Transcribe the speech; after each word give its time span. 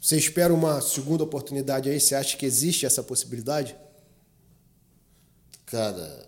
Você 0.00 0.16
espera 0.16 0.52
uma 0.52 0.80
segunda 0.80 1.22
oportunidade 1.24 1.90
aí? 1.90 2.00
Você 2.00 2.14
acha 2.14 2.36
que 2.36 2.46
existe 2.46 2.86
essa 2.86 3.02
possibilidade? 3.02 3.76
Cara, 5.66 6.26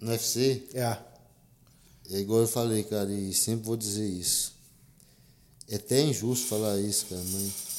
no 0.00 0.10
UFC, 0.10 0.68
É. 0.72 0.96
é 2.10 2.18
igual 2.18 2.40
eu 2.40 2.48
falei, 2.48 2.84
cara, 2.84 3.10
e 3.10 3.34
sempre 3.34 3.66
vou 3.66 3.76
dizer 3.76 4.06
isso. 4.08 4.54
É 5.68 5.76
até 5.76 6.00
injusto 6.00 6.46
falar 6.46 6.78
isso, 6.80 7.06
cara, 7.06 7.22
mas. 7.32 7.70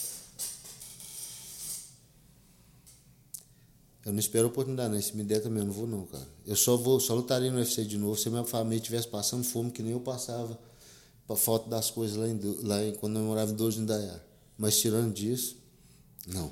Eu 4.05 4.12
não 4.12 4.20
espero 4.20 4.48
oportunidade, 4.48 4.94
não. 4.94 5.02
Se 5.02 5.16
me 5.16 5.23
der 5.23 5.42
também, 5.42 5.60
eu 5.60 5.66
não 5.68 5.73
vou, 5.73 5.86
não, 5.88 6.05
cara. 6.05 6.28
Eu 6.46 6.55
só 6.55 6.76
vou, 6.76 7.00
só 7.00 7.14
lutaria 7.14 7.52
no 7.52 7.58
UFC 7.60 7.86
de 7.86 7.98
novo 7.98 8.18
se 8.18 8.30
minha 8.30 8.44
família 8.44 8.78
estivesse 8.78 9.08
passando 9.08 9.44
fome, 9.44 9.71
que 9.71 9.84
nem 9.84 9.92
eu 9.92 10.00
passava, 10.00 10.58
pra 11.28 11.36
falta 11.36 11.70
das 11.70 11.92
coisas 11.92 12.18
lá, 12.18 12.28
em, 12.28 12.39
lá 12.64 12.84
em, 12.84 12.96
quando 12.96 13.20
eu 13.20 13.23
morava 13.23 13.52
em 13.52 13.55
Dois 13.55 13.76
de 13.76 13.82
Indaiá. 13.82 14.20
Mas 14.62 14.80
tirando 14.80 15.12
disso, 15.12 15.57
não. 16.27 16.52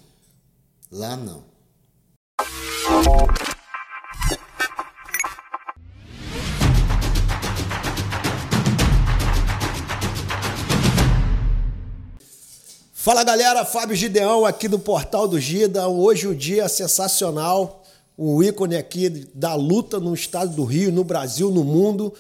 Lá 0.92 1.16
não. 1.16 1.44
Fala 12.92 13.24
galera, 13.24 13.64
Fábio 13.64 13.96
Gideão 13.96 14.44
aqui 14.44 14.68
do 14.68 14.80
Portal 14.80 15.28
do 15.28 15.40
Gida. 15.40 15.88
Hoje 15.88 16.26
o 16.26 16.36
dia 16.36 16.68
sensacional, 16.68 17.84
o 18.18 18.42
ícone 18.42 18.76
aqui 18.76 19.08
da 19.36 19.54
luta 19.54 20.00
no 20.00 20.16
estado 20.16 20.56
do 20.56 20.64
Rio, 20.64 20.92
no 20.92 21.04
Brasil, 21.04 21.52
no 21.52 21.64
mundo, 21.64 22.12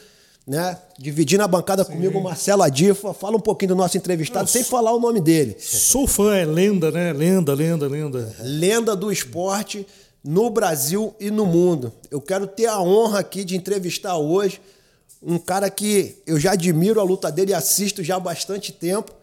né? 0.49 0.75
Dividindo 0.97 1.43
a 1.43 1.47
bancada 1.47 1.85
comigo 1.85 2.17
o 2.17 2.23
Marcelo 2.23 2.63
Adifa. 2.63 3.13
Fala 3.13 3.37
um 3.37 3.39
pouquinho 3.39 3.69
do 3.69 3.75
nosso 3.75 3.95
entrevistado 3.95 4.49
sem 4.49 4.63
falar 4.63 4.91
o 4.91 4.99
nome 4.99 5.21
dele. 5.21 5.55
Sou 5.59 6.07
fã, 6.07 6.35
é 6.35 6.43
lenda, 6.43 6.89
né? 6.89 7.13
Lenda, 7.13 7.53
lenda, 7.53 7.87
lenda. 7.87 8.35
Lenda 8.39 8.95
do 8.95 9.11
esporte 9.11 9.85
no 10.23 10.49
Brasil 10.49 11.13
e 11.19 11.29
no 11.29 11.45
mundo. 11.45 11.93
Eu 12.09 12.19
quero 12.19 12.47
ter 12.47 12.65
a 12.65 12.81
honra 12.81 13.19
aqui 13.19 13.43
de 13.43 13.55
entrevistar 13.55 14.17
hoje 14.17 14.59
um 15.21 15.37
cara 15.37 15.69
que 15.69 16.17
eu 16.25 16.39
já 16.39 16.53
admiro 16.53 16.99
a 16.99 17.03
luta 17.03 17.31
dele 17.31 17.51
e 17.51 17.53
assisto 17.53 18.03
já 18.03 18.15
há 18.15 18.19
bastante 18.19 18.71
tempo 18.71 19.13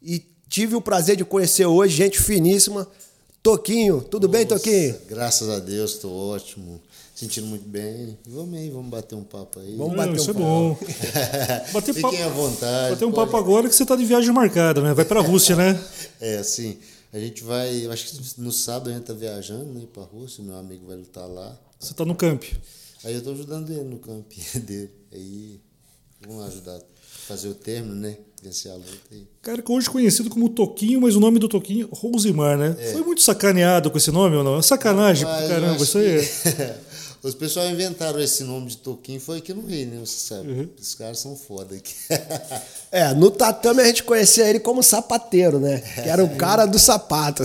e 0.00 0.24
tive 0.48 0.76
o 0.76 0.80
prazer 0.80 1.16
de 1.16 1.24
conhecer 1.24 1.66
hoje, 1.66 1.96
gente 1.96 2.22
finíssima. 2.22 2.86
Toquinho, 3.42 4.02
tudo 4.02 4.28
bem, 4.28 4.46
Toquinho? 4.46 4.96
Graças 5.08 5.48
a 5.48 5.58
Deus, 5.58 5.94
estou 5.94 6.12
ótimo. 6.12 6.80
Sentindo 7.20 7.46
muito 7.48 7.68
bem. 7.68 8.16
Vamos 8.26 8.58
aí, 8.58 8.70
vamos 8.70 8.88
bater 8.90 9.14
um 9.14 9.22
papo 9.22 9.60
aí. 9.60 9.76
Vamos 9.76 9.94
Não, 9.94 10.06
bater 10.06 10.16
isso 10.16 10.28
um 10.28 10.34
é 10.34 10.38
bom. 10.38 10.78
Bater 11.70 11.92
Fiquem 11.94 12.02
papo, 12.10 12.22
à 12.22 12.28
vontade. 12.28 12.90
bater 12.94 13.04
um 13.04 13.12
pode- 13.12 13.30
papo 13.30 13.36
agora 13.36 13.68
que 13.68 13.74
você 13.74 13.84
tá 13.84 13.94
de 13.94 14.06
viagem 14.06 14.32
marcada, 14.32 14.80
né? 14.80 14.94
Vai 14.94 15.04
pra 15.04 15.20
Rússia, 15.20 15.54
né? 15.54 15.78
É, 16.18 16.38
assim, 16.38 16.78
a 17.12 17.18
gente 17.18 17.42
vai, 17.44 17.84
eu 17.84 17.92
acho 17.92 18.06
que 18.06 18.40
no 18.40 18.50
sábado 18.50 18.88
a 18.88 18.94
gente 18.94 19.04
tá 19.04 19.12
viajando, 19.12 19.66
né, 19.66 19.82
pra 19.92 20.02
Rússia, 20.02 20.42
meu 20.42 20.54
amigo 20.56 20.86
vai 20.86 20.96
lutar 20.96 21.26
lá. 21.28 21.54
Você 21.78 21.92
tá 21.92 22.06
no 22.06 22.14
camp. 22.14 22.42
Aí 23.04 23.14
eu 23.14 23.22
tô 23.22 23.32
ajudando 23.32 23.68
ele 23.70 23.84
no 23.84 23.98
campinho 23.98 24.46
dele. 24.64 24.90
Aí, 25.12 25.60
vamos 26.26 26.40
lá 26.40 26.46
ajudar 26.48 26.76
a 26.76 26.80
fazer 27.28 27.48
o 27.48 27.54
término, 27.54 27.94
né, 27.96 28.16
vencer 28.42 28.70
a 28.72 28.74
luta 28.76 28.88
aí. 29.12 29.26
Cara, 29.42 29.60
que 29.60 29.70
hoje 29.70 29.90
conhecido 29.90 30.30
como 30.30 30.48
Toquinho, 30.48 31.00
mas 31.02 31.14
o 31.16 31.20
nome 31.20 31.38
do 31.38 31.48
Toquinho, 31.48 31.86
Rosimar, 31.92 32.56
né? 32.56 32.74
Foi 32.92 33.02
muito 33.02 33.20
sacaneado 33.22 33.90
com 33.90 33.98
esse 33.98 34.10
nome 34.10 34.36
ou 34.36 34.42
não? 34.44 34.58
É 34.58 34.62
sacanagem 34.62 35.26
Mas 35.26 35.48
caramba, 35.48 35.82
isso 35.82 35.98
aí 35.98 36.06
é. 36.18 36.20
que- 36.22 36.89
Os 37.22 37.34
pessoal 37.34 37.68
inventaram 37.68 38.18
esse 38.18 38.42
nome 38.44 38.68
de 38.68 38.78
Toquinho, 38.78 39.20
foi 39.20 39.38
aqui 39.38 39.52
no 39.52 39.60
Rio, 39.66 39.86
né, 39.88 39.98
você 40.00 40.34
sabe. 40.34 40.50
Uhum. 40.50 40.68
Os 40.80 40.94
caras 40.94 41.18
são 41.18 41.36
foda 41.36 41.74
aqui. 41.74 41.92
É, 42.92 43.14
no 43.14 43.30
tatame 43.30 43.82
a 43.82 43.84
gente 43.84 44.02
conhecia 44.02 44.48
ele 44.48 44.58
como 44.58 44.82
sapateiro, 44.82 45.60
né? 45.60 45.78
Que 46.02 46.08
era 46.08 46.24
o 46.24 46.30
cara 46.34 46.66
do 46.66 46.76
sapato. 46.76 47.44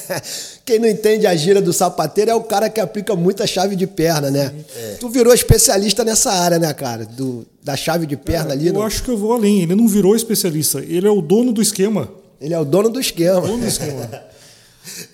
Quem 0.62 0.78
não 0.78 0.86
entende 0.86 1.26
a 1.26 1.34
gira 1.34 1.62
do 1.62 1.72
sapateiro 1.72 2.30
é 2.30 2.34
o 2.34 2.42
cara 2.42 2.68
que 2.68 2.78
aplica 2.78 3.16
muita 3.16 3.46
chave 3.46 3.76
de 3.76 3.86
perna, 3.86 4.30
né? 4.30 4.54
Tu 5.00 5.08
virou 5.08 5.32
especialista 5.32 6.04
nessa 6.04 6.30
área, 6.32 6.58
né, 6.58 6.70
cara? 6.74 7.06
Do, 7.06 7.46
da 7.62 7.74
chave 7.78 8.04
de 8.04 8.14
perna 8.14 8.52
ali. 8.52 8.66
Eu 8.66 8.74
no- 8.74 8.82
acho 8.82 9.02
que 9.02 9.08
eu 9.10 9.16
vou 9.16 9.32
além. 9.32 9.62
Ele 9.62 9.74
não 9.74 9.88
virou 9.88 10.14
especialista. 10.14 10.80
Ele 10.80 11.06
é 11.06 11.10
o 11.10 11.22
dono 11.22 11.50
do 11.50 11.62
esquema. 11.62 12.10
Ele 12.38 12.52
é 12.52 12.58
o 12.60 12.64
dono 12.66 12.90
do 12.90 13.00
esquema. 13.00 13.40
Dono 13.40 13.58
do 13.62 13.66
esquema. 13.66 14.06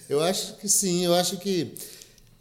Eu 0.08 0.20
acho 0.20 0.56
que 0.56 0.68
sim, 0.68 1.04
eu 1.04 1.14
acho 1.14 1.36
que 1.36 1.72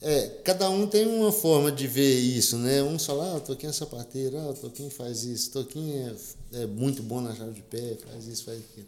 é, 0.02 0.28
cada 0.44 0.70
um 0.70 0.88
tem 0.88 1.06
uma 1.06 1.32
forma 1.32 1.72
de 1.72 1.86
ver 1.88 2.20
isso, 2.20 2.58
né? 2.58 2.82
Um 2.82 2.98
fala, 2.98 3.32
ah, 3.32 3.36
o 3.36 3.42
Toquinho 3.42 3.70
é 3.70 3.74
sapateiro, 3.74 4.38
ah, 4.38 4.52
o 4.52 4.54
Toquinho 4.54 4.90
faz 4.90 5.24
isso, 5.24 5.50
o 5.50 5.52
Toquinho 5.54 6.16
é, 6.54 6.62
é 6.62 6.66
muito 6.66 7.04
bom 7.04 7.20
na 7.20 7.36
chave 7.36 7.52
de 7.52 7.62
pé, 7.62 7.98
faz 8.10 8.26
isso, 8.28 8.46
faz 8.46 8.60
aquilo. 8.60 8.88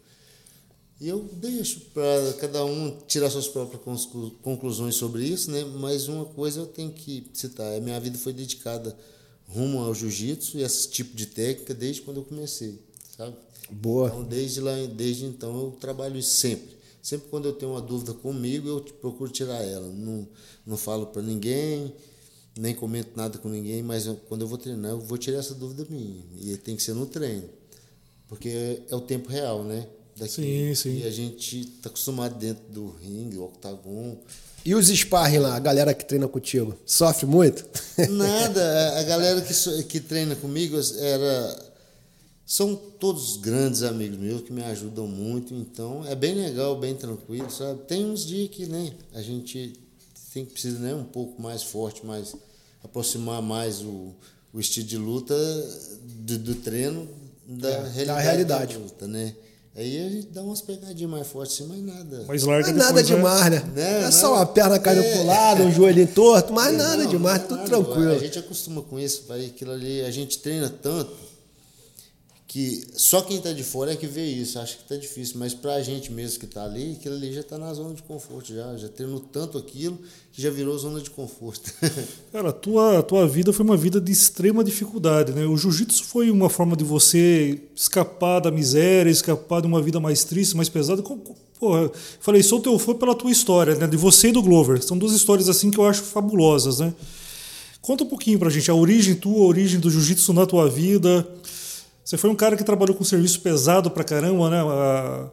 E 1.02 1.10
eu 1.10 1.28
deixo 1.34 1.82
para 1.94 2.34
cada 2.40 2.64
um 2.64 2.96
tirar 3.08 3.30
suas 3.30 3.48
próprias 3.48 3.82
conclu- 3.82 4.32
conclusões 4.44 4.96
sobre 4.96 5.26
isso, 5.26 5.50
né? 5.50 5.64
Mas 5.64 6.08
uma 6.08 6.26
coisa 6.26 6.60
eu 6.60 6.68
tenho 6.68 6.92
que 6.92 7.26
citar, 7.34 7.76
a 7.76 7.80
minha 7.82 8.00
vida 8.00 8.18
foi 8.18 8.32
dedicada 8.32 8.96
rumo 9.48 9.80
ao 9.80 9.94
jiu-jitsu 9.94 10.60
e 10.60 10.64
esse 10.64 10.88
tipo 10.90 11.16
de 11.16 11.26
técnica 11.26 11.74
desde 11.74 12.04
quando 12.04 12.18
eu 12.18 12.24
comecei, 12.24 12.80
sabe? 13.18 13.36
Boa. 13.70 14.08
Então, 14.10 14.24
desde 14.24 14.62
lá, 14.62 14.74
desde 14.96 15.26
então 15.26 15.60
eu 15.60 15.72
trabalho 15.72 16.22
sempre. 16.22 16.81
Sempre 17.02 17.30
quando 17.30 17.46
eu 17.48 17.54
tenho 17.54 17.72
uma 17.72 17.82
dúvida 17.82 18.14
comigo, 18.14 18.68
eu 18.70 18.82
procuro 19.02 19.32
tirar 19.32 19.62
ela. 19.64 19.88
Não, 19.88 20.28
não 20.66 20.78
falo 20.78 21.08
para 21.08 21.22
ninguém, 21.22 21.94
nem 22.58 22.76
comento 22.76 23.10
nada 23.16 23.38
com 23.40 23.50
ninguém, 23.50 23.82
mas 23.82 24.06
eu- 24.06 24.16
quando 24.30 24.42
eu 24.42 24.48
vou 24.48 24.58
treinar, 24.58 24.92
eu 24.92 25.00
vou 25.00 25.18
tirar 25.18 25.40
essa 25.40 25.56
dúvida 25.56 25.86
minha. 25.90 26.24
E 26.40 26.56
tem 26.58 26.76
que 26.76 26.84
ser 26.84 26.94
no 26.94 27.06
treino. 27.06 27.50
Porque 28.28 28.50
é, 28.50 28.82
é 28.90 28.96
o 28.96 29.02
tempo 29.02 29.30
real, 29.30 29.64
né? 29.64 29.88
Daqui. 30.16 30.34
Sim, 30.34 30.76
sim. 30.76 31.00
E 31.00 31.04
a 31.08 31.12
gente 31.12 31.66
tá 31.82 31.90
acostumado 31.90 32.38
dentro 32.38 32.64
do 32.70 32.92
ringue, 33.02 33.38
o 33.38 33.46
octagon. 33.46 34.18
E 34.64 34.76
os 34.76 34.88
sparring 34.90 35.40
lá, 35.40 35.56
a 35.56 35.60
galera 35.60 35.94
que 35.94 36.06
treina 36.06 36.28
contigo, 36.28 36.78
sofre 36.86 37.26
muito? 37.26 37.66
Nada, 38.12 39.00
a- 39.00 39.04
galera 39.04 39.42
que, 39.42 39.84
que 39.86 40.00
treina 40.00 40.36
comigo 40.36 40.78
era. 41.00 41.71
São 42.52 42.76
todos 42.76 43.38
grandes 43.38 43.82
amigos 43.82 44.20
meus 44.20 44.42
que 44.42 44.52
me 44.52 44.62
ajudam 44.62 45.08
muito, 45.08 45.54
então 45.54 46.04
é 46.06 46.14
bem 46.14 46.36
legal, 46.36 46.78
bem 46.78 46.94
tranquilo, 46.94 47.50
sabe? 47.50 47.80
Tem 47.88 48.04
uns 48.04 48.26
dias 48.26 48.50
que 48.50 48.66
né, 48.66 48.92
a 49.14 49.22
gente 49.22 49.72
tem 50.34 50.44
que 50.44 50.52
precisar 50.52 50.80
né, 50.80 50.94
um 50.94 51.06
pouco 51.06 51.42
mais 51.42 51.64
forte, 51.64 52.06
mais 52.06 52.36
aproximar 52.84 53.42
mais 53.42 53.80
o, 53.80 54.14
o 54.54 54.60
estilo 54.60 54.86
de 54.86 54.98
luta 54.98 55.34
do, 56.04 56.40
do 56.40 56.56
treino 56.56 57.08
da, 57.48 57.70
realidade 57.84 58.06
da 58.06 58.20
realidade. 58.20 58.78
luta, 58.80 59.08
né? 59.08 59.34
Aí 59.74 60.06
a 60.06 60.10
gente 60.10 60.28
dá 60.28 60.44
umas 60.44 60.62
pegadinhas 60.62 61.10
mais 61.10 61.28
fortes 61.28 61.56
assim, 61.56 61.68
mas 61.70 61.82
nada. 61.82 62.26
Mas 62.28 62.44
larga 62.44 62.70
é 62.70 62.74
nada 62.74 62.96
né? 62.96 63.04
demais, 63.04 63.50
né? 63.50 63.72
Né, 63.74 64.04
é 64.04 64.12
só 64.12 64.34
uma 64.34 64.46
perna 64.46 64.78
caindo 64.78 65.04
É. 65.06 65.16
pro 65.16 65.26
lado, 65.26 65.64
um 65.64 65.72
joelhinho 65.72 66.08
torto, 66.08 66.52
mas 66.52 66.76
nada 66.76 67.06
Não, 67.06 67.10
demais, 67.10 67.40
não, 67.44 67.48
tudo 67.48 67.58
nada, 67.60 67.70
tranquilo. 67.70 68.12
A 68.12 68.18
gente 68.18 68.38
acostuma 68.38 68.82
com 68.82 69.00
isso, 69.00 69.24
vai 69.26 69.46
aquilo 69.46 69.72
ali, 69.72 70.02
a 70.02 70.12
gente 70.12 70.40
treina 70.40 70.70
tanto 70.70 71.31
que 72.52 72.84
só 72.98 73.22
quem 73.22 73.38
está 73.38 73.54
de 73.54 73.64
fora 73.64 73.94
é 73.94 73.96
que 73.96 74.06
vê 74.06 74.26
isso, 74.26 74.60
acha 74.60 74.76
que 74.76 74.84
tá 74.84 74.98
difícil, 74.98 75.36
mas 75.40 75.54
para 75.54 75.76
a 75.76 75.82
gente 75.82 76.12
mesmo 76.12 76.38
que 76.38 76.44
está 76.44 76.66
ali, 76.66 76.98
aquilo 77.00 77.16
ali 77.16 77.32
já 77.32 77.40
está 77.40 77.58
na 77.58 77.74
zona 77.74 77.94
de 77.94 78.04
conforto 78.04 78.54
já, 78.54 78.76
já 78.76 78.90
treinou 78.90 79.22
tanto 79.22 79.58
aquilo 79.58 79.98
que 80.34 80.42
já 80.42 80.50
virou 80.50 80.78
zona 80.78 81.00
de 81.00 81.10
conforto. 81.10 81.72
Cara, 82.30 82.50
a 82.50 82.52
tua, 82.52 83.00
a 83.00 83.02
tua 83.02 83.26
vida 83.26 83.54
foi 83.54 83.64
uma 83.64 83.78
vida 83.78 84.02
de 84.02 84.12
extrema 84.12 84.66
dificuldade, 84.66 85.32
né? 85.32 85.46
O 85.46 85.56
jiu-jitsu 85.56 86.04
foi 86.04 86.30
uma 86.30 86.50
forma 86.50 86.76
de 86.76 86.84
você 86.84 87.58
escapar 87.74 88.42
da 88.42 88.52
miséria, 88.52 89.10
escapar 89.10 89.62
de 89.62 89.68
uma 89.68 89.82
vida 89.82 90.02
mais 90.02 90.26
triste, 90.26 90.58
mais 90.58 90.68
pesada. 90.68 91.02
Porra, 91.58 91.90
falei, 92.20 92.44
sou 92.44 92.60
teu 92.60 92.78
fã 92.78 92.94
pela 92.94 93.16
tua 93.16 93.32
história, 93.32 93.76
né? 93.76 93.88
De 93.88 93.96
você 93.96 94.28
e 94.28 94.34
do 94.34 94.42
Glover. 94.42 94.84
São 94.84 94.98
duas 94.98 95.14
histórias 95.14 95.48
assim 95.48 95.72
que 95.72 95.78
eu 95.78 95.86
acho 95.86 96.04
fabulosas, 96.04 96.80
né? 96.80 96.94
Conta 97.82 98.04
um 98.04 98.08
pouquinho 98.08 98.38
pra 98.38 98.50
gente 98.50 98.70
a 98.70 98.76
origem 98.76 99.16
tua, 99.16 99.40
a 99.40 99.48
origem 99.48 99.80
do 99.80 99.90
jiu-jitsu 99.90 100.34
na 100.34 100.46
tua 100.46 100.70
vida. 100.70 101.26
Você 102.12 102.18
foi 102.18 102.30
um 102.30 102.36
cara 102.36 102.58
que 102.58 102.64
trabalhou 102.66 102.94
com 102.94 103.06
serviço 103.06 103.40
pesado 103.40 103.90
pra 103.90 104.04
caramba, 104.04 104.50
né? 104.50 104.60
A- 104.60 105.32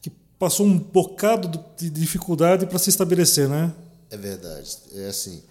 que 0.00 0.08
passou 0.38 0.64
um 0.64 0.78
bocado 0.78 1.62
de 1.76 1.90
dificuldade 1.90 2.64
para 2.64 2.78
se 2.78 2.88
estabelecer, 2.88 3.46
né? 3.46 3.74
É 4.10 4.16
verdade, 4.16 4.74
é 4.94 5.08
assim. 5.08 5.42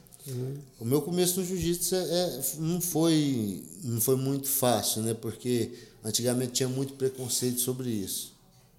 O 0.79 0.83
meu 0.83 0.99
começo 0.99 1.39
no 1.39 1.45
jiu-jitsu 1.45 1.93
é, 1.93 1.99
é- 1.99 2.41
não, 2.57 2.81
foi, 2.81 3.63
não 3.83 4.01
foi 4.01 4.15
muito 4.15 4.47
fácil, 4.47 5.03
né? 5.03 5.13
Porque 5.13 5.71
antigamente 6.03 6.53
tinha 6.53 6.69
muito 6.69 6.93
preconceito 6.95 7.59
sobre 7.59 7.91
isso. 7.91 8.33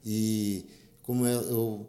E 0.04 0.64
como 1.04 1.24
eu, 1.24 1.40
eu 1.42 1.86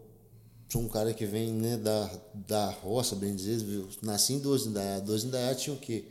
sou 0.70 0.84
um 0.84 0.88
cara 0.88 1.16
que 1.16 1.26
vem 1.26 1.52
né, 1.52 1.78
da, 1.78 2.12
da 2.48 2.70
roça, 2.70 3.16
bem 3.16 3.36
dizer, 3.36 3.58
viu? 3.58 3.88
nasci 4.04 4.34
em 4.34 4.40
Doze 4.40 4.70
Indaiá. 4.70 5.00
Doze 5.00 5.26
Indaiá 5.26 5.56
tinha 5.56 5.76
o 5.76 5.80
quê? 5.80 6.04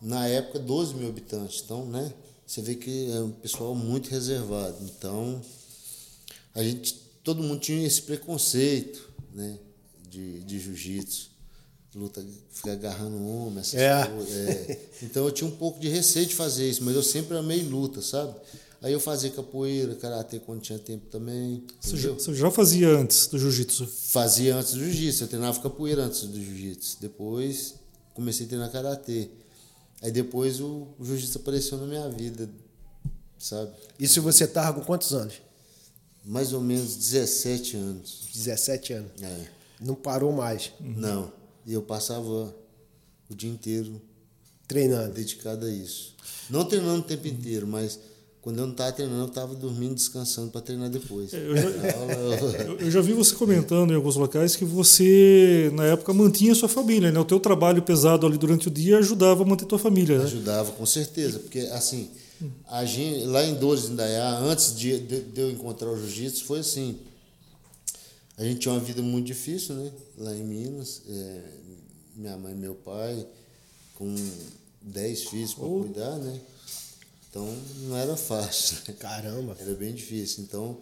Na 0.00 0.28
época, 0.28 0.60
12 0.60 0.94
mil 0.94 1.08
habitantes. 1.08 1.62
Então, 1.64 1.84
né? 1.84 2.12
Você 2.48 2.62
vê 2.62 2.74
que 2.76 3.10
é 3.12 3.20
um 3.20 3.30
pessoal 3.30 3.74
muito 3.74 4.08
reservado. 4.08 4.78
Então, 4.82 5.38
a 6.54 6.62
gente, 6.62 6.94
todo 7.22 7.42
mundo 7.42 7.60
tinha 7.60 7.86
esse 7.86 8.00
preconceito, 8.00 9.06
né, 9.34 9.58
de, 10.10 10.40
de 10.44 10.58
jiu-jitsu, 10.58 11.28
luta, 11.94 12.24
ficar 12.50 12.72
agarrando 12.72 13.22
homem, 13.22 13.58
essas 13.58 13.74
É. 13.74 14.06
coisas. 14.06 14.34
é. 14.34 14.80
Então 15.02 15.26
eu 15.26 15.30
tinha 15.30 15.46
um 15.46 15.54
pouco 15.56 15.78
de 15.78 15.88
receio 15.88 16.24
de 16.26 16.34
fazer 16.34 16.68
isso, 16.70 16.82
mas 16.84 16.94
eu 16.96 17.02
sempre 17.02 17.36
amei 17.36 17.62
luta, 17.62 18.00
sabe? 18.00 18.34
Aí 18.80 18.92
eu 18.94 19.00
fazia 19.00 19.28
capoeira, 19.30 19.94
karatê 19.96 20.38
quando 20.38 20.60
tinha 20.62 20.78
tempo 20.78 21.06
também. 21.10 21.64
Você 21.80 21.96
já, 21.98 22.12
você 22.12 22.32
já 22.34 22.50
fazia 22.50 22.88
antes 22.88 23.26
do 23.26 23.38
jiu-jitsu? 23.38 23.86
Fazia 23.86 24.54
antes 24.56 24.72
do 24.72 24.78
jiu-jitsu, 24.84 25.24
eu 25.24 25.28
treinava 25.28 25.60
capoeira 25.60 26.04
antes 26.04 26.22
do 26.22 26.40
jiu-jitsu. 26.42 26.96
Depois 27.00 27.74
comecei 28.14 28.46
a 28.46 28.48
treinar 28.48 28.70
karatê. 28.72 29.28
Aí 30.00 30.10
depois 30.10 30.60
o, 30.60 30.88
jiu-jitsu 31.00 31.38
apareceu 31.38 31.78
na 31.78 31.86
minha 31.86 32.08
vida, 32.08 32.48
sabe? 33.38 33.72
Isso 33.98 34.22
você 34.22 34.46
tava 34.46 34.78
com 34.78 34.86
quantos 34.86 35.12
anos? 35.12 35.40
Mais 36.24 36.52
ou 36.52 36.60
menos 36.60 36.96
17 36.96 37.76
anos. 37.76 38.28
17 38.32 38.92
anos. 38.92 39.10
É. 39.22 39.48
Não 39.80 39.94
parou 39.94 40.32
mais 40.32 40.72
Não. 40.80 41.32
E 41.66 41.72
eu 41.72 41.82
passava 41.82 42.54
o 43.28 43.34
dia 43.34 43.50
inteiro 43.50 44.00
treinando. 44.66 45.14
dedicado 45.14 45.66
a 45.66 45.70
isso. 45.70 46.14
Não 46.48 46.64
treinando 46.64 47.00
o 47.00 47.04
tempo 47.04 47.26
inteiro, 47.26 47.66
mas 47.66 47.98
quando 48.48 48.60
eu 48.60 48.64
não 48.64 48.72
estava 48.72 48.92
treinando, 48.92 49.20
eu 49.20 49.26
estava 49.26 49.54
dormindo, 49.54 49.94
descansando 49.94 50.50
para 50.50 50.62
treinar 50.62 50.88
depois. 50.88 51.30
Eu 51.34 51.54
já, 51.54 51.68
eu- 52.80 52.90
já 52.90 53.02
vi 53.02 53.12
você 53.12 53.34
comentando 53.34 53.92
em 53.92 53.94
alguns 53.94 54.16
locais 54.16 54.56
que 54.56 54.64
você, 54.64 55.70
na 55.74 55.84
época, 55.84 56.14
mantinha 56.14 56.54
sua 56.54 56.66
família, 56.68 57.12
né? 57.12 57.20
O 57.20 57.26
teu 57.26 57.38
trabalho 57.38 57.82
pesado 57.82 58.26
ali 58.26 58.38
durante 58.38 58.68
o 58.68 58.70
dia 58.70 58.96
ajudava 58.96 59.42
a 59.42 59.46
manter 59.46 59.66
tua 59.66 59.78
família, 59.78 60.16
né? 60.16 60.24
Ajudava, 60.24 60.72
com 60.72 60.86
certeza, 60.86 61.40
porque 61.40 61.58
assim, 61.58 62.08
a 62.70 62.86
gente, 62.86 63.26
lá 63.26 63.44
em 63.44 63.54
Dores, 63.54 63.84
em 63.84 63.92
Indaiá, 63.92 64.38
antes 64.38 64.74
de, 64.74 64.98
de, 64.98 65.20
de 65.20 65.40
eu 65.42 65.50
encontrar 65.50 65.90
o 65.90 65.96
jiu-jitsu, 65.98 66.44
foi 66.46 66.60
assim. 66.60 66.96
A 68.38 68.44
gente 68.44 68.60
tinha 68.60 68.72
uma 68.72 68.80
vida 68.80 69.02
muito 69.02 69.26
difícil, 69.26 69.74
né? 69.74 69.90
Lá 70.16 70.34
em 70.34 70.42
Minas. 70.42 71.02
é, 71.06 71.40
minha 72.16 72.36
mãe 72.38 72.52
e 72.52 72.56
meu 72.56 72.74
pai, 72.74 73.26
com 73.94 74.14
10 74.80 75.24
filhos 75.24 75.52
para 75.52 75.68
cuidar, 75.68 76.16
né? 76.16 76.40
Então 77.30 77.46
não 77.82 77.96
era 77.96 78.16
fácil, 78.16 78.78
né? 78.86 78.94
Caramba. 78.98 79.56
Era 79.60 79.74
bem 79.74 79.94
difícil. 79.94 80.44
Então, 80.44 80.78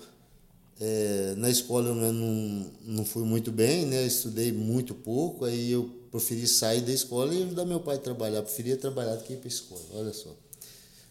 é, 0.81 1.35
na 1.37 1.51
escola 1.51 1.89
eu 1.89 1.95
não, 1.95 2.73
não 2.85 3.05
fui 3.05 3.25
muito 3.25 3.51
bem, 3.51 3.87
né? 3.87 4.07
Estudei 4.07 4.53
muito 4.53 4.95
pouco, 4.95 5.45
aí 5.45 5.73
eu 5.73 5.91
preferi 6.11 6.47
sair 6.47 6.83
da 6.83 6.93
escola 6.93 7.35
e 7.35 7.43
ajudar 7.43 7.65
meu 7.65 7.81
pai 7.81 7.97
a 7.97 7.99
trabalhar. 7.99 8.43
Preferia 8.43 8.77
trabalhar 8.77 9.17
do 9.17 9.25
que 9.25 9.33
ir 9.33 9.37
para 9.37 9.47
a 9.47 9.49
escola, 9.49 9.85
olha 9.95 10.13
só. 10.13 10.35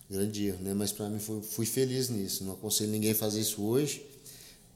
Grande 0.09 0.47
erro, 0.47 0.59
né? 0.61 0.73
Mas 0.73 0.91
para 0.91 1.09
mim 1.09 1.19
fui, 1.19 1.41
fui 1.41 1.65
feliz 1.65 2.09
nisso. 2.09 2.43
Não 2.43 2.53
aconselho 2.53 2.91
ninguém 2.91 3.11
a 3.11 3.15
fazer 3.15 3.41
isso 3.41 3.63
hoje, 3.63 4.05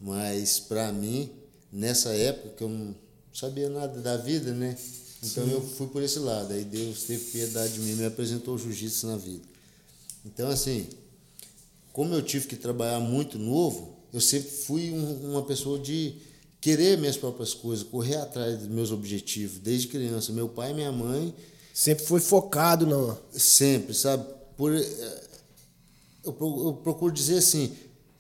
mas 0.01 0.59
para 0.59 0.91
mim, 0.91 1.29
nessa 1.71 2.09
época 2.09 2.56
que 2.57 2.63
eu 2.63 2.69
não 2.69 2.95
sabia 3.31 3.69
nada 3.69 4.01
da 4.01 4.17
vida, 4.17 4.51
né? 4.53 4.75
Então 5.21 5.45
eu 5.47 5.61
fui 5.61 5.88
por 5.88 6.01
esse 6.01 6.17
lado. 6.17 6.51
Aí 6.51 6.63
Deus 6.63 7.03
teve 7.03 7.25
piedade 7.25 7.73
de 7.73 7.79
mim 7.81 7.91
e 7.91 7.95
me 7.95 8.06
apresentou 8.06 8.56
o 8.56 8.57
jiu-jitsu 8.57 9.07
na 9.07 9.17
vida. 9.17 9.49
Então, 10.25 10.50
assim, 10.50 10.88
como 11.94 12.13
eu 12.13 12.21
tive 12.21 12.48
que 12.48 12.56
trabalhar 12.56 13.00
muito 13.00 13.38
novo, 13.38 13.98
eu 14.13 14.21
sempre 14.21 14.50
fui 14.50 14.92
um- 14.92 15.31
uma 15.31 15.44
pessoa 15.44 15.80
de 15.80 16.16
querer 16.62 16.98
minhas 16.98 17.18
próprias 17.18 17.54
coisas, 17.54 17.83
correr 17.86 18.16
atrás 18.18 18.60
dos 18.60 18.68
meus 18.68 18.92
objetivos, 18.92 19.60
desde 19.60 19.88
criança. 19.88 20.31
Meu 20.33 20.50
pai 20.50 20.71
e 20.71 20.74
minha 20.74 20.92
mãe 20.92 21.33
Sempre 21.74 22.04
foi 22.06 22.19
focado 22.19 22.86
não. 22.86 23.18
sempre, 23.31 23.94
sabe? 23.94 24.25
Por, 24.57 24.75
eh, 24.75 25.24
eu, 26.25 26.33
pro- 26.33 26.68
eu 26.68 26.74
procuro 26.74 27.13
dizer 27.13 27.38
assim, 27.38 27.71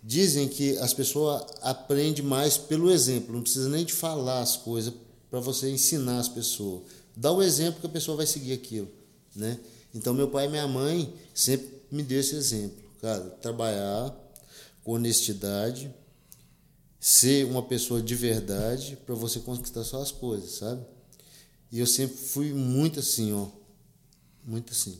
dizem 0.01 0.47
que 0.47 0.77
as 0.77 0.93
pessoas 0.93 1.43
aprendem 1.61 2.23
mais 2.23 2.57
pelo 2.57 2.89
exemplo, 2.89 3.33
não 3.35 3.41
precisa 3.41 3.67
nem 3.67 3.83
de 3.83 3.91
falar 3.91 4.39
as 4.41 4.55
coisas 4.55 4.93
para 5.29 5.41
você 5.41 5.69
ensinar 5.69 6.19
as 6.19 6.29
pessoas. 6.29 6.83
Dá 7.15 7.31
o 7.33 7.43
exemplo 7.43 7.81
que 7.81 7.87
a 7.87 7.89
pessoa 7.89 8.15
vai 8.15 8.25
seguir 8.25 8.53
aquilo, 8.53 8.87
né? 9.35 9.59
Então 9.93 10.13
meu 10.13 10.29
pai 10.29 10.45
e 10.45 10.49
minha 10.49 10.67
mãe 10.67 11.13
sempre 11.33 11.78
me 11.91 12.03
deu 12.03 12.19
esse 12.19 12.35
exemplo, 12.35 12.83
cara, 13.01 13.29
trabalhar 13.41 14.15
com 14.83 14.93
honestidade, 14.93 15.93
ser 16.99 17.45
uma 17.45 17.63
pessoa 17.63 18.01
de 18.01 18.15
verdade 18.15 18.97
para 19.05 19.15
você 19.15 19.39
conquistar 19.39 19.83
suas 19.83 20.11
coisas, 20.11 20.51
sabe? 20.51 20.85
E 21.71 21.79
eu 21.79 21.87
sempre 21.87 22.17
fui 22.17 22.53
muito 22.53 22.99
assim, 22.99 23.31
ó, 23.33 23.47
muito 24.43 24.71
assim, 24.71 24.97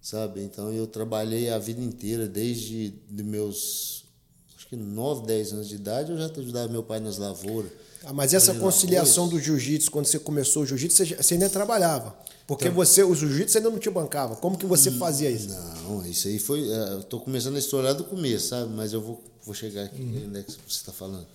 sabe? 0.00 0.42
Então 0.42 0.72
eu 0.72 0.86
trabalhei 0.86 1.50
a 1.50 1.58
vida 1.58 1.80
inteira, 1.80 2.28
desde 2.28 2.90
de 3.10 3.22
meus, 3.22 4.04
acho 4.56 4.68
que 4.68 4.76
9, 4.76 5.26
10 5.26 5.52
anos 5.52 5.68
de 5.68 5.74
idade, 5.74 6.12
eu 6.12 6.18
já 6.18 6.26
ajudava 6.26 6.72
meu 6.72 6.82
pai 6.82 7.00
nas 7.00 7.18
lavouras. 7.18 7.70
Ah, 8.04 8.12
mas 8.12 8.32
essa 8.34 8.54
conciliação 8.54 9.28
do 9.28 9.38
jiu-jitsu, 9.40 9.90
quando 9.90 10.06
você 10.06 10.18
começou 10.18 10.62
o 10.62 10.66
jiu-jitsu, 10.66 10.96
você, 11.04 11.14
você 11.16 11.34
ainda 11.34 11.48
trabalhava. 11.50 12.16
Porque 12.46 12.66
Então- 12.68 12.76
você, 12.76 13.02
o 13.02 13.14
jiu-jitsu 13.14 13.58
ainda 13.58 13.70
não 13.70 13.78
te 13.78 13.90
bancava. 13.90 14.36
Como 14.36 14.56
que 14.56 14.64
você 14.66 14.90
Hum, 14.90 14.98
fazia 14.98 15.30
isso? 15.30 15.48
Não, 15.48 16.06
isso 16.06 16.28
aí 16.28 16.38
foi. 16.38 16.70
é, 16.70 16.92
Eu 16.92 17.02
tô 17.02 17.18
começando 17.20 17.56
a 17.56 17.58
história 17.58 17.92
do 17.92 18.04
começo, 18.04 18.48
sabe? 18.48 18.72
Mas 18.72 18.92
eu 18.92 19.00
vou, 19.00 19.22
vou 19.44 19.54
chegar 19.54 19.84
aqui 19.84 20.00
onde 20.26 20.38
é 20.38 20.42
que 20.42 20.52
você 20.52 20.58
está 20.68 20.92
falando. 20.92 21.26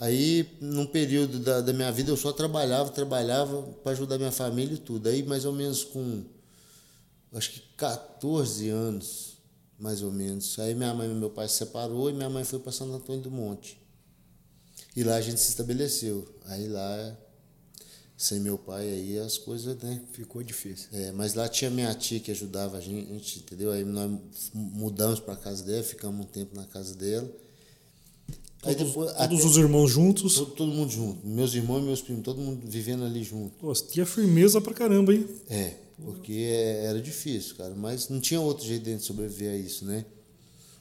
Aí, 0.00 0.48
num 0.60 0.86
período 0.86 1.38
da, 1.38 1.60
da 1.60 1.72
minha 1.72 1.92
vida, 1.92 2.10
eu 2.10 2.16
só 2.16 2.32
trabalhava, 2.32 2.90
trabalhava 2.90 3.62
para 3.84 3.92
ajudar 3.92 4.18
minha 4.18 4.32
família 4.32 4.74
e 4.74 4.78
tudo. 4.78 5.08
Aí, 5.08 5.22
mais 5.22 5.44
ou 5.44 5.52
menos 5.52 5.84
com, 5.84 6.24
acho 7.32 7.52
que 7.52 7.60
14 7.76 8.68
anos, 8.70 9.34
mais 9.78 10.02
ou 10.02 10.10
menos. 10.10 10.58
Aí, 10.58 10.74
minha 10.74 10.92
mãe 10.92 11.08
e 11.08 11.14
meu 11.14 11.30
pai 11.30 11.48
se 11.48 11.54
separou 11.58 12.10
e 12.10 12.12
minha 12.12 12.28
mãe 12.28 12.42
foi 12.42 12.58
para 12.58 12.72
Santo 12.72 12.92
Antônio 12.92 13.22
do 13.22 13.30
Monte. 13.30 13.78
E 14.96 15.02
lá 15.02 15.16
a 15.16 15.20
gente 15.20 15.40
se 15.40 15.48
estabeleceu. 15.50 16.26
Aí, 16.46 16.68
lá, 16.68 17.16
sem 18.16 18.38
meu 18.40 18.56
pai, 18.56 18.88
aí 18.88 19.18
as 19.18 19.36
coisas, 19.38 19.76
né? 19.82 20.00
Ficou 20.12 20.42
difícil. 20.42 20.88
É, 20.92 21.10
mas 21.12 21.34
lá 21.34 21.48
tinha 21.48 21.70
minha 21.70 21.92
tia 21.94 22.20
que 22.20 22.30
ajudava 22.30 22.78
a 22.78 22.80
gente, 22.80 23.40
entendeu? 23.40 23.72
Aí 23.72 23.84
nós 23.84 24.10
mudamos 24.54 25.18
para 25.20 25.34
casa 25.36 25.64
dela, 25.64 25.82
ficamos 25.82 26.24
um 26.24 26.28
tempo 26.28 26.54
na 26.54 26.64
casa 26.64 26.94
dela. 26.94 27.28
Aí 28.62 28.74
Todos, 28.74 28.92
depois, 28.92 29.12
todos 29.12 29.40
até- 29.40 29.46
os 29.46 29.56
irmãos 29.58 29.90
juntos. 29.90 30.34
todo, 30.36 30.50
todo 30.52 30.72
mundo 30.72 30.90
junto, 30.90 31.26
meus 31.26 31.52
irmãos 31.54 31.80
e 31.80 31.82
meus 31.82 32.00
primos, 32.00 32.22
todo 32.24 32.40
mundo 32.40 32.66
vivendo 32.66 33.04
ali 33.04 33.22
junto. 33.22 33.54
Pô, 33.58 33.72
tinha 33.74 34.06
firmeza 34.06 34.58
pra 34.60 34.72
caramba, 34.72 35.12
hein? 35.12 35.28
É, 35.50 35.74
porque 36.02 36.32
é- 36.32 36.84
era 36.86 36.98
difícil, 37.02 37.56
cara, 37.56 37.74
mas 37.74 38.08
não 38.08 38.20
tinha 38.20 38.40
outro 38.40 38.64
jeito 38.64 38.84
de 38.84 38.98
sobreviver 39.02 39.52
a 39.52 39.56
isso, 39.56 39.84
né? 39.84 40.06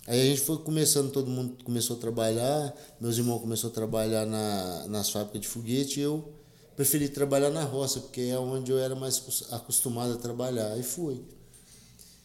Aí 0.06 0.22
a 0.22 0.26
gente 0.26 0.42
foi 0.42 0.58
começando, 0.58 1.12
todo 1.12 1.30
mundo 1.30 1.64
começou 1.64 1.96
a 1.96 2.00
trabalhar, 2.00 2.74
meus 3.00 3.18
irmãos 3.18 3.40
começaram 3.40 3.70
a 3.70 3.74
trabalhar 3.74 4.26
na, 4.26 4.88
nas 4.88 5.10
fábricas 5.10 5.42
de 5.42 5.48
foguete 5.48 6.00
e 6.00 6.04
eu 6.04 6.30
preferi 6.76 7.08
trabalhar 7.08 7.50
na 7.52 7.64
roça, 7.64 8.02
porque 8.02 8.22
é 8.22 8.38
onde 8.38 8.70
eu 8.72 8.78
era 8.80 8.96
mais 8.96 9.18
acos- 9.20 9.46
acostumado 9.52 10.14
a 10.14 10.18
trabalhar, 10.18 10.78
e 10.78 10.84
fui. 10.84 11.24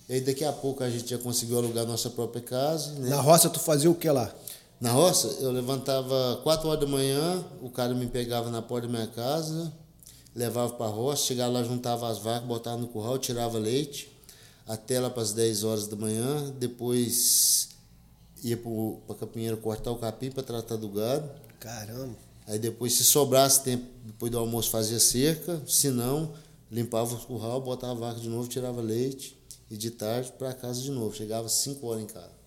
E 0.08 0.14
aí 0.14 0.20
daqui 0.20 0.44
a 0.44 0.52
pouco 0.52 0.82
a 0.82 0.90
gente 0.90 1.08
já 1.08 1.18
conseguiu 1.18 1.58
alugar 1.58 1.86
nossa 1.86 2.10
própria 2.10 2.42
casa, 2.42 2.92
né? 2.94 3.10
Na 3.10 3.20
roça, 3.20 3.48
tu 3.48 3.60
fazia 3.60 3.90
o 3.90 3.94
que 3.94 4.10
lá? 4.10 4.34
Na 4.80 4.90
roça, 4.90 5.28
eu 5.40 5.52
levantava 5.52 6.40
4 6.42 6.66
horas 6.68 6.80
da 6.80 6.86
manhã, 6.86 7.44
o 7.60 7.70
cara 7.70 7.94
me 7.94 8.06
pegava 8.06 8.50
na 8.50 8.62
porta 8.62 8.86
da 8.88 8.92
minha 8.92 9.06
casa, 9.08 9.72
levava 10.34 10.72
para 10.72 10.86
a 10.86 10.88
roça, 10.88 11.24
chegava 11.26 11.52
lá, 11.52 11.62
juntava 11.62 12.08
as 12.08 12.18
vacas, 12.18 12.48
botava 12.48 12.76
no 12.76 12.88
curral, 12.88 13.18
tirava 13.18 13.58
leite, 13.58 14.10
até 14.68 15.00
lá 15.00 15.08
para 15.08 15.22
as 15.22 15.32
10 15.32 15.64
horas 15.64 15.86
da 15.88 15.96
manhã, 15.96 16.52
depois 16.58 17.70
ia 18.44 18.56
para 18.56 19.14
a 19.14 19.18
capinheira 19.18 19.56
cortar 19.56 19.90
o 19.90 19.96
capim 19.96 20.30
para 20.30 20.42
tratar 20.42 20.76
do 20.76 20.88
gado. 20.88 21.28
Caramba. 21.58 22.14
Aí 22.46 22.58
depois, 22.58 22.92
se 22.92 23.04
sobrasse 23.04 23.62
tempo, 23.62 23.84
depois 24.04 24.30
do 24.30 24.38
almoço 24.38 24.70
fazia 24.70 25.00
cerca, 25.00 25.60
se 25.66 25.90
não, 25.90 26.32
limpava 26.70 27.14
o 27.14 27.18
curral, 27.18 27.60
botava 27.60 27.92
a 27.92 27.94
vaca 27.94 28.20
de 28.20 28.28
novo, 28.28 28.48
tirava 28.48 28.80
leite, 28.80 29.36
e 29.70 29.76
de 29.76 29.90
tarde 29.90 30.32
para 30.38 30.52
casa 30.52 30.80
de 30.80 30.90
novo. 30.90 31.14
Chegava 31.14 31.46
às 31.46 31.52
5 31.52 31.86
horas 31.86 32.02
em 32.02 32.06
casa. 32.06 32.38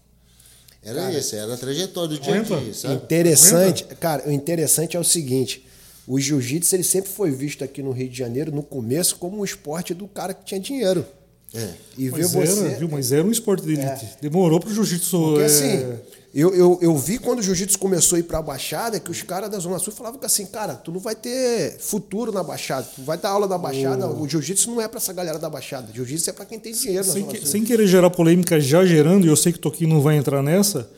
Era 0.83 1.01
Cara, 1.01 1.13
esse, 1.13 1.35
era 1.35 1.53
a 1.53 1.57
trajetória 1.57 2.17
do 2.17 2.19
dia 2.19 2.41
a 2.41 2.41
dia, 2.41 2.73
sabe? 2.73 2.95
Interessante, 2.95 3.83
cara, 3.99 4.27
o 4.27 4.31
interessante 4.31 4.97
é 4.97 4.99
o 4.99 5.03
seguinte: 5.03 5.67
o 6.07 6.19
jiu-jitsu 6.19 6.75
ele 6.75 6.83
sempre 6.83 7.11
foi 7.11 7.29
visto 7.29 7.63
aqui 7.63 7.83
no 7.83 7.91
Rio 7.91 8.09
de 8.09 8.17
Janeiro, 8.17 8.51
no 8.51 8.63
começo, 8.63 9.17
como 9.17 9.37
um 9.37 9.45
esporte 9.45 9.93
do 9.93 10.07
cara 10.07 10.33
que 10.33 10.43
tinha 10.43 10.59
dinheiro. 10.59 11.05
É. 11.53 11.74
E 11.98 12.10
ver 12.10 12.22
Mas 12.22 12.31
você. 12.31 12.60
era, 12.65 12.77
viu? 12.79 12.88
Mas 12.89 13.12
era 13.12 13.27
um 13.27 13.31
esporte 13.31 13.65
de 13.65 13.74
elite. 13.74 14.08
Demorou 14.22 14.60
pro 14.60 14.74
jiu-jitsu. 14.74 15.17
Porque 15.20 15.41
é, 15.41 15.46
assim, 15.46 15.86
eu, 16.34 16.55
eu, 16.55 16.79
eu 16.81 16.98
vi 16.98 17.17
quando 17.17 17.39
o 17.39 17.41
jiu-jitsu 17.43 17.77
começou 17.77 18.15
a 18.15 18.20
ir 18.20 18.24
pra 18.24 18.41
Baixada 18.41 18.98
que 19.01 19.12
os 19.12 19.22
caras 19.22 19.50
da 19.51 19.60
Zona 19.60 19.77
Sul 19.77 19.91
falavam 19.91 20.17
que 20.17 20.25
assim, 20.25 20.46
cara, 20.46 20.75
tu 20.75 20.91
não 20.93 21.00
vai 21.01 21.13
ter 21.13 21.77
futuro 21.79 22.31
na 22.31 22.41
Baixada, 22.41 22.88
tu 22.96 23.01
vai 23.03 23.17
dar 23.17 23.29
aula 23.31 23.48
na 23.48 23.58
Baixada. 23.58 24.08
O 24.10 24.25
jiu-jitsu 24.25 24.72
não 24.72 24.79
é 24.79 24.88
pra 24.88 24.98
essa 24.98 25.12
galera 25.12 25.38
da 25.38 25.50
Baixada. 25.50 25.91
Jiu-jitsu 25.93 26.29
é 26.29 26.34
pra 26.34 26.46
quem 26.46 26.58
tem 26.58 26.72
dinheiro 26.72 27.05
na 27.05 27.12
sem, 27.12 27.22
Zona 27.24 27.34
que- 27.34 27.39
Sul. 27.41 27.48
sem 27.48 27.65
querer 27.65 27.86
gerar 27.86 28.10
polêmica, 28.10 28.60
já 28.62 28.86
gerando, 28.86 29.25
e 29.25 29.29
eu 29.29 29.36
sei 29.36 29.51
que 29.51 29.58
o 29.58 29.62
Toquinho 29.62 29.89
não 29.89 30.00
vai 30.01 30.15
entrar 30.15 30.41
nessa, 30.41 30.89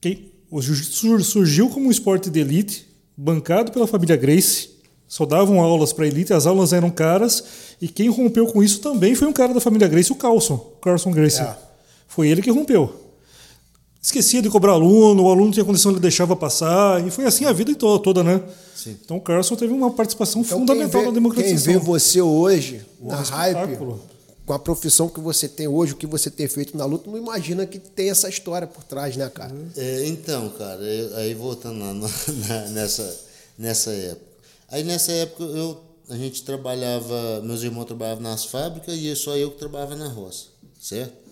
quem, 0.00 0.30
o 0.50 0.62
jiu-jitsu 0.62 0.92
sur- 0.92 1.24
surgiu 1.24 1.68
como 1.68 1.88
um 1.88 1.90
esporte 1.90 2.30
de 2.30 2.38
elite, 2.38 2.86
bancado 3.16 3.72
pela 3.72 3.88
família 3.88 4.14
Grace, 4.14 4.77
só 5.08 5.24
davam 5.24 5.58
aulas 5.60 5.92
para 5.92 6.06
elite, 6.06 6.32
as 6.34 6.46
aulas 6.46 6.72
eram 6.72 6.90
caras, 6.90 7.42
e 7.80 7.88
quem 7.88 8.08
rompeu 8.10 8.46
com 8.46 8.62
isso 8.62 8.80
também 8.80 9.14
foi 9.14 9.26
um 9.26 9.32
cara 9.32 9.54
da 9.54 9.60
família 9.60 9.88
Grace, 9.88 10.12
o 10.12 10.16
Carlson, 10.16 10.54
o 10.54 10.80
Carlson 10.82 11.10
Grace. 11.10 11.40
É. 11.40 11.56
Foi 12.06 12.28
ele 12.28 12.42
que 12.42 12.50
rompeu. 12.50 12.94
Esquecia 14.00 14.40
de 14.40 14.48
cobrar 14.48 14.72
aluno, 14.72 15.24
o 15.24 15.30
aluno 15.30 15.50
tinha 15.50 15.64
condição, 15.64 15.90
ele 15.90 16.00
deixava 16.00 16.36
passar, 16.36 17.04
e 17.06 17.10
foi 17.10 17.24
assim 17.26 17.44
a 17.46 17.52
vida 17.52 17.74
to- 17.74 17.98
toda, 17.98 18.22
né? 18.22 18.40
Sim. 18.74 18.96
Então 19.04 19.16
o 19.16 19.20
Carlson 19.20 19.56
teve 19.56 19.72
uma 19.72 19.90
participação 19.90 20.40
Então, 20.42 20.58
fundamental 20.60 20.90
quem 21.00 21.02
na 21.02 21.08
vê, 21.08 21.14
democratização. 21.14 21.72
quem 21.72 21.78
vê 21.80 21.84
você 21.86 22.20
hoje, 22.22 22.80
na 23.00 23.16
Porra, 23.16 23.36
hype, 23.36 23.78
com 24.46 24.52
a 24.54 24.58
profissão 24.58 25.08
que 25.08 25.20
você 25.20 25.48
tem 25.48 25.66
hoje, 25.68 25.92
o 25.92 25.96
que 25.96 26.06
você 26.06 26.30
tem 26.30 26.46
feito 26.48 26.76
na 26.76 26.84
luta, 26.84 27.10
não 27.10 27.18
imagina 27.18 27.66
que 27.66 27.78
tem 27.78 28.08
essa 28.08 28.28
história 28.28 28.66
por 28.68 28.84
trás, 28.84 29.16
né, 29.16 29.28
cara? 29.28 29.54
É, 29.76 30.06
então, 30.06 30.48
cara, 30.50 30.80
eu, 30.80 31.16
aí 31.16 31.34
voltando 31.34 31.80
lá 31.80 31.92
no, 31.92 32.08
na, 32.48 32.60
nessa, 32.68 33.20
nessa 33.58 33.90
época. 33.90 34.27
Aí 34.68 34.84
nessa 34.84 35.12
época 35.12 35.44
eu, 35.44 35.82
a 36.08 36.16
gente 36.16 36.42
trabalhava, 36.42 37.40
meus 37.42 37.62
irmãos 37.62 37.86
trabalhavam 37.86 38.22
nas 38.22 38.44
fábricas 38.44 38.94
e 38.98 39.14
só 39.16 39.36
eu 39.36 39.50
que 39.50 39.58
trabalhava 39.58 39.96
na 39.96 40.08
roça, 40.08 40.46
certo? 40.80 41.28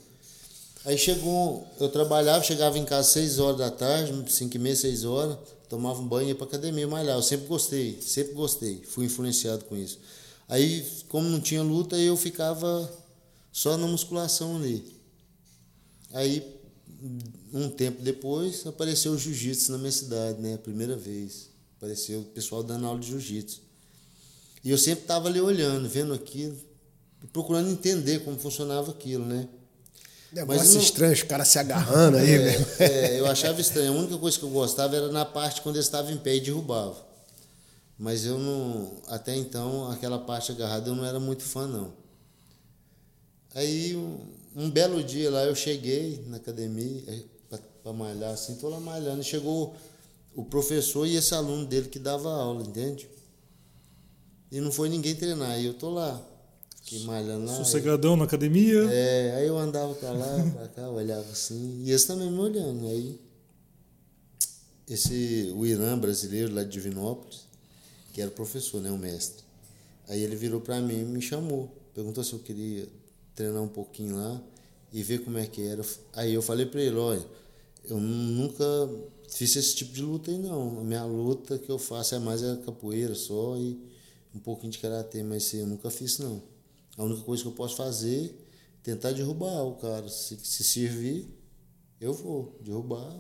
Aí 0.87 0.97
chegou, 0.97 1.67
eu 1.81 1.89
trabalhava, 1.89 2.45
chegava 2.45 2.79
em 2.79 2.85
casa 2.85 3.01
às 3.01 3.07
6 3.09 3.39
horas 3.41 3.59
da 3.59 3.71
tarde, 3.71 4.33
5 4.33 4.57
e 4.57 4.59
meia, 4.59 4.77
6 4.77 5.05
horas, 5.05 5.37
tomava 5.69 6.01
um 6.01 6.07
banho 6.07 6.27
e 6.27 6.29
ia 6.29 6.35
pra 6.35 6.47
academia 6.47 6.87
malhar. 6.87 7.17
Eu 7.17 7.23
sempre 7.23 7.47
gostei, 7.47 8.01
sempre 8.01 8.35
gostei, 8.35 8.83
fui 8.85 9.07
influenciado 9.07 9.65
com 9.65 9.77
isso. 9.77 9.99
Aí, 10.49 10.87
como 11.09 11.29
não 11.29 11.41
tinha 11.41 11.63
luta, 11.63 11.99
eu 11.99 12.17
ficava 12.17 12.89
só 13.53 13.77
na 13.77 13.87
musculação 13.87 14.57
ali. 14.57 14.97
Aí, 16.13 16.57
um 17.53 17.69
tempo 17.69 18.01
depois, 18.01 18.65
apareceu 18.67 19.13
o 19.13 19.19
jiu-jitsu 19.19 19.73
na 19.73 19.79
minha 19.79 19.93
cidade, 19.93 20.41
né? 20.41 20.55
A 20.55 20.59
primeira 20.59 20.97
vez. 20.97 21.51
Apareceu 21.77 22.21
o 22.21 22.25
pessoal 22.25 22.63
dando 22.63 22.87
aula 22.87 22.99
de 22.99 23.09
jiu-jitsu. 23.09 23.61
E 24.65 24.71
eu 24.71 24.79
sempre 24.79 25.03
estava 25.03 25.29
ali 25.29 25.41
olhando, 25.41 25.89
vendo 25.89 26.13
aquilo, 26.13 26.57
procurando 27.33 27.71
entender 27.71 28.21
como 28.21 28.39
funcionava 28.39 28.91
aquilo, 28.91 29.25
né? 29.25 29.49
Negócio 30.33 30.75
não... 30.75 30.81
estranho, 30.81 31.13
os 31.13 31.23
caras 31.23 31.49
se 31.49 31.59
agarrando 31.59 32.17
aí, 32.19 32.31
é, 32.31 32.39
mesmo. 32.39 32.67
É, 32.81 33.21
eu 33.21 33.27
achava 33.27 33.61
estranho. 33.61 33.93
A 33.93 33.97
única 33.97 34.19
coisa 34.19 34.39
que 34.39 34.45
eu 34.45 34.51
gostava 34.51 34.97
era 34.97 35.11
na 35.11 35.25
parte 35.25 35.63
quando 35.63 35.77
eles 35.77 35.87
estavam 35.87 36.11
em 36.11 36.19
pé 36.19 36.37
e 36.37 36.41
derrubava. 36.41 36.97
Mas 37.99 38.25
eu 38.27 38.39
não. 38.39 38.93
Até 39.09 39.35
então, 39.35 39.91
aquela 39.91 40.19
parte 40.19 40.53
agarrada 40.53 40.91
eu 40.91 40.95
não 40.95 41.05
era 41.05 41.19
muito 41.19 41.43
fã, 41.43 41.67
não. 41.67 41.93
Aí, 43.55 43.97
um, 43.97 44.19
um 44.55 44.71
belo 44.71 45.03
dia 45.03 45.31
lá, 45.31 45.45
eu 45.45 45.55
cheguei 45.55 46.23
na 46.27 46.37
academia 46.37 47.03
eh, 47.07 47.59
para 47.83 47.93
malhar 47.93 48.33
assim, 48.33 48.57
tô 48.57 48.69
lá 48.69 48.79
malhando. 48.79 49.23
E 49.23 49.25
chegou 49.25 49.75
o 50.37 50.45
professor 50.45 51.07
e 51.07 51.17
esse 51.17 51.35
aluno 51.35 51.65
dele 51.65 51.89
que 51.89 51.99
dava 51.99 52.31
aula, 52.31 52.63
entende? 52.63 53.09
E 54.53 54.61
não 54.61 54.71
foi 54.71 54.91
ninguém 54.91 55.17
treinar. 55.17 55.59
E 55.59 55.65
eu 55.65 55.75
tô 55.75 55.89
lá, 55.89 56.23
fiquei 56.83 57.05
malhando 57.05 57.47
lá. 57.47 57.57
Sossegadão 57.57 58.13
aí, 58.13 58.19
na 58.19 58.25
academia? 58.27 58.85
É, 58.93 59.35
aí 59.37 59.47
eu 59.47 59.59
andava 59.59 59.95
para 59.95 60.13
lá, 60.13 60.53
para 60.55 60.69
cá, 60.69 60.91
olhava 60.91 61.29
assim. 61.31 61.83
E 61.85 61.91
esse 61.91 62.07
também 62.07 62.31
me 62.31 62.39
olhando. 62.39 62.87
Aí, 62.87 63.19
esse, 64.87 65.51
o 65.57 65.65
Irã 65.65 65.99
brasileiro 65.99 66.55
lá 66.55 66.63
de 66.63 66.71
Divinópolis, 66.71 67.47
que 68.13 68.21
era 68.21 68.31
o 68.31 68.35
professor, 68.35 68.81
né, 68.83 68.91
o 68.91 68.99
mestre. 68.99 69.43
Aí 70.07 70.23
ele 70.23 70.37
virou 70.37 70.61
para 70.61 70.81
mim 70.83 71.01
e 71.01 71.05
me 71.05 71.23
chamou. 71.23 71.75
Perguntou 71.95 72.23
se 72.23 72.35
eu 72.35 72.39
queria 72.41 72.87
treinar 73.35 73.63
um 73.63 73.69
pouquinho 73.69 74.17
lá 74.17 74.41
e 74.93 75.03
ver 75.03 75.25
como 75.25 75.39
é 75.39 75.47
que 75.47 75.63
era. 75.67 75.83
Aí 76.13 76.35
eu 76.35 76.43
falei 76.43 76.67
para 76.67 76.83
ele, 76.83 76.97
olha, 76.97 77.27
eu 77.89 77.99
nunca 77.99 78.65
fiz 79.29 79.57
esse 79.57 79.75
tipo 79.75 79.93
de 79.93 80.03
luta 80.03 80.31
aí 80.31 80.39
não. 80.39 80.81
A 80.81 80.85
minha 80.85 81.05
luta 81.05 81.59
que 81.59 81.71
eu 81.71 81.79
faço 81.79 82.15
é 82.15 82.19
mais 82.19 82.43
a 82.43 82.57
capoeira 82.59 83.15
só 83.15 83.57
e 83.57 83.79
um 84.35 84.39
pouquinho 84.39 84.73
de 84.73 84.79
karatê, 84.79 85.23
mas 85.23 85.47
assim, 85.47 85.61
eu 85.61 85.67
nunca 85.67 85.91
fiz 85.91 86.19
não. 86.19 86.43
A 86.97 87.05
única 87.05 87.23
coisa 87.23 87.43
que 87.43 87.49
eu 87.49 87.53
posso 87.53 87.77
fazer 87.77 88.27
é 88.27 88.31
tentar 88.83 89.13
derrubar 89.13 89.63
o 89.65 89.75
cara. 89.77 90.09
Se, 90.09 90.39
se 90.43 90.65
servir, 90.65 91.29
eu 92.01 92.13
vou. 92.13 92.59
Derrubar, 92.63 93.15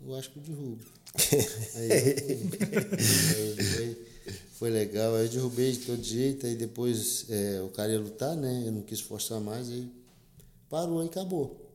eu 0.00 0.14
acho 0.14 0.30
que 0.30 0.38
eu 0.38 0.42
derrubo. 0.42 0.84
aí, 1.74 1.92
aí, 1.92 3.76
aí, 3.78 4.06
foi 4.58 4.70
legal. 4.70 5.14
Aí 5.14 5.26
eu 5.26 5.30
derrubei 5.30 5.72
de 5.72 5.78
todo 5.80 6.02
jeito, 6.02 6.46
aí 6.46 6.54
depois 6.54 7.26
é, 7.28 7.60
o 7.62 7.68
cara 7.68 7.92
ia 7.92 8.00
lutar, 8.00 8.36
né? 8.36 8.64
Eu 8.66 8.72
não 8.72 8.82
quis 8.82 9.00
forçar 9.00 9.40
mais, 9.40 9.68
aí 9.68 9.88
parou 10.68 11.02
e 11.02 11.06
acabou. 11.06 11.70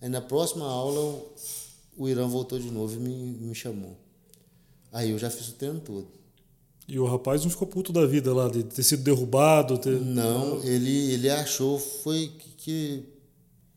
Aí 0.00 0.08
na 0.08 0.20
próxima 0.20 0.66
aula 0.66 1.24
o 1.96 2.08
Irã 2.08 2.26
voltou 2.26 2.58
de 2.58 2.70
novo 2.70 2.94
e 2.94 2.98
me, 2.98 3.14
me 3.38 3.54
chamou. 3.54 3.96
Aí 4.92 5.10
eu 5.10 5.18
já 5.18 5.30
fiz 5.30 5.48
o 5.48 5.52
treino 5.52 5.80
todo. 5.80 6.08
E 6.88 6.98
o 6.98 7.04
rapaz 7.04 7.42
não 7.42 7.50
ficou 7.50 7.66
puto 7.66 7.92
da 7.92 8.06
vida 8.06 8.32
lá, 8.32 8.48
de 8.48 8.62
ter 8.62 8.82
sido 8.82 9.02
derrubado? 9.02 9.76
Ter... 9.78 10.00
Não, 10.00 10.62
ele, 10.62 11.12
ele 11.12 11.28
achou 11.28 11.78
foi 11.78 12.28
que, 12.28 12.50
que, 12.50 13.04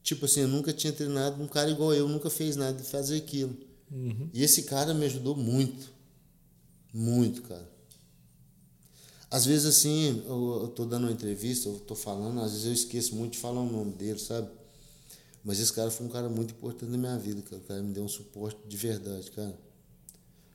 tipo 0.03 0.25
assim, 0.25 0.41
eu 0.41 0.47
nunca 0.47 0.71
tinha 0.71 0.93
treinado, 0.93 1.41
um 1.41 1.47
cara 1.47 1.71
igual 1.71 1.93
eu 1.93 2.07
nunca 2.07 2.29
fez 2.29 2.55
nada 2.55 2.77
de 2.77 2.87
fazer 2.87 3.17
aquilo. 3.17 3.55
Uhum. 3.91 4.29
E 4.31 4.43
esse 4.43 4.63
cara 4.63 4.93
me 4.93 5.05
ajudou 5.05 5.35
muito. 5.35 5.91
Muito, 6.93 7.41
cara. 7.41 7.67
Às 9.31 9.45
vezes, 9.45 9.65
assim, 9.65 10.23
eu, 10.27 10.59
eu 10.61 10.67
tô 10.67 10.85
dando 10.85 11.03
uma 11.03 11.11
entrevista, 11.11 11.69
eu 11.69 11.79
tô 11.79 11.95
falando, 11.95 12.41
às 12.41 12.51
vezes 12.51 12.67
eu 12.67 12.73
esqueço 12.73 13.15
muito 13.15 13.33
de 13.33 13.39
falar 13.39 13.61
o 13.61 13.71
nome 13.71 13.93
dele, 13.93 14.19
sabe? 14.19 14.47
Mas 15.43 15.59
esse 15.59 15.71
cara 15.71 15.89
foi 15.89 16.05
um 16.05 16.09
cara 16.09 16.29
muito 16.29 16.53
importante 16.53 16.89
na 16.89 16.97
minha 16.97 17.17
vida, 17.17 17.41
cara. 17.41 17.61
O 17.61 17.65
cara 17.65 17.81
me 17.81 17.93
deu 17.93 18.03
um 18.03 18.07
suporte 18.07 18.59
de 18.67 18.77
verdade, 18.77 19.31
cara. 19.31 19.57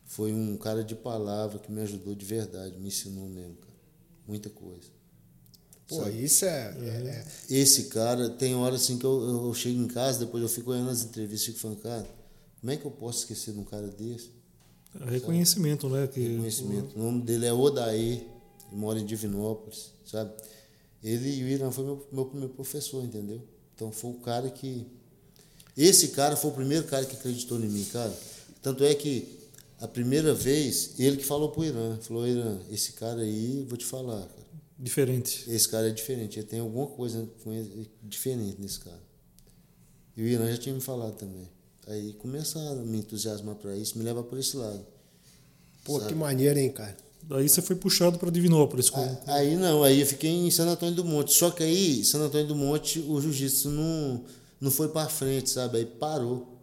Foi 0.04 0.32
um 0.32 0.56
cara 0.56 0.84
de 0.84 0.94
palavra 0.94 1.58
que 1.58 1.72
me 1.72 1.80
ajudou 1.80 2.14
de 2.14 2.24
verdade, 2.24 2.78
me 2.78 2.88
ensinou 2.88 3.28
mesmo, 3.28 3.56
cara. 3.56 3.74
Muita 4.26 4.50
coisa. 4.50 4.92
Pô, 5.88 5.96
sabe? 5.96 6.24
isso 6.24 6.44
é, 6.44 6.74
é, 6.80 7.24
é, 7.50 7.54
Esse 7.54 7.84
cara, 7.84 8.30
tem 8.30 8.54
hora 8.54 8.76
assim 8.76 8.98
que 8.98 9.04
eu, 9.04 9.46
eu 9.46 9.54
chego 9.54 9.78
em 9.78 9.88
casa, 9.88 10.20
depois 10.20 10.42
eu 10.42 10.48
fico 10.48 10.70
olhando 10.70 10.90
as 10.90 11.02
entrevistas 11.02 11.42
e 11.42 11.52
fico 11.52 11.58
falando, 11.60 11.80
cara, 11.80 12.08
como 12.60 12.72
é 12.72 12.76
que 12.76 12.86
eu 12.86 12.90
posso 12.90 13.20
esquecer 13.20 13.52
de 13.52 13.60
um 13.60 13.64
cara 13.64 13.88
desse? 13.88 14.30
Reconhecimento, 15.06 15.88
sabe? 15.88 16.00
né? 16.00 16.06
Que... 16.06 16.20
Reconhecimento. 16.20 16.98
O 16.98 17.02
nome 17.02 17.22
dele 17.22 17.46
é 17.46 17.94
ele 17.94 18.26
mora 18.72 18.98
em 18.98 19.04
Divinópolis, 19.04 19.92
sabe? 20.04 20.32
Ele 21.02 21.28
e 21.28 21.44
o 21.44 21.48
Irã 21.48 21.70
foi 21.70 21.84
meu, 21.84 22.06
meu 22.10 22.24
primeiro 22.24 22.54
professor, 22.54 23.04
entendeu? 23.04 23.42
Então 23.74 23.90
foi 23.90 24.10
o 24.10 24.14
cara 24.14 24.50
que. 24.50 24.86
Esse 25.76 26.08
cara 26.08 26.36
foi 26.36 26.50
o 26.50 26.54
primeiro 26.54 26.84
cara 26.86 27.04
que 27.04 27.16
acreditou 27.16 27.58
em 27.58 27.68
mim, 27.68 27.84
cara. 27.84 28.16
Tanto 28.62 28.84
é 28.84 28.94
que 28.94 29.38
a 29.80 29.88
primeira 29.88 30.32
vez, 30.32 30.92
ele 30.98 31.16
que 31.16 31.24
falou 31.24 31.50
pro 31.50 31.64
Irã, 31.64 31.98
falou, 32.00 32.26
Irã, 32.26 32.58
esse 32.70 32.92
cara 32.92 33.20
aí, 33.20 33.66
vou 33.68 33.76
te 33.76 33.84
falar, 33.84 34.20
cara. 34.20 34.44
Diferente. 34.78 35.44
Esse 35.50 35.68
cara 35.68 35.88
é 35.88 35.90
diferente, 35.90 36.38
ele 36.38 36.46
tem 36.46 36.60
alguma 36.60 36.86
coisa 36.86 37.28
diferente 38.02 38.60
nesse 38.60 38.80
cara. 38.80 39.02
E 40.16 40.22
o 40.22 40.26
Irã 40.26 40.50
já 40.50 40.58
tinha 40.58 40.74
me 40.74 40.80
falado 40.80 41.16
também. 41.16 41.48
Aí 41.86 42.12
começaram 42.14 42.80
a 42.80 42.84
me 42.84 42.98
entusiasmar 42.98 43.56
para 43.56 43.76
isso, 43.76 43.98
me 43.98 44.04
leva 44.04 44.22
por 44.22 44.38
esse 44.38 44.56
lado. 44.56 44.84
Pô, 45.84 45.98
sabe? 45.98 46.12
que 46.12 46.14
maneiro, 46.14 46.58
hein, 46.58 46.72
cara? 46.72 46.96
Daí 47.28 47.48
você 47.48 47.62
foi 47.62 47.76
puxado 47.76 48.18
para 48.18 48.30
Divinópolis. 48.30 48.90
Com... 48.90 49.00
Aí 49.26 49.56
não, 49.56 49.82
aí 49.82 50.00
eu 50.00 50.06
fiquei 50.06 50.30
em 50.30 50.50
Santo 50.50 50.72
Antônio 50.72 50.94
do 50.94 51.04
Monte. 51.04 51.32
Só 51.32 51.50
que 51.50 51.62
aí, 51.62 52.04
Santo 52.04 52.24
Antônio 52.24 52.46
do 52.46 52.56
Monte, 52.56 53.00
o 53.00 53.20
jiu-jitsu 53.20 53.70
não, 53.70 54.24
não 54.60 54.70
foi 54.70 54.88
para 54.88 55.08
frente, 55.08 55.48
sabe? 55.48 55.78
Aí 55.78 55.86
parou. 55.86 56.54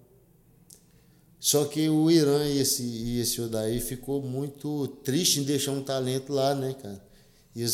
Só 1.39 1.65
que 1.65 1.89
o 1.89 2.11
Irã 2.11 2.45
e 2.45 2.59
esse, 2.59 2.83
e 2.83 3.19
esse 3.19 3.41
Odaí 3.41 3.79
ficou 3.79 4.21
muito 4.21 4.87
triste 5.03 5.39
em 5.39 5.43
deixar 5.43 5.71
um 5.71 5.81
talento 5.81 6.31
lá, 6.31 6.53
né, 6.53 6.75
cara? 6.79 7.03
E 7.55 7.65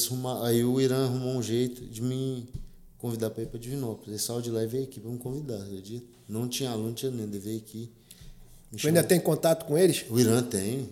aí 0.44 0.64
o 0.64 0.80
Irã 0.80 1.04
arrumou 1.04 1.36
um 1.36 1.44
jeito 1.44 1.86
de 1.86 2.02
me 2.02 2.48
convidar 2.98 3.30
para 3.30 3.44
ir 3.44 3.48
para 3.48 3.60
Divinópolis. 3.60 4.08
Ele 4.08 4.18
saiu 4.18 4.42
de 4.42 4.50
lá 4.50 4.64
e 4.64 4.68
veio 4.68 4.86
aqui 4.86 5.02
para 5.02 5.12
me 5.12 5.18
convidar, 5.18 5.58
acredita? 5.58 6.06
Não 6.30 6.48
tinha 6.48 6.70
aluno, 6.70 6.88
não 6.88 6.94
tinha 6.94 7.12
nem, 7.12 7.26
ele 7.26 7.40
veio 7.40 7.58
aqui. 7.58 7.92
Você 8.72 8.88
ainda 8.88 9.04
tem 9.04 9.20
contato 9.20 9.66
com 9.66 9.78
eles? 9.78 10.06
O 10.10 10.18
Irã 10.18 10.42
tem 10.42 10.90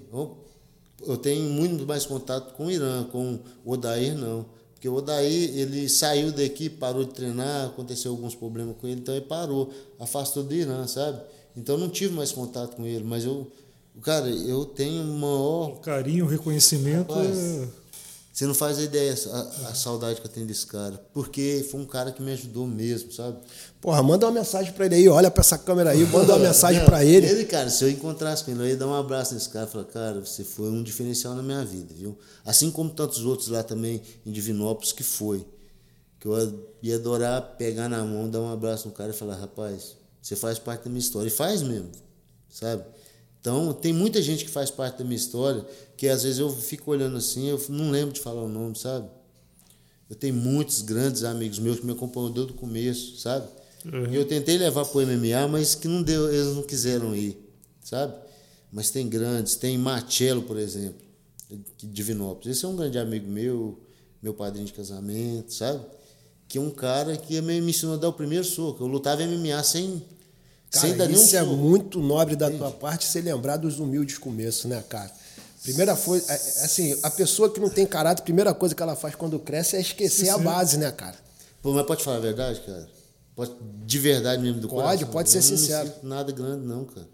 eu 1.01 1.17
tenho 1.17 1.49
muito 1.49 1.85
mais 1.85 2.05
contato 2.05 2.53
com 2.53 2.67
o 2.67 2.71
Irã, 2.71 3.03
com 3.05 3.39
o 3.63 3.71
Odair 3.71 4.17
não. 4.17 4.45
Porque 4.73 4.87
o 4.87 4.95
Odair, 4.95 5.57
ele 5.57 5.89
saiu 5.89 6.31
daqui, 6.31 6.69
parou 6.69 7.03
de 7.03 7.13
treinar, 7.13 7.67
aconteceu 7.67 8.11
alguns 8.11 8.35
problemas 8.35 8.75
com 8.77 8.87
ele, 8.87 8.99
então 8.99 9.15
ele 9.15 9.25
parou, 9.25 9.71
afastou 9.99 10.43
do 10.43 10.53
Irã, 10.53 10.85
sabe? 10.87 11.21
Então 11.55 11.77
não 11.77 11.89
tive 11.89 12.13
mais 12.13 12.31
contato 12.31 12.75
com 12.75 12.85
ele, 12.85 13.03
mas 13.03 13.23
eu, 13.23 13.49
cara, 14.01 14.29
eu 14.29 14.65
tenho 14.65 15.03
maior... 15.05 15.69
O 15.69 15.75
carinho, 15.77 16.25
o 16.25 16.27
reconhecimento 16.27 17.13
Rapaz, 17.13 17.37
é 17.37 17.67
você 18.35 18.45
não 18.45 18.53
faz 18.53 18.77
ideia 18.79 19.15
a, 19.31 19.69
a, 19.69 19.73
saudade 19.73 20.19
que 20.19 20.27
eu 20.27 20.29
tenho 20.29 20.45
desse 20.45 20.67
cara. 20.67 21.01
Porque 21.13 21.65
foi 21.71 21.79
um 21.79 21.85
cara 21.85 22.11
que 22.11 22.21
me 22.21 22.33
ajudou 22.33 22.67
mesmo, 22.67 23.09
sabe? 23.09 23.37
Porra, 23.79 24.03
manda 24.03 24.25
uma 24.25 24.31
mensagem 24.33 24.73
pra 24.73 24.87
ele 24.87 24.95
aí, 24.95 25.07
olha 25.07 25.31
pra 25.31 25.39
essa 25.39 25.57
câmera 25.57 25.91
aí, 25.91 26.05
manda 26.05 26.33
uma 26.33 26.39
mensagem 26.45 26.83
para 26.83 27.05
ele. 27.05 27.25
Ele, 27.25 27.45
cara, 27.45 27.69
se 27.69 27.81
eu 27.81 27.89
encontrasse 27.89 28.43
com 28.43 28.51
ele, 28.51 28.59
eu 28.59 28.67
ia 28.67 28.75
dar 28.75 28.87
um 28.87 28.93
abraço 28.93 29.33
nesse 29.33 29.47
cara 29.47 29.65
e 29.65 29.71
falar, 29.71 29.85
cara, 29.85 30.19
você 30.19 30.43
foi 30.43 30.69
um 30.69 30.83
diferencial 30.83 31.33
na 31.33 31.41
minha 31.41 31.63
vida, 31.63 31.93
viu? 31.97 32.19
Assim 32.43 32.69
como 32.69 32.89
tantos 32.89 33.23
outros 33.23 33.47
lá 33.47 33.63
também 33.63 34.01
em 34.25 34.31
Divinópolis 34.33 34.91
que 34.91 35.03
foi. 35.03 35.47
Que 36.19 36.27
eu 36.27 36.67
ia 36.83 36.95
adorar 36.97 37.55
pegar 37.57 37.87
na 37.87 38.03
mão, 38.03 38.29
dar 38.29 38.41
um 38.41 38.51
abraço 38.51 38.89
no 38.89 38.93
cara 38.93 39.11
e 39.11 39.13
falar, 39.13 39.35
rapaz, 39.35 39.95
você 40.21 40.35
faz 40.35 40.59
parte 40.59 40.83
da 40.83 40.89
minha 40.89 40.99
história. 40.99 41.29
E 41.29 41.31
faz 41.31 41.61
mesmo, 41.61 41.89
sabe? 42.49 42.83
Então, 43.39 43.71
tem 43.71 43.93
muita 43.93 44.21
gente 44.21 44.43
que 44.43 44.49
faz 44.49 44.71
parte 44.71 44.97
da 44.97 45.05
minha 45.05 45.15
história 45.15 45.63
que 45.97 46.07
às 46.07 46.23
vezes 46.23 46.39
eu 46.39 46.49
fico 46.49 46.91
olhando 46.91 47.17
assim, 47.17 47.47
eu 47.47 47.61
não 47.69 47.91
lembro 47.91 48.13
de 48.13 48.21
falar 48.21 48.43
o 48.43 48.49
nome, 48.49 48.77
sabe? 48.77 49.07
Eu 50.09 50.15
tenho 50.15 50.33
muitos 50.35 50.81
grandes 50.81 51.23
amigos 51.23 51.59
meus 51.59 51.79
que 51.79 51.85
me 51.85 51.93
acompanham 51.93 52.31
desde 52.31 52.51
o 52.51 52.55
começo, 52.55 53.17
sabe? 53.17 53.47
Uhum. 53.85 54.11
E 54.11 54.15
eu 54.15 54.25
tentei 54.25 54.57
levar 54.57 54.85
para 54.85 54.97
o 54.97 55.01
MMA, 55.01 55.47
mas 55.49 55.75
que 55.75 55.87
não 55.87 56.01
deu, 56.03 56.31
eles 56.31 56.55
não 56.55 56.63
quiseram 56.63 57.15
ir, 57.15 57.37
sabe? 57.83 58.13
Mas 58.71 58.89
tem 58.91 59.07
grandes, 59.07 59.55
tem 59.55 59.77
Marcelo, 59.77 60.43
por 60.43 60.57
exemplo, 60.57 61.01
de 61.77 61.87
Divinópolis. 61.87 62.57
Esse 62.57 62.65
é 62.65 62.67
um 62.67 62.75
grande 62.75 62.99
amigo 62.99 63.27
meu, 63.27 63.79
meu 64.21 64.33
padrinho 64.33 64.65
de 64.65 64.73
casamento, 64.73 65.53
sabe? 65.53 65.81
que 66.47 66.59
um 66.59 66.69
cara 66.69 67.17
que 67.17 67.41
me 67.41 67.59
ensinou 67.59 67.95
a 67.95 67.97
dar 67.97 68.09
o 68.09 68.13
primeiro 68.13 68.45
soco. 68.45 68.83
Eu 68.83 68.87
lutava 68.87 69.25
MMA 69.25 69.63
sem, 69.63 70.01
Cara, 70.69 70.87
sem 70.87 70.97
dar 70.97 71.07
nenhum 71.07 71.21
isso 71.21 71.35
é 71.35 71.43
soco. 71.43 71.55
muito 71.55 71.99
nobre 71.99 72.35
da 72.35 72.49
tua 72.49 72.71
parte 72.71 73.05
ser 73.05 73.21
lembrar 73.21 73.57
dos 73.57 73.79
humildes 73.79 74.17
começos, 74.17 74.65
né, 74.65 74.83
cara? 74.87 75.11
Primeira 75.65 75.95
coisa, 75.97 76.31
é, 76.31 76.35
é 76.35 76.63
assim, 76.65 76.97
a 77.01 77.09
pessoa 77.09 77.49
que 77.51 77.59
não 77.59 77.69
tem 77.69 77.87
caráter, 77.87 78.21
a 78.21 78.23
primeira 78.23 78.53
coisa 78.53 78.75
que 78.75 78.83
ela 78.83 78.95
faz 78.95 79.15
quando 79.15 79.39
cresce 79.39 79.75
é 79.75 79.81
esquecer 79.81 80.29
a 80.29 80.37
base, 80.37 80.77
né, 80.77 80.91
cara? 80.91 81.15
Pô, 81.59 81.73
mas 81.73 81.85
pode 81.87 82.03
falar 82.03 82.17
a 82.17 82.19
verdade, 82.19 82.61
cara? 82.61 82.87
Pode, 83.35 83.51
de 83.83 83.99
verdade 83.99 84.41
mesmo, 84.43 84.61
do 84.61 84.69
Pode, 84.69 84.83
coração. 84.83 85.07
pode 85.07 85.29
ser 85.31 85.39
Eu 85.39 85.41
não 85.41 85.47
sincero. 85.57 85.87
sinto 85.87 86.05
nada 86.07 86.31
grande, 86.31 86.65
não, 86.67 86.85
cara. 86.85 87.07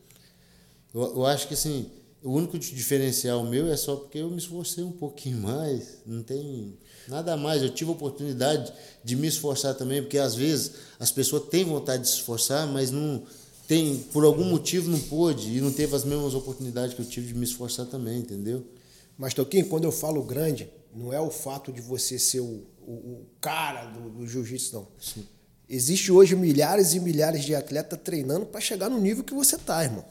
Eu, 0.93 1.01
eu 1.15 1.25
acho 1.25 1.47
que, 1.47 1.53
assim, 1.53 1.89
o 2.21 2.33
único 2.33 2.59
diferencial 2.59 3.41
meu 3.45 3.71
é 3.71 3.77
só 3.77 3.95
porque 3.95 4.17
eu 4.17 4.29
me 4.29 4.37
esforcei 4.37 4.83
um 4.83 4.91
pouquinho 4.91 5.37
mais. 5.37 5.99
Não 6.05 6.21
tem 6.21 6.77
nada 7.07 7.37
mais. 7.37 7.63
Eu 7.63 7.69
tive 7.69 7.89
a 7.89 7.93
oportunidade 7.93 8.71
de 9.01 9.15
me 9.15 9.27
esforçar 9.27 9.73
também, 9.75 10.01
porque 10.01 10.17
às 10.17 10.35
vezes 10.35 10.73
as 10.99 11.09
pessoas 11.09 11.43
têm 11.49 11.63
vontade 11.63 12.03
de 12.03 12.09
se 12.09 12.15
esforçar, 12.15 12.67
mas 12.67 12.91
não 12.91 13.23
tem, 13.67 13.97
por 14.11 14.23
algum 14.23 14.43
motivo 14.43 14.89
não 14.89 14.99
pôde 14.99 15.57
e 15.57 15.61
não 15.61 15.71
teve 15.71 15.95
as 15.95 16.03
mesmas 16.03 16.33
oportunidades 16.33 16.93
que 16.93 17.01
eu 17.01 17.05
tive 17.05 17.27
de 17.27 17.33
me 17.33 17.45
esforçar 17.45 17.85
também, 17.85 18.19
entendeu? 18.19 18.65
Mas, 19.17 19.33
Toquinho, 19.33 19.67
quando 19.67 19.83
eu 19.83 19.91
falo 19.91 20.23
grande, 20.23 20.69
não 20.95 21.13
é 21.13 21.19
o 21.19 21.29
fato 21.29 21.71
de 21.71 21.81
você 21.81 22.19
ser 22.19 22.39
o, 22.39 22.65
o, 22.85 22.91
o 22.91 23.25
cara 23.39 23.85
do, 23.85 24.09
do 24.09 24.27
jiu-jitsu, 24.27 24.75
não. 24.75 24.87
Existe 25.69 26.11
hoje 26.11 26.35
milhares 26.35 26.93
e 26.93 26.99
milhares 26.99 27.45
de 27.45 27.55
atletas 27.55 27.99
treinando 28.03 28.45
para 28.45 28.59
chegar 28.59 28.89
no 28.89 28.99
nível 28.99 29.23
que 29.23 29.33
você 29.33 29.57
tá, 29.57 29.83
irmão. 29.83 30.03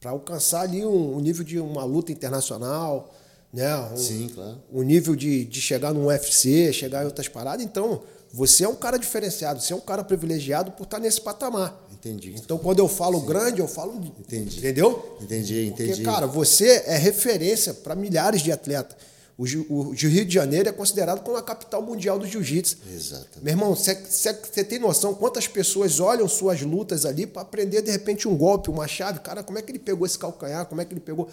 Para 0.00 0.12
alcançar 0.12 0.62
ali 0.62 0.84
um, 0.86 1.16
um 1.16 1.20
nível 1.20 1.44
de 1.44 1.58
uma 1.58 1.84
luta 1.84 2.12
internacional, 2.12 3.14
né? 3.52 3.76
Um, 3.92 3.96
Sim, 3.96 4.28
claro. 4.34 4.62
o 4.70 4.82
nível 4.82 5.14
de, 5.14 5.44
de 5.44 5.60
chegar 5.60 5.92
no 5.92 6.06
UFC, 6.06 6.72
chegar 6.72 7.02
em 7.02 7.06
outras 7.06 7.28
paradas. 7.28 7.64
Então, 7.64 8.02
você 8.32 8.64
é 8.64 8.68
um 8.68 8.74
cara 8.74 8.98
diferenciado, 8.98 9.60
você 9.60 9.72
é 9.72 9.76
um 9.76 9.80
cara 9.80 10.04
privilegiado 10.04 10.72
por 10.72 10.84
estar 10.84 10.98
nesse 10.98 11.20
patamar. 11.20 11.86
Entendi. 11.92 12.34
Então, 12.36 12.58
quando 12.58 12.78
eu 12.78 12.86
falo 12.88 13.20
grande, 13.22 13.60
eu 13.60 13.66
falo. 13.68 13.94
Entendi. 14.20 14.58
Entendeu? 14.58 15.16
Entendi, 15.20 15.66
entendi. 15.66 15.90
Porque, 15.90 16.04
cara, 16.04 16.26
você 16.26 16.84
é 16.86 16.96
referência 16.96 17.74
para 17.74 17.94
milhares 17.94 18.40
de 18.42 18.52
atletas. 18.52 18.96
O, 19.36 19.46
Ju- 19.46 19.66
o 19.68 19.92
Rio 19.92 20.24
de 20.24 20.34
Janeiro 20.34 20.68
é 20.68 20.72
considerado 20.72 21.20
como 21.22 21.36
a 21.36 21.42
capital 21.42 21.80
mundial 21.80 22.18
do 22.18 22.26
jiu-jitsu. 22.26 22.76
Exatamente. 22.92 23.40
Meu 23.42 23.52
irmão, 23.52 23.74
você 23.74 24.34
tem 24.64 24.78
noção 24.80 25.14
quantas 25.14 25.46
pessoas 25.46 26.00
olham 26.00 26.26
suas 26.28 26.60
lutas 26.62 27.04
ali 27.06 27.24
para 27.26 27.42
aprender, 27.42 27.80
de 27.82 27.90
repente, 27.90 28.26
um 28.28 28.36
golpe, 28.36 28.68
uma 28.68 28.88
chave? 28.88 29.20
Cara, 29.20 29.42
como 29.44 29.56
é 29.58 29.62
que 29.62 29.70
ele 29.70 29.78
pegou 29.78 30.04
esse 30.06 30.18
calcanhar? 30.18 30.66
Como 30.66 30.80
é 30.80 30.84
que 30.84 30.92
ele 30.92 31.00
pegou. 31.00 31.28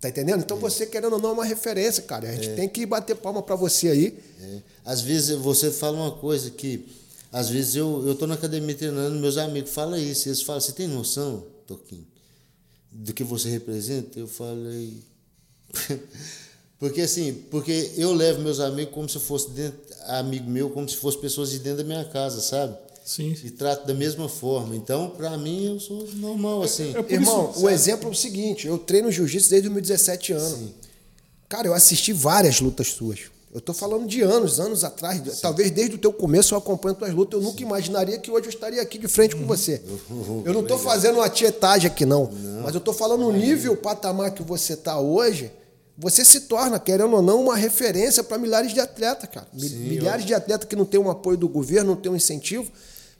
Tá 0.00 0.08
entendendo? 0.08 0.40
Então, 0.40 0.56
você, 0.56 0.86
querendo 0.86 1.12
ou 1.14 1.18
não, 1.20 1.30
é 1.30 1.32
uma 1.32 1.44
referência, 1.44 2.02
cara. 2.04 2.28
A 2.28 2.32
gente 2.32 2.50
tem 2.56 2.68
que 2.68 2.84
bater 2.86 3.14
palma 3.16 3.42
para 3.42 3.54
você 3.56 3.88
aí. 3.88 4.18
É. 4.40 4.58
Às 4.84 5.00
vezes 5.00 5.36
você 5.36 5.70
fala 5.70 5.96
uma 5.96 6.10
coisa 6.10 6.50
que, 6.50 6.86
às 7.32 7.48
vezes 7.48 7.76
eu, 7.76 8.06
eu 8.06 8.14
tô 8.14 8.26
na 8.26 8.34
academia 8.34 8.74
treinando, 8.74 9.18
meus 9.18 9.38
amigos 9.38 9.70
falam 9.70 9.96
isso, 9.96 10.28
eles 10.28 10.42
falam, 10.42 10.60
você 10.60 10.72
tem 10.72 10.88
noção, 10.88 11.44
Toquinho, 11.66 12.06
do 12.90 13.12
que 13.12 13.22
você 13.22 13.48
representa? 13.48 14.18
Eu 14.18 14.26
falei. 14.26 14.98
porque 16.78 17.02
assim, 17.02 17.32
porque 17.50 17.92
eu 17.96 18.12
levo 18.12 18.40
meus 18.40 18.60
amigos 18.60 18.92
como 18.92 19.08
se 19.08 19.18
fosse 19.18 19.50
dentro, 19.50 19.80
amigo 20.06 20.50
meu, 20.50 20.70
como 20.70 20.88
se 20.88 20.96
fosse 20.96 21.18
pessoas 21.18 21.50
de 21.50 21.60
dentro 21.60 21.78
da 21.78 21.84
minha 21.84 22.04
casa, 22.04 22.40
sabe? 22.40 22.76
Sim. 23.04 23.34
E 23.44 23.50
trato 23.50 23.86
da 23.86 23.94
mesma 23.94 24.28
forma. 24.28 24.76
Então, 24.76 25.10
pra 25.10 25.36
mim, 25.36 25.66
eu 25.66 25.80
sou 25.80 26.08
normal, 26.14 26.62
assim. 26.62 26.94
é 26.94 27.02
por 27.02 27.12
Irmão, 27.12 27.50
isso, 27.50 27.64
o 27.64 27.70
exemplo 27.70 28.08
é 28.08 28.12
o 28.12 28.14
seguinte: 28.14 28.66
eu 28.66 28.78
treino 28.78 29.10
jiu-jitsu 29.10 29.50
desde 29.50 29.68
2017 29.68 30.32
anos. 30.32 30.70
Cara, 31.48 31.66
eu 31.66 31.74
assisti 31.74 32.12
várias 32.12 32.60
lutas 32.60 32.88
suas. 32.88 33.20
Eu 33.52 33.60
tô 33.60 33.74
falando 33.74 34.06
de 34.06 34.22
anos, 34.22 34.58
anos 34.58 34.82
atrás. 34.82 35.40
Talvez 35.40 35.70
desde 35.70 35.96
o 35.96 35.98
teu 35.98 36.10
começo 36.12 36.54
eu 36.54 36.58
acompanho 36.58 36.94
tuas 36.94 37.12
lutas. 37.12 37.38
Eu 37.38 37.44
nunca 37.46 37.60
imaginaria 37.62 38.18
que 38.18 38.30
hoje 38.30 38.46
eu 38.46 38.50
estaria 38.50 38.80
aqui 38.80 38.96
de 38.96 39.06
frente 39.08 39.36
com 39.36 39.44
você. 39.46 39.82
Eu 40.44 40.54
não 40.54 40.64
tô 40.64 40.78
fazendo 40.78 41.16
uma 41.16 41.28
tietagem 41.28 41.90
aqui, 41.90 42.06
não. 42.06 42.30
Mas 42.64 42.74
eu 42.74 42.80
tô 42.80 42.94
falando 42.94 43.26
o 43.26 43.32
nível, 43.32 43.74
o 43.74 43.76
patamar 43.76 44.30
que 44.32 44.42
você 44.42 44.74
tá 44.74 44.98
hoje. 44.98 45.52
Você 45.98 46.24
se 46.24 46.40
torna, 46.42 46.80
querendo 46.80 47.14
ou 47.14 47.20
não, 47.20 47.42
uma 47.42 47.54
referência 47.54 48.24
para 48.24 48.38
milhares 48.38 48.72
de 48.72 48.80
atletas, 48.80 49.28
cara. 49.30 49.46
Mi- 49.52 49.68
milhares 49.68 50.24
de 50.24 50.32
atletas 50.32 50.66
que 50.66 50.74
não 50.74 50.86
tem 50.86 50.98
um 50.98 51.10
apoio 51.10 51.36
do 51.36 51.46
governo, 51.46 51.90
não 51.94 52.00
tem 52.00 52.10
um 52.10 52.16
incentivo. 52.16 52.72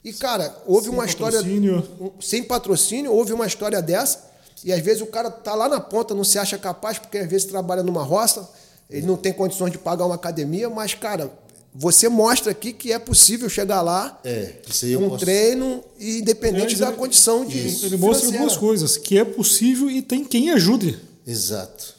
E, 0.03 0.11
cara, 0.11 0.53
houve 0.65 0.85
Sem 0.87 0.93
uma 0.95 1.05
história. 1.05 1.37
patrocínio. 1.37 1.87
um- 2.01 2.11
sem 2.19 2.43
patrocínio, 2.43 3.13
houve 3.13 3.31
uma 3.31 3.45
história 3.45 3.79
dessa, 3.83 4.23
e 4.65 4.73
às 4.73 4.81
vezes 4.81 5.03
o 5.03 5.05
cara 5.05 5.29
tá 5.29 5.53
lá 5.53 5.69
na 5.69 5.79
ponta, 5.79 6.15
não 6.15 6.23
se 6.23 6.39
acha 6.39 6.57
capaz, 6.57 6.97
porque 6.97 7.19
às 7.19 7.29
vezes 7.29 7.45
trabalha 7.45 7.83
numa 7.83 8.01
roça, 8.03 8.49
ele 8.93 9.05
não 9.07 9.17
tem 9.17 9.33
condições 9.33 9.71
de 9.71 9.77
pagar 9.77 10.05
uma 10.05 10.15
academia, 10.15 10.69
mas, 10.69 10.93
cara, 10.93 11.31
você 11.75 12.07
mostra 12.07 12.51
aqui 12.51 12.71
que 12.71 12.91
é 12.91 12.99
possível 12.99 13.49
chegar 13.49 13.81
lá 13.81 14.19
É, 14.23 14.57
isso 14.69 14.85
com 14.99 15.09
posso- 15.09 15.25
treino, 15.25 15.83
e 15.99 16.19
independente 16.19 16.75
da 16.75 16.91
condição 16.91 17.43
de. 17.45 17.57
Ele 17.57 17.97
mostra 17.97 18.27
financeira. 18.27 18.39
duas 18.39 18.55
coisas, 18.57 18.95
que 18.97 19.17
é 19.17 19.25
possível 19.25 19.89
e 19.89 20.01
tem 20.01 20.23
quem 20.23 20.51
ajude. 20.51 20.99
Exato. 21.25 21.95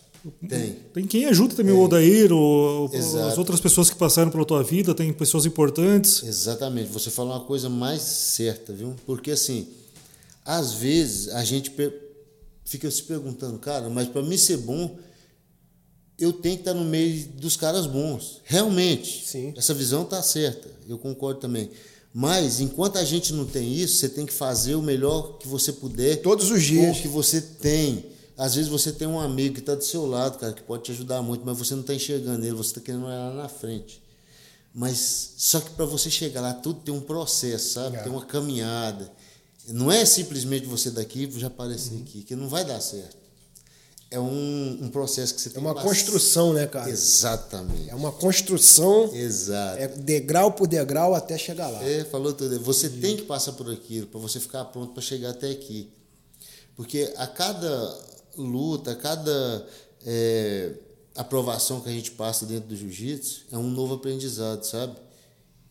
Tem. 0.48 0.76
Tem 0.94 1.06
quem 1.06 1.26
ajuda 1.26 1.54
também 1.54 1.74
o 1.74 1.80
Odair, 1.80 2.32
o, 2.32 2.88
Exato. 2.92 3.26
as 3.26 3.36
outras 3.36 3.60
pessoas 3.60 3.90
que 3.90 3.96
passaram 3.96 4.30
pela 4.30 4.44
tua 4.46 4.62
vida, 4.62 4.94
tem 4.94 5.12
pessoas 5.12 5.44
importantes. 5.44 6.22
Exatamente, 6.22 6.88
você 6.90 7.10
falou 7.10 7.32
uma 7.32 7.40
coisa 7.44 7.68
mais 7.68 8.00
certa, 8.00 8.72
viu? 8.72 8.94
Porque 9.04 9.32
assim, 9.32 9.68
às 10.44 10.72
vezes 10.72 11.28
a 11.28 11.44
gente 11.44 11.70
fica 12.64 12.90
se 12.90 13.02
perguntando, 13.02 13.58
cara, 13.58 13.90
mas 13.90 14.08
para 14.08 14.22
mim 14.22 14.38
ser 14.38 14.56
bom, 14.58 14.96
eu 16.18 16.32
tenho 16.32 16.56
que 16.56 16.62
estar 16.62 16.74
no 16.74 16.84
meio 16.84 17.26
dos 17.28 17.56
caras 17.56 17.86
bons. 17.86 18.40
Realmente. 18.44 19.26
Sim. 19.26 19.52
Essa 19.56 19.74
visão 19.74 20.04
tá 20.04 20.22
certa, 20.22 20.68
eu 20.88 20.98
concordo 20.98 21.40
também. 21.40 21.70
Mas 22.12 22.60
enquanto 22.60 22.96
a 22.96 23.04
gente 23.04 23.32
não 23.32 23.44
tem 23.44 23.74
isso, 23.74 23.96
você 23.96 24.08
tem 24.08 24.24
que 24.24 24.32
fazer 24.32 24.76
o 24.76 24.82
melhor 24.82 25.38
que 25.38 25.48
você 25.48 25.72
puder. 25.72 26.22
Todos 26.22 26.50
os 26.50 26.62
dias. 26.62 26.92
Com 26.92 26.98
o 26.98 27.02
que 27.02 27.08
você 27.08 27.40
tem. 27.40 28.06
Às 28.36 28.54
vezes 28.54 28.70
você 28.70 28.92
tem 28.92 29.06
um 29.06 29.18
amigo 29.18 29.54
que 29.54 29.60
está 29.60 29.74
do 29.74 29.84
seu 29.84 30.06
lado, 30.06 30.38
cara, 30.38 30.52
que 30.52 30.62
pode 30.62 30.84
te 30.84 30.92
ajudar 30.92 31.22
muito, 31.22 31.44
mas 31.44 31.58
você 31.58 31.74
não 31.74 31.82
está 31.82 31.94
enxergando 31.94 32.44
ele, 32.44 32.54
você 32.54 32.70
está 32.70 32.80
querendo 32.80 33.06
olhar 33.06 33.30
lá 33.30 33.42
na 33.42 33.48
frente. 33.48 34.02
Mas 34.72 35.34
só 35.36 35.60
que 35.60 35.70
para 35.70 35.84
você 35.84 36.10
chegar 36.10 36.40
lá, 36.40 36.52
tudo 36.52 36.80
tem 36.80 36.92
um 36.92 37.00
processo, 37.00 37.74
sabe? 37.74 37.96
É. 37.96 38.02
Tem 38.02 38.10
uma 38.10 38.24
caminhada. 38.24 39.10
Não 39.68 39.90
é 39.90 40.04
simplesmente 40.04 40.66
você 40.66 40.90
daqui 40.90 41.28
já 41.36 41.46
aparecer 41.46 41.96
aqui, 41.96 42.22
que 42.22 42.34
não 42.36 42.48
vai 42.48 42.64
dar 42.64 42.80
certo. 42.80 43.16
É 44.10 44.18
um, 44.20 44.78
um 44.82 44.90
processo 44.90 45.34
que 45.34 45.40
você 45.40 45.48
É 45.48 45.52
tem 45.52 45.60
uma 45.60 45.70
que 45.70 45.76
passar. 45.76 45.88
construção, 45.88 46.52
né, 46.52 46.66
cara? 46.66 46.88
Exatamente. 46.88 47.90
É 47.90 47.94
uma 47.94 48.12
construção, 48.12 49.12
Exato. 49.12 49.78
é 49.80 49.88
degrau 49.88 50.52
por 50.52 50.68
degrau 50.68 51.14
até 51.14 51.36
chegar 51.36 51.68
lá. 51.68 51.82
É, 51.82 52.04
falou 52.04 52.32
tudo. 52.32 52.60
Você 52.60 52.88
tem 52.88 53.16
que 53.16 53.22
passar 53.22 53.52
por 53.52 53.68
aquilo 53.72 54.06
para 54.06 54.20
você 54.20 54.38
ficar 54.38 54.64
pronto 54.66 54.92
para 54.92 55.02
chegar 55.02 55.30
até 55.30 55.50
aqui. 55.50 55.90
Porque 56.76 57.12
a 57.16 57.26
cada 57.26 57.98
luta, 58.36 58.92
a 58.92 58.96
cada 58.96 59.66
é, 60.06 60.72
aprovação 61.16 61.80
que 61.80 61.88
a 61.88 61.92
gente 61.92 62.12
passa 62.12 62.46
dentro 62.46 62.68
do 62.68 62.76
jiu-jitsu 62.76 63.46
é 63.52 63.58
um 63.58 63.68
novo 63.70 63.94
aprendizado, 63.94 64.62
sabe? 64.64 64.96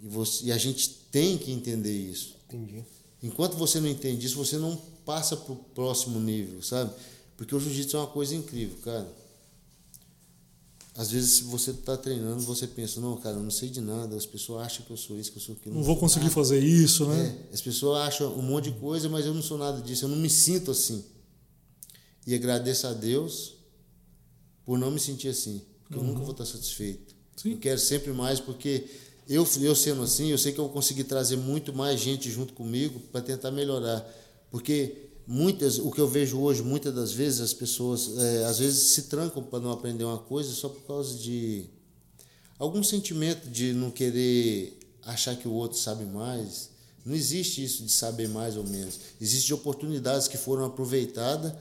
E, 0.02 0.08
você, 0.08 0.46
e 0.46 0.52
a 0.52 0.58
gente 0.58 0.90
tem 1.12 1.38
que 1.38 1.52
entender 1.52 1.94
isso. 1.96 2.36
Entendi. 2.50 2.84
Enquanto 3.22 3.56
você 3.56 3.80
não 3.80 3.88
entende 3.88 4.26
isso, 4.26 4.36
você 4.38 4.58
não 4.58 4.76
passa 5.06 5.38
para 5.38 5.54
o 5.54 5.56
próximo 5.56 6.20
nível, 6.20 6.62
sabe? 6.62 6.92
Porque 7.38 7.56
o 7.56 7.60
jiu-jitsu 7.60 7.98
é 7.98 8.00
uma 8.00 8.08
coisa 8.08 8.36
incrível, 8.36 8.78
cara. 8.84 9.08
Às 10.96 11.10
vezes 11.10 11.40
você 11.40 11.72
está 11.72 11.98
treinando, 11.98 12.42
você 12.42 12.68
pensa, 12.68 13.02
não, 13.02 13.18
cara, 13.18 13.38
eu 13.38 13.42
não 13.42 13.50
sei 13.50 13.68
de 13.68 13.82
nada, 13.82 14.16
as 14.16 14.28
pessoas 14.28 14.64
acham 14.64 14.86
que 14.86 14.92
eu 14.92 14.98
sou 14.98 15.20
isso, 15.20 15.32
que 15.32 15.40
eu 15.40 15.42
sou 15.42 15.56
aquilo. 15.56 15.74
Não 15.74 15.84
vou 15.84 15.96
sou 15.96 16.02
conseguir 16.02 16.26
nada. 16.26 16.36
fazer 16.36 16.60
isso, 16.60 17.08
né? 17.08 17.46
É, 17.50 17.54
as 17.54 17.62
pessoas 17.62 17.98
acham 18.08 18.32
um 18.38 18.44
monte 18.44 18.66
de 18.70 18.80
coisa, 18.80 19.10
mas 19.10 19.26
eu 19.26 19.34
não 19.34 19.42
sou 19.42 19.58
nada 19.58 19.82
disso, 19.82 20.06
eu 20.06 20.10
não 20.10 20.18
me 20.18 20.30
sinto 20.30 20.70
assim. 20.70 21.04
E 22.28 22.36
agradeço 22.36 22.86
a 22.86 22.94
Deus 22.94 23.56
por 24.64 24.78
não 24.78 24.92
me 24.92 25.00
sentir 25.00 25.30
assim, 25.30 25.64
porque 25.84 25.98
eu 25.98 26.04
nunca 26.04 26.20
vou 26.20 26.32
estar 26.32 26.46
satisfeito. 26.46 27.16
Sim. 27.36 27.54
Eu 27.54 27.58
quero 27.58 27.80
sempre 27.80 28.12
mais, 28.14 28.40
porque 28.40 28.86
eu, 29.28 29.48
eu 29.62 29.76
sendo 29.76 30.04
assim, 30.04 30.30
eu 30.30 30.38
sei 30.38 30.52
que 30.52 30.60
eu 30.60 30.66
vou 30.66 30.74
conseguir 30.74 31.06
trazer 31.06 31.38
muito 31.38 31.74
mais 31.74 32.00
gente 32.00 32.30
junto 32.30 32.54
comigo 32.54 33.00
para 33.12 33.22
tentar 33.22 33.50
melhorar. 33.50 34.08
Porque 34.52 35.10
muitas, 35.26 35.80
o 35.80 35.92
que 35.92 36.00
eu 36.00 36.08
vejo 36.08 36.40
hoje, 36.40 36.62
muitas 36.62 36.94
das 36.94 37.12
vezes 37.12 37.42
as 37.42 37.54
pessoas, 37.54 38.18
é, 38.18 38.46
às 38.46 38.60
vezes 38.60 38.92
se 38.92 39.04
trancam 39.04 39.44
para 39.44 39.60
não 39.60 39.72
aprender 39.72 40.04
uma 40.04 40.18
coisa 40.18 40.52
só 40.52 40.70
por 40.70 40.82
causa 40.82 41.18
de 41.18 41.66
algum 42.60 42.84
sentimento 42.84 43.50
de 43.50 43.74
não 43.74 43.92
querer 43.92 44.80
achar 45.02 45.36
que 45.36 45.48
o 45.48 45.54
outro 45.54 45.78
sabe 45.78 46.06
mais. 46.06 46.70
Não 47.06 47.14
existe 47.14 47.64
isso 47.64 47.84
de 47.84 47.92
saber 47.92 48.30
mais 48.30 48.56
ou 48.56 48.64
menos. 48.64 49.00
Existem 49.20 49.54
oportunidades 49.54 50.28
que 50.28 50.38
foram 50.38 50.66
aproveitadas, 50.66 51.54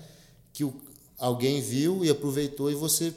que 0.52 0.64
o, 0.64 0.72
alguém 1.18 1.60
viu 1.60 2.04
e 2.04 2.10
aproveitou 2.10 2.70
e 2.70 2.74
você 2.74 3.12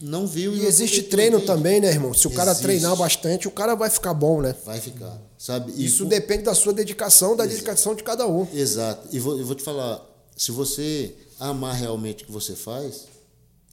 não 0.00 0.26
viu. 0.26 0.54
E 0.54 0.58
não 0.60 0.64
existe 0.66 1.02
treino 1.04 1.36
entende? 1.36 1.46
também, 1.46 1.80
né, 1.80 1.88
irmão? 1.88 2.12
Se 2.14 2.26
o 2.26 2.30
cara 2.30 2.50
Existe. 2.50 2.62
treinar 2.64 2.96
bastante, 2.96 3.48
o 3.48 3.50
cara 3.50 3.74
vai 3.74 3.88
ficar 3.90 4.12
bom, 4.14 4.40
né? 4.42 4.54
Vai 4.64 4.80
ficar, 4.80 5.20
sabe? 5.38 5.72
E 5.76 5.84
Isso 5.86 6.04
por- 6.04 6.08
depende 6.10 6.42
da 6.44 6.54
sua 6.54 6.72
dedicação, 6.72 7.36
da 7.36 7.46
dedicação 7.46 7.94
de 7.94 8.02
cada 8.02 8.26
um. 8.26 8.46
Exato. 8.52 9.08
E 9.12 9.18
vou, 9.18 9.38
eu 9.38 9.46
vou 9.46 9.54
te 9.54 9.62
falar, 9.62 10.04
se 10.36 10.50
você 10.52 11.14
amar 11.38 11.74
realmente 11.74 12.22
o 12.24 12.26
que 12.26 12.32
você 12.32 12.54
faz, 12.54 13.04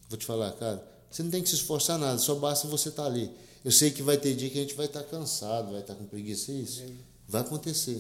vou 0.10 0.18
te 0.18 0.26
falar, 0.26 0.52
cara, 0.54 0.84
você 1.10 1.24
não 1.24 1.30
tem 1.32 1.42
que 1.44 1.50
se 1.50 1.56
esforçar 1.56 1.98
nada, 1.98 2.18
só 2.20 2.36
basta 2.36 2.68
você 2.68 2.90
estar 2.90 3.06
ali. 3.06 3.30
Eu 3.66 3.72
sei 3.72 3.92
que 3.92 4.02
vai 4.02 4.18
ter 4.18 4.34
dia 4.34 4.50
que 4.50 4.58
a 4.58 4.62
gente 4.62 4.74
vai 4.76 4.86
estar 4.88 5.04
cansado, 5.04 5.72
vai 5.72 5.82
estar 5.82 5.94
com 5.96 6.06
preguiça, 6.06 6.52
é 6.52 6.56
isso. 6.56 6.84
Vai 7.28 7.42
acontecer. 7.42 8.00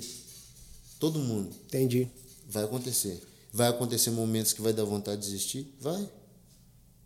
Todo 1.00 1.20
mundo. 1.20 1.50
Entendi. 1.68 2.08
Vai 2.50 2.64
acontecer. 2.64 3.22
Vai 3.54 3.68
acontecer 3.68 4.10
momentos 4.12 4.54
que 4.54 4.62
vai 4.62 4.74
dar 4.74 4.84
vontade 4.86 5.22
de 5.22 5.28
desistir? 5.28 5.76
Vai. 5.80 6.08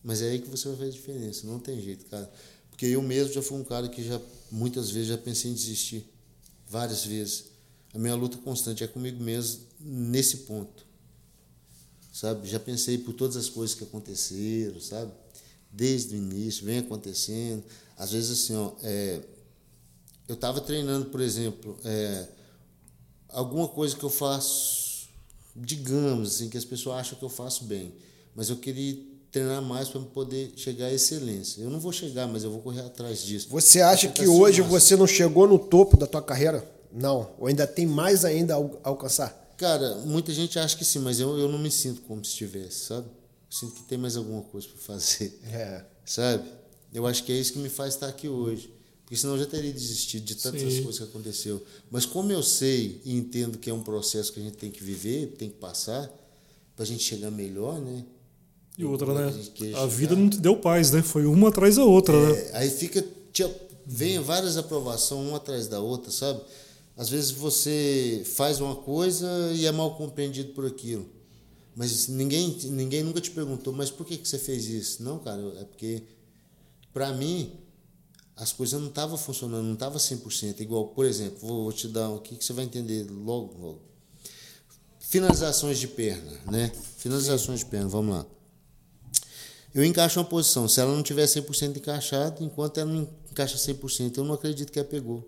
Mas 0.06 0.22
é 0.22 0.30
aí 0.30 0.40
que 0.40 0.48
você 0.48 0.68
vai 0.68 0.78
ver 0.78 0.86
a 0.86 0.90
diferença. 0.92 1.48
Não 1.48 1.60
tem 1.60 1.82
jeito, 1.82 2.06
cara. 2.06 2.32
Porque 2.70 2.86
eu 2.86 3.02
mesmo 3.02 3.34
já 3.34 3.42
fui 3.42 3.58
um 3.58 3.64
cara 3.64 3.90
que 3.90 4.04
já 4.04 4.22
muitas 4.52 4.92
vezes 4.92 5.08
já 5.08 5.18
pensei 5.18 5.50
em 5.50 5.56
desistir. 5.56 6.06
Várias 6.70 7.04
vezes. 7.04 7.46
A 7.92 7.98
minha 7.98 8.14
luta 8.14 8.38
constante 8.38 8.84
é 8.84 8.88
comigo 8.88 9.22
mesmo 9.24 9.64
nesse 9.80 10.38
ponto. 10.38 10.86
Sabe? 12.14 12.48
Já 12.48 12.60
pensei 12.60 13.00
por 13.00 13.14
todas 13.14 13.36
as 13.36 13.50
coisas 13.50 13.76
que 13.76 13.84
aconteceram, 13.84 14.80
sabe? 14.80 15.12
Desde 15.72 16.14
o 16.14 16.18
início, 16.18 16.66
vem 16.66 16.78
acontecendo. 16.78 17.64
Às 17.98 18.12
vezes, 18.12 18.30
assim, 18.44 18.56
ó, 18.56 18.74
é, 18.84 19.22
eu 20.28 20.36
estava 20.36 20.62
treinando, 20.62 21.08
por 21.08 21.20
exemplo, 21.20 21.80
é, 21.84 22.28
alguma 23.30 23.68
coisa 23.68 23.96
que 23.96 24.04
eu 24.04 24.10
faço, 24.12 25.10
digamos 25.56 26.36
assim, 26.36 26.48
que 26.48 26.58
as 26.58 26.66
pessoas 26.66 26.98
acham 26.98 27.18
que 27.18 27.26
eu 27.26 27.30
faço 27.30 27.64
bem, 27.64 27.92
mas 28.36 28.50
eu 28.50 28.58
queria 28.58 29.15
treinar 29.36 29.62
mais 29.62 29.90
para 29.90 30.00
poder 30.00 30.54
chegar 30.56 30.86
à 30.86 30.94
excelência. 30.94 31.62
Eu 31.62 31.70
não 31.70 31.80
vou 31.80 31.92
chegar, 31.92 32.26
mas 32.26 32.46
eu 32.46 32.52
vou 32.52 32.62
correr 32.62 32.82
atrás 32.82 33.22
disso. 33.22 33.50
Você 33.50 33.82
acha 33.82 34.08
que 34.08 34.26
hoje 34.26 34.62
você 34.62 34.96
não 34.96 35.06
chegou 35.06 35.46
no 35.46 35.60
topo 35.60 35.98
da 35.98 36.08
tua 36.08 36.22
carreira? 36.22 36.66
Não. 36.90 37.30
Ou 37.38 37.48
ainda 37.48 37.68
tem 37.68 37.86
mais 37.86 38.24
ainda 38.24 38.56
a 38.56 38.60
alcançar? 38.84 39.54
Cara, 39.58 39.96
muita 40.06 40.34
gente 40.34 40.58
acha 40.58 40.78
que 40.78 40.86
sim, 40.86 41.00
mas 41.00 41.20
eu, 41.20 41.38
eu 41.38 41.50
não 41.50 41.60
me 41.60 41.70
sinto 41.70 42.02
como 42.04 42.24
se 42.24 42.32
estivesse, 42.32 42.86
sabe? 42.86 43.08
Eu 43.08 43.58
sinto 43.58 43.74
que 43.74 43.84
tem 43.84 43.98
mais 43.98 44.16
alguma 44.16 44.42
coisa 44.42 44.68
para 44.70 44.78
fazer. 44.78 45.38
É. 45.52 45.84
Sabe? 46.06 46.50
Eu 46.94 47.06
acho 47.06 47.24
que 47.26 47.34
é 47.34 47.36
isso 47.36 47.52
que 47.52 47.60
me 47.60 47.70
faz 47.70 47.96
estar 47.96 48.08
aqui 48.08 48.30
hoje. 48.30 48.74
Porque 49.04 49.18
senão 49.18 49.34
eu 49.34 49.42
já 49.42 49.46
teria 49.48 49.72
desistido 49.72 50.24
de 50.24 50.36
tantas 50.36 50.62
sim. 50.62 50.82
coisas 50.82 50.98
que 50.98 51.04
aconteceu. 51.04 51.62
Mas 51.92 52.06
como 52.06 52.32
eu 52.32 52.42
sei 52.42 53.02
e 53.04 53.14
entendo 53.16 53.58
que 53.58 53.70
é 53.70 53.74
um 53.74 53.84
processo 53.84 54.32
que 54.32 54.40
a 54.40 54.44
gente 54.44 54.56
tem 54.56 54.72
que 54.72 54.82
viver, 54.82 55.36
tem 55.38 55.50
que 55.50 55.58
passar, 55.58 56.10
para 56.74 56.84
a 56.84 56.88
gente 56.88 57.04
chegar 57.04 57.30
melhor, 57.30 57.80
né? 57.80 58.04
E 58.78 58.86
outra, 58.86 59.14
né? 59.14 59.34
A, 59.76 59.84
a 59.84 59.88
vida 59.88 60.16
não 60.16 60.30
te 60.30 60.38
deu 60.38 60.58
paz, 60.58 60.92
né? 60.92 61.02
Foi 61.02 61.26
uma 61.26 61.50
atrás 61.50 61.78
da 61.78 61.84
outra, 61.84 62.16
é, 62.16 62.34
né? 62.34 62.50
Aí 62.54 62.70
fica. 62.70 63.04
Vem 63.88 64.20
várias 64.20 64.58
aprovações, 64.58 65.28
uma 65.28 65.38
atrás 65.38 65.68
da 65.68 65.80
outra, 65.80 66.12
sabe? 66.12 66.42
Às 66.98 67.10
vezes 67.10 67.32
você 67.32 68.24
faz 68.36 68.60
uma 68.60 68.76
coisa 68.76 69.28
e 69.54 69.66
é 69.66 69.72
mal 69.72 69.96
compreendido 69.96 70.54
por 70.54 70.66
aquilo. 70.66 71.06
Mas 71.76 72.08
ninguém, 72.08 72.58
ninguém 72.66 73.04
nunca 73.04 73.20
te 73.20 73.32
perguntou, 73.32 73.74
mas 73.74 73.92
por 73.92 74.06
que, 74.06 74.18
que 74.18 74.28
você 74.28 74.40
fez 74.40 74.66
isso? 74.66 75.04
Não, 75.04 75.20
cara, 75.20 75.42
é 75.60 75.66
porque, 75.66 76.04
para 76.94 77.12
mim, 77.14 77.52
as 78.36 78.54
coisas 78.54 78.80
não 78.80 78.88
estavam 78.88 79.18
funcionando, 79.18 79.66
não 79.66 79.74
estavam 79.74 79.98
100%. 79.98 80.62
Igual, 80.62 80.88
por 80.88 81.06
exemplo, 81.06 81.38
vou 81.42 81.72
te 81.74 81.90
dar 81.90 82.10
um 82.10 82.16
aqui 82.16 82.38
que 82.38 82.46
você 82.46 82.54
vai 82.54 82.64
entender 82.64 83.06
logo, 83.12 83.58
logo. 83.60 83.82
Finalizações 85.00 85.78
de 85.78 85.88
perna, 85.90 86.32
né? 86.50 86.72
Finalizações 86.98 87.60
de 87.60 87.66
perna, 87.66 87.90
vamos 87.90 88.16
lá. 88.16 88.26
Eu 89.76 89.84
encaixo 89.84 90.18
uma 90.18 90.26
posição, 90.26 90.70
se 90.70 90.80
ela 90.80 90.96
não 90.96 91.04
tiver 91.04 91.26
100% 91.26 91.76
encaixada, 91.76 92.42
enquanto 92.42 92.80
ela 92.80 92.90
não 92.90 93.10
encaixa 93.30 93.58
100%, 93.58 94.18
eu 94.18 94.24
não 94.24 94.34
acredito 94.34 94.72
que 94.72 94.80
ela 94.80 94.88
pegou. 94.88 95.28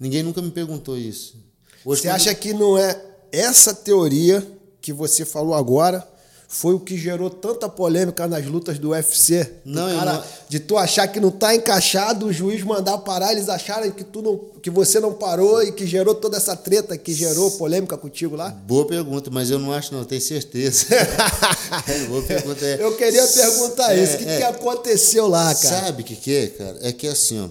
Ninguém 0.00 0.24
nunca 0.24 0.42
me 0.42 0.50
perguntou 0.50 0.98
isso. 0.98 1.36
Hoje, 1.84 2.02
você 2.02 2.08
acha 2.08 2.34
que 2.34 2.52
não 2.52 2.76
é 2.76 3.00
essa 3.30 3.72
teoria 3.72 4.44
que 4.80 4.92
você 4.92 5.24
falou 5.24 5.54
agora 5.54 6.06
foi 6.48 6.74
o 6.74 6.80
que 6.80 6.96
gerou 6.96 7.28
tanta 7.28 7.68
polêmica 7.68 8.26
nas 8.26 8.46
lutas 8.46 8.78
do 8.78 8.90
UFC? 8.90 9.50
Não, 9.64 9.88
do 9.88 9.98
cara, 9.98 10.12
não... 10.12 10.24
De 10.48 10.60
tu 10.60 10.76
achar 10.76 11.08
que 11.08 11.18
não 11.18 11.30
tá 11.30 11.54
encaixado, 11.54 12.26
o 12.26 12.32
juiz 12.32 12.62
mandar 12.62 12.98
parar, 12.98 13.32
eles 13.32 13.48
acharem 13.48 13.90
que, 13.90 14.04
tu 14.04 14.22
não, 14.22 14.38
que 14.60 14.70
você 14.70 15.00
não 15.00 15.12
parou 15.12 15.62
e 15.62 15.72
que 15.72 15.86
gerou 15.86 16.14
toda 16.14 16.36
essa 16.36 16.54
treta 16.56 16.96
que 16.96 17.12
gerou 17.12 17.50
polêmica 17.52 17.96
contigo 17.96 18.36
lá? 18.36 18.50
Boa 18.50 18.86
pergunta, 18.86 19.30
mas 19.30 19.50
eu 19.50 19.58
não 19.58 19.72
acho 19.72 19.92
não, 19.94 20.04
tenho 20.04 20.20
certeza. 20.20 20.86
Boa 22.08 22.22
pergunta 22.22 22.64
é... 22.64 22.82
Eu 22.82 22.96
queria 22.96 23.26
perguntar 23.26 23.96
é, 23.96 24.02
isso, 24.02 24.14
o 24.14 24.18
que, 24.18 24.28
é... 24.28 24.36
que 24.36 24.42
aconteceu 24.44 25.26
lá, 25.26 25.54
cara? 25.54 25.86
Sabe 25.86 26.02
o 26.02 26.04
que, 26.04 26.16
que 26.16 26.34
é, 26.34 26.46
cara? 26.48 26.78
É 26.82 26.92
que 26.92 27.08
assim, 27.08 27.40
ó, 27.40 27.48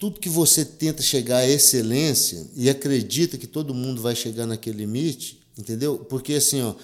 tudo 0.00 0.18
que 0.18 0.30
você 0.30 0.64
tenta 0.64 1.02
chegar 1.02 1.38
à 1.38 1.46
excelência 1.46 2.46
e 2.56 2.70
acredita 2.70 3.36
que 3.36 3.46
todo 3.46 3.74
mundo 3.74 4.00
vai 4.00 4.16
chegar 4.16 4.46
naquele 4.46 4.78
limite, 4.78 5.39
entendeu? 5.60 5.98
Porque 5.98 6.34
assim, 6.34 6.62
ó, 6.62 6.74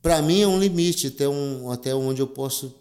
para 0.00 0.22
mim 0.22 0.40
é 0.40 0.46
um 0.46 0.58
limite 0.58 1.08
até, 1.08 1.28
um, 1.28 1.70
até 1.70 1.94
onde 1.94 2.20
eu 2.22 2.26
posso 2.26 2.74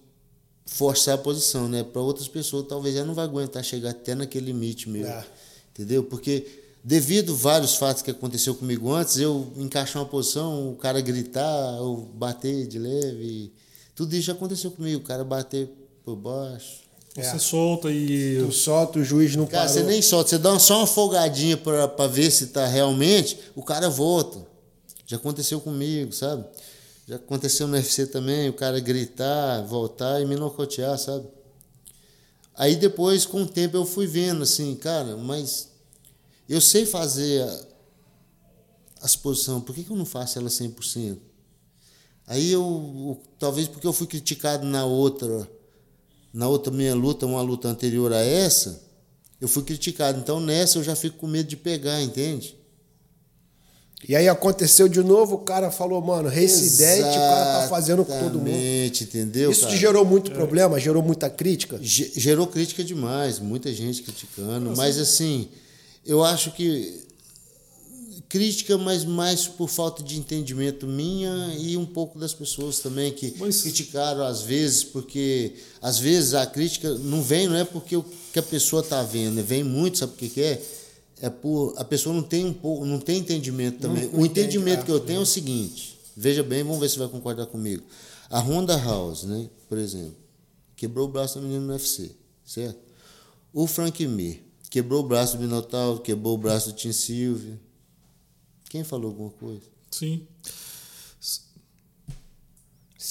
forçar 0.65 1.15
a 1.15 1.17
posição, 1.17 1.67
né? 1.67 1.83
Para 1.83 2.01
outras 2.01 2.27
pessoas 2.27 2.65
talvez 2.67 2.95
já 2.95 3.03
não 3.03 3.13
vai 3.13 3.25
aguentar 3.25 3.63
chegar 3.63 3.89
até 3.89 4.15
naquele 4.15 4.47
limite 4.47 4.87
mesmo, 4.87 5.11
é. 5.11 5.25
entendeu? 5.73 6.03
Porque 6.03 6.45
devido 6.83 7.33
a 7.33 7.35
vários 7.35 7.75
fatos 7.75 8.01
que 8.01 8.11
aconteceu 8.11 8.55
comigo 8.55 8.91
antes, 8.91 9.17
eu 9.17 9.51
encaixar 9.57 10.01
uma 10.01 10.07
posição, 10.07 10.71
o 10.71 10.75
cara 10.75 11.01
gritar, 11.01 11.81
ou 11.81 11.97
bater 11.97 12.67
de 12.67 12.79
leve, 12.79 13.51
tudo 13.95 14.15
isso 14.15 14.27
já 14.27 14.33
aconteceu 14.33 14.71
comigo, 14.71 15.01
o 15.01 15.03
cara 15.03 15.23
bater 15.23 15.69
por 16.03 16.15
baixo, 16.15 16.81
você 17.13 17.35
é. 17.35 17.39
solta 17.39 17.91
e. 17.91 18.41
Tu 18.45 18.51
solta, 18.53 18.99
o 18.99 19.03
juiz 19.03 19.35
não 19.35 19.45
cara, 19.45 19.67
parou. 19.67 19.73
você 19.73 19.83
nem 19.83 20.01
solta, 20.01 20.29
você 20.29 20.37
dá 20.37 20.57
só 20.59 20.77
uma 20.77 20.87
folgadinha 20.87 21.57
para 21.57 22.07
ver 22.07 22.31
se 22.31 22.47
tá 22.47 22.65
realmente, 22.65 23.37
o 23.53 23.61
cara 23.61 23.89
volta. 23.89 24.50
Já 25.11 25.17
aconteceu 25.17 25.59
comigo, 25.59 26.13
sabe? 26.13 26.45
Já 27.05 27.17
aconteceu 27.17 27.67
no 27.67 27.73
UFC 27.73 28.07
também, 28.07 28.47
o 28.47 28.53
cara 28.53 28.79
gritar, 28.79 29.61
voltar 29.63 30.21
e 30.21 30.25
me 30.25 30.37
nocautear, 30.37 30.97
sabe? 30.97 31.27
Aí 32.55 32.77
depois, 32.77 33.25
com 33.25 33.41
o 33.41 33.47
tempo, 33.47 33.75
eu 33.75 33.85
fui 33.85 34.07
vendo 34.07 34.43
assim, 34.43 34.73
cara, 34.73 35.17
mas 35.17 35.67
eu 36.47 36.61
sei 36.61 36.85
fazer 36.85 37.43
a, 37.43 37.65
as 39.01 39.17
posições, 39.17 39.61
por 39.65 39.75
que, 39.75 39.83
que 39.83 39.91
eu 39.91 39.97
não 39.97 40.05
faço 40.05 40.39
ela 40.39 40.47
100%? 40.47 41.17
Aí 42.25 42.49
eu, 42.49 43.21
talvez 43.37 43.67
porque 43.67 43.85
eu 43.85 43.91
fui 43.91 44.07
criticado 44.07 44.65
na 44.65 44.85
outra 44.85 45.45
na 46.33 46.47
outra 46.47 46.71
minha 46.71 46.95
luta, 46.95 47.25
uma 47.25 47.41
luta 47.41 47.67
anterior 47.67 48.13
a 48.13 48.21
essa, 48.21 48.81
eu 49.41 49.49
fui 49.49 49.63
criticado. 49.63 50.17
Então 50.17 50.39
nessa 50.39 50.77
eu 50.79 50.83
já 50.85 50.95
fico 50.95 51.17
com 51.17 51.27
medo 51.27 51.49
de 51.49 51.57
pegar, 51.57 52.01
entende? 52.01 52.60
E 54.07 54.15
aí 54.15 54.27
aconteceu 54.27 54.87
de 54.87 55.03
novo, 55.03 55.35
o 55.35 55.39
cara 55.39 55.69
falou, 55.69 56.01
mano, 56.01 56.27
residente, 56.27 57.01
o 57.01 57.13
cara 57.13 57.61
tá 57.61 57.67
fazendo 57.69 58.03
com 58.03 58.17
todo 58.19 58.39
mundo. 58.39 58.49
entendeu? 59.03 59.51
Isso 59.51 59.61
cara? 59.61 59.73
te 59.73 59.79
gerou 59.79 60.03
muito 60.03 60.31
é. 60.31 60.33
problema, 60.33 60.79
gerou 60.79 61.03
muita 61.03 61.29
crítica? 61.29 61.79
Gerou 61.81 62.47
crítica 62.47 62.83
demais, 62.83 63.39
muita 63.39 63.71
gente 63.71 64.01
criticando, 64.01 64.69
Nossa. 64.69 64.81
mas 64.81 64.97
assim, 64.97 65.49
eu 66.05 66.23
acho 66.23 66.51
que 66.51 67.11
crítica, 68.31 68.77
mas 68.77 69.03
mais 69.03 69.45
por 69.45 69.67
falta 69.67 70.01
de 70.01 70.17
entendimento 70.17 70.87
minha 70.87 71.53
e 71.59 71.75
um 71.75 71.85
pouco 71.85 72.17
das 72.17 72.33
pessoas 72.33 72.79
também 72.79 73.11
que 73.11 73.35
mas... 73.37 73.61
criticaram 73.61 74.23
às 74.23 74.41
vezes, 74.41 74.85
porque 74.85 75.51
às 75.81 75.99
vezes 75.99 76.33
a 76.33 76.45
crítica 76.45 76.89
não 76.99 77.21
vem, 77.21 77.49
não 77.49 77.57
é 77.57 77.65
porque 77.65 77.97
o 77.97 78.05
que 78.31 78.39
a 78.39 78.43
pessoa 78.43 78.81
está 78.81 79.03
vendo, 79.03 79.35
né? 79.35 79.41
vem 79.41 79.65
muito, 79.65 79.97
sabe 79.97 80.13
o 80.13 80.15
que, 80.15 80.29
que 80.29 80.41
é? 80.41 80.61
É 81.21 81.29
por 81.29 81.75
a 81.77 81.85
pessoa 81.85 82.15
não 82.15 82.23
tem 82.23 82.43
um 82.43 82.53
pouco, 82.53 82.83
não 82.83 82.99
tem 82.99 83.19
entendimento 83.19 83.79
também. 83.79 84.05
Não, 84.05 84.13
não 84.13 84.19
o 84.21 84.25
entendimento 84.25 84.81
entende, 84.81 84.85
que 84.85 84.91
eu 84.91 84.99
tenho 84.99 85.19
é 85.19 85.23
o 85.23 85.25
seguinte, 85.25 85.99
veja 86.17 86.41
bem, 86.41 86.63
vamos 86.63 86.79
ver 86.79 86.89
se 86.89 86.97
vai 86.97 87.07
concordar 87.07 87.45
comigo. 87.45 87.83
A 88.29 88.39
Honda 88.39 88.75
House, 88.75 89.23
né, 89.23 89.49
por 89.69 89.77
exemplo, 89.77 90.15
quebrou 90.75 91.07
o 91.07 91.11
braço 91.11 91.35
da 91.35 91.41
menina 91.41 91.63
no 91.63 91.73
UFC, 91.73 92.15
certo? 92.43 92.79
O 93.53 93.67
Frank 93.67 94.05
Mir 94.07 94.43
quebrou 94.69 95.03
o 95.03 95.07
braço 95.07 95.37
do 95.37 95.43
Minotauro, 95.43 95.99
quebrou 96.01 96.33
o 96.33 96.37
braço 96.37 96.71
do 96.71 96.75
Tim 96.75 96.91
Silvio, 96.91 97.59
quem 98.69 98.83
falou 98.83 99.11
alguma 99.11 99.29
coisa? 99.31 99.63
Sim. 99.91 100.25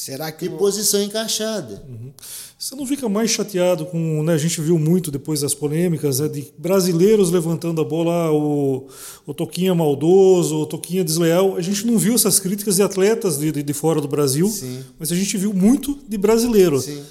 Será 0.00 0.32
que. 0.32 0.46
E 0.46 0.48
posição 0.48 1.02
encaixada. 1.02 1.84
Uhum. 1.86 2.10
Você 2.58 2.74
não 2.74 2.86
fica 2.86 3.06
mais 3.06 3.30
chateado 3.30 3.84
com. 3.84 4.22
Né, 4.22 4.32
a 4.32 4.38
gente 4.38 4.58
viu 4.58 4.78
muito 4.78 5.10
depois 5.10 5.42
das 5.42 5.52
polêmicas 5.52 6.20
né, 6.20 6.28
de 6.28 6.46
brasileiros 6.56 7.30
levantando 7.30 7.82
a 7.82 7.84
bola, 7.84 8.32
o, 8.32 8.88
o 9.26 9.34
Toquinha 9.34 9.74
maldoso, 9.74 10.62
o 10.62 10.64
Toquinha 10.64 11.04
desleal. 11.04 11.54
A 11.54 11.60
gente 11.60 11.86
não 11.86 11.98
viu 11.98 12.14
essas 12.14 12.38
críticas 12.38 12.76
de 12.76 12.82
atletas 12.82 13.38
de, 13.38 13.52
de, 13.52 13.62
de 13.62 13.72
fora 13.74 14.00
do 14.00 14.08
Brasil, 14.08 14.48
Sim. 14.48 14.82
mas 14.98 15.12
a 15.12 15.14
gente 15.14 15.36
viu 15.36 15.52
muito 15.52 15.98
de 16.08 16.16
brasileiro. 16.16 16.80
Sim. 16.80 17.02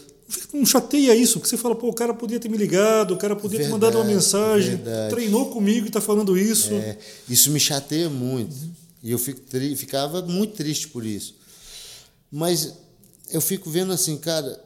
Não 0.52 0.66
chateia 0.66 1.16
isso, 1.16 1.34
porque 1.34 1.50
você 1.50 1.58
fala, 1.58 1.76
pô, 1.76 1.90
o 1.90 1.94
cara 1.94 2.12
podia 2.12 2.40
ter 2.40 2.50
me 2.50 2.58
ligado, 2.58 3.14
o 3.14 3.18
cara 3.18 3.36
podia 3.36 3.60
verdade, 3.60 3.68
ter 3.68 3.72
mandado 3.72 3.98
uma 4.00 4.04
mensagem, 4.04 4.78
verdade. 4.78 5.14
treinou 5.14 5.46
comigo 5.52 5.86
e 5.86 5.90
está 5.90 6.02
falando 6.02 6.36
isso. 6.36 6.74
É, 6.74 6.98
isso 7.30 7.52
me 7.52 7.60
chateia 7.60 8.10
muito. 8.10 8.52
Uhum. 8.52 8.72
E 9.04 9.12
eu 9.12 9.20
fico 9.20 9.42
ficava 9.76 10.24
muito 10.24 10.56
triste 10.56 10.88
por 10.88 11.06
isso. 11.06 11.39
Mas 12.32 12.74
eu 13.32 13.42
fico 13.42 13.70
vendo 13.70 13.92
assim, 13.92 14.18
cara. 14.18 14.60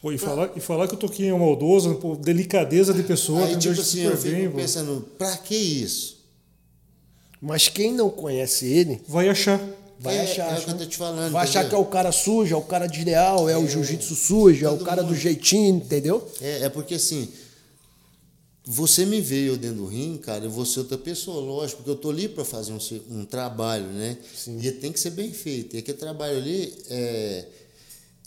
Pô, 0.00 0.10
e, 0.12 0.18
falar, 0.18 0.50
e 0.56 0.60
falar 0.60 0.88
que 0.88 0.94
o 0.94 0.96
Toquinho 0.96 1.32
é 1.32 1.34
um 1.34 1.40
maldoso, 1.40 1.96
pô, 1.96 2.16
delicadeza 2.16 2.94
de 2.94 3.02
pessoa, 3.02 3.44
Aí, 3.44 3.56
tipo 3.56 3.78
assim, 3.78 4.00
eu 4.00 4.16
fico 4.16 4.34
bem, 4.34 4.50
pensando, 4.50 5.06
pra 5.18 5.36
que 5.36 5.54
isso? 5.54 6.24
Mas 7.40 7.68
quem 7.68 7.92
não 7.92 8.08
conhece 8.08 8.66
ele. 8.66 9.02
Vai 9.06 9.28
achar. 9.28 9.60
Vai 9.98 10.16
é, 10.16 10.22
achar. 10.22 10.56
É 10.56 10.58
o 10.58 10.64
que 10.64 10.70
eu 10.70 10.78
tô 10.78 10.86
te 10.86 10.96
falando. 10.96 11.32
Vai 11.32 11.44
achar 11.44 11.68
que 11.68 11.74
é 11.74 11.78
o 11.78 11.84
cara 11.84 12.10
sujo, 12.10 12.54
é 12.54 12.56
o 12.56 12.62
cara 12.62 12.86
desleal, 12.86 13.48
é, 13.48 13.58
o 13.58 13.66
jiu-jitsu 13.66 14.14
sujo, 14.14 14.64
é 14.64 14.70
o 14.70 14.78
cara 14.78 15.02
do 15.02 15.14
jeitinho, 15.14 15.76
entendeu? 15.76 16.26
É, 16.40 16.64
é 16.64 16.68
porque 16.70 16.94
assim, 16.94 17.28
você 18.64 19.06
me 19.06 19.20
veio 19.20 19.56
dentro 19.56 19.78
do 19.78 19.86
rim, 19.86 20.18
cara, 20.18 20.44
eu 20.44 20.50
vou 20.50 20.66
ser 20.66 20.80
outra 20.80 20.98
pessoa, 20.98 21.40
lógico, 21.40 21.78
porque 21.78 21.90
eu 21.90 21.96
tô 21.96 22.10
ali 22.10 22.28
para 22.28 22.44
fazer 22.44 22.72
um, 22.72 22.78
um, 23.10 23.24
trabalho, 23.24 23.86
né? 23.86 24.18
Sim. 24.34 24.60
E 24.60 24.70
tem 24.72 24.92
que 24.92 25.00
ser 25.00 25.10
bem 25.10 25.32
feito. 25.32 25.76
E 25.76 25.78
aquele 25.78 25.96
trabalho 25.96 26.36
ali, 26.36 26.74
é, 26.88 27.46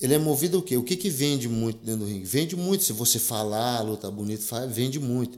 ele 0.01 0.13
é 0.13 0.17
movido 0.17 0.59
o 0.59 0.61
quê? 0.61 0.75
O 0.75 0.83
que 0.83 0.95
que 0.95 1.09
vende 1.09 1.47
muito 1.47 1.85
dentro 1.85 2.01
do 2.01 2.07
ringue? 2.07 2.25
Vende 2.25 2.55
muito, 2.55 2.83
se 2.83 2.93
você 2.93 3.19
falar, 3.19 3.81
lutar 3.81 4.11
bonito, 4.11 4.43
vende 4.69 4.99
muito. 4.99 5.37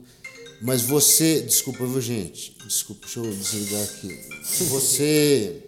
Mas 0.62 0.82
você, 0.82 1.42
desculpa, 1.42 1.84
viu, 1.84 2.00
gente? 2.00 2.56
Desculpa, 2.66 3.02
deixa 3.02 3.20
eu 3.20 3.30
desligar 3.30 3.82
aqui. 3.82 4.08
Você 4.70 5.62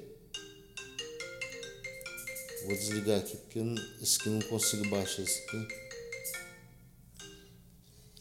Vou 2.69 2.77
desligar 2.77 3.19
aqui 3.19 3.35
porque 3.35 3.61
eu 3.61 3.65
não, 3.65 3.83
esse 4.03 4.21
aqui 4.21 4.29
eu 4.29 4.35
não 4.35 4.43
consigo 4.43 4.87
baixar 4.91 5.23
esse 5.23 5.41
aqui. 5.45 5.88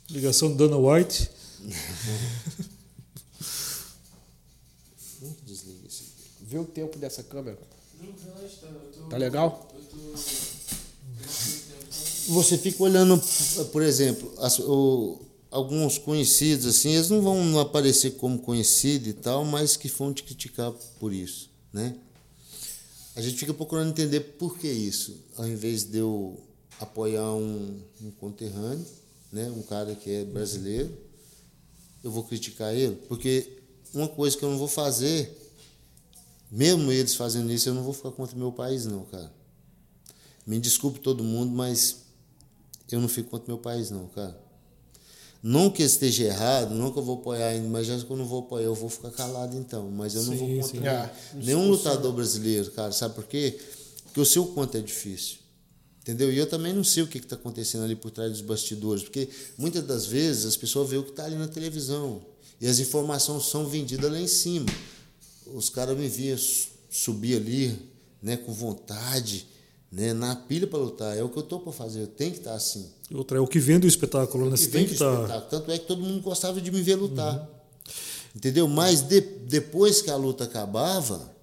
Ligação 0.10 0.56
Dana 0.56 0.78
White. 0.78 1.30
Desliga 5.46 5.88
esse 5.88 6.04
aqui. 6.04 6.30
Vê 6.42 6.58
o 6.60 6.66
tempo 6.66 6.98
dessa 6.98 7.24
câmera. 7.24 7.60
Tá 9.10 9.18
legal? 9.18 9.68
Você 12.28 12.58
fica 12.58 12.84
olhando, 12.84 13.22
por 13.72 13.82
exemplo, 13.82 14.34
as, 14.38 14.60
o, 14.60 15.20
alguns 15.50 15.98
conhecidos, 15.98 16.66
assim, 16.66 16.92
eles 16.92 17.10
não 17.10 17.22
vão 17.22 17.60
aparecer 17.60 18.12
como 18.12 18.40
conhecido 18.40 19.08
e 19.10 19.14
tal, 19.14 19.46
mas 19.46 19.78
que 19.78 19.88
vão 19.88 20.14
te 20.14 20.24
criticar 20.24 20.72
por 21.00 21.14
isso, 21.14 21.50
né? 21.72 21.96
A 23.16 23.22
gente 23.22 23.38
fica 23.38 23.54
procurando 23.54 23.90
entender 23.90 24.20
por 24.20 24.58
que 24.58 24.68
isso, 24.68 25.18
ao 25.38 25.48
invés 25.48 25.84
de 25.84 25.98
eu 25.98 26.40
apoiar 26.80 27.34
um, 27.34 27.82
um 28.02 28.12
conterrâneo, 28.12 28.86
né, 29.38 29.52
um 29.52 29.62
cara 29.62 29.94
que 29.96 30.10
é 30.10 30.26
brasileiro, 30.26 30.92
eu 32.04 32.10
vou 32.10 32.24
criticar 32.24 32.74
ele, 32.74 32.96
porque 33.08 33.62
uma 33.94 34.08
coisa 34.08 34.36
que 34.36 34.44
eu 34.44 34.50
não 34.50 34.58
vou 34.58 34.68
fazer, 34.68 35.38
mesmo 36.52 36.92
eles 36.92 37.16
fazendo 37.16 37.52
isso, 37.52 37.70
eu 37.70 37.74
não 37.74 37.84
vou 37.84 37.94
ficar 37.94 38.12
contra 38.12 38.36
o 38.36 38.40
meu 38.40 38.52
país, 38.52 38.86
não, 38.86 39.06
cara. 39.06 39.32
Me 40.46 40.60
desculpe 40.60 41.00
todo 41.00 41.24
mundo, 41.24 41.52
mas 41.52 41.98
eu 42.92 43.00
não 43.00 43.08
fico 43.08 43.30
contra 43.30 43.46
o 43.46 43.50
meu 43.50 43.58
país, 43.58 43.92
não, 43.92 44.08
cara. 44.08 44.38
Não 45.44 45.70
que 45.70 45.84
esteja 45.84 46.24
errado, 46.24 46.74
não 46.74 46.92
que 46.92 46.98
eu 46.98 47.04
vou 47.04 47.18
apoiar 47.18 47.50
ainda, 47.50 47.68
mas 47.70 47.86
já 47.86 47.98
que 48.00 48.10
eu 48.10 48.18
não 48.18 48.26
vou 48.26 48.40
apoiar, 48.40 48.66
eu 48.66 48.74
vou 48.74 48.90
ficar 48.90 49.12
calado 49.12 49.56
então. 49.56 49.90
Mas 49.92 50.16
eu 50.16 50.24
não 50.24 50.34
sim, 50.34 50.60
vou 50.60 50.70
contra 50.70 51.04
ah, 51.04 51.10
nenhum 51.36 51.70
lutador 51.70 52.12
brasileiro, 52.12 52.72
cara. 52.72 52.92
Sabe 52.92 53.14
por 53.14 53.26
quê? 53.26 53.60
Porque 54.04 54.20
eu 54.20 54.26
sei 54.26 54.42
o 54.42 54.48
quanto 54.48 54.78
é 54.78 54.82
difícil. 54.82 55.38
Entendeu? 56.08 56.32
E 56.32 56.38
eu 56.38 56.48
também 56.48 56.72
não 56.72 56.86
sei 56.86 57.04
o 57.04 57.08
que 57.08 57.18
está 57.18 57.36
acontecendo 57.36 57.84
ali 57.84 57.94
por 57.94 58.12
trás 58.12 58.32
dos 58.32 58.40
bastidores, 58.40 59.04
porque 59.04 59.28
muitas 59.58 59.86
das 59.86 60.06
vezes 60.06 60.46
as 60.46 60.56
pessoas 60.56 60.90
veem 60.90 61.02
o 61.02 61.04
que 61.04 61.10
está 61.10 61.26
ali 61.26 61.36
na 61.36 61.50
televisão 61.50 62.22
e 62.62 62.68
as 62.68 62.80
informações 62.80 63.44
são 63.48 63.68
vendidas 63.68 64.10
lá 64.10 64.18
em 64.18 64.28
cima. 64.28 64.68
Os 65.54 65.70
caras 65.70 65.98
me 65.98 66.08
viam 66.08 66.38
subir 66.90 67.36
ali, 67.36 67.78
né, 68.24 68.38
com 68.38 68.54
vontade, 68.54 69.48
né, 69.92 70.14
na 70.14 70.34
pilha 70.34 70.66
para 70.66 70.80
lutar. 70.80 71.18
É 71.18 71.22
o 71.22 71.28
que 71.28 71.40
eu 71.40 71.44
estou 71.44 71.60
para 71.60 71.74
fazer, 71.74 72.04
eu 72.04 72.08
tenho 72.08 72.32
que 72.32 72.38
estar 72.38 72.52
tá 72.52 72.56
assim. 72.56 72.90
Outra 73.14 73.38
é 73.38 73.42
o 73.42 73.48
que 73.48 73.60
vende 73.60 73.86
o 73.86 73.90
espetáculo, 73.90 74.50
né? 74.50 74.56
Você 74.56 74.70
tem 74.70 74.86
que 74.86 74.94
estar. 74.94 75.28
Tá... 75.28 75.42
Tanto 75.42 75.70
é 75.70 75.78
que 75.78 75.88
todo 75.88 76.02
mundo 76.02 76.22
gostava 76.22 76.62
de 76.62 76.72
me 76.72 76.82
ver 76.82 76.96
lutar. 76.96 77.38
Uhum. 77.38 77.48
Entendeu? 78.34 78.66
Mas 78.66 79.02
de, 79.02 79.20
depois 79.20 80.02
que 80.02 80.10
a 80.10 80.16
luta 80.16 80.46
acabava, 80.46 81.36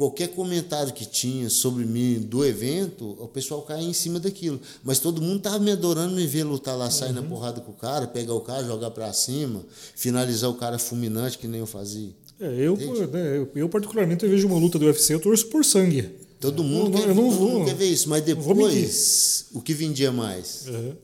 qualquer 0.00 0.28
comentário 0.28 0.94
que 0.94 1.04
tinha 1.04 1.50
sobre 1.50 1.84
mim 1.84 2.20
do 2.20 2.42
evento, 2.42 3.18
o 3.20 3.28
pessoal 3.28 3.60
caía 3.60 3.86
em 3.86 3.92
cima 3.92 4.18
daquilo. 4.18 4.58
Mas 4.82 4.98
todo 4.98 5.20
mundo 5.20 5.36
estava 5.36 5.58
me 5.58 5.70
adorando 5.70 6.14
me 6.14 6.26
ver 6.26 6.42
lutar 6.42 6.74
lá, 6.74 6.90
sair 6.90 7.10
uhum. 7.10 7.16
na 7.16 7.22
porrada 7.22 7.60
com 7.60 7.70
o 7.70 7.74
cara, 7.74 8.06
pegar 8.06 8.32
o 8.32 8.40
cara, 8.40 8.64
jogar 8.64 8.92
para 8.92 9.12
cima, 9.12 9.62
finalizar 9.94 10.48
o 10.48 10.54
cara 10.54 10.78
fulminante, 10.78 11.36
que 11.36 11.46
nem 11.46 11.60
eu 11.60 11.66
fazia. 11.66 12.08
É, 12.40 12.46
eu, 12.46 12.78
né, 13.08 13.46
eu, 13.54 13.68
particularmente, 13.68 14.24
eu 14.24 14.30
vejo 14.30 14.46
uma 14.46 14.56
luta 14.56 14.78
do 14.78 14.86
UFC, 14.86 15.12
eu 15.12 15.20
torço 15.20 15.48
por 15.48 15.62
sangue. 15.66 16.08
Todo 16.40 16.64
mundo, 16.64 16.96
eu, 16.96 17.02
quer, 17.02 17.08
eu 17.10 17.14
não 17.14 17.28
todo 17.28 17.36
vou, 17.36 17.50
mundo 17.50 17.64
quer 17.66 17.74
ver 17.74 17.90
isso, 17.90 18.08
mas 18.08 18.24
depois, 18.24 19.48
o 19.52 19.60
que 19.60 19.74
vendia 19.74 20.10
mais? 20.10 20.64
Uhum. 20.66 20.94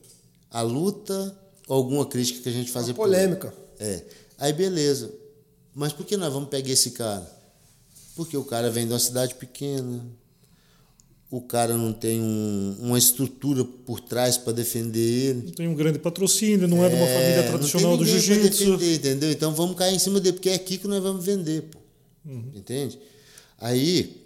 A 0.49 0.61
luta 0.63 1.37
ou 1.67 1.75
alguma 1.75 2.07
crítica 2.07 2.41
que 2.41 2.49
a 2.49 2.51
gente 2.51 2.71
fazia? 2.71 2.95
Uma 2.95 2.97
polêmica. 2.97 3.53
É. 3.79 4.01
Aí 4.39 4.51
beleza. 4.53 5.11
Mas 5.75 5.93
por 5.93 6.03
que 6.03 6.17
nós 6.17 6.33
vamos 6.33 6.49
pegar 6.49 6.71
esse 6.71 6.89
cara? 6.89 7.36
Porque 8.17 8.35
o 8.35 8.43
cara 8.43 8.71
vem 8.71 8.87
de 8.87 8.93
uma 8.93 8.99
cidade 8.99 9.35
pequena, 9.35 10.03
o 11.29 11.39
cara 11.39 11.77
não 11.77 11.93
tem 11.93 12.19
um, 12.19 12.75
uma 12.79 12.97
estrutura 12.97 13.63
por 13.63 13.99
trás 13.99 14.39
para 14.39 14.53
defender 14.53 14.99
ele. 14.99 15.41
Não 15.45 15.51
tem 15.51 15.67
um 15.67 15.75
grande 15.75 15.99
patrocínio, 15.99 16.67
não 16.67 16.83
é, 16.83 16.87
é 16.87 16.89
de 16.89 16.95
uma 16.95 17.05
família 17.05 17.43
tradicional 17.43 17.95
do 17.95 18.03
jiu-jitsu. 18.03 18.73
Entendeu? 18.73 19.31
Então 19.31 19.53
vamos 19.53 19.75
cair 19.75 19.95
em 19.95 19.99
cima 19.99 20.19
dele, 20.19 20.33
porque 20.33 20.49
é 20.49 20.55
aqui 20.55 20.79
que 20.79 20.87
nós 20.87 21.01
vamos 21.03 21.23
vender. 21.23 21.61
Pô. 21.61 21.77
Uhum. 22.25 22.51
Entende? 22.55 22.99
Aí, 23.59 24.25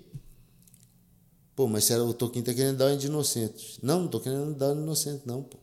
pô, 1.54 1.68
mas 1.68 1.90
o 1.90 2.14
Toquinho 2.14 2.44
está 2.44 2.54
querendo 2.54 2.78
dar 2.78 2.88
uma 2.88 2.96
de 2.96 3.08
inocente. 3.08 3.78
Não, 3.84 4.00
não 4.00 4.06
estou 4.06 4.22
querendo 4.22 4.54
dar 4.54 4.72
uma 4.72 4.84
inocente, 4.84 5.24
não. 5.26 5.44
Pô. 5.44 5.58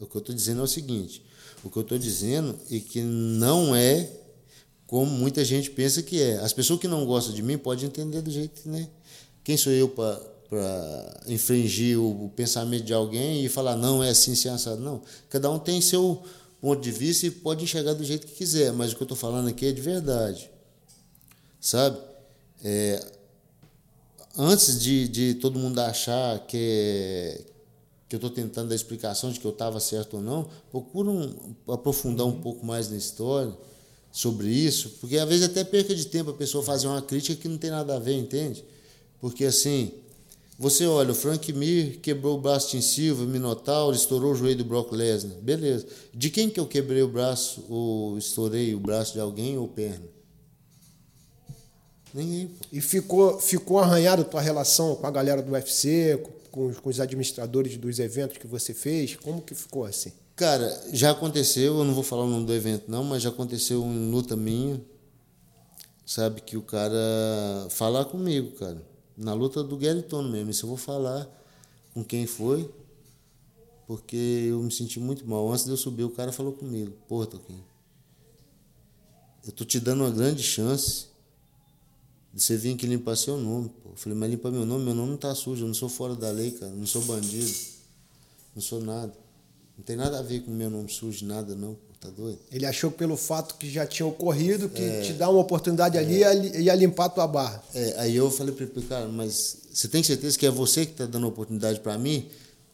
O 0.00 0.06
que 0.06 0.16
eu 0.16 0.20
estou 0.20 0.34
dizendo 0.34 0.60
é 0.60 0.64
o 0.64 0.68
seguinte: 0.68 1.24
o 1.62 1.70
que 1.70 1.78
eu 1.78 1.82
estou 1.82 1.96
dizendo 1.96 2.54
é 2.70 2.78
que 2.78 3.00
não 3.00 3.74
é 3.74 4.23
como 4.94 5.10
muita 5.10 5.44
gente 5.44 5.70
pensa 5.70 6.04
que 6.04 6.22
é. 6.22 6.36
As 6.36 6.52
pessoas 6.52 6.78
que 6.78 6.86
não 6.86 7.04
gostam 7.04 7.34
de 7.34 7.42
mim 7.42 7.58
podem 7.58 7.86
entender 7.86 8.22
do 8.22 8.30
jeito, 8.30 8.68
né? 8.68 8.88
Quem 9.42 9.56
sou 9.56 9.72
eu 9.72 9.88
para 9.88 11.20
infringir 11.26 11.98
o, 11.98 12.26
o, 12.26 12.28
pensamento 12.28 12.84
de 12.84 12.94
alguém 12.94 13.44
e 13.44 13.48
falar, 13.48 13.74
não, 13.74 14.04
é 14.04 14.10
assim, 14.10 14.34
assim, 14.34 14.48
assado? 14.48 14.80
Não. 14.80 15.02
Cada 15.28 15.50
um 15.50 15.58
tem 15.58 15.80
seu 15.80 16.22
ponto 16.60 16.80
de 16.80 16.92
vista 16.92 17.26
e 17.26 17.30
pode 17.32 17.64
enxergar 17.64 17.94
do 17.94 18.04
jeito 18.04 18.24
que 18.24 18.34
quiser, 18.34 18.72
mas 18.72 18.92
o 18.92 18.96
que 18.96 19.02
eu 19.02 19.04
estou 19.04 19.16
falando 19.16 19.48
aqui 19.48 19.66
é 19.66 19.72
de 19.72 19.80
verdade. 19.80 20.48
Sabe? 21.60 21.98
É, 22.62 23.04
antes 24.38 24.80
de, 24.80 25.08
de 25.08 25.34
todo 25.34 25.58
mundo 25.58 25.76
achar 25.80 26.38
que, 26.46 26.56
é, 26.56 27.40
que 28.08 28.14
eu 28.14 28.18
estou 28.18 28.30
tentando 28.30 28.68
dar 28.68 28.76
explicação 28.76 29.32
de 29.32 29.40
que 29.40 29.44
eu 29.44 29.50
estava 29.50 29.80
certo 29.80 30.18
ou 30.18 30.22
não, 30.22 30.48
procura 30.70 31.10
um, 31.10 31.56
aprofundar 31.66 32.28
um 32.28 32.40
pouco 32.40 32.64
mais 32.64 32.88
na 32.88 32.96
história 32.96 33.52
sobre 34.14 34.48
isso, 34.48 34.90
porque 35.00 35.18
às 35.18 35.28
vezes 35.28 35.44
até 35.44 35.64
perca 35.64 35.92
de 35.92 36.06
tempo 36.06 36.30
a 36.30 36.34
pessoa 36.34 36.62
fazer 36.62 36.86
uma 36.86 37.02
crítica 37.02 37.34
que 37.34 37.48
não 37.48 37.58
tem 37.58 37.68
nada 37.68 37.96
a 37.96 37.98
ver, 37.98 38.16
entende? 38.16 38.64
Porque 39.20 39.44
assim, 39.44 39.90
você 40.56 40.86
olha, 40.86 41.10
o 41.10 41.14
Frank 41.16 41.52
Mir 41.52 41.98
quebrou 41.98 42.38
o 42.38 42.40
braço 42.40 42.76
de 42.76 42.80
Silva, 42.80 43.24
Minotauro, 43.24 43.96
estourou 43.96 44.30
o 44.30 44.36
joelho 44.36 44.58
do 44.58 44.64
Brock 44.64 44.92
Lesnar. 44.92 45.36
Beleza. 45.38 45.84
De 46.14 46.30
quem 46.30 46.48
que 46.48 46.60
eu 46.60 46.66
quebrei 46.66 47.02
o 47.02 47.08
braço 47.08 47.64
ou 47.68 48.16
estourei 48.16 48.72
o 48.72 48.78
braço 48.78 49.14
de 49.14 49.18
alguém 49.18 49.58
ou 49.58 49.66
perna? 49.66 50.06
Ninguém. 52.14 52.52
E 52.72 52.80
ficou, 52.80 53.40
ficou 53.40 53.80
arranhada 53.80 54.22
a 54.22 54.24
tua 54.24 54.40
relação 54.40 54.94
com 54.94 55.08
a 55.08 55.10
galera 55.10 55.42
do 55.42 55.50
UFC, 55.50 56.22
com, 56.52 56.72
com 56.72 56.88
os 56.88 57.00
administradores 57.00 57.76
dos 57.76 57.98
eventos 57.98 58.38
que 58.38 58.46
você 58.46 58.72
fez? 58.72 59.16
Como 59.16 59.42
que 59.42 59.56
ficou 59.56 59.84
assim? 59.84 60.12
Cara, 60.36 60.88
já 60.92 61.12
aconteceu, 61.12 61.78
eu 61.78 61.84
não 61.84 61.94
vou 61.94 62.02
falar 62.02 62.24
o 62.24 62.28
nome 62.28 62.44
do 62.44 62.52
evento 62.52 62.90
não, 62.90 63.04
mas 63.04 63.22
já 63.22 63.28
aconteceu 63.28 63.84
em 63.84 64.10
luta 64.10 64.34
minha, 64.34 64.84
sabe, 66.04 66.40
que 66.40 66.56
o 66.56 66.62
cara 66.62 66.98
falar 67.70 68.04
comigo, 68.06 68.50
cara, 68.56 68.84
na 69.16 69.32
luta 69.32 69.62
do 69.62 69.76
Gueritone 69.76 70.28
mesmo, 70.28 70.50
isso 70.50 70.64
eu 70.64 70.68
vou 70.68 70.76
falar 70.76 71.28
com 71.92 72.02
quem 72.02 72.26
foi, 72.26 72.68
porque 73.86 74.16
eu 74.50 74.60
me 74.60 74.72
senti 74.72 74.98
muito 74.98 75.24
mal. 75.24 75.48
Antes 75.52 75.66
de 75.66 75.70
eu 75.70 75.76
subir, 75.76 76.02
o 76.02 76.10
cara 76.10 76.32
falou 76.32 76.52
comigo, 76.52 76.90
porra, 77.06 77.26
Toquinho, 77.26 77.64
eu 79.46 79.52
tô 79.52 79.64
te 79.64 79.78
dando 79.78 80.02
uma 80.02 80.10
grande 80.10 80.42
chance 80.42 81.06
de 82.32 82.42
você 82.42 82.56
vir 82.56 82.74
aqui 82.74 82.88
limpar 82.88 83.16
seu 83.16 83.36
nome, 83.36 83.68
pô. 83.68 83.90
Eu 83.90 83.96
falei, 83.96 84.18
mas 84.18 84.30
limpa 84.30 84.50
meu 84.50 84.66
nome, 84.66 84.84
meu 84.84 84.94
nome 84.96 85.10
não 85.10 85.16
tá 85.16 85.32
sujo, 85.32 85.62
eu 85.62 85.68
não 85.68 85.74
sou 85.74 85.88
fora 85.88 86.16
da 86.16 86.32
lei, 86.32 86.50
cara, 86.50 86.72
não 86.72 86.86
sou 86.86 87.02
bandido, 87.02 87.54
não 88.52 88.60
sou 88.60 88.80
nada. 88.80 89.23
Não 89.76 89.84
tem 89.84 89.96
nada 89.96 90.18
a 90.18 90.22
ver 90.22 90.40
com 90.40 90.50
meu 90.50 90.70
nome 90.70 90.90
sujo, 90.90 91.26
nada 91.26 91.54
não, 91.54 91.76
tá 92.00 92.08
doido? 92.08 92.38
Ele 92.50 92.64
achou 92.64 92.90
que 92.90 92.98
pelo 92.98 93.16
fato 93.16 93.56
que 93.56 93.68
já 93.68 93.86
tinha 93.86 94.06
ocorrido, 94.06 94.68
que 94.68 94.82
é, 94.82 95.00
te 95.00 95.12
dá 95.12 95.28
uma 95.28 95.40
oportunidade 95.40 95.96
é, 95.96 96.00
ali, 96.00 96.18
ia, 96.18 96.60
ia 96.60 96.74
limpar 96.74 97.06
a 97.06 97.08
tua 97.08 97.26
barra. 97.26 97.62
É, 97.74 97.94
aí 97.98 98.16
eu 98.16 98.30
falei 98.30 98.54
para 98.54 98.64
ele, 98.64 98.86
cara, 98.86 99.08
mas 99.08 99.56
você 99.72 99.88
tem 99.88 100.02
certeza 100.02 100.38
que 100.38 100.46
é 100.46 100.50
você 100.50 100.86
que 100.86 100.92
está 100.92 101.06
dando 101.06 101.26
oportunidade 101.26 101.80
para 101.80 101.98
mim? 101.98 102.28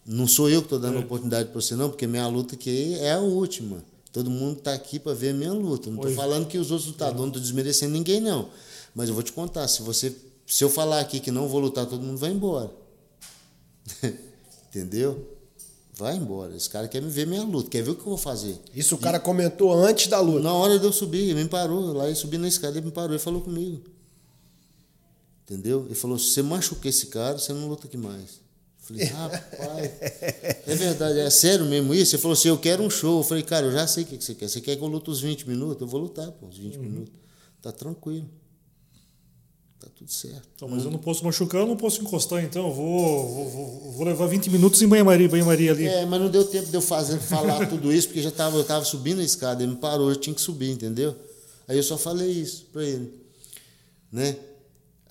Não 0.04 0.26
sou 0.26 0.50
eu 0.50 0.60
que 0.60 0.66
estou 0.66 0.78
dando 0.78 0.96
é. 0.96 1.00
oportunidade 1.00 1.48
para 1.48 1.60
você 1.60 1.74
não, 1.74 1.88
porque 1.88 2.06
minha 2.06 2.26
luta 2.26 2.54
aqui 2.54 2.96
é 3.00 3.12
a 3.12 3.20
última. 3.20 3.82
Todo 4.12 4.28
mundo 4.28 4.58
está 4.58 4.74
aqui 4.74 4.98
para 4.98 5.14
ver 5.14 5.30
a 5.30 5.34
minha 5.34 5.52
luta. 5.52 5.88
Não 5.88 5.96
estou 5.96 6.12
falando 6.12 6.46
que 6.46 6.58
os 6.58 6.70
outros 6.70 6.88
lutadores, 6.88 7.20
não 7.20 7.28
estou 7.28 7.40
desmerecendo 7.40 7.92
ninguém 7.92 8.20
não. 8.20 8.50
Mas 8.94 9.08
eu 9.08 9.14
vou 9.14 9.22
te 9.22 9.32
contar, 9.32 9.68
se 9.68 9.82
você 9.82 10.12
se 10.50 10.64
eu 10.64 10.68
falar 10.68 10.98
aqui 10.98 11.20
que 11.20 11.30
não 11.30 11.46
vou 11.46 11.60
lutar, 11.60 11.86
todo 11.86 12.02
mundo 12.02 12.18
vai 12.18 12.30
embora. 12.30 12.70
Entendeu? 14.68 15.39
Vai 16.00 16.16
embora. 16.16 16.56
Esse 16.56 16.70
cara 16.70 16.88
quer 16.88 17.02
me 17.02 17.10
ver 17.10 17.26
minha 17.26 17.42
luta, 17.42 17.68
quer 17.68 17.82
ver 17.82 17.90
o 17.90 17.94
que 17.94 18.00
eu 18.00 18.06
vou 18.06 18.16
fazer. 18.16 18.58
Isso 18.74 18.94
o 18.94 18.98
cara 18.98 19.20
comentou 19.20 19.70
antes 19.70 20.06
da 20.06 20.18
luta? 20.18 20.40
Na 20.40 20.54
hora 20.54 20.78
de 20.78 20.84
eu 20.86 20.92
subir, 20.94 21.28
ele 21.28 21.42
me 21.42 21.48
parou. 21.48 21.92
Lá 21.92 22.08
eu 22.08 22.16
subi 22.16 22.38
na 22.38 22.48
escada, 22.48 22.78
ele 22.78 22.86
me 22.86 22.90
parou 22.90 23.14
e 23.14 23.18
falou 23.18 23.42
comigo. 23.42 23.82
Entendeu? 25.44 25.84
Ele 25.84 25.94
falou: 25.94 26.18
se 26.18 26.32
você 26.32 26.42
machucar 26.42 26.86
esse 26.86 27.08
cara, 27.08 27.36
você 27.36 27.52
não 27.52 27.68
luta 27.68 27.86
aqui 27.86 27.98
mais. 27.98 28.40
Eu 28.40 28.96
falei, 28.96 29.04
rapaz, 29.12 29.90
é 30.66 30.74
verdade, 30.74 31.18
é 31.18 31.28
sério 31.28 31.66
mesmo 31.66 31.92
isso? 31.92 32.14
Ele 32.14 32.22
falou 32.22 32.32
assim: 32.32 32.48
eu 32.48 32.56
quero 32.56 32.82
um 32.82 32.88
show. 32.88 33.18
Eu 33.18 33.22
falei, 33.22 33.42
cara, 33.42 33.66
eu 33.66 33.72
já 33.72 33.86
sei 33.86 34.04
o 34.04 34.06
que 34.06 34.24
você 34.24 34.34
quer. 34.34 34.48
Você 34.48 34.62
quer 34.62 34.76
que 34.76 34.82
eu 34.82 34.88
lute 34.88 35.10
os 35.10 35.20
20 35.20 35.46
minutos? 35.46 35.82
Eu 35.82 35.86
vou 35.86 36.00
lutar, 36.00 36.32
pô, 36.32 36.46
os 36.46 36.56
20 36.56 36.76
uhum. 36.76 36.82
minutos. 36.82 37.12
Tá 37.60 37.70
tranquilo. 37.70 38.26
Tá 39.81 39.88
tudo 39.97 40.12
certo. 40.12 40.47
Então, 40.55 40.69
mas 40.69 40.85
eu 40.85 40.90
não 40.90 40.99
posso 40.99 41.25
machucar, 41.25 41.62
eu 41.62 41.66
não 41.66 41.77
posso 41.77 42.03
encostar, 42.03 42.45
então. 42.45 42.71
Vou, 42.71 43.49
vou, 43.49 43.93
vou 43.93 44.05
levar 44.05 44.27
20 44.27 44.51
minutos 44.51 44.83
em 44.83 44.87
banho-maria 44.87 45.27
banho 45.27 45.47
-maria 45.47 45.71
ali. 45.71 45.87
É, 45.87 46.05
mas 46.05 46.21
não 46.21 46.29
deu 46.29 46.45
tempo 46.45 46.66
de 46.69 46.75
eu 46.75 46.83
fazer, 46.83 47.19
falar 47.19 47.66
tudo 47.66 47.90
isso, 47.90 48.09
porque 48.09 48.21
já 48.21 48.31
tava, 48.31 48.57
eu 48.57 48.62
estava 48.62 48.85
subindo 48.85 49.21
a 49.21 49.25
escada, 49.25 49.62
ele 49.62 49.73
me 49.73 49.79
parou, 49.79 50.11
eu 50.11 50.16
tinha 50.16 50.35
que 50.35 50.40
subir, 50.40 50.71
entendeu? 50.71 51.16
Aí 51.66 51.79
eu 51.79 51.83
só 51.83 51.97
falei 51.97 52.31
isso 52.31 52.66
para 52.71 52.85
ele. 52.85 53.11
Né? 54.12 54.37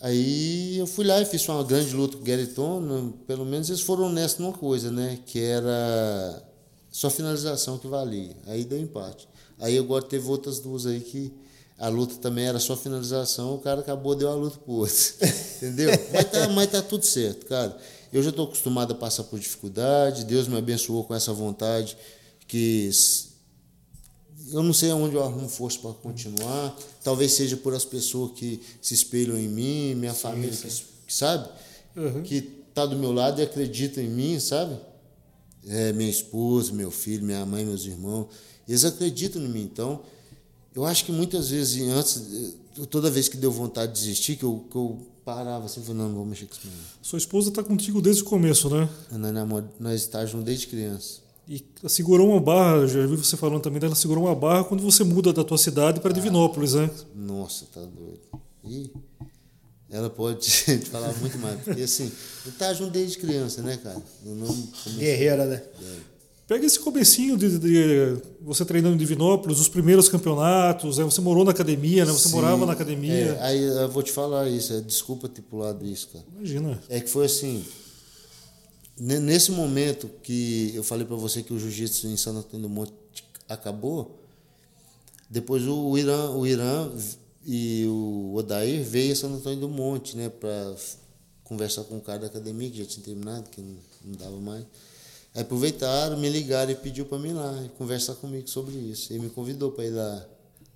Aí 0.01 0.77
eu 0.77 0.85
fui 0.85 1.03
lá 1.03 1.19
e 1.19 1.25
fiz 1.25 1.47
uma 1.49 1.63
grande 1.63 1.95
luta 1.95 2.15
com 2.15 2.21
o 2.21 2.25
Gueriton, 2.25 3.13
pelo 3.25 3.45
menos 3.45 3.69
eles 3.69 3.81
foram 3.81 4.03
honestos 4.03 4.39
numa 4.39 4.53
coisa, 4.53 4.91
né? 4.91 5.19
Que 5.25 5.39
era 5.39 6.43
só 6.91 7.09
finalização 7.09 7.79
que 7.79 7.87
valia. 7.87 8.35
Aí 8.45 8.63
deu 8.63 8.79
empate. 8.79 9.27
Aí 9.57 9.77
agora 9.77 10.05
teve 10.05 10.27
outras 10.27 10.59
duas 10.59 10.85
aí 10.85 10.99
que 10.99 11.33
a 11.79 11.87
luta 11.87 12.15
também 12.15 12.45
era 12.45 12.59
só 12.59 12.75
finalização, 12.75 13.55
o 13.55 13.59
cara 13.59 13.79
acabou, 13.79 14.13
deu 14.13 14.29
a 14.29 14.35
luta 14.35 14.57
pro 14.57 14.73
outro. 14.73 14.95
Entendeu? 15.57 15.89
mas, 16.13 16.25
tá, 16.25 16.47
mas 16.49 16.71
tá 16.71 16.81
tudo 16.81 17.05
certo, 17.05 17.45
cara. 17.45 17.77
Eu 18.11 18.21
já 18.21 18.31
estou 18.31 18.45
acostumado 18.45 18.91
a 18.91 18.95
passar 18.95 19.23
por 19.23 19.39
dificuldade, 19.39 20.25
Deus 20.25 20.47
me 20.47 20.57
abençoou 20.57 21.03
com 21.05 21.15
essa 21.15 21.31
vontade 21.31 21.95
que 22.47 22.89
eu 24.51 24.63
não 24.63 24.73
sei 24.73 24.89
aonde 24.89 25.15
eu 25.15 25.23
arrumo 25.23 25.47
força 25.47 25.79
para 25.79 25.93
continuar. 25.93 26.75
Talvez 27.03 27.33
seja 27.33 27.55
por 27.55 27.73
as 27.73 27.85
pessoas 27.85 28.31
que 28.31 28.59
se 28.81 28.93
espelham 28.93 29.37
em 29.37 29.47
mim, 29.47 29.95
minha 29.95 30.13
sim, 30.13 30.19
família, 30.19 30.53
sim. 30.53 30.83
Que, 31.05 31.13
sabe? 31.13 31.47
Uhum. 31.95 32.23
Que 32.23 32.41
tá 32.73 32.85
do 32.85 32.95
meu 32.97 33.11
lado 33.11 33.39
e 33.39 33.43
acredita 33.43 34.01
em 34.01 34.09
mim, 34.09 34.39
sabe? 34.39 34.75
É, 35.67 35.93
minha 35.93 36.09
esposa, 36.09 36.73
meu 36.73 36.89
filho, 36.89 37.23
minha 37.23 37.45
mãe, 37.45 37.63
meus 37.63 37.85
irmãos. 37.85 38.27
Eles 38.67 38.83
acreditam 38.83 39.41
em 39.41 39.47
mim. 39.47 39.63
Então, 39.63 40.01
eu 40.79 40.85
acho 40.85 41.03
que 41.03 41.11
muitas 41.11 41.49
vezes, 41.49 41.81
antes, 41.89 42.55
toda 42.89 43.11
vez 43.11 43.27
que 43.27 43.35
deu 43.35 43.51
vontade 43.51 43.91
de 43.91 43.99
desistir, 43.99 44.37
que 44.37 44.43
eu, 44.43 44.65
que 44.71 44.77
eu 44.77 45.05
parava 45.25 45.65
assim, 45.65 45.81
falando, 45.81 45.99
não, 45.99 46.07
não 46.07 46.15
vou 46.15 46.25
mexer 46.25 46.45
com 46.45 46.53
isso 46.53 46.67
mesmo. 46.67 46.81
Sua 47.01 47.17
esposa 47.17 47.49
está 47.49 47.61
contigo 47.61 48.01
desde 48.01 48.21
o 48.21 48.25
começo, 48.25 48.69
né? 48.69 48.89
Nós, 49.11 49.63
nós 49.77 50.01
estamos 50.01 50.31
juntos 50.31 50.45
desde 50.45 50.67
criança. 50.67 51.19
E 51.49 51.65
ela 51.81 51.89
segurou 51.89 52.29
uma 52.29 52.39
barra, 52.39 52.87
já 52.87 53.05
vi 53.05 53.17
você 53.17 53.35
falando 53.35 53.61
também 53.61 53.81
dela, 53.81 53.93
segurou 53.93 54.23
uma 54.23 54.35
barra 54.35 54.63
quando 54.63 54.81
você 54.81 55.03
muda 55.03 55.33
da 55.33 55.43
tua 55.43 55.57
cidade 55.57 55.99
para 55.99 56.13
Divinópolis, 56.13 56.73
né? 56.73 56.89
Nossa, 57.13 57.65
tá 57.73 57.81
doido. 57.81 58.21
E 58.63 58.89
ela 59.89 60.09
pode 60.09 60.47
te 60.47 60.77
falar 60.85 61.11
muito 61.17 61.37
mais, 61.39 61.59
porque 61.61 61.81
assim, 61.81 62.09
eu 62.45 62.51
tá 62.53 62.73
junto 62.73 62.91
desde 62.91 63.17
criança, 63.17 63.61
né, 63.61 63.75
cara? 63.75 64.01
Não, 64.23 64.69
Guerreira, 64.97 65.45
né? 65.45 65.61
É. 65.81 66.18
Pega 66.49 66.65
esse 66.65 66.79
comecinho 66.79 67.37
de, 67.37 67.59
de, 67.59 68.17
você 68.41 68.65
treinando 68.65 68.95
em 68.95 68.97
Divinópolis, 68.97 69.59
os 69.59 69.69
primeiros 69.69 70.09
campeonatos, 70.09 70.97
né? 70.97 71.03
você 71.03 71.21
morou 71.21 71.45
na 71.45 71.51
academia, 71.51 72.03
né? 72.05 72.11
Você 72.11 72.27
Sim, 72.27 72.33
morava 72.33 72.65
na 72.65 72.73
academia. 72.73 73.13
É, 73.13 73.43
aí 73.43 73.61
eu 73.61 73.87
vou 73.87 74.01
te 74.01 74.11
falar 74.11 74.49
isso, 74.49 74.73
é, 74.73 74.81
desculpa 74.81 75.29
ter 75.29 75.43
pulado 75.43 75.85
isso, 75.85 76.07
cara. 76.07 76.25
Imagina. 76.35 76.81
É 76.89 76.99
que 76.99 77.07
foi 77.07 77.27
assim, 77.27 77.63
nesse 78.97 79.51
momento 79.51 80.09
que 80.23 80.71
eu 80.73 80.81
falei 80.81 81.05
para 81.05 81.15
você 81.15 81.43
que 81.43 81.53
o 81.53 81.59
jiu-jitsu 81.59 82.07
em 82.07 82.17
Santo 82.17 82.39
Antônio 82.39 82.67
do 82.67 82.73
Monte 82.73 82.93
acabou, 83.47 84.19
depois 85.29 85.67
o 85.67 85.95
Irã, 85.99 86.31
o 86.31 86.47
Irã 86.47 86.89
e 87.45 87.85
o 87.85 88.33
Odair 88.33 88.83
veio 88.83 89.13
a 89.13 89.15
Santo 89.15 89.35
Antônio 89.35 89.59
do 89.59 89.69
Monte, 89.69 90.17
né, 90.17 90.29
para 90.29 90.75
conversar 91.43 91.83
com 91.83 91.97
o 91.97 92.01
cara 92.01 92.17
da 92.17 92.25
academia 92.25 92.71
que 92.71 92.79
já 92.79 92.85
tinha 92.85 93.05
terminado, 93.05 93.47
que 93.51 93.61
não, 93.61 93.75
não 94.03 94.13
dava 94.13 94.37
mais. 94.37 94.65
Aí 95.33 95.41
aproveitaram, 95.41 96.17
me 96.17 96.29
ligaram 96.29 96.71
e 96.71 96.75
pediu 96.75 97.05
para 97.05 97.19
mim 97.19 97.29
ir 97.29 97.33
lá 97.33 97.63
e 97.63 97.69
conversar 97.69 98.15
comigo 98.15 98.49
sobre 98.49 98.75
isso. 98.75 99.13
Ele 99.13 99.23
me 99.23 99.29
convidou 99.29 99.71
para 99.71 99.85
ir 99.85 99.91
lá 99.91 100.27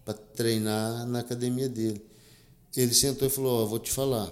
para 0.05 0.13
treinar 0.13 1.05
na 1.07 1.19
academia 1.19 1.67
dele. 1.67 2.03
Ele 2.75 2.93
sentou 2.93 3.27
e 3.27 3.31
falou: 3.31 3.63
oh, 3.63 3.67
"Vou 3.67 3.79
te 3.79 3.91
falar. 3.91 4.31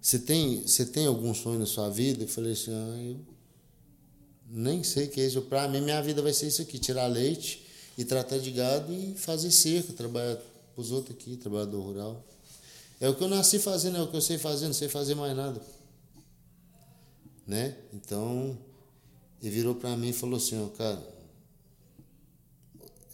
Você 0.00 0.18
tem, 0.18 0.62
você 0.62 0.84
tem 0.86 1.06
algum 1.06 1.34
sonho 1.34 1.58
na 1.58 1.66
sua 1.66 1.88
vida?" 1.88 2.24
Eu 2.24 2.28
falei 2.28 2.52
assim: 2.52 2.72
ah, 2.72 3.02
eu 3.02 3.16
nem 4.48 4.82
sei 4.82 5.06
o 5.06 5.10
que 5.10 5.20
é 5.20 5.26
isso. 5.26 5.42
Para 5.42 5.68
mim, 5.68 5.80
minha 5.80 6.00
vida 6.02 6.22
vai 6.22 6.32
ser 6.32 6.46
isso 6.46 6.62
aqui: 6.62 6.78
tirar 6.78 7.06
leite 7.06 7.66
e 7.96 8.04
tratar 8.04 8.38
de 8.38 8.50
gado 8.50 8.92
e 8.92 9.14
fazer 9.14 9.50
cerca, 9.50 9.92
trabalhar 9.92 10.36
para 10.36 10.80
os 10.80 10.92
outros 10.92 11.16
aqui, 11.16 11.36
trabalhador 11.36 11.80
rural. 11.80 12.24
É 13.00 13.08
o 13.08 13.14
que 13.14 13.22
eu 13.22 13.28
nasci 13.28 13.58
fazendo, 13.58 13.96
é 13.96 14.02
o 14.02 14.08
que 14.08 14.16
eu 14.16 14.20
sei 14.20 14.38
fazer, 14.38 14.66
não 14.66 14.72
sei 14.72 14.88
fazer 14.88 15.14
mais 15.14 15.36
nada. 15.36 15.60
Né? 17.46 17.76
Então, 17.92 18.58
e 19.40 19.48
virou 19.48 19.74
para 19.74 19.96
mim 19.96 20.08
e 20.08 20.12
falou 20.12 20.36
assim, 20.36 20.60
ó, 20.60 20.68
cara, 20.68 21.18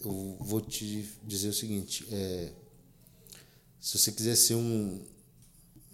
eu 0.03 0.37
vou 0.39 0.61
te 0.61 1.07
dizer 1.23 1.49
o 1.49 1.53
seguinte, 1.53 2.07
é, 2.11 2.51
se 3.79 3.97
você 3.97 4.11
quiser 4.11 4.35
ser 4.35 4.55
um, 4.55 5.01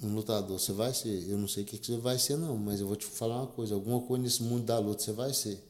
um 0.01 0.15
lutador, 0.15 0.59
você 0.59 0.71
vai 0.71 0.93
ser. 0.93 1.29
Eu 1.29 1.37
não 1.37 1.47
sei 1.47 1.63
o 1.63 1.65
que, 1.65 1.77
que 1.77 1.87
você 1.87 1.97
vai 1.97 2.17
ser, 2.17 2.37
não, 2.37 2.57
mas 2.57 2.79
eu 2.79 2.87
vou 2.87 2.95
te 2.95 3.05
falar 3.05 3.37
uma 3.37 3.47
coisa, 3.47 3.75
alguma 3.75 4.01
coisa 4.01 4.23
nesse 4.23 4.43
mundo 4.43 4.65
da 4.65 4.79
luta 4.79 5.03
você 5.03 5.11
vai 5.11 5.33
ser. 5.33 5.61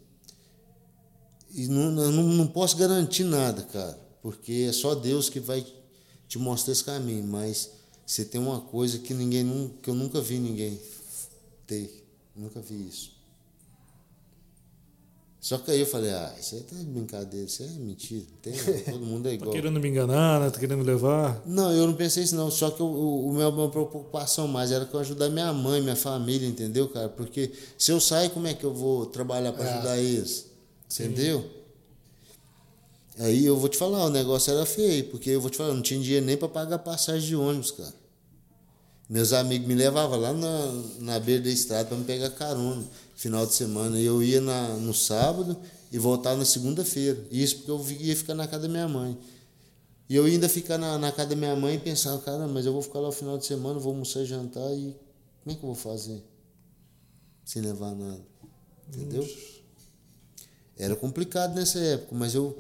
E 1.54 1.68
não, 1.68 1.92
não, 1.92 2.12
não 2.12 2.48
posso 2.48 2.78
garantir 2.78 3.24
nada, 3.24 3.64
cara, 3.64 4.00
porque 4.22 4.68
é 4.70 4.72
só 4.72 4.96
Deus 4.96 5.30
que 5.30 5.40
vai 5.40 5.66
te 6.28 6.40
mostrar 6.40 6.72
esse 6.72 6.84
caminho, 6.84 7.26
mas 7.26 7.72
você 8.06 8.24
tem 8.24 8.40
uma 8.40 8.62
coisa 8.62 9.00
que 9.00 9.14
ninguém 9.14 9.76
que 9.82 9.90
eu 9.90 9.96
nunca 9.96 10.22
vi 10.22 10.40
ninguém 10.40 10.80
ter, 11.68 12.08
nunca 12.36 12.62
vi 12.62 12.88
isso. 12.88 13.21
Só 15.42 15.58
que 15.58 15.72
aí 15.72 15.80
eu 15.80 15.88
falei, 15.88 16.12
ah, 16.12 16.32
isso 16.40 16.54
aí 16.54 16.62
tá 16.62 16.76
de 16.76 16.86
brincadeira, 16.86 17.48
isso 17.48 17.64
é 17.64 17.66
mentira. 17.66 18.24
Tem, 18.44 18.54
todo 18.86 19.04
mundo 19.04 19.28
é 19.28 19.32
tá 19.32 19.36
igual. 19.36 19.50
tá 19.50 19.56
querendo 19.56 19.80
me 19.80 19.90
enganar, 19.90 20.40
né? 20.40 20.52
Tá 20.52 20.60
querendo 20.60 20.78
me 20.78 20.84
levar? 20.84 21.42
Não, 21.48 21.74
eu 21.74 21.88
não 21.88 21.96
pensei 21.96 22.24
isso 22.24 22.36
não. 22.36 22.52
Só 22.52 22.70
que 22.70 22.84
o, 22.84 22.86
o 22.86 23.34
meu, 23.34 23.52
minha 23.52 23.68
preocupação 23.68 24.48
mais 24.48 24.72
era 24.72 24.86
que 24.86 24.94
eu 24.94 25.00
ajudar 25.00 25.30
minha 25.30 25.52
mãe, 25.52 25.82
minha 25.82 25.96
família, 25.96 26.48
entendeu, 26.48 26.88
cara? 26.90 27.10
Porque 27.10 27.52
se 27.76 27.92
eu 27.92 28.00
sair, 28.00 28.30
como 28.30 28.46
é 28.46 28.54
que 28.54 28.64
eu 28.64 28.72
vou 28.72 29.08
trabalhar 29.08 29.52
para 29.52 29.68
ajudar 29.68 29.98
é. 29.98 30.04
eles? 30.04 30.46
Entendeu? 30.92 31.44
Aí 33.18 33.44
eu 33.44 33.58
vou 33.58 33.68
te 33.68 33.78
falar, 33.78 34.06
o 34.06 34.10
negócio 34.12 34.54
era 34.54 34.64
feio, 34.64 35.06
porque 35.06 35.32
eu 35.32 35.42
vou 35.42 35.50
te 35.50 35.58
falar, 35.58 35.74
não 35.74 35.82
tinha 35.82 36.00
dinheiro 36.00 36.26
nem 36.26 36.38
para 36.38 36.50
pagar 36.50 36.78
passagem 36.78 37.28
de 37.28 37.36
ônibus, 37.36 37.72
cara. 37.72 38.01
Meus 39.12 39.34
amigos 39.34 39.68
me 39.68 39.76
levavam 39.76 40.18
lá 40.18 40.32
na, 40.32 40.84
na 41.00 41.20
beira 41.20 41.44
da 41.44 41.50
estrada 41.50 41.90
para 41.90 41.98
me 41.98 42.06
pegar 42.06 42.30
carona 42.30 42.82
final 43.14 43.46
de 43.46 43.54
semana. 43.54 44.00
E 44.00 44.06
eu 44.06 44.24
ia 44.24 44.40
na, 44.40 44.70
no 44.78 44.94
sábado 44.94 45.58
e 45.92 46.00
voltava 46.00 46.38
na 46.38 46.46
segunda-feira. 46.46 47.22
Isso 47.30 47.58
porque 47.58 47.72
eu 47.72 47.98
ia 48.00 48.16
ficar 48.16 48.34
na 48.34 48.48
casa 48.48 48.64
da 48.64 48.70
minha 48.70 48.88
mãe. 48.88 49.18
E 50.08 50.16
eu 50.16 50.24
ainda 50.24 50.48
ficar 50.48 50.78
na, 50.78 50.98
na 50.98 51.12
casa 51.12 51.32
da 51.32 51.36
minha 51.36 51.54
mãe 51.58 51.76
e 51.76 51.80
pensava, 51.80 52.22
cara, 52.22 52.48
mas 52.48 52.66
eu 52.66 52.72
vou 52.72 52.82
ficar 52.82 53.00
lá 53.00 53.10
o 53.10 53.12
final 53.12 53.38
de 53.38 53.46
semana, 53.46 53.78
vou 53.78 53.92
almoçar 53.92 54.24
jantar 54.24 54.72
e 54.72 54.96
como 55.44 55.56
é 55.56 55.56
que 55.56 55.64
eu 55.66 55.68
vou 55.68 55.76
fazer? 55.76 56.24
Sem 57.44 57.62
levar 57.62 57.94
nada. 57.94 58.22
Entendeu? 58.88 59.30
Era 60.78 60.96
complicado 60.96 61.54
nessa 61.54 61.80
época, 61.80 62.16
mas 62.16 62.34
eu, 62.34 62.58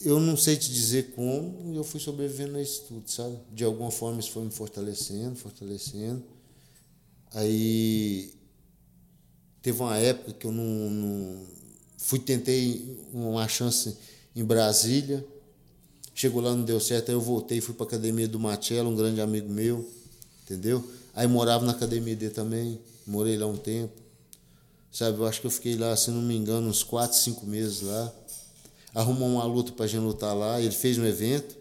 eu 0.00 0.20
não 0.20 0.36
sei 0.36 0.56
te 0.56 0.72
dizer 0.72 1.12
como, 1.14 1.74
eu 1.74 1.84
fui 1.84 2.00
sobrevivendo 2.00 2.56
a 2.56 2.62
isso 2.62 2.84
tudo, 2.88 3.10
sabe? 3.10 3.36
De 3.52 3.64
alguma 3.64 3.90
forma 3.90 4.20
isso 4.20 4.30
foi 4.30 4.44
me 4.44 4.50
fortalecendo, 4.50 5.36
fortalecendo. 5.36 6.22
Aí 7.32 8.32
Teve 9.68 9.82
uma 9.82 9.98
época 9.98 10.32
que 10.32 10.46
eu 10.46 10.52
não, 10.52 10.64
não 10.64 11.46
fui 11.96 12.18
tentei 12.18 13.06
uma 13.12 13.46
chance 13.48 13.96
em 14.34 14.44
Brasília. 14.44 15.22
Chegou 16.14 16.40
lá, 16.40 16.54
não 16.54 16.62
deu 16.62 16.80
certo, 16.80 17.10
aí 17.10 17.14
eu 17.14 17.20
voltei, 17.20 17.60
fui 17.60 17.74
para 17.74 17.84
a 17.84 17.88
academia 17.88 18.26
do 18.26 18.40
Matiello, 18.40 18.88
um 18.88 18.96
grande 18.96 19.20
amigo 19.20 19.48
meu, 19.48 19.88
entendeu? 20.42 20.82
Aí 21.14 21.26
morava 21.26 21.64
na 21.64 21.72
academia 21.72 22.16
dele 22.16 22.32
também, 22.32 22.80
morei 23.06 23.36
lá 23.36 23.46
um 23.46 23.56
tempo. 23.56 23.92
Sabe, 24.90 25.18
eu 25.18 25.26
acho 25.26 25.40
que 25.40 25.46
eu 25.46 25.50
fiquei 25.50 25.76
lá, 25.76 25.94
se 25.94 26.10
não 26.10 26.22
me 26.22 26.34
engano, 26.34 26.68
uns 26.68 26.82
4, 26.82 27.16
5 27.16 27.44
meses 27.46 27.82
lá. 27.82 28.12
Arrumou 28.98 29.28
uma 29.28 29.44
luta 29.44 29.70
para 29.72 29.84
a 29.84 29.88
gente 29.88 30.02
lutar 30.02 30.36
lá, 30.36 30.60
ele 30.60 30.74
fez 30.74 30.98
um 30.98 31.06
evento 31.06 31.56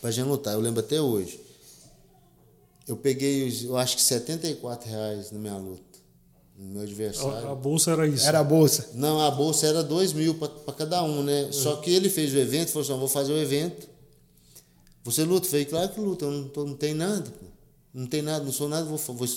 para 0.00 0.08
a 0.08 0.12
gente 0.12 0.26
lutar, 0.26 0.54
eu 0.54 0.60
lembro 0.60 0.80
até 0.80 1.00
hoje. 1.00 1.40
Eu 2.88 2.96
peguei, 2.96 3.52
eu 3.64 3.76
acho 3.76 3.96
que 3.96 4.02
74 4.02 4.88
reais 4.88 5.30
na 5.30 5.38
minha 5.38 5.56
luta 5.56 5.84
no 6.58 6.72
meu 6.72 6.82
adversário. 6.82 7.48
A, 7.48 7.52
a, 7.52 7.54
bolsa 7.54 7.90
era 7.90 8.08
isso? 8.08 8.26
Era 8.26 8.40
a 8.40 8.44
bolsa. 8.44 8.90
Não, 8.94 9.20
a 9.20 9.30
bolsa 9.30 9.66
era 9.66 9.82
dois 9.82 10.12
mil 10.12 10.34
para 10.34 10.72
cada 10.72 11.02
um, 11.02 11.22
né? 11.22 11.44
Uhum. 11.44 11.52
Só 11.52 11.76
que 11.76 11.90
ele 11.90 12.08
fez 12.08 12.32
o 12.32 12.38
evento, 12.38 12.70
falou 12.70 12.82
assim: 12.82 12.98
vou 12.98 13.08
fazer 13.08 13.32
o 13.32 13.38
evento. 13.38 13.86
Você 15.04 15.22
luta? 15.22 15.46
Eu 15.46 15.50
falei, 15.50 15.64
claro 15.66 15.88
que 15.90 16.00
luta, 16.00 16.24
eu 16.24 16.30
não, 16.30 16.48
tô, 16.48 16.64
não 16.64 16.74
tem 16.74 16.94
nada, 16.94 17.30
pô. 17.30 17.46
Não 17.92 18.06
tem 18.06 18.22
nada, 18.22 18.44
não 18.44 18.52
sou 18.52 18.68
nada, 18.68 18.84
vou, 18.84 18.98
vou, 18.98 19.28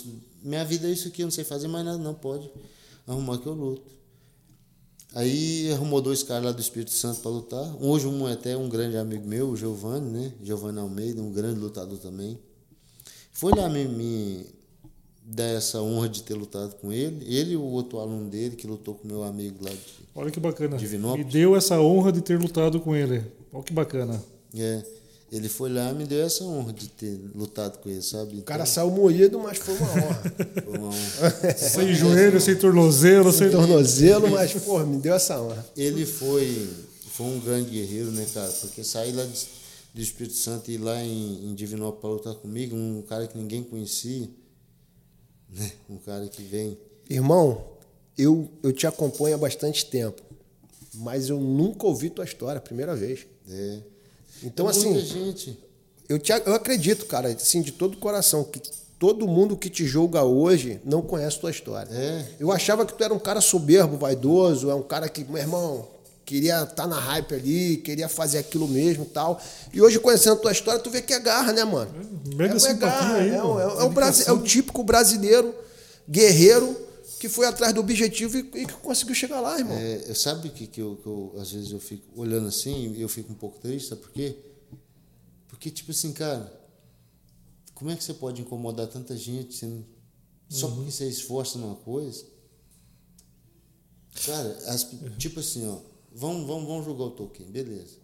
minha 0.42 0.66
vida 0.66 0.88
é 0.88 0.92
isso 0.92 1.08
aqui, 1.08 1.22
eu 1.22 1.28
não 1.28 1.32
sei 1.32 1.44
fazer 1.44 1.68
mais 1.68 1.86
nada, 1.86 1.98
não 1.98 2.14
pode 2.14 2.50
arrumar 3.08 3.38
que 3.38 3.48
eu 3.48 3.54
luto. 3.54 3.99
Aí 5.16 5.72
arrumou 5.72 6.02
dois 6.02 6.22
caras 6.22 6.46
lá 6.46 6.52
do 6.52 6.62
Espírito 6.62 6.92
Santo 6.92 7.22
para 7.22 7.32
lutar. 7.32 7.76
Hoje 7.80 8.06
um 8.08 8.28
é 8.28 8.34
até 8.34 8.56
um 8.56 8.70
grande 8.70 8.96
amigo 8.96 9.28
meu, 9.28 9.50
o 9.50 9.56
Giovanni, 9.56 10.10
né? 10.10 10.34
Giovanni 10.44 10.80
Almeida, 10.80 11.22
um 11.22 11.32
grande 11.32 11.60
lutador 11.60 11.98
também. 11.98 12.38
Foi 13.32 13.52
lá 13.56 13.68
me, 13.68 13.88
me 13.88 14.46
dar 15.24 15.46
essa 15.46 15.82
honra 15.82 16.10
de 16.10 16.22
ter 16.22 16.36
lutado 16.36 16.76
com 16.76 16.92
ele. 16.92 17.26
Ele 17.26 17.54
e 17.54 17.58
o 17.58 17.64
outro 17.64 18.00
aluno 18.00 18.30
dele, 18.30 18.56
que 18.56 18.68
lutou 18.68 18.96
com 18.96 19.08
meu 19.08 19.24
amigo 19.24 19.64
lá 19.64 19.72
de. 19.72 19.80
Olha 20.14 20.30
que 20.30 20.40
bacana. 20.40 20.78
Divinópolis. 20.78 21.26
Me 21.26 21.32
deu 21.32 21.56
essa 21.56 21.80
honra 21.80 22.12
de 22.12 22.22
ter 22.22 22.40
lutado 22.40 22.80
com 22.80 22.96
ele. 22.96 23.24
Olha 23.52 23.64
que 23.64 23.74
bacana. 23.74 24.22
É, 24.54 24.84
ele 25.32 25.48
foi 25.48 25.70
lá 25.70 25.92
e 25.92 25.94
me 25.94 26.06
deu 26.06 26.26
essa 26.26 26.44
honra 26.44 26.74
de 26.74 26.88
ter 26.88 27.20
lutado 27.36 27.78
com 27.78 27.90
ele, 27.90 28.02
sabe? 28.02 28.40
O 28.40 28.44
cara 28.44 28.66
saiu 28.66 28.90
moído, 28.90 29.40
mas 29.40 29.60
foi 29.60 29.76
uma 29.76 29.92
honra. 29.92 30.34
foi 30.64 30.78
uma 30.78 30.88
honra. 30.88 31.56
Sem 31.58 31.94
joelho, 31.94 32.42
sem 32.42 32.56
tornozelo, 32.56 33.32
sem. 33.32 33.52
Tornozelo, 33.52 34.30
mas, 34.30 34.54
pô, 34.54 34.80
me 34.80 34.98
deu 34.98 35.14
essa 35.14 35.40
honra. 35.40 35.66
Ele 35.78 36.06
foi, 36.06 36.68
foi 37.12 37.28
um 37.28 37.40
grande 37.40 37.70
guerreiro, 37.70 38.12
né, 38.12 38.26
cara? 38.34 38.52
Porque 38.52 38.84
sair 38.84 39.12
lá 39.12 39.24
de, 39.24 39.48
do 39.94 40.02
Espírito 40.02 40.36
Santo 40.36 40.72
e 40.72 40.76
ir 40.76 40.78
lá 40.80 41.00
em, 41.04 41.52
em 41.52 41.54
Divinópolis 41.54 42.02
para 42.02 42.10
lutar 42.10 42.42
comigo, 42.42 42.76
um 42.76 43.04
cara 43.04 43.28
que 43.28 43.38
ninguém 43.38 43.62
conhecia, 43.62 44.28
né? 45.48 45.72
Um 45.88 45.98
cara 45.98 46.28
que 46.28 46.42
vem. 46.42 46.76
Irmão, 47.08 47.66
eu, 48.18 48.50
eu 48.64 48.74
te 48.74 48.88
acompanho 48.88 49.36
há 49.36 49.38
bastante 49.38 49.86
tempo, 49.86 50.24
mas 50.96 51.30
eu 51.30 51.40
nunca 51.40 51.86
ouvi 51.86 52.10
tua 52.10 52.26
história, 52.26 52.60
primeira 52.60 52.96
vez. 52.96 53.28
É. 53.48 53.80
Então, 54.44 54.68
É 54.68 54.70
assim, 54.72 54.90
muita 54.92 55.06
gente. 55.06 55.58
eu, 56.08 56.18
te, 56.20 56.32
eu 56.32 56.54
acredito, 56.54 57.06
cara, 57.06 57.30
assim, 57.30 57.62
de 57.62 57.72
todo 57.72 57.96
o 57.96 57.98
coração, 57.98 58.44
que 58.44 58.62
todo 58.98 59.28
mundo 59.28 59.56
que 59.58 59.70
te 59.70 59.86
julga 59.86 60.24
hoje 60.24 60.80
não 60.84 61.02
conhece 61.02 61.40
tua 61.40 61.52
história. 61.52 61.90
É. 61.92 62.26
Eu 62.40 62.52
achava 62.52 62.86
que 62.86 62.94
tu 62.94 63.04
era 63.04 63.14
um 63.14 63.20
cara 63.20 63.42
soberbo, 63.42 63.98
vaidoso, 63.98 64.70
é 64.70 64.76
um 64.76 64.82
cara 64.84 65.08
que, 65.08 65.24
meu 65.24 65.38
irmão, 65.38 65.88
queria 66.26 66.64
estar 66.64 66.86
na 66.86 67.00
hype 67.00 67.34
ali, 67.34 67.78
queria 67.78 68.08
fazer 68.08 68.38
aquilo 68.38 68.68
mesmo 68.68 69.04
e 69.04 69.08
tal. 69.08 69.42
E 69.74 69.82
hoje, 69.82 70.00
conhecendo 70.00 70.36
tua 70.38 70.52
história, 70.52 70.80
tu 70.80 70.90
vê 70.90 71.02
que 71.02 71.14
é 71.14 71.20
garra, 71.20 71.52
né, 71.54 71.64
mano? 71.64 71.90
Mega 72.36 72.56
é, 72.56 72.60
simpatia 72.60 72.78
garra, 72.88 73.16
aí, 73.16 73.30
é, 73.30 73.38
mano. 73.38 73.60
é, 73.60 73.66
o- 73.68 73.82
é 73.82 73.86
o 73.86 74.22
é 74.28 74.32
o 74.34 74.40
típico 74.44 74.84
brasileiro, 74.84 75.56
guerreiro, 76.08 76.76
que 77.20 77.28
foi 77.30 77.46
atrás 77.46 77.74
do 77.74 77.80
objetivo 77.82 78.38
e, 78.38 78.40
e 78.62 78.66
que 78.66 78.74
conseguiu 78.76 79.14
chegar 79.14 79.42
lá, 79.42 79.58
irmão. 79.60 79.78
É, 79.78 80.14
sabe 80.14 80.48
o 80.48 80.52
que, 80.52 80.66
que, 80.68 80.82
eu, 80.82 80.96
que 80.98 81.06
eu, 81.08 81.34
às 81.38 81.52
vezes 81.52 81.72
eu 81.72 81.80
fico 81.80 82.20
olhando 82.20 82.48
assim 82.48 82.94
e 82.94 83.02
eu 83.02 83.10
fico 83.10 83.32
um 83.32 83.36
pouco 83.36 83.60
triste, 83.60 83.90
sabe 83.90 84.02
por 84.02 84.12
quê? 84.12 84.36
Porque, 85.48 85.70
tipo 85.70 85.92
assim, 85.92 86.14
cara, 86.14 86.52
como 87.76 87.92
é 87.92 87.96
que 87.96 88.04
você 88.04 88.14
pode 88.14 88.42
incomodar 88.42 88.88
tanta 88.88 89.16
gente 89.18 89.54
sendo- 89.56 89.86
só 90.48 90.68
Uhum. 90.68 90.76
porque 90.78 90.92
você 90.92 91.08
esforça 91.10 91.58
numa 91.60 91.76
coisa? 91.76 92.26
Cara, 94.26 94.58
as- 94.68 94.88
tipo 95.18 95.40
assim, 95.40 95.68
ó, 95.68 95.78
vamos, 96.14 96.48
vamos, 96.48 96.68
vamos 96.68 96.86
julgar 96.86 97.06
o 97.06 97.12
Tolkien, 97.12 97.50
beleza. 97.50 97.98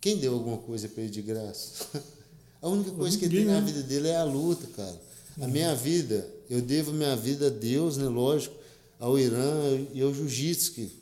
Quem 0.00 0.16
deu 0.18 0.34
alguma 0.34 0.58
coisa 0.58 0.88
para 0.88 1.02
ele 1.02 1.10
de 1.12 1.22
graça? 1.22 1.86
A 2.60 2.68
única 2.68 2.90
coisa 2.90 3.16
que 3.16 3.24
ele 3.24 3.36
tem 3.36 3.44
na 3.44 3.60
né? 3.60 3.66
vida 3.66 3.82
dele 3.84 4.08
é 4.08 4.16
a 4.16 4.24
luta, 4.24 4.66
cara. 4.74 5.00
A 5.40 5.46
minha 5.46 5.76
vida, 5.76 6.28
eu 6.50 6.60
devo 6.62 6.92
minha 6.92 7.14
vida 7.16 7.46
a 7.48 7.50
Deus, 7.50 7.96
né? 7.96 8.08
Lógico, 8.08 8.54
ao 8.98 9.18
Irã 9.18 9.50
e 9.92 10.00
ao 10.02 10.12
jiu-jitsu, 10.12 10.72
que, 10.72 10.92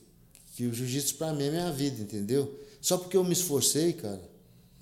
que 0.55 0.67
o 0.67 0.73
jiu-jitsu 0.75 1.15
para 1.17 1.33
mim 1.33 1.45
é 1.45 1.51
minha 1.51 1.73
vida, 1.73 2.01
entendeu? 2.03 2.53
Só 2.81 2.97
porque 2.99 3.17
eu 3.17 3.25
me 3.25 3.33
esforcei, 3.33 3.93
cara, 3.93 4.23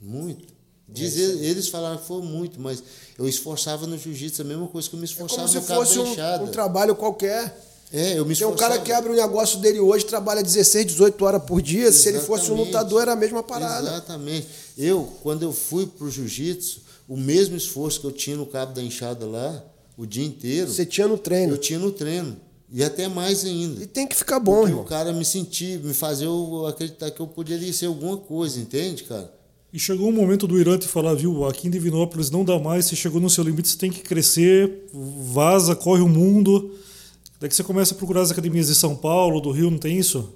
muito. 0.00 0.52
Diz, 0.86 1.16
eles 1.16 1.68
falaram 1.68 1.96
que 1.96 2.06
foi 2.06 2.20
muito, 2.22 2.60
mas 2.60 2.82
eu 3.18 3.26
esforçava 3.26 3.86
no 3.86 3.96
jiu-jitsu, 3.96 4.42
a 4.42 4.44
mesma 4.44 4.68
coisa 4.68 4.88
que 4.88 4.94
eu 4.94 4.98
me 5.00 5.06
É 5.06 5.08
esforçava 5.08 5.42
como 5.48 5.50
se 5.50 5.56
no 5.56 5.62
fosse 5.62 5.98
um, 5.98 6.44
um 6.44 6.48
trabalho 6.48 6.94
qualquer. 6.94 7.58
É, 7.92 8.18
eu 8.18 8.24
me 8.26 8.34
Tem 8.36 8.46
um 8.46 8.50
esforçava. 8.50 8.56
cara 8.74 8.78
que 8.82 8.92
abre 8.92 9.12
o 9.12 9.14
negócio 9.14 9.58
dele 9.60 9.80
hoje, 9.80 10.04
trabalha 10.04 10.42
16, 10.42 10.86
18 10.86 11.24
horas 11.24 11.42
por 11.44 11.62
dia. 11.62 11.90
Se 11.92 12.08
ele 12.08 12.18
fosse 12.20 12.44
um 12.44 12.54
Exatamente. 12.54 12.66
lutador, 12.66 13.02
era 13.02 13.12
a 13.12 13.16
mesma 13.16 13.42
parada. 13.42 13.88
Exatamente. 13.88 14.46
Eu, 14.76 15.10
quando 15.22 15.42
eu 15.44 15.52
fui 15.52 15.86
pro 15.86 16.10
jiu-jitsu, 16.10 16.80
o 17.08 17.16
mesmo 17.16 17.56
esforço 17.56 18.00
que 18.00 18.06
eu 18.06 18.12
tinha 18.12 18.36
no 18.36 18.46
cabo 18.46 18.74
da 18.74 18.82
enxada 18.82 19.24
lá, 19.26 19.64
o 19.96 20.06
dia 20.06 20.24
inteiro, 20.24 20.70
Você 20.70 20.84
tinha 20.86 21.06
no 21.08 21.16
treino. 21.18 21.52
eu 21.54 21.58
tinha 21.58 21.78
no 21.78 21.90
treino. 21.92 22.36
E 22.72 22.82
até 22.82 23.06
mais 23.08 23.44
ainda. 23.44 23.82
E 23.82 23.86
tem 23.86 24.06
que 24.06 24.16
ficar 24.16 24.40
bom, 24.40 24.56
Porque 24.56 24.70
irmão. 24.70 24.82
o 24.84 24.86
cara 24.86 25.12
me 25.12 25.24
sentir, 25.24 25.78
me 25.80 25.94
fazer 25.94 26.26
eu 26.26 26.66
acreditar 26.66 27.10
que 27.10 27.20
eu 27.20 27.26
poderia 27.26 27.72
ser 27.72 27.86
alguma 27.86 28.16
coisa, 28.16 28.58
entende, 28.58 29.04
cara? 29.04 29.32
E 29.72 29.78
chegou 29.78 30.08
um 30.08 30.12
momento 30.12 30.46
do 30.46 30.58
Irã 30.58 30.76
te 30.78 30.86
falar, 30.88 31.14
viu, 31.14 31.44
aqui 31.46 31.66
em 31.68 31.70
Divinópolis 31.70 32.30
não 32.30 32.44
dá 32.44 32.58
mais, 32.58 32.86
você 32.86 32.96
chegou 32.96 33.20
no 33.20 33.28
seu 33.30 33.44
limite, 33.44 33.68
você 33.68 33.76
tem 33.78 33.90
que 33.92 34.00
crescer, 34.02 34.86
vaza, 34.92 35.74
corre 35.76 36.00
o 36.02 36.08
mundo. 36.08 36.74
Daí 37.40 37.48
que 37.48 37.54
você 37.56 37.62
começa 37.64 37.94
a 37.94 37.96
procurar 37.96 38.22
as 38.22 38.30
academias 38.30 38.68
de 38.68 38.74
São 38.74 38.96
Paulo, 38.96 39.40
do 39.40 39.50
Rio, 39.50 39.70
não 39.70 39.78
tem 39.78 39.98
isso? 39.98 40.32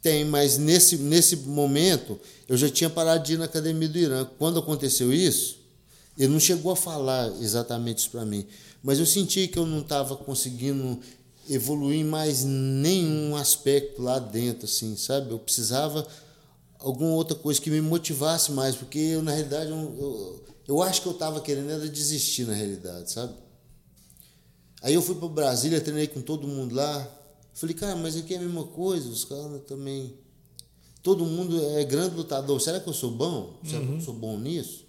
Tem, 0.00 0.24
mas 0.24 0.58
nesse, 0.58 0.96
nesse 0.96 1.36
momento 1.36 2.18
eu 2.48 2.56
já 2.56 2.68
tinha 2.68 2.88
parado 2.88 3.24
de 3.24 3.34
ir 3.34 3.36
na 3.36 3.44
academia 3.46 3.88
do 3.88 3.98
Irã. 3.98 4.26
Quando 4.38 4.58
aconteceu 4.60 5.12
isso, 5.12 5.58
ele 6.16 6.28
não 6.32 6.40
chegou 6.40 6.70
a 6.72 6.76
falar 6.76 7.32
exatamente 7.40 7.98
isso 7.98 8.10
para 8.10 8.24
mim, 8.24 8.46
mas 8.82 8.98
eu 8.98 9.06
senti 9.06 9.48
que 9.48 9.58
eu 9.58 9.66
não 9.66 9.80
estava 9.80 10.16
conseguindo 10.16 11.00
evoluir 11.48 12.04
mais 12.04 12.44
nenhum 12.44 13.34
aspecto 13.34 14.02
lá 14.02 14.18
dentro, 14.18 14.66
assim, 14.66 14.96
sabe? 14.96 15.30
Eu 15.30 15.38
precisava 15.38 16.06
alguma 16.78 17.12
outra 17.12 17.34
coisa 17.34 17.60
que 17.60 17.70
me 17.70 17.80
motivasse 17.80 18.52
mais, 18.52 18.76
porque 18.76 18.98
eu, 18.98 19.22
na 19.22 19.32
realidade, 19.32 19.70
eu, 19.70 19.76
eu, 19.76 20.44
eu 20.68 20.82
acho 20.82 21.02
que 21.02 21.08
eu 21.08 21.12
estava 21.12 21.40
querendo 21.40 21.70
era 21.70 21.88
desistir, 21.88 22.46
na 22.46 22.54
realidade, 22.54 23.10
sabe? 23.10 23.34
Aí 24.82 24.94
eu 24.94 25.02
fui 25.02 25.16
para 25.16 25.28
Brasília, 25.28 25.80
treinei 25.80 26.06
com 26.06 26.20
todo 26.20 26.46
mundo 26.46 26.74
lá. 26.74 27.06
Falei, 27.54 27.74
cara, 27.74 27.96
mas 27.96 28.16
aqui 28.16 28.34
é 28.34 28.36
a 28.36 28.40
mesma 28.40 28.64
coisa, 28.64 29.08
os 29.08 29.24
caras 29.24 29.62
também. 29.66 30.14
Todo 31.02 31.24
mundo 31.24 31.60
é 31.76 31.84
grande 31.84 32.14
lutador. 32.14 32.60
Será 32.60 32.78
que 32.78 32.88
eu 32.88 32.92
sou 32.92 33.10
bom? 33.10 33.58
Será 33.64 33.84
que 33.84 33.92
eu 33.92 34.00
sou 34.00 34.14
bom 34.14 34.38
nisso? 34.38 34.84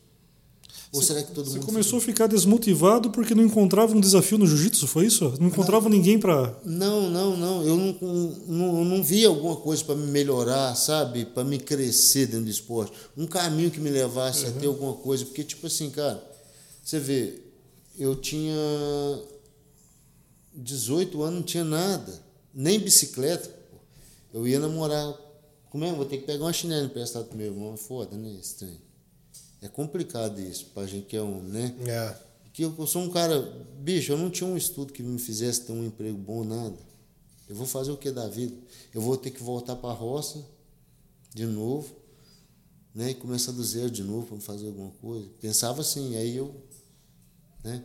Ou 0.91 1.03
será 1.03 1.21
que 1.21 1.31
todo 1.33 1.45
Você 1.47 1.57
mundo. 1.57 1.67
começou 1.67 1.99
a 1.99 2.01
ficar 2.01 2.25
desmotivado 2.25 3.11
porque 3.11 3.35
não 3.35 3.43
encontrava 3.43 3.95
um 3.95 3.99
desafio 3.99 4.39
no 4.39 4.47
jiu-jitsu, 4.47 4.87
foi 4.87 5.05
isso? 5.05 5.35
Não 5.39 5.47
encontrava 5.47 5.87
ninguém 5.87 6.17
pra. 6.17 6.59
Não, 6.65 7.07
não, 7.11 7.37
não. 7.37 7.61
Eu 7.63 7.77
não, 7.77 7.97
não, 8.47 8.79
eu 8.79 8.85
não 8.85 9.03
via 9.03 9.27
alguma 9.27 9.55
coisa 9.55 9.83
para 9.83 9.93
me 9.93 10.07
melhorar, 10.07 10.73
sabe? 10.75 11.25
Para 11.25 11.43
me 11.43 11.59
crescer 11.59 12.25
dentro 12.25 12.45
do 12.45 12.49
esporte. 12.49 12.91
Um 13.15 13.27
caminho 13.27 13.69
que 13.69 13.79
me 13.79 13.91
levasse 13.91 14.47
a 14.47 14.51
ter 14.51 14.65
alguma 14.65 14.93
coisa. 14.93 15.25
Porque, 15.25 15.43
tipo 15.43 15.67
assim, 15.67 15.91
cara, 15.91 16.23
você 16.83 16.99
vê, 16.99 17.39
eu 17.95 18.15
tinha 18.15 18.57
18 20.55 21.21
anos, 21.21 21.35
não 21.35 21.43
tinha 21.43 21.63
nada. 21.63 22.11
Nem 22.51 22.79
bicicleta. 22.79 23.47
pô. 23.47 23.77
Eu 24.33 24.47
ia 24.47 24.59
namorar. 24.59 25.13
Como 25.69 25.85
é? 25.85 25.91
Vou 25.93 26.05
ter 26.05 26.17
que 26.17 26.25
pegar 26.25 26.45
uma 26.45 26.53
chinela 26.53 26.83
emprestada 26.85 27.25
pro 27.25 27.37
meu 27.37 27.47
irmão. 27.47 27.77
Foda, 27.77 28.17
né? 28.17 28.35
Trem. 28.57 28.88
É 29.61 29.67
complicado 29.67 30.39
isso 30.39 30.67
pra 30.73 30.85
gente 30.85 31.05
que 31.05 31.17
é 31.17 31.21
homem, 31.21 31.43
né? 31.51 31.75
É. 31.85 32.15
que 32.53 32.63
eu, 32.63 32.73
eu 32.77 32.87
sou 32.87 33.01
um 33.03 33.09
cara, 33.09 33.39
bicho, 33.79 34.11
eu 34.11 34.17
não 34.17 34.29
tinha 34.29 34.49
um 34.49 34.57
estudo 34.57 34.91
que 34.93 35.01
me 35.03 35.19
fizesse 35.19 35.61
ter 35.61 35.71
um 35.71 35.85
emprego 35.85 36.17
bom, 36.17 36.43
nada. 36.43 36.75
Eu 37.47 37.55
vou 37.55 37.65
fazer 37.65 37.91
o 37.91 37.97
que 37.97 38.11
da 38.11 38.27
vida? 38.27 38.55
Eu 38.93 39.01
vou 39.01 39.15
ter 39.17 39.31
que 39.31 39.41
voltar 39.41 39.75
para 39.75 39.89
a 39.89 39.93
roça 39.93 40.43
de 41.33 41.45
novo, 41.45 41.89
né? 42.93 43.11
E 43.11 43.13
começar 43.15 43.51
do 43.51 43.63
zero 43.63 43.89
de 43.89 44.03
novo 44.03 44.27
para 44.27 44.39
fazer 44.39 44.67
alguma 44.67 44.91
coisa. 45.01 45.27
Pensava 45.41 45.81
assim, 45.81 46.15
aí 46.17 46.35
eu, 46.37 46.53
né? 47.63 47.81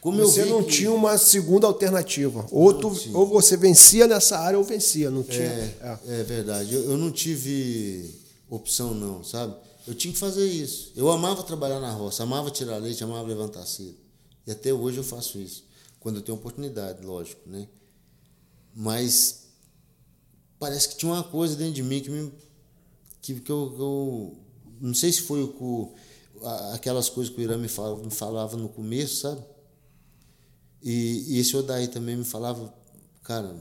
Como 0.00 0.18
Você 0.18 0.44
não 0.44 0.64
que- 0.64 0.72
tinha 0.72 0.90
uma 0.90 1.16
segunda 1.16 1.66
alternativa. 1.66 2.44
Ou, 2.50 2.74
tu- 2.74 2.88
ou 3.14 3.24
você 3.26 3.56
vencia 3.56 4.06
nessa 4.08 4.36
área 4.38 4.58
ou 4.58 4.64
vencia. 4.64 5.08
Não 5.10 5.22
tinha. 5.22 5.44
É, 5.44 5.98
É. 6.06 6.20
é 6.20 6.22
verdade. 6.24 6.74
Eu, 6.74 6.82
eu 6.90 6.96
não 6.96 7.12
tive 7.12 8.10
opção, 8.50 8.94
não, 8.94 9.22
sabe? 9.22 9.54
Eu 9.86 9.94
tinha 9.94 10.12
que 10.12 10.18
fazer 10.18 10.46
isso. 10.46 10.92
Eu 10.94 11.10
amava 11.10 11.42
trabalhar 11.42 11.80
na 11.80 11.90
roça, 11.92 12.22
amava 12.22 12.50
tirar 12.50 12.76
leite, 12.78 13.02
amava 13.02 13.26
levantar 13.26 13.66
cedo. 13.66 13.96
E 14.46 14.50
até 14.52 14.72
hoje 14.72 14.98
eu 14.98 15.04
faço 15.04 15.38
isso. 15.40 15.64
Quando 16.00 16.16
eu 16.16 16.22
tenho 16.22 16.38
oportunidade, 16.38 17.04
lógico, 17.04 17.48
né? 17.48 17.68
Mas 18.74 19.48
parece 20.58 20.88
que 20.88 20.96
tinha 20.96 21.12
uma 21.12 21.24
coisa 21.24 21.56
dentro 21.56 21.74
de 21.74 21.82
mim 21.82 22.00
que 22.00 22.10
me. 22.10 22.32
que, 23.22 23.40
que 23.40 23.50
eu, 23.52 23.76
eu- 23.78 24.38
Não 24.80 24.94
sei 24.94 25.12
se 25.12 25.22
foi 25.22 25.42
o 25.44 25.94
aquelas 26.74 27.08
coisas 27.08 27.32
que 27.32 27.40
o 27.40 27.44
Irã 27.44 27.56
me 27.56 27.68
falava, 27.68 28.02
me 28.02 28.10
falava 28.10 28.56
no 28.56 28.68
começo, 28.68 29.16
sabe? 29.22 29.42
E, 30.82 31.34
e 31.34 31.38
esse 31.38 31.56
Odaí 31.56 31.88
também 31.88 32.16
me 32.16 32.24
falava, 32.24 32.72
cara, 33.22 33.54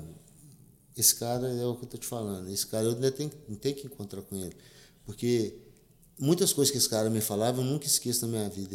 esse 0.98 1.16
cara 1.16 1.48
é 1.50 1.66
o 1.66 1.76
que 1.76 1.86
eu 1.86 1.90
tô 1.90 1.98
te 1.98 2.06
falando. 2.08 2.50
Esse 2.50 2.66
cara 2.68 2.86
eu 2.86 2.92
ainda 2.94 3.12
tenho, 3.12 3.30
tenho 3.60 3.76
que 3.76 3.88
encontrar 3.88 4.22
com 4.24 4.36
ele. 4.36 4.56
Porque 5.06 5.61
muitas 6.22 6.54
coisas 6.54 6.72
que 6.72 6.78
esse 6.78 6.88
cara 6.88 7.10
me 7.10 7.20
falava 7.20 7.60
eu 7.60 7.66
nunca 7.66 7.88
esqueço 7.88 8.26
na 8.28 8.32
minha 8.32 8.50
vida. 8.50 8.70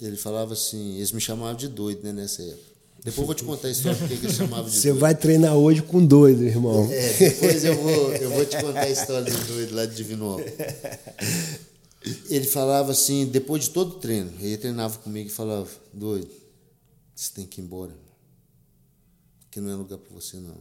Ele, 0.00 0.16
falava 0.16 0.52
assim, 0.52 0.96
eles 0.96 1.10
me 1.10 1.20
chamavam 1.20 1.56
de 1.56 1.66
doido, 1.66 2.04
né, 2.04 2.12
nessa 2.12 2.40
época. 2.42 2.72
Depois 3.04 3.18
eu 3.18 3.26
vou 3.26 3.34
te 3.34 3.44
contar 3.44 3.68
a 3.68 3.70
história 3.70 3.98
porque 3.98 4.16
que 4.16 4.24
eles 4.24 4.36
chamavam 4.36 4.64
de 4.64 4.76
Você 4.76 4.88
doido. 4.88 5.00
vai 5.00 5.14
treinar 5.14 5.56
hoje 5.56 5.82
com 5.82 6.06
doido, 6.06 6.42
irmão. 6.44 6.88
É, 6.90 7.12
depois 7.18 7.64
eu 7.64 7.74
vou, 7.82 8.12
eu 8.14 8.30
vou 8.30 8.46
te 8.46 8.56
contar 8.58 8.82
a 8.82 8.90
história 8.90 9.30
do 9.30 9.46
doido 9.46 9.74
lá 9.74 9.84
de 9.84 9.94
Divinópolis. 9.94 10.54
Ele 12.30 12.46
falava 12.46 12.92
assim, 12.92 13.26
depois 13.26 13.64
de 13.64 13.70
todo 13.70 13.96
o 13.96 13.98
treino, 13.98 14.32
ele 14.40 14.56
treinava 14.56 14.96
comigo 14.98 15.28
e 15.28 15.32
falava, 15.32 15.68
doido, 15.92 16.30
você 17.14 17.30
tem 17.34 17.46
que 17.46 17.60
ir 17.60 17.64
embora. 17.64 17.92
Aqui 19.48 19.60
não 19.60 19.70
é 19.70 19.74
lugar 19.74 19.98
para 19.98 20.14
você, 20.14 20.36
não. 20.38 20.56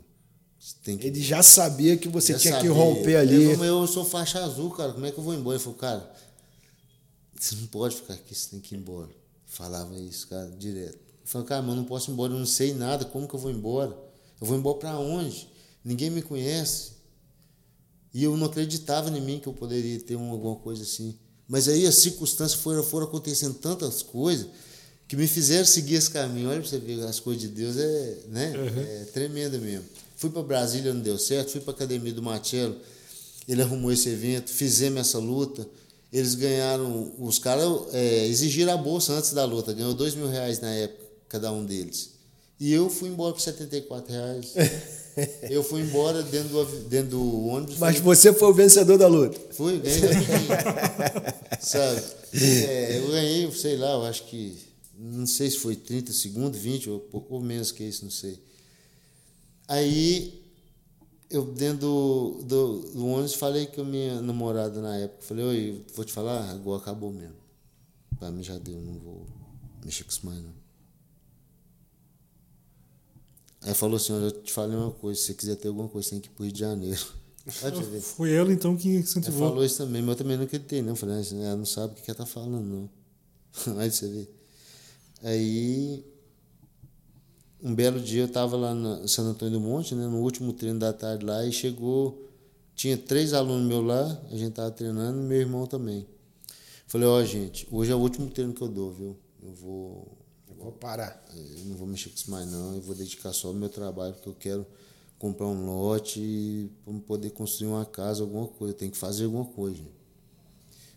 Que 0.84 0.91
Ele 0.91 1.22
já 1.22 1.43
sabia 1.43 1.97
que 1.97 2.07
você 2.07 2.34
Já 2.34 2.39
tinha 2.39 2.53
que 2.59 2.68
sabia. 2.68 2.74
romper 2.74 3.16
ali. 3.18 3.57
Mas 3.57 3.68
eu 3.68 3.86
sou 3.86 4.05
faixa 4.05 4.43
azul, 4.43 4.72
cara, 4.72 4.93
como 4.93 5.05
é 5.05 5.11
que 5.11 5.18
eu 5.18 5.24
vou 5.24 5.34
embora? 5.34 5.57
Ele 5.57 5.64
falou, 5.64 5.78
cara, 5.78 6.09
você 7.38 7.55
não 7.55 7.68
pode 7.68 7.95
ficar 7.97 8.14
aqui, 8.14 8.34
você 8.34 8.49
tem 8.49 8.59
que 8.59 8.74
ir 8.76 8.78
embora. 8.78 9.09
Eu 9.09 9.16
Falava 9.45 9.97
isso, 9.99 10.28
cara, 10.28 10.49
direto. 10.57 10.95
Eu 10.95 11.26
falei, 11.28 11.47
cara, 11.47 11.61
mas 11.61 11.72
eu 11.72 11.76
não 11.76 11.84
posso 11.84 12.09
ir 12.09 12.14
embora, 12.14 12.34
eu 12.34 12.39
não 12.39 12.45
sei 12.45 12.74
nada, 12.74 13.03
como 13.05 13.28
que 13.28 13.34
eu 13.34 13.39
vou 13.39 13.51
embora? 13.51 13.95
Eu 14.39 14.47
vou 14.47 14.57
embora 14.57 14.78
para 14.78 14.97
onde? 14.99 15.49
Ninguém 15.84 16.09
me 16.09 16.22
conhece. 16.22 16.93
E 18.14 18.24
eu 18.24 18.38
não 18.38 18.45
acreditava 18.47 19.09
em 19.09 19.22
mim 19.22 19.39
que 19.39 19.47
eu 19.47 19.53
poderia 19.53 19.99
ter 19.99 20.16
uma, 20.16 20.32
alguma 20.32 20.55
coisa 20.55 20.84
assim. 20.84 21.18
Mas 21.47 21.68
aí 21.68 21.86
as 21.86 21.95
circunstâncias 21.95 22.59
foram, 22.61 22.84
foram 22.84 23.07
acontecendo 23.07 23.53
tantas 23.55 24.01
coisas 24.01 24.47
que 25.07 25.16
me 25.18 25.28
fizeram 25.28 25.66
seguir 25.66 25.95
esse 25.95 26.09
caminho. 26.09 26.49
Olha 26.49 26.61
para 26.61 26.70
você 26.70 26.78
ver, 26.80 27.03
as 27.03 27.20
coisas 27.20 27.41
de 27.41 27.49
Deus 27.49 27.76
é, 27.76 28.18
né? 28.30 28.53
Uhum. 28.57 28.82
é 28.82 29.05
tremenda 29.05 29.57
mesmo. 29.57 29.86
Fui 30.24 30.30
para 30.30 30.41
Brasília, 30.41 30.93
não 30.93 31.01
deu 31.01 31.17
certo. 31.17 31.51
Fui 31.51 31.59
para 31.59 31.74
a 31.74 31.76
academia 31.76 32.13
do 32.13 32.24
Marcelo, 32.24 32.78
ele 33.45 33.61
arrumou 33.61 33.91
esse 33.91 34.07
evento, 34.07 34.49
fizemos 34.49 35.01
essa 35.01 35.19
luta. 35.19 35.67
Eles 36.13 36.34
ganharam, 36.34 37.13
os 37.19 37.38
caras 37.38 37.67
é, 37.91 38.26
exigiram 38.28 38.71
a 38.71 38.78
bolsa 38.78 39.11
antes 39.11 39.34
da 39.34 39.43
luta, 39.43 39.74
ganhou 39.74 39.93
dois 39.93 40.15
mil 40.15 40.30
reais 40.30 40.61
na 40.61 40.69
época, 40.69 41.03
cada 41.28 41.51
um 41.51 41.65
deles. 41.65 42.11
E 42.57 42.71
eu 42.71 42.89
fui 42.89 43.09
embora 43.09 43.34
por 43.34 43.41
74 43.41 44.13
reais. 44.13 44.53
Eu 45.47 45.63
fui 45.63 45.82
embora 45.82 46.24
dentro 46.24 46.49
do, 46.49 46.65
dentro 46.89 47.09
do 47.11 47.45
ônibus. 47.45 47.78
Mas 47.78 47.97
fui... 47.97 48.03
você 48.03 48.34
foi 48.34 48.49
o 48.49 48.53
vencedor 48.53 48.97
da 48.97 49.05
luta. 49.05 49.39
Fui, 49.51 49.78
ganhei. 49.78 49.99
Sabe? 51.61 52.01
É, 52.34 52.97
eu 52.97 53.11
ganhei, 53.11 53.51
sei 53.51 53.78
lá, 53.78 53.91
eu 53.91 54.05
acho 54.05 54.24
que. 54.24 54.57
Não 54.97 55.28
sei 55.28 55.51
se 55.51 55.59
foi 55.59 55.76
30 55.76 56.11
segundos, 56.13 56.59
20 56.59 56.89
ou 56.89 56.99
pouco 56.99 57.39
menos 57.39 57.71
que 57.71 57.84
isso, 57.84 58.03
não 58.03 58.09
sei. 58.09 58.39
Aí, 59.68 60.43
eu 61.30 61.45
dentro 61.45 61.80
do, 61.80 62.43
do, 62.43 62.80
do 62.91 63.07
ônibus 63.07 63.34
falei 63.34 63.66
com 63.68 63.82
a 63.82 63.86
minha 63.86 64.22
namorada 64.22 64.82
na 64.82 64.97
época. 64.97 65.24
Falei, 65.24 65.45
oi, 65.45 65.86
vou 65.95 66.05
te 66.05 66.14
falar, 66.14 66.49
agora 66.51 66.82
acabou 66.82 67.11
mesmo. 67.11 67.36
Pra 68.20 68.30
mim 68.32 68.43
já 68.43 68.57
deu, 68.57 68.80
não 68.80 68.99
vou 68.99 69.26
mexer 69.84 70.03
com 70.03 70.11
isso 70.11 70.26
mais 70.26 70.41
não. 70.41 70.53
Aí 73.64 73.74
falou 73.74 73.95
assim, 73.95 74.14
eu 74.14 74.32
te 74.32 74.51
falei 74.51 74.76
uma 74.76 74.91
coisa, 74.91 75.20
se 75.20 75.28
você 75.28 75.34
quiser 75.34 75.55
ter 75.55 75.70
alguma 75.70 75.88
coisa, 75.88 76.09
tem 76.09 76.20
que 76.20 76.28
ir 76.28 76.32
pro 76.32 76.43
Rio 76.43 76.53
de 76.53 76.59
Janeiro. 76.59 77.05
Foi 78.01 78.32
ela 78.32 78.53
então 78.53 78.78
que 78.78 78.88
incentivou. 78.89 79.41
Ela 79.41 79.49
falou 79.49 79.66
isso 79.66 79.78
também, 79.78 80.01
mas 80.01 80.11
eu 80.11 80.16
também 80.16 80.38
não 80.38 80.45
acreditei, 80.45 80.82
não. 80.82 80.95
Falei, 80.95 81.16
ah, 81.16 81.36
ela 81.45 81.55
não 81.55 81.66
sabe 81.66 81.93
o 81.93 81.95
que 82.03 82.09
ela 82.09 82.18
tá 82.18 82.26
falando, 82.26 82.61
não. 82.61 82.89
Aí 83.80 83.91
você 83.91 84.07
vê. 84.07 84.30
Aí, 85.24 86.05
um 87.64 87.74
belo 87.74 87.99
dia 87.99 88.24
eu 88.24 88.28
tava 88.28 88.57
lá 88.57 88.74
em 88.74 89.07
Santo 89.07 89.30
Antônio 89.30 89.53
do 89.53 89.61
Monte, 89.61 89.95
né, 89.95 90.05
no 90.05 90.22
último 90.22 90.53
treino 90.53 90.80
da 90.80 90.91
tarde 90.91 91.26
lá, 91.26 91.45
e 91.45 91.51
chegou, 91.51 92.30
tinha 92.76 92.97
três 92.97 93.34
alunos 93.34 93.68
meus 93.68 93.86
lá, 93.86 94.22
a 94.32 94.36
gente 94.36 94.53
tava 94.53 94.70
treinando, 94.72 95.20
e 95.20 95.24
meu 95.24 95.39
irmão 95.39 95.66
também. 95.66 96.05
Falei, 96.88 97.07
ó, 97.07 97.20
oh, 97.20 97.26
gente, 97.26 97.68
hoje 97.72 97.91
é 97.91 97.95
o 97.95 97.99
último 97.99 98.30
treino 98.30 98.53
que 98.53 98.61
eu 98.61 98.68
dou, 98.68 98.91
viu? 98.91 99.18
Eu 99.41 99.53
vou 99.53 100.24
Vou 100.64 100.72
parar. 100.72 101.22
Eu 101.36 101.66
não 101.66 101.76
vou 101.76 101.86
mexer 101.86 102.09
com 102.09 102.16
isso 102.16 102.32
mais 102.32 102.49
não, 102.49 102.74
eu 102.74 102.82
vou 102.82 102.95
dedicar 102.95 103.34
só 103.34 103.49
ao 103.49 103.53
meu 103.53 103.68
trabalho, 103.68 104.14
porque 104.14 104.30
eu 104.30 104.36
quero 104.36 104.66
comprar 105.20 105.47
um 105.47 105.66
lote 105.66 106.72
para 106.86 106.93
poder 107.01 107.32
construir 107.32 107.68
uma 107.68 107.86
casa, 107.86 108.24
alguma 108.24 108.47
coisa. 108.47 108.74
Eu 108.74 108.78
tenho 108.78 108.91
que 108.91 108.97
fazer 108.97 109.26
alguma 109.26 109.45
coisa. 109.45 109.82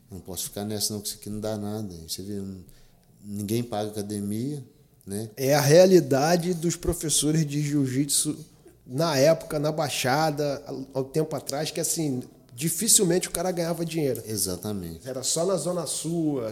Não 0.08 0.20
posso 0.20 0.44
ficar 0.44 0.64
nessa 0.64 0.94
não, 0.94 1.00
que 1.00 1.08
isso 1.08 1.16
aqui 1.18 1.28
não 1.28 1.40
dá 1.40 1.56
nada. 1.56 1.92
Você 2.06 2.22
vê, 2.22 2.40
ninguém 3.24 3.64
paga 3.64 3.90
academia, 3.90 4.64
né? 5.06 5.30
É 5.36 5.54
a 5.54 5.60
realidade 5.60 6.52
dos 6.52 6.74
professores 6.74 7.46
de 7.46 7.62
jiu-jitsu 7.62 8.36
na 8.86 9.16
época, 9.16 9.58
na 9.58 9.70
Baixada, 9.72 10.62
há 10.94 11.00
um 11.00 11.04
tempo 11.04 11.34
atrás, 11.34 11.70
que 11.70 11.80
assim, 11.80 12.22
dificilmente 12.54 13.28
o 13.28 13.30
cara 13.30 13.50
ganhava 13.50 13.84
dinheiro. 13.84 14.22
Exatamente. 14.26 15.08
Era 15.08 15.22
só 15.22 15.44
na 15.44 15.56
Zona 15.56 15.86
Sul, 15.86 16.42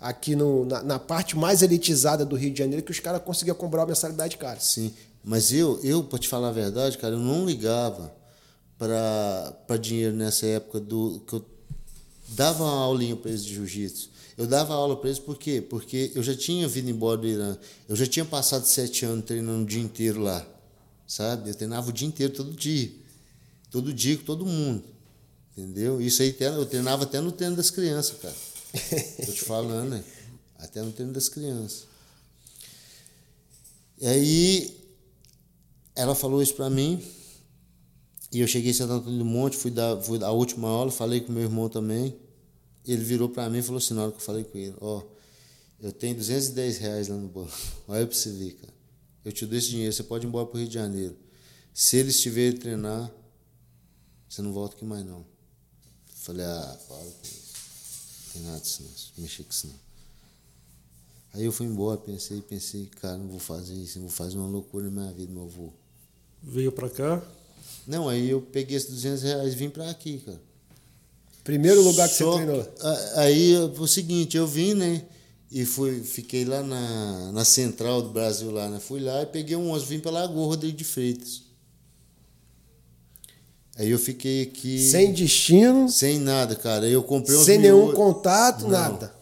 aqui 0.00 0.34
no, 0.34 0.64
na, 0.64 0.82
na, 0.82 0.98
parte 0.98 1.36
mais 1.36 1.62
elitizada 1.62 2.24
do 2.24 2.36
Rio 2.36 2.50
de 2.50 2.58
Janeiro 2.58 2.84
que 2.84 2.90
os 2.90 3.00
caras 3.00 3.22
conseguiam 3.22 3.56
comprar 3.56 3.80
uma 3.80 3.88
mensalidade 3.88 4.36
cara. 4.36 4.58
Sim, 4.60 4.92
mas 5.24 5.52
eu, 5.52 5.80
eu 5.82 6.04
para 6.04 6.18
te 6.18 6.28
falar 6.28 6.48
a 6.48 6.52
verdade, 6.52 6.98
cara, 6.98 7.14
eu 7.14 7.20
não 7.20 7.44
ligava 7.44 8.12
para 8.78 9.76
dinheiro 9.80 10.14
nessa 10.14 10.46
época 10.46 10.80
do 10.80 11.20
que 11.26 11.34
eu 11.34 11.44
dava 12.28 12.64
uma 12.64 12.84
aulinha 12.84 13.16
para 13.16 13.30
eles 13.30 13.44
de 13.44 13.54
jiu-jitsu. 13.54 14.10
Eu 14.36 14.46
dava 14.46 14.74
aula 14.74 14.96
para 14.96 15.08
eles 15.08 15.18
por 15.18 15.38
quê? 15.38 15.62
Porque 15.62 16.12
eu 16.14 16.22
já 16.22 16.34
tinha 16.34 16.68
vindo 16.68 16.90
embora 16.90 17.16
do 17.16 17.26
Irã. 17.26 17.56
Eu 17.88 17.96
já 17.96 18.06
tinha 18.06 18.24
passado 18.24 18.66
sete 18.66 19.04
anos 19.04 19.24
treinando 19.24 19.62
o 19.62 19.66
dia 19.66 19.80
inteiro 19.80 20.20
lá. 20.20 20.46
Sabe? 21.06 21.50
Eu 21.50 21.54
treinava 21.54 21.88
o 21.88 21.92
dia 21.92 22.06
inteiro, 22.06 22.32
todo 22.32 22.52
dia. 22.52 22.92
Todo 23.70 23.92
dia 23.94 24.16
com 24.18 24.24
todo 24.24 24.44
mundo. 24.44 24.84
Entendeu? 25.56 26.02
Isso 26.02 26.20
aí 26.20 26.36
eu 26.38 26.66
treinava 26.66 27.04
até 27.04 27.18
no 27.20 27.32
treino 27.32 27.56
das 27.56 27.70
crianças, 27.70 28.18
cara. 28.18 28.34
Tô 29.24 29.32
te 29.32 29.42
falando, 29.42 29.90
né? 29.90 30.04
Até 30.58 30.82
no 30.82 30.92
treino 30.92 31.14
das 31.14 31.30
crianças. 31.30 31.86
E 33.98 34.06
aí, 34.06 34.76
ela 35.94 36.14
falou 36.14 36.42
isso 36.42 36.54
para 36.54 36.68
mim. 36.68 37.02
E 38.30 38.40
eu 38.40 38.46
cheguei 38.46 38.70
em 38.70 38.74
Santo 38.74 38.92
Antônio 38.92 39.18
do 39.18 39.24
Monte, 39.24 39.56
fui 39.56 39.70
dar, 39.70 39.96
fui 40.02 40.18
dar 40.18 40.26
a 40.26 40.32
última 40.32 40.68
aula, 40.68 40.90
falei 40.90 41.20
com 41.20 41.32
meu 41.32 41.44
irmão 41.44 41.70
também. 41.70 42.14
Ele 42.86 43.02
virou 43.02 43.28
para 43.28 43.48
mim 43.50 43.58
e 43.58 43.62
falou 43.62 43.78
assim, 43.78 43.94
na 43.94 44.02
hora 44.02 44.12
que 44.12 44.18
eu 44.18 44.22
falei 44.22 44.44
com 44.44 44.56
ele, 44.56 44.74
ó, 44.80 44.98
oh, 44.98 45.16
eu 45.80 45.92
tenho 45.92 46.14
210 46.14 46.78
reais 46.78 47.08
lá 47.08 47.16
no 47.16 47.28
banco. 47.28 47.52
Olha 47.88 48.06
para 48.06 48.16
você 48.16 48.30
ver, 48.30 48.52
cara. 48.52 48.72
Eu 49.24 49.32
te 49.32 49.44
dou 49.44 49.58
esse 49.58 49.70
dinheiro, 49.70 49.92
você 49.92 50.04
pode 50.04 50.24
ir 50.24 50.28
embora 50.28 50.46
pro 50.46 50.58
Rio 50.58 50.68
de 50.68 50.74
Janeiro. 50.74 51.16
Se 51.74 51.96
eles 51.96 52.14
estiverem 52.14 52.58
treinar, 52.58 53.12
você 54.28 54.40
não 54.40 54.52
volta 54.52 54.76
aqui 54.76 54.84
mais 54.84 55.04
não. 55.04 55.26
Falei, 56.14 56.46
ah, 56.46 56.78
para 56.88 56.96
com 56.96 57.22
isso 57.24 57.46
tem 58.36 58.42
nada 58.42 58.60
disso 58.60 58.82
não, 58.82 59.22
mexer 59.22 59.42
com 59.42 59.50
isso 59.50 59.66
não. 59.66 59.74
Aí 61.34 61.44
eu 61.44 61.52
fui 61.52 61.66
embora, 61.66 61.98
pensei, 61.98 62.40
pensei, 62.40 62.86
cara, 63.00 63.16
não 63.16 63.28
vou 63.28 63.38
fazer 63.38 63.74
isso, 63.74 63.98
não 63.98 64.08
vou 64.08 64.16
fazer 64.16 64.36
uma 64.38 64.46
loucura 64.46 64.86
na 64.86 65.02
minha 65.02 65.12
vida, 65.12 65.32
meu 65.32 65.44
avô. 65.44 65.72
Veio 66.42 66.72
pra 66.72 66.88
cá? 66.88 67.22
Não, 67.86 68.08
aí 68.08 68.30
eu 68.30 68.40
peguei 68.40 68.76
esses 68.76 68.90
200 68.90 69.22
reais 69.22 69.52
e 69.52 69.56
vim 69.56 69.68
pra 69.68 69.90
aqui, 69.90 70.18
cara. 70.18 70.40
Primeiro 71.46 71.80
lugar 71.80 72.08
que 72.08 72.16
Só, 72.16 72.32
você 72.32 72.44
treinou? 72.44 72.74
Aí 73.14 73.54
foi 73.76 73.84
o 73.84 73.86
seguinte, 73.86 74.36
eu 74.36 74.48
vim, 74.48 74.74
né? 74.74 75.02
E 75.48 75.64
fui, 75.64 76.00
fiquei 76.02 76.44
lá 76.44 76.60
na, 76.60 77.30
na 77.30 77.44
central 77.44 78.02
do 78.02 78.08
Brasil 78.08 78.50
lá, 78.50 78.68
né? 78.68 78.80
Fui 78.80 78.98
lá 78.98 79.22
e 79.22 79.26
peguei 79.26 79.54
um 79.54 79.70
ônibus, 79.70 79.88
vim 79.88 80.00
pra 80.00 80.10
Lagoa 80.10 80.44
Rodrigo 80.44 80.76
de 80.76 80.82
Freitas. 80.82 81.42
Aí 83.76 83.88
eu 83.88 83.98
fiquei 83.98 84.42
aqui. 84.42 84.90
Sem 84.90 85.12
destino? 85.12 85.88
Sem 85.88 86.18
nada, 86.18 86.56
cara. 86.56 86.84
Aí 86.84 86.92
eu 86.92 87.04
comprei 87.04 87.38
Sem 87.38 87.58
nenhum 87.58 87.92
contato, 87.92 88.62
Não. 88.62 88.70
nada. 88.70 89.14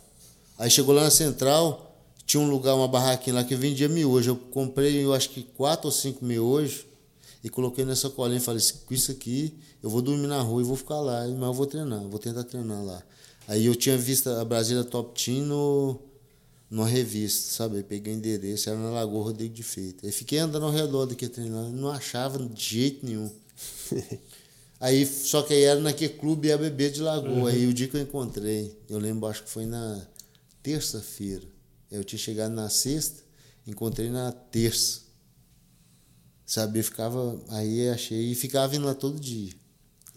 Aí 0.59 0.71
chegou 0.71 0.95
lá 0.95 1.05
na 1.05 1.11
central, 1.11 1.95
tinha 2.25 2.41
um 2.41 2.49
lugar, 2.49 2.75
uma 2.75 2.89
barraquinha 2.89 3.35
lá 3.35 3.45
que 3.45 3.55
vendia 3.55 3.87
miojo. 3.87 4.31
Eu 4.31 4.37
comprei, 4.37 5.05
eu 5.05 5.13
acho 5.13 5.29
que 5.29 5.43
quatro 5.43 5.89
ou 5.89 5.93
cinco 5.93 6.25
miojos 6.25 6.87
e 7.43 7.51
coloquei 7.51 7.85
nessa 7.85 8.09
colinha 8.09 8.39
e 8.39 8.43
falei: 8.43 8.63
com 8.87 8.95
isso 8.95 9.13
aqui, 9.13 9.53
eu 9.85 9.91
vou 9.91 10.01
dormir 10.01 10.27
na 10.27 10.41
rua 10.41 10.63
e 10.63 10.65
vou 10.65 10.77
ficar 10.77 10.99
lá, 10.99 11.29
mas 11.29 11.43
eu 11.43 11.53
vou 11.53 11.67
treinar, 11.67 12.01
vou 12.09 12.19
tentar 12.19 12.43
treinar 12.45 12.83
lá. 12.83 13.03
Aí 13.47 13.67
eu 13.67 13.75
tinha 13.75 13.99
visto 13.99 14.31
a 14.31 14.43
Brasília 14.43 14.83
Top 14.83 15.23
Team 15.23 15.45
no, 15.45 16.01
numa 16.71 16.89
revista, 16.89 17.53
sabe? 17.53 17.81
Eu 17.81 17.85
peguei 17.85 18.15
o 18.15 18.17
endereço, 18.17 18.71
era 18.71 18.79
na 18.79 18.89
Lagoa 18.89 19.25
Rodrigo 19.25 19.53
de 19.53 19.63
Feita. 19.63 20.07
Aí 20.07 20.11
fiquei 20.11 20.39
andando 20.39 20.65
ao 20.65 20.73
redor 20.73 21.05
daqui 21.05 21.29
treinando, 21.29 21.77
não 21.77 21.91
achava 21.91 22.39
de 22.39 22.65
jeito 22.65 23.05
nenhum. 23.05 23.31
Aí, 24.81 25.07
só 25.07 25.41
que 25.41 25.55
aí 25.55 25.63
era 25.63 25.81
naquele 25.81 26.13
clube 26.13 26.53
ABB 26.53 26.91
de 26.91 27.01
Lagoa. 27.01 27.33
Uhum. 27.33 27.47
Aí 27.47 27.67
o 27.67 27.73
dia 27.73 27.89
que 27.89 27.97
eu 27.97 28.03
encontrei, 28.03 28.77
eu 28.91 28.99
lembro, 28.99 29.27
acho 29.29 29.45
que 29.45 29.49
foi 29.49 29.65
na 29.65 30.07
terça-feira. 30.63 31.47
Eu 31.91 32.05
tinha 32.05 32.19
chegado 32.19 32.53
na 32.53 32.69
sexta, 32.69 33.23
encontrei 33.67 34.11
na 34.11 34.31
terça. 34.31 35.01
Sabe, 36.45 36.81
eu 36.81 36.85
ficava, 36.85 37.41
aí 37.49 37.89
achei, 37.89 38.33
e 38.33 38.35
ficava 38.35 38.69
vindo 38.69 38.85
lá 38.85 38.95
todo 38.95 39.19
dia. 39.19 39.53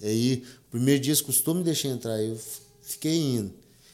E 0.01 0.05
aí, 0.07 0.43
o 0.67 0.71
primeiro 0.71 1.01
dia 1.01 1.15
custou 1.23 1.53
me 1.55 1.63
deixar 1.63 1.89
entrar, 1.89 2.21
eu 2.21 2.37
fiquei 2.81 3.17
indo. 3.17 3.53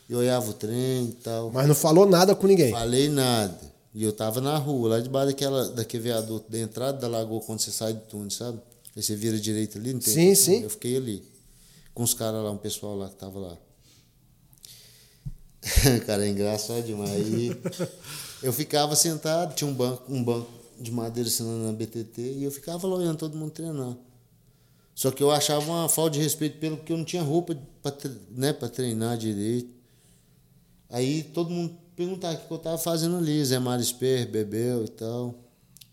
Eu 0.09 0.19
olhava 0.19 0.49
o 0.49 0.53
trem 0.53 1.05
e 1.05 1.17
tal. 1.23 1.49
Mas 1.51 1.67
não 1.67 1.75
falou 1.75 2.05
nada 2.05 2.35
com 2.35 2.45
ninguém? 2.45 2.71
Falei 2.71 3.09
nada. 3.09 3.59
E 3.95 4.03
eu 4.03 4.11
tava 4.11 4.41
na 4.41 4.57
rua, 4.57 4.89
lá 4.89 4.99
debaixo 4.99 5.27
daquela, 5.27 5.69
daquele 5.69 6.03
viaduto, 6.03 6.51
da 6.51 6.59
entrada 6.59 6.97
da 6.97 7.07
lagoa, 7.07 7.41
quando 7.41 7.59
você 7.59 7.71
sai 7.71 7.93
do 7.93 8.01
túnel, 8.01 8.31
sabe? 8.31 8.59
Aí 8.95 9.01
você 9.01 9.15
vira 9.15 9.39
direito 9.39 9.77
ali, 9.77 9.93
não 9.93 9.99
tem? 9.99 10.13
Sim, 10.13 10.35
sim. 10.35 10.63
Eu 10.63 10.69
fiquei 10.69 10.97
ali. 10.97 11.23
Com 11.93 12.03
os 12.03 12.13
caras 12.13 12.43
lá, 12.43 12.51
um 12.51 12.57
pessoal 12.57 12.97
lá 12.97 13.09
que 13.09 13.15
tava 13.15 13.39
lá. 13.39 13.57
cara, 16.05 16.25
é 16.25 16.29
engraçado 16.29 16.83
demais. 16.83 17.11
Aí 17.11 17.55
eu 18.41 18.51
ficava 18.51 18.95
sentado, 18.95 19.55
tinha 19.55 19.69
um 19.69 19.73
banco, 19.73 20.03
um 20.11 20.23
banco 20.23 20.49
de 20.79 20.91
madeira 20.91 21.29
assinando 21.29 21.63
na 21.63 21.71
BTT, 21.71 22.21
e 22.21 22.43
eu 22.43 22.51
ficava 22.51 22.87
lá 22.87 22.95
olhando 22.95 23.17
todo 23.17 23.37
mundo 23.37 23.51
treinar. 23.51 23.95
Só 24.95 25.11
que 25.11 25.23
eu 25.23 25.31
achava 25.31 25.65
uma 25.65 25.89
falta 25.89 26.11
de 26.11 26.19
respeito 26.19 26.59
pelo 26.59 26.77
que 26.77 26.93
eu 26.93 26.97
não 26.97 27.05
tinha 27.05 27.23
roupa 27.23 27.57
para 27.81 27.93
né, 28.29 28.53
treinar 28.53 29.17
direito. 29.17 29.73
Aí 30.89 31.23
todo 31.23 31.49
mundo 31.49 31.75
perguntava 31.95 32.35
o 32.35 32.47
que 32.47 32.51
eu 32.51 32.57
estava 32.57 32.77
fazendo 32.77 33.17
ali, 33.17 33.43
Zé 33.43 33.57
Mário 33.59 33.81
Esper, 33.81 34.29
Bebel 34.29 34.85
e 34.85 34.89
tal. 34.89 35.35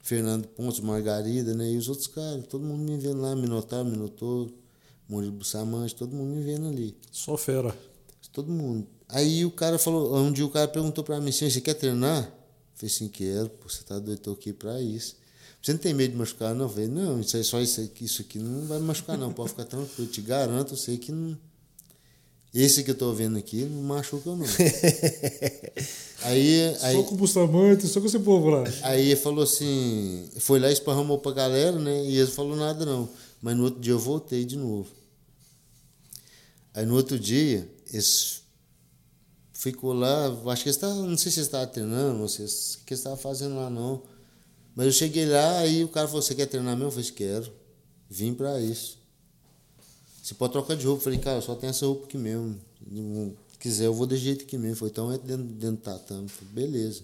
Fernando 0.03 0.46
Pontes, 0.48 0.80
Margarida, 0.80 1.55
né? 1.55 1.70
E 1.70 1.76
os 1.76 1.88
outros 1.88 2.07
caras, 2.07 2.46
todo 2.46 2.64
mundo 2.64 2.82
me 2.82 2.98
vendo 2.98 3.20
lá, 3.20 3.34
Minotauro, 3.36 3.88
Minotouro, 3.88 4.53
Murilo 5.09 5.32
Bussamante, 5.32 5.94
todo 5.94 6.14
mundo 6.14 6.36
me 6.36 6.42
vendo 6.42 6.68
ali. 6.68 6.96
Só 7.11 7.36
fera. 7.36 7.76
Todo 8.32 8.51
mundo. 8.51 8.86
Aí 9.09 9.44
o 9.44 9.51
cara 9.51 9.78
falou, 9.78 10.16
um 10.16 10.32
dia 10.32 10.46
o 10.46 10.51
cara 10.51 10.68
perguntou 10.68 11.03
pra 11.03 11.20
mim 11.20 11.30
assim, 11.30 11.51
você 11.51 11.61
quer 11.61 11.74
treinar? 11.74 12.24
Eu 12.24 12.32
falei 12.74 12.94
assim, 12.94 13.09
quero, 13.09 13.51
pô, 13.51 13.68
você 13.68 13.82
tá 13.82 13.98
doido, 13.98 14.20
tô 14.20 14.32
aqui 14.32 14.53
pra 14.53 14.80
isso. 14.80 15.16
Você 15.62 15.72
não 15.72 15.78
tem 15.78 15.92
medo 15.92 16.12
de 16.12 16.16
machucar, 16.16 16.54
não? 16.54 16.64
Eu 16.64 16.68
falei, 16.70 16.88
não, 16.88 17.20
isso 17.20 17.36
aí, 17.36 17.44
só 17.44 17.61
isso 17.61 17.80
aqui, 17.80 18.04
isso 18.04 18.22
aqui 18.22 18.38
não 18.38 18.66
vai 18.66 18.78
me 18.78 18.86
machucar, 18.86 19.18
não. 19.18 19.32
Pode 19.32 19.50
ficar 19.50 19.64
tranquilo. 19.64 20.08
Eu 20.08 20.12
te 20.12 20.22
garanto, 20.22 20.72
eu 20.72 20.76
sei 20.76 20.96
que 20.96 21.12
não. 21.12 21.36
Esse 22.52 22.82
que 22.82 22.90
eu 22.90 22.96
tô 22.96 23.12
vendo 23.12 23.38
aqui 23.38 23.64
não 23.64 23.82
machuca, 23.82 24.34
não. 24.34 24.44
aí, 26.22 26.76
aí, 26.82 26.96
Só 26.96 27.02
com 27.04 27.14
o 27.14 27.18
Bustamante, 27.18 27.86
só 27.86 28.00
com 28.00 28.06
esse 28.06 28.18
povo 28.18 28.48
lá. 28.50 28.64
aí 28.82 29.11
ele 29.11 29.16
falou 29.16 29.44
assim, 29.44 30.28
foi 30.38 30.58
lá 30.58 30.68
e 30.68 30.72
esparramou 30.72 31.18
pra 31.18 31.30
galera, 31.30 31.78
né? 31.78 32.04
E 32.06 32.16
ele 32.16 32.30
falou 32.30 32.56
nada, 32.56 32.84
não. 32.84 33.08
Mas 33.40 33.56
no 33.56 33.64
outro 33.64 33.80
dia 33.80 33.92
eu 33.92 34.00
voltei 34.00 34.44
de 34.44 34.56
novo. 34.56 34.90
Aí 36.74 36.84
no 36.84 36.96
outro 36.96 37.18
dia, 37.18 37.68
eles 37.92 38.42
ficou 39.52 39.92
lá, 39.92 40.26
acho 40.46 40.62
que 40.64 40.70
eles 40.70 40.80
não 40.80 41.16
sei 41.18 41.30
se 41.30 41.38
eles 41.38 41.46
estavam 41.46 41.68
treinando, 41.68 42.18
não 42.18 42.28
sei 42.28 42.46
o 42.46 42.48
que 42.48 42.94
eles 42.94 43.00
estavam 43.00 43.18
fazendo 43.18 43.56
lá, 43.56 43.70
não. 43.70 44.02
Mas 44.74 44.86
eu 44.86 44.92
cheguei 44.92 45.26
lá, 45.26 45.58
aí 45.58 45.84
o 45.84 45.88
cara 45.88 46.06
falou, 46.06 46.22
você 46.22 46.34
quer 46.34 46.46
treinar 46.46 46.74
mesmo? 46.76 46.88
Eu 46.88 46.92
falei, 46.92 47.10
quero. 47.10 47.52
Vim 48.08 48.34
pra 48.34 48.60
isso. 48.60 48.98
Você 50.22 50.34
pode 50.34 50.52
trocar 50.52 50.76
de 50.76 50.86
roupa. 50.86 51.00
Eu 51.00 51.04
falei, 51.04 51.18
cara, 51.18 51.40
só 51.40 51.54
tenho 51.54 51.70
essa 51.70 51.86
roupa 51.86 52.04
aqui 52.06 52.16
mesmo. 52.16 52.56
Não 52.86 53.34
quiser, 53.58 53.86
eu 53.86 53.94
vou 53.94 54.06
desse 54.06 54.22
jeito 54.22 54.44
aqui 54.44 54.56
mesmo. 54.56 54.76
Foi 54.76 54.88
então 54.88 55.12
entra 55.12 55.26
dentro, 55.26 55.44
dentro 55.44 55.76
do 55.76 55.82
tatame. 55.82 56.28
Falei, 56.28 56.52
beleza. 56.52 57.02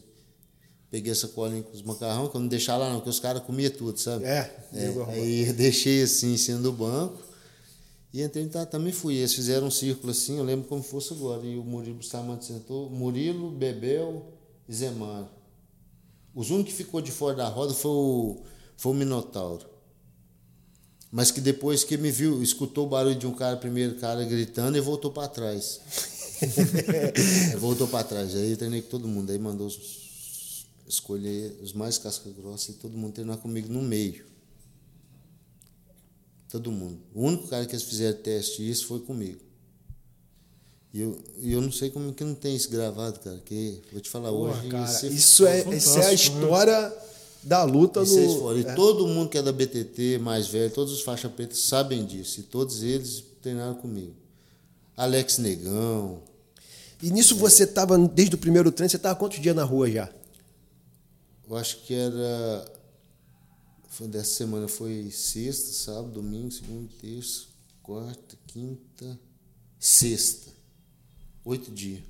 Peguei 0.90 1.12
essa 1.12 1.28
colinha 1.28 1.62
com 1.62 1.72
os 1.72 1.82
macarrão, 1.82 2.28
que 2.28 2.36
eu 2.36 2.40
não 2.40 2.48
deixava 2.48 2.84
lá 2.84 2.90
não, 2.90 2.96
porque 2.96 3.10
os 3.10 3.18
caras 3.20 3.42
comiam 3.42 3.70
tudo, 3.70 3.98
sabe? 3.98 4.24
É, 4.24 4.66
É, 4.72 4.86
aí 5.12 5.48
eu 5.48 5.52
deixei 5.52 6.02
assim, 6.02 6.34
em 6.34 6.36
cima 6.36 6.60
do 6.60 6.72
banco. 6.72 7.18
E 8.12 8.22
entrei 8.22 8.44
no 8.44 8.50
tatame 8.50 8.90
e 8.90 8.92
fui. 8.92 9.16
Eles 9.16 9.34
fizeram 9.34 9.66
um 9.66 9.70
círculo 9.70 10.12
assim, 10.12 10.38
eu 10.38 10.44
lembro 10.44 10.68
como 10.68 10.82
fosse 10.82 11.12
agora. 11.12 11.44
E 11.44 11.56
o 11.58 11.64
Murilo 11.64 11.96
Bustamante 11.96 12.44
sentou. 12.46 12.88
Murilo, 12.88 13.50
Bebel 13.50 14.32
e 14.68 14.74
Zemar. 14.74 15.28
Os 16.36 16.50
únicos 16.50 16.72
que 16.74 16.76
ficou 16.84 17.00
de 17.00 17.10
fora 17.10 17.34
da 17.34 17.48
roda 17.48 17.72
foi 17.74 17.90
o, 17.90 18.42
foi 18.76 18.92
o 18.92 18.94
Minotauro. 18.94 19.66
Mas 21.10 21.30
que 21.30 21.40
depois 21.40 21.82
que 21.82 21.96
me 21.96 22.10
viu, 22.10 22.42
escutou 22.42 22.86
o 22.86 22.88
barulho 22.90 23.14
de 23.16 23.26
um 23.26 23.32
cara, 23.34 23.56
primeiro 23.56 23.94
cara 23.94 24.22
gritando 24.24 24.76
e 24.76 24.80
voltou 24.80 25.10
para 25.10 25.28
trás. 25.28 25.80
Aí 26.42 27.56
voltou 27.58 27.88
para 27.88 28.04
trás. 28.04 28.34
Aí 28.36 28.50
eu 28.50 28.56
treinei 28.56 28.82
com 28.82 28.90
todo 28.90 29.08
mundo. 29.08 29.32
Aí 29.32 29.38
mandou 29.38 29.66
os- 29.66 30.66
escolher 30.86 31.58
os 31.62 31.72
mais 31.72 31.96
casca 31.96 32.28
grossa 32.30 32.70
e 32.70 32.74
todo 32.74 32.96
mundo 32.98 33.14
treinar 33.14 33.38
comigo 33.38 33.72
no 33.72 33.80
meio. 33.80 34.26
Todo 36.50 36.70
mundo. 36.70 37.00
O 37.14 37.22
único 37.22 37.48
cara 37.48 37.64
que 37.66 37.72
eles 37.72 37.84
fizeram 37.84 38.20
teste 38.20 38.68
isso 38.68 38.86
foi 38.86 39.00
comigo. 39.00 39.40
E 40.96 41.00
eu, 41.02 41.18
eu 41.42 41.60
não 41.60 41.70
sei 41.70 41.90
como 41.90 42.10
que 42.14 42.24
não 42.24 42.34
tem 42.34 42.56
isso 42.56 42.70
gravado, 42.70 43.20
cara. 43.20 43.36
Que 43.44 43.82
vou 43.92 44.00
te 44.00 44.08
falar 44.08 44.30
Porra, 44.30 44.58
hoje. 44.58 44.68
cara, 44.68 45.06
isso 45.08 45.46
é, 45.46 45.60
isso 45.74 45.90
é 45.98 46.00
a 46.00 46.04
fantástico, 46.04 46.36
né? 46.36 46.42
história 46.42 46.96
da 47.42 47.64
luta 47.64 48.00
vocês 48.00 48.32
no. 48.32 48.40
foram. 48.40 48.60
E 48.60 48.66
é. 48.66 48.74
todo 48.74 49.06
mundo 49.06 49.28
que 49.28 49.36
é 49.36 49.42
da 49.42 49.52
BTT, 49.52 50.16
mais 50.22 50.48
velho, 50.48 50.72
todos 50.72 50.94
os 50.94 51.02
faixa 51.02 51.28
pretas 51.28 51.58
sabem 51.58 52.06
disso. 52.06 52.40
E 52.40 52.44
todos 52.44 52.82
eles 52.82 53.22
treinaram 53.42 53.74
comigo. 53.74 54.14
Alex 54.96 55.36
Negão. 55.36 56.22
E 57.02 57.10
nisso 57.10 57.36
você 57.36 57.64
estava, 57.64 57.98
desde 57.98 58.34
o 58.34 58.38
primeiro 58.38 58.72
treino, 58.72 58.88
você 58.88 58.96
estava 58.96 59.16
quantos 59.16 59.38
dias 59.38 59.54
na 59.54 59.64
rua 59.64 59.90
já? 59.90 60.10
Eu 61.46 61.56
acho 61.58 61.82
que 61.82 61.92
era. 61.92 62.72
Foi 63.90 64.08
dessa 64.08 64.32
semana 64.32 64.66
foi 64.66 65.10
sexta, 65.10 65.72
sábado, 65.72 66.08
domingo, 66.08 66.50
segunda, 66.50 66.88
terça, 67.02 67.42
quarta, 67.82 68.34
quinta, 68.46 69.18
sexta. 69.78 70.55
Oito 71.46 71.70
dias. 71.70 72.00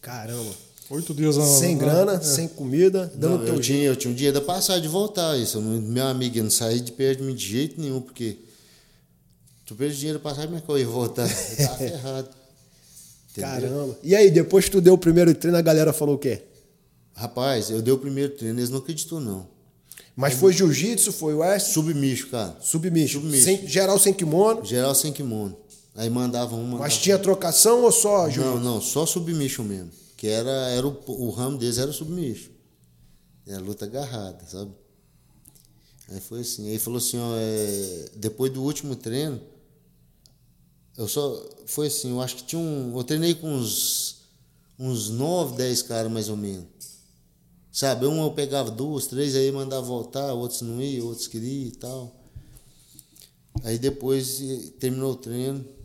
Caramba. 0.00 0.52
Oito 0.90 1.12
dias 1.14 1.36
na. 1.36 1.44
Sem 1.46 1.74
na- 1.74 1.80
grana, 1.82 2.12
é. 2.14 2.20
sem 2.20 2.46
comida, 2.46 3.10
dando 3.16 3.38
Não, 3.38 3.44
teu 3.44 3.54
eu, 3.54 3.62
jeito. 3.62 3.78
tinha, 3.78 3.84
eu 3.88 3.96
tinha 3.96 4.12
um 4.12 4.14
dia 4.14 4.32
da 4.32 4.40
passagem 4.40 4.82
de 4.82 4.88
voltar. 4.88 5.36
Isso, 5.36 5.60
meu 5.60 6.06
amigo, 6.06 6.36
eu 6.38 6.44
não 6.44 6.50
saí 6.50 6.80
de 6.80 6.92
perto 6.92 7.18
de 7.20 7.24
mim 7.24 7.34
de 7.34 7.44
jeito 7.44 7.80
nenhum, 7.80 8.00
porque 8.00 8.36
tu 9.64 9.74
perde 9.74 9.96
dinheiro 9.96 10.18
da 10.18 10.22
passagem, 10.22 10.50
mas 10.52 10.62
que 10.62 10.68
eu 10.68 10.78
ia 10.78 10.86
voltar? 10.86 11.28
Eu 11.28 11.56
tava 11.66 11.76
ferrado. 11.78 12.28
Entendeu? 13.32 13.50
Caramba. 13.50 13.98
E 14.02 14.14
aí, 14.14 14.30
depois 14.30 14.66
que 14.66 14.70
tu 14.70 14.80
deu 14.80 14.94
o 14.94 14.98
primeiro 14.98 15.34
treino, 15.34 15.58
a 15.58 15.62
galera 15.62 15.92
falou 15.92 16.14
o 16.14 16.18
quê? 16.18 16.42
Rapaz, 17.14 17.70
eu 17.70 17.80
dei 17.82 17.92
o 17.92 17.98
primeiro 17.98 18.34
treino, 18.34 18.58
eles 18.60 18.70
não 18.70 18.78
acreditou, 18.78 19.18
não. 19.18 19.46
Mas 20.14 20.34
foi 20.34 20.52
jiu-jitsu, 20.52 21.12
foi 21.12 21.34
o 21.34 21.42
S, 21.42 21.72
Submicho, 21.72 22.28
cara. 22.28 22.56
submicho. 22.60 23.20
Submicho. 23.20 23.44
Sem, 23.44 23.66
geral 23.66 23.98
sem 23.98 24.14
kimono. 24.14 24.64
Geral 24.64 24.94
sem 24.94 25.12
kimono. 25.12 25.56
Aí 25.96 26.10
mandavam 26.10 26.60
um, 26.60 26.78
Mas 26.78 26.98
tinha 26.98 27.18
trocação 27.18 27.82
ou 27.82 27.90
só 27.90 28.28
jiu 28.28 28.44
Não, 28.44 28.60
não, 28.60 28.80
só 28.80 29.06
submission 29.06 29.64
mesmo. 29.64 29.90
Que 30.16 30.26
era, 30.28 30.50
era 30.50 30.86
o, 30.86 31.02
o 31.06 31.30
ramo 31.30 31.56
deles 31.56 31.78
era 31.78 31.90
o 31.90 31.94
submission. 31.94 32.50
Era 33.46 33.60
luta 33.60 33.84
agarrada, 33.84 34.44
sabe? 34.46 34.70
Aí 36.08 36.20
foi 36.20 36.40
assim. 36.40 36.68
Aí 36.68 36.78
falou 36.78 36.98
assim, 36.98 37.18
ó, 37.18 37.34
é, 37.36 38.10
depois 38.16 38.52
do 38.52 38.62
último 38.62 38.94
treino, 38.94 39.40
eu 40.96 41.08
só. 41.08 41.44
Foi 41.66 41.86
assim, 41.86 42.10
eu 42.10 42.20
acho 42.20 42.36
que 42.36 42.44
tinha 42.44 42.60
um. 42.60 42.96
Eu 42.96 43.04
treinei 43.04 43.34
com 43.34 43.48
uns, 43.52 44.22
uns 44.78 45.10
9, 45.10 45.56
10 45.56 45.82
caras 45.82 46.12
mais 46.12 46.28
ou 46.28 46.36
menos. 46.36 46.66
Sabe? 47.72 48.06
Um 48.06 48.22
eu 48.22 48.32
pegava 48.32 48.70
duas, 48.70 49.06
três, 49.06 49.34
aí 49.34 49.52
mandava 49.52 49.84
voltar, 49.84 50.32
outros 50.32 50.62
não 50.62 50.80
iam, 50.80 51.06
outros 51.06 51.26
queriam 51.26 51.68
e 51.68 51.72
tal. 51.72 52.14
Aí 53.62 53.78
depois 53.78 54.40
eh, 54.40 54.70
terminou 54.78 55.12
o 55.12 55.16
treino. 55.16 55.75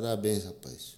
Parabéns, 0.00 0.44
rapaz. 0.44 0.96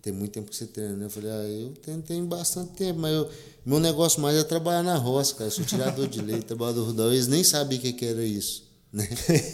Tem 0.00 0.12
muito 0.12 0.30
tempo 0.30 0.48
que 0.48 0.54
você 0.56 0.64
treina, 0.66 0.94
né? 0.96 1.06
Eu 1.06 1.10
falei, 1.10 1.28
ah, 1.28 1.42
eu 1.48 1.70
tenho, 1.82 2.00
tenho 2.00 2.24
bastante 2.24 2.70
tempo, 2.74 3.00
mas 3.00 3.12
eu- 3.12 3.28
meu 3.66 3.80
negócio 3.80 4.20
mais 4.20 4.36
é 4.38 4.44
trabalhar 4.44 4.84
na 4.84 4.96
roça, 4.96 5.34
cara. 5.34 5.46
Eu 5.48 5.50
sou 5.50 5.64
tirador 5.64 6.06
de 6.06 6.22
leite, 6.22 6.44
trabalhador 6.46 6.84
rural. 6.84 7.12
Eles 7.12 7.26
nem 7.26 7.42
sabiam 7.42 7.80
o 7.80 7.82
que, 7.82 7.92
que 7.92 8.04
era 8.06 8.24
isso, 8.24 8.62
né? 8.92 9.08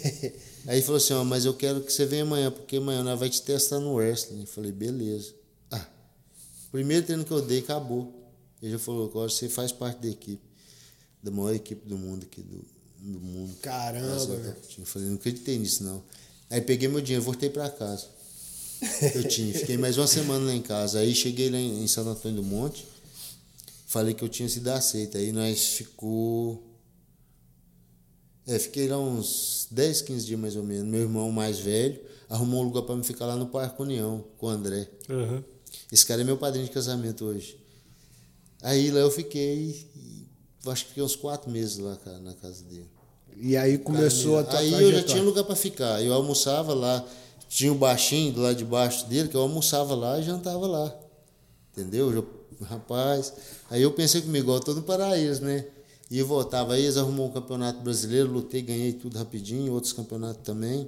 Aí 0.67 0.83
falou 0.83 0.97
assim, 0.97 1.13
ó, 1.13 1.23
mas 1.23 1.45
eu 1.45 1.53
quero 1.55 1.81
que 1.81 1.91
você 1.91 2.05
venha 2.05 2.21
amanhã, 2.21 2.51
porque 2.51 2.77
amanhã 2.77 3.03
nós 3.03 3.19
vai 3.19 3.27
te 3.29 3.41
testar 3.41 3.79
no 3.79 3.95
wrestling. 3.95 4.41
Eu 4.41 4.47
falei, 4.47 4.71
beleza. 4.71 5.33
Ah, 5.71 5.85
primeiro 6.71 7.05
treino 7.07 7.25
que 7.25 7.31
eu 7.31 7.41
dei, 7.41 7.59
acabou. 7.59 8.13
Ele 8.61 8.71
já 8.73 8.79
falou, 8.79 9.09
agora 9.09 9.29
você 9.29 9.49
faz 9.49 9.71
parte 9.71 9.99
da 10.01 10.09
equipe, 10.09 10.43
da 11.23 11.31
maior 11.31 11.55
equipe 11.55 11.87
do 11.89 11.97
mundo 11.97 12.23
aqui, 12.23 12.41
do, 12.43 12.63
do 12.99 13.19
mundo. 13.19 13.55
Caramba, 13.63 14.25
velho. 14.27 14.55
eu 14.77 14.85
falei, 14.85 15.07
não 15.07 15.15
acreditei 15.15 15.57
nisso, 15.57 15.83
não. 15.83 16.03
Aí 16.49 16.61
peguei 16.61 16.87
meu 16.87 17.01
dinheiro, 17.01 17.23
voltei 17.25 17.49
para 17.49 17.69
casa. 17.69 18.15
Eu 19.15 19.27
tinha, 19.27 19.53
fiquei 19.53 19.77
mais 19.77 19.97
uma 19.97 20.07
semana 20.07 20.45
lá 20.45 20.53
em 20.53 20.61
casa. 20.61 20.99
Aí 20.99 21.15
cheguei 21.15 21.49
lá 21.49 21.57
em 21.57 21.83
em 21.83 21.87
Santo 21.87 22.09
Antônio 22.09 22.37
do 22.37 22.43
Monte, 22.43 22.85
falei 23.87 24.13
que 24.13 24.23
eu 24.23 24.29
tinha 24.29 24.47
sido 24.47 24.67
aceito. 24.69 25.17
Aí 25.17 25.31
nós 25.31 25.65
ficou. 25.67 26.63
É, 28.45 28.57
fiquei 28.59 28.87
lá 28.87 28.97
uns 28.99 29.67
10, 29.71 30.03
15 30.03 30.25
dias 30.25 30.39
mais 30.39 30.55
ou 30.55 30.63
menos. 30.63 30.85
Meu 30.85 31.01
irmão 31.01 31.31
mais 31.31 31.59
velho 31.59 31.99
arrumou 32.29 32.61
um 32.61 32.65
lugar 32.65 32.83
para 32.83 32.95
me 32.95 33.03
ficar 33.03 33.25
lá 33.25 33.35
no 33.35 33.47
Parque 33.47 33.81
União, 33.81 34.23
com 34.37 34.47
o 34.47 34.49
André. 34.49 34.87
Aham. 35.09 35.43
Esse 35.91 36.05
cara 36.05 36.21
é 36.21 36.23
meu 36.23 36.37
padrinho 36.37 36.65
de 36.65 36.71
casamento 36.71 37.25
hoje. 37.25 37.57
Aí 38.61 38.91
lá 38.91 38.99
eu 38.99 39.11
fiquei, 39.11 39.87
acho 40.65 40.83
que 40.83 40.89
fiquei 40.89 41.03
uns 41.03 41.15
quatro 41.15 41.49
meses 41.49 41.77
lá, 41.77 41.95
cara, 41.97 42.19
na 42.19 42.33
casa 42.33 42.63
dele. 42.63 42.89
E 43.39 43.55
aí 43.55 43.77
começou 43.77 44.39
a 44.39 44.43
tua 44.43 44.59
Aí 44.59 44.73
eu 44.73 44.91
já 44.91 45.03
tinha 45.03 45.21
lugar 45.21 45.43
para 45.43 45.55
ficar. 45.55 46.03
Eu 46.03 46.11
almoçava 46.13 46.73
lá, 46.73 47.05
tinha 47.47 47.71
o 47.71 47.75
baixinho 47.75 48.33
do 48.33 48.41
lado 48.41 48.55
de 48.55 48.65
baixo 48.65 49.07
dele, 49.07 49.29
que 49.29 49.35
eu 49.35 49.41
almoçava 49.41 49.95
lá 49.95 50.19
e 50.19 50.23
jantava 50.23 50.65
lá. 50.67 50.95
Entendeu? 51.71 52.11
Eu- 52.11 52.37
rapaz. 52.65 53.33
Aí 53.69 53.81
eu 53.81 53.91
pensei 53.93 54.21
comigo, 54.21 54.51
eu 54.51 54.59
tô 54.59 54.73
no 54.73 54.81
paraíso, 54.83 55.43
né? 55.43 55.65
E 56.09 56.21
voltava 56.23 56.73
aí, 56.73 56.83
eles 56.83 56.97
arrumou 56.97 57.27
um 57.27 57.31
campeonato 57.31 57.81
brasileiro, 57.81 58.31
lutei, 58.31 58.61
ganhei 58.61 58.93
tudo 58.93 59.17
rapidinho, 59.17 59.73
outros 59.73 59.93
campeonatos 59.93 60.41
também. 60.43 60.87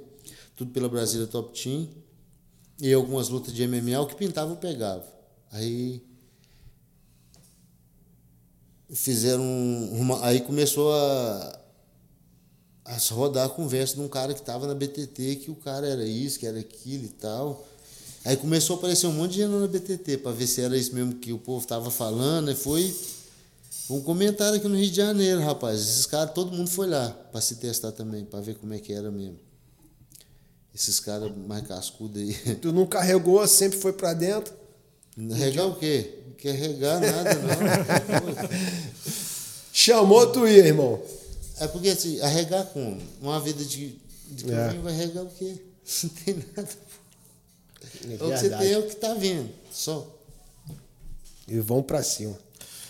Tudo 0.56 0.72
pela 0.72 0.88
Brasília 0.88 1.26
Top 1.26 1.58
Team. 1.60 1.88
E 2.80 2.92
algumas 2.92 3.28
lutas 3.28 3.52
de 3.52 3.62
MMA, 3.62 4.00
o 4.00 4.06
que 4.06 4.14
pintava 4.16 4.52
eu 4.52 4.56
pegava. 4.56 5.04
Aí 5.52 6.02
fizeram 8.92 9.44
uma, 9.92 10.24
aí 10.24 10.40
começou 10.40 10.92
a 10.92 11.59
a 12.90 13.14
rodar 13.14 13.46
a 13.46 13.48
conversa 13.48 13.94
de 13.94 14.00
um 14.00 14.08
cara 14.08 14.34
que 14.34 14.40
estava 14.40 14.66
na 14.66 14.74
BTT, 14.74 15.36
que 15.36 15.50
o 15.50 15.54
cara 15.54 15.86
era 15.86 16.04
isso, 16.04 16.38
que 16.38 16.46
era 16.46 16.58
aquilo 16.58 17.04
e 17.04 17.08
tal. 17.08 17.64
Aí 18.24 18.36
começou 18.36 18.76
a 18.76 18.78
aparecer 18.78 19.06
um 19.06 19.12
monte 19.12 19.32
de 19.32 19.42
gente 19.42 19.50
na 19.50 19.66
BTT 19.66 20.18
para 20.18 20.32
ver 20.32 20.46
se 20.46 20.60
era 20.60 20.76
isso 20.76 20.94
mesmo 20.94 21.14
que 21.14 21.32
o 21.32 21.38
povo 21.38 21.62
estava 21.62 21.90
falando. 21.90 22.50
E 22.50 22.54
foi 22.54 22.94
um 23.88 24.00
comentário 24.00 24.56
aqui 24.56 24.66
no 24.66 24.76
Rio 24.76 24.90
de 24.90 24.96
Janeiro, 24.96 25.40
rapaz. 25.40 25.80
Esses 25.80 26.04
caras, 26.04 26.34
todo 26.34 26.54
mundo 26.54 26.68
foi 26.68 26.88
lá 26.88 27.10
para 27.30 27.40
se 27.40 27.56
testar 27.56 27.92
também, 27.92 28.24
para 28.24 28.40
ver 28.40 28.56
como 28.56 28.74
é 28.74 28.78
que 28.78 28.92
era 28.92 29.10
mesmo. 29.10 29.38
Esses 30.74 30.98
caras 30.98 31.30
mais 31.46 31.66
cascudos 31.66 32.20
aí. 32.20 32.34
Tu 32.60 32.72
não 32.72 32.86
carregou, 32.86 33.46
sempre 33.46 33.78
foi 33.78 33.92
pra 33.92 34.12
dentro. 34.12 34.52
Regar 35.16 35.66
o 35.66 35.76
quê? 35.76 36.18
Não 36.26 36.34
quer 36.34 36.54
regar 36.54 37.00
nada, 37.00 37.34
não. 37.34 38.50
Chamou 39.72 40.26
tu 40.26 40.46
ia, 40.46 40.66
irmão. 40.66 41.00
É 41.60 41.68
porque 41.68 41.90
assim, 41.90 42.20
arregar 42.20 42.64
como? 42.66 43.00
Uma 43.20 43.38
vida 43.40 43.64
de, 43.64 43.96
de 44.30 44.50
É. 44.50 44.56
caminho 44.56 44.82
vai 44.82 44.96
regar 44.96 45.24
o 45.24 45.30
quê? 45.30 45.54
Não 46.02 46.10
tem 46.10 46.34
nada. 46.56 46.68
É 48.02 48.14
o 48.14 48.18
que 48.30 48.38
você 48.38 48.50
tem 48.50 48.72
é 48.72 48.78
o 48.78 48.86
que 48.86 48.96
tá 48.96 49.14
vendo, 49.14 49.50
só. 49.72 50.16
E 51.48 51.58
vão 51.60 51.82
pra 51.82 52.02
cima. 52.02 52.38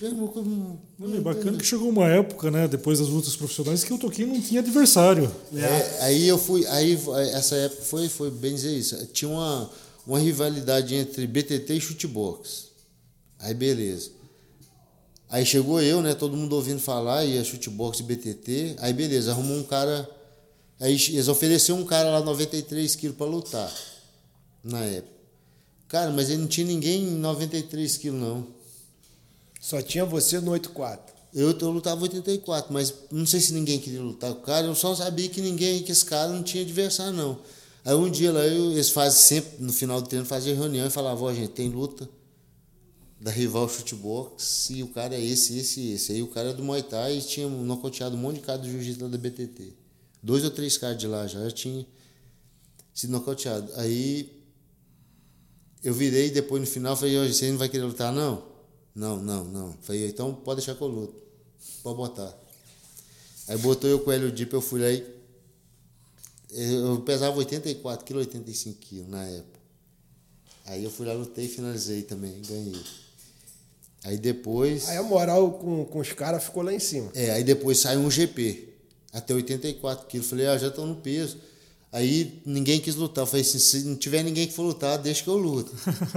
Eu 0.00 0.12
não- 0.12 0.32
não- 0.34 0.80
Não, 0.98 1.16
é 1.16 1.20
bacana 1.20 1.58
que 1.58 1.64
chegou 1.64 1.88
uma 1.90 2.08
época, 2.08 2.50
né, 2.50 2.66
depois 2.66 2.98
das 2.98 3.08
lutas 3.08 3.36
profissionais, 3.36 3.84
que 3.84 3.92
o 3.92 3.98
Toquinho 3.98 4.28
não 4.28 4.40
tinha 4.40 4.60
adversário. 4.60 5.30
É, 5.54 6.04
aí 6.04 6.26
eu 6.26 6.38
fui, 6.38 6.66
aí 6.68 6.98
essa 7.34 7.54
época 7.56 7.82
foi, 7.82 8.08
foi 8.08 8.30
bem 8.30 8.54
dizer 8.54 8.74
isso. 8.76 8.96
Tinha 9.08 9.30
uma, 9.30 9.70
uma 10.06 10.18
rivalidade 10.18 10.94
entre 10.94 11.26
BTT 11.26 11.74
e 11.74 11.80
chutebox. 11.80 12.68
Aí 13.38 13.52
beleza. 13.52 14.10
Aí 15.30 15.46
chegou 15.46 15.80
eu, 15.80 16.02
né, 16.02 16.12
todo 16.12 16.36
mundo 16.36 16.56
ouvindo 16.56 16.80
falar, 16.80 17.24
ia 17.24 17.44
chutebox 17.44 18.00
e 18.00 18.02
BTT. 18.02 18.76
Aí 18.78 18.92
beleza, 18.92 19.30
arrumou 19.30 19.56
um 19.56 19.62
cara. 19.62 20.10
Aí 20.80 20.92
eles 20.92 21.28
ofereceram 21.28 21.80
um 21.80 21.84
cara 21.84 22.10
lá 22.10 22.20
93 22.20 22.96
quilos 22.96 23.16
para 23.16 23.26
lutar. 23.26 23.72
Na 24.64 24.80
época. 24.80 25.20
Cara, 25.86 26.10
mas 26.10 26.30
ele 26.30 26.38
não 26.38 26.48
tinha 26.48 26.66
ninguém 26.66 27.04
em 27.04 27.16
93 27.16 27.96
quilos, 27.96 28.20
não. 28.20 28.46
Só 29.60 29.80
tinha 29.80 30.04
você 30.04 30.40
no 30.40 30.50
84. 30.50 31.14
Eu, 31.32 31.56
eu 31.56 31.70
lutava 31.70 32.02
84, 32.02 32.72
mas 32.72 32.92
não 33.10 33.24
sei 33.24 33.40
se 33.40 33.52
ninguém 33.52 33.78
queria 33.78 34.02
lutar 34.02 34.32
com 34.34 34.40
o 34.40 34.42
cara, 34.42 34.66
eu 34.66 34.74
só 34.74 34.94
sabia 34.96 35.28
que 35.28 35.40
ninguém, 35.40 35.82
que 35.82 35.92
esse 35.92 36.04
cara 36.04 36.28
não 36.28 36.42
tinha 36.42 36.64
adversário, 36.64 37.12
não. 37.12 37.38
Aí 37.84 37.94
um 37.94 38.10
dia 38.10 38.32
lá, 38.32 38.40
eu, 38.40 38.72
eles 38.72 38.90
fazem 38.90 39.20
sempre, 39.20 39.62
no 39.62 39.72
final 39.72 40.00
do 40.00 40.08
treino, 40.08 40.26
faziam 40.26 40.56
reunião 40.56 40.86
e 40.88 40.90
falavam, 40.90 41.28
ó, 41.28 41.32
gente, 41.32 41.50
tem 41.50 41.68
luta 41.68 42.08
da 43.20 43.30
rival 43.30 43.68
chutebox 43.68 44.70
e 44.70 44.82
o 44.82 44.88
cara 44.88 45.14
é 45.14 45.22
esse, 45.22 45.58
esse 45.58 45.92
esse. 45.92 46.12
Aí 46.12 46.22
o 46.22 46.28
cara 46.28 46.50
é 46.50 46.52
do 46.54 46.64
Muay 46.64 46.82
Thai 46.82 47.18
e 47.18 47.20
tinha 47.20 47.46
nocauteado 47.46 48.16
um 48.16 48.18
monte 48.18 48.36
de 48.36 48.42
cara 48.42 48.58
do 48.58 48.68
jiu-jitsu 48.68 49.08
da 49.08 49.18
BTT. 49.18 49.74
Dois 50.22 50.42
ou 50.42 50.50
três 50.50 50.78
caras 50.78 50.98
de 50.98 51.06
lá 51.06 51.26
já, 51.26 51.44
já 51.44 51.50
tinha 51.50 51.86
sido 52.94 53.10
nocauteado. 53.10 53.70
Aí 53.76 54.42
eu 55.84 55.92
virei 55.92 56.30
depois 56.30 56.60
no 56.62 56.66
final 56.66 56.96
falei, 56.96 57.28
você 57.28 57.50
não 57.50 57.58
vai 57.58 57.68
querer 57.68 57.84
lutar, 57.84 58.10
não? 58.12 58.42
Não, 58.94 59.22
não, 59.22 59.44
não. 59.44 59.78
Falei, 59.82 60.08
então 60.08 60.34
pode 60.34 60.60
deixar 60.60 60.74
que 60.74 60.82
eu 60.82 60.88
luto. 60.88 61.22
Pode 61.82 61.96
botar. 61.96 62.34
Aí 63.48 63.58
botou 63.58 63.88
eu 63.88 64.00
com 64.00 64.10
o 64.10 64.12
Hélio 64.12 64.32
Dip, 64.32 64.52
eu 64.54 64.62
fui 64.62 64.80
lá 64.80 64.90
e. 64.90 65.20
Eu 66.52 67.00
pesava 67.02 67.36
84 67.36 68.04
kg, 68.04 68.16
85 68.18 68.78
kg 68.80 69.02
na 69.08 69.24
época. 69.24 69.60
Aí 70.66 70.84
eu 70.84 70.90
fui 70.90 71.06
lá, 71.06 71.12
lutei 71.12 71.44
e 71.44 71.48
finalizei 71.48 72.02
também, 72.02 72.40
ganhei. 72.42 72.80
Aí 74.04 74.16
depois. 74.16 74.88
Aí 74.88 74.96
a 74.96 75.02
moral 75.02 75.52
com, 75.52 75.84
com 75.84 75.98
os 75.98 76.12
caras 76.12 76.44
ficou 76.44 76.62
lá 76.62 76.72
em 76.72 76.78
cima. 76.78 77.10
É, 77.14 77.30
aí 77.32 77.44
depois 77.44 77.78
saiu 77.78 78.00
um 78.00 78.10
GP, 78.10 78.68
até 79.12 79.34
84 79.34 80.06
quilos. 80.06 80.26
Falei, 80.28 80.46
ah, 80.46 80.56
já 80.56 80.68
estou 80.68 80.86
no 80.86 80.96
peso. 80.96 81.38
Aí 81.92 82.40
ninguém 82.46 82.80
quis 82.80 82.94
lutar. 82.94 83.22
Eu 83.22 83.26
falei 83.26 83.42
assim, 83.42 83.58
se 83.58 83.80
não 83.84 83.96
tiver 83.96 84.22
ninguém 84.22 84.46
que 84.46 84.54
for 84.54 84.62
lutar, 84.62 84.98
deixa 84.98 85.22
que 85.22 85.28
eu 85.28 85.36
luto. 85.36 85.74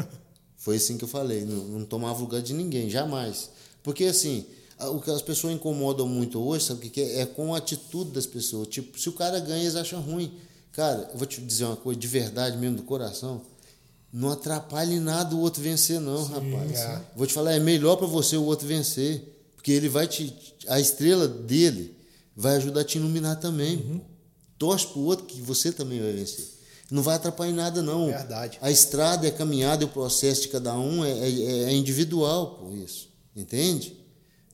Foi 0.55 0.77
assim 0.77 0.97
que 0.97 1.03
eu 1.03 1.09
falei, 1.09 1.43
não, 1.43 1.79
não 1.79 1.86
tomava 1.86 2.19
lugar 2.19 2.41
de 2.41 2.53
ninguém, 2.53 2.89
jamais. 2.89 3.49
Porque 3.81 4.05
assim, 4.05 4.45
o 4.79 4.99
que 4.99 5.11
as 5.11 5.21
pessoas 5.21 5.53
incomodam 5.53 6.07
muito 6.07 6.41
hoje, 6.41 6.65
sabe 6.65 6.88
o 6.88 6.89
que 6.89 7.01
é? 7.01 7.21
É 7.21 7.25
com 7.25 7.53
a 7.53 7.57
atitude 7.57 8.11
das 8.11 8.25
pessoas. 8.25 8.69
Tipo, 8.69 8.97
se 8.97 9.09
o 9.09 9.13
cara 9.13 9.39
ganha, 9.39 9.61
eles 9.61 9.75
acham 9.75 9.99
ruim. 9.99 10.31
Cara, 10.71 11.09
eu 11.11 11.17
vou 11.17 11.27
te 11.27 11.41
dizer 11.41 11.65
uma 11.65 11.75
coisa 11.75 11.99
de 11.99 12.07
verdade 12.07 12.57
mesmo, 12.57 12.77
do 12.77 12.84
coração. 12.84 13.41
Não 14.14 14.30
atrapalhe 14.30 14.99
nada 14.99 15.36
o 15.36 15.39
outro 15.39 15.59
vencer, 15.64 15.99
não, 15.99 16.24
rapaz. 16.26 16.80
é. 16.80 17.01
Vou 17.16 17.26
te 17.26 17.34
falar, 17.34 17.53
é 17.53 17.59
melhor 17.59 17.95
para 17.95 18.05
você 18.05 18.38
o 18.38 18.43
outro 18.45 18.68
vencer. 18.68 19.30
Porque 19.55 19.72
ele 19.72 19.89
vai 19.89 20.07
te. 20.07 20.32
A 20.68 20.80
estrela 20.80 21.28
dele 21.28 21.97
vai 22.36 22.57
ajudar 22.57 22.82
a 22.82 22.84
te 22.84 22.99
iluminar 22.99 23.39
também. 23.39 23.78
pô. 23.80 24.05
Torce 24.59 24.86
pro 24.88 24.99
outro 25.01 25.26
que 25.26 25.41
você 25.41 25.72
também 25.72 25.99
vai 25.99 26.11
vencer. 26.14 26.45
Não 26.91 27.01
vai 27.01 27.16
atrapalhar 27.16 27.51
em 27.51 27.55
nada, 27.55 27.82
não. 27.82 28.05
Verdade. 28.07 28.59
A 28.61 28.70
estrada, 28.70 29.28
a 29.28 29.32
caminhada 29.32 29.84
e 29.84 29.86
o 29.86 29.89
processo 29.89 30.43
de 30.43 30.49
cada 30.49 30.78
um 30.78 31.03
é, 31.03 31.09
é- 31.11 31.64
é 31.64 31.74
individual, 31.74 32.57
por 32.59 32.72
isso. 32.72 33.09
Entende? 33.36 33.97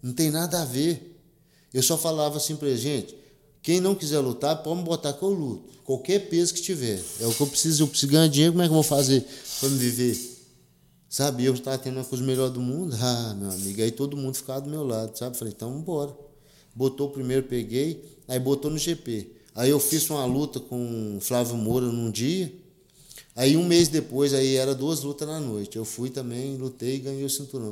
Não 0.02 0.14
tem 0.14 0.30
nada 0.30 0.62
a 0.62 0.66
ver. 0.66 1.20
Eu 1.74 1.84
só 1.84 1.98
falava 1.98 2.38
assim 2.38 2.56
pra 2.56 2.74
gente, 2.76 3.14
quem 3.62 3.82
não 3.82 3.94
quiser 3.94 4.20
lutar, 4.20 4.64
pode 4.64 4.80
me 4.80 4.86
botar 4.86 5.14
que 5.14 5.24
eu 5.24 5.30
luto. 5.30 5.70
Qualquer 5.84 6.30
peso 6.30 6.54
que 6.54 6.62
tiver. 6.62 7.02
É 7.20 7.28
o 7.28 7.34
que 7.34 7.42
eu 7.42 7.48
preciso. 7.48 7.84
Eu 7.84 7.88
preciso 7.88 8.12
ganhar 8.12 8.28
dinheiro, 8.28 8.54
como 8.54 8.64
é 8.64 8.68
que 8.68 8.72
eu 8.72 8.76
vou 8.76 8.84
fazer 8.84 9.26
para 9.60 9.70
me 9.70 9.78
viver? 9.78 10.38
Sabe, 11.10 11.44
eu 11.44 11.56
estava 11.56 11.78
tendo 11.78 11.98
uma 11.98 12.06
coisa 12.06 12.24
melhor 12.24 12.50
do 12.50 12.62
mundo. 12.62 12.96
Ah, 13.02 13.34
meu 13.34 13.50
amigo, 13.50 13.82
aí 13.82 13.92
todo 13.92 14.16
mundo 14.16 14.36
ficava 14.36 14.62
do 14.62 14.70
meu 14.70 14.84
lado, 14.84 15.18
sabe? 15.18 15.36
Falei, 15.36 15.54
então 15.56 15.82
bora. 15.82 16.16
Botou 16.76 17.10
primeiro, 17.10 17.44
peguei, 17.44 18.04
aí 18.28 18.40
botou 18.40 18.70
no 18.70 18.78
GP. 18.78 19.32
Aí 19.56 19.70
eu 19.72 19.80
fiz 19.80 20.10
uma 20.10 20.24
luta 20.26 20.60
com 20.60 21.18
o 21.18 21.20
Flávio 21.20 21.58
Moura 21.58 21.88
num 21.88 22.12
dia. 22.12 22.54
Aí 23.36 23.58
um 23.58 23.66
mês 23.66 23.88
depois, 23.88 24.34
aí 24.34 24.56
era 24.56 24.76
duas 24.76 25.02
lutas 25.02 25.28
na 25.28 25.40
noite. 25.40 25.76
Eu 25.76 25.86
fui 25.86 26.10
também, 26.10 26.56
lutei 26.56 26.96
e 26.96 27.00
ganhei 27.00 27.26
o 27.26 27.30
cinturão. 27.30 27.72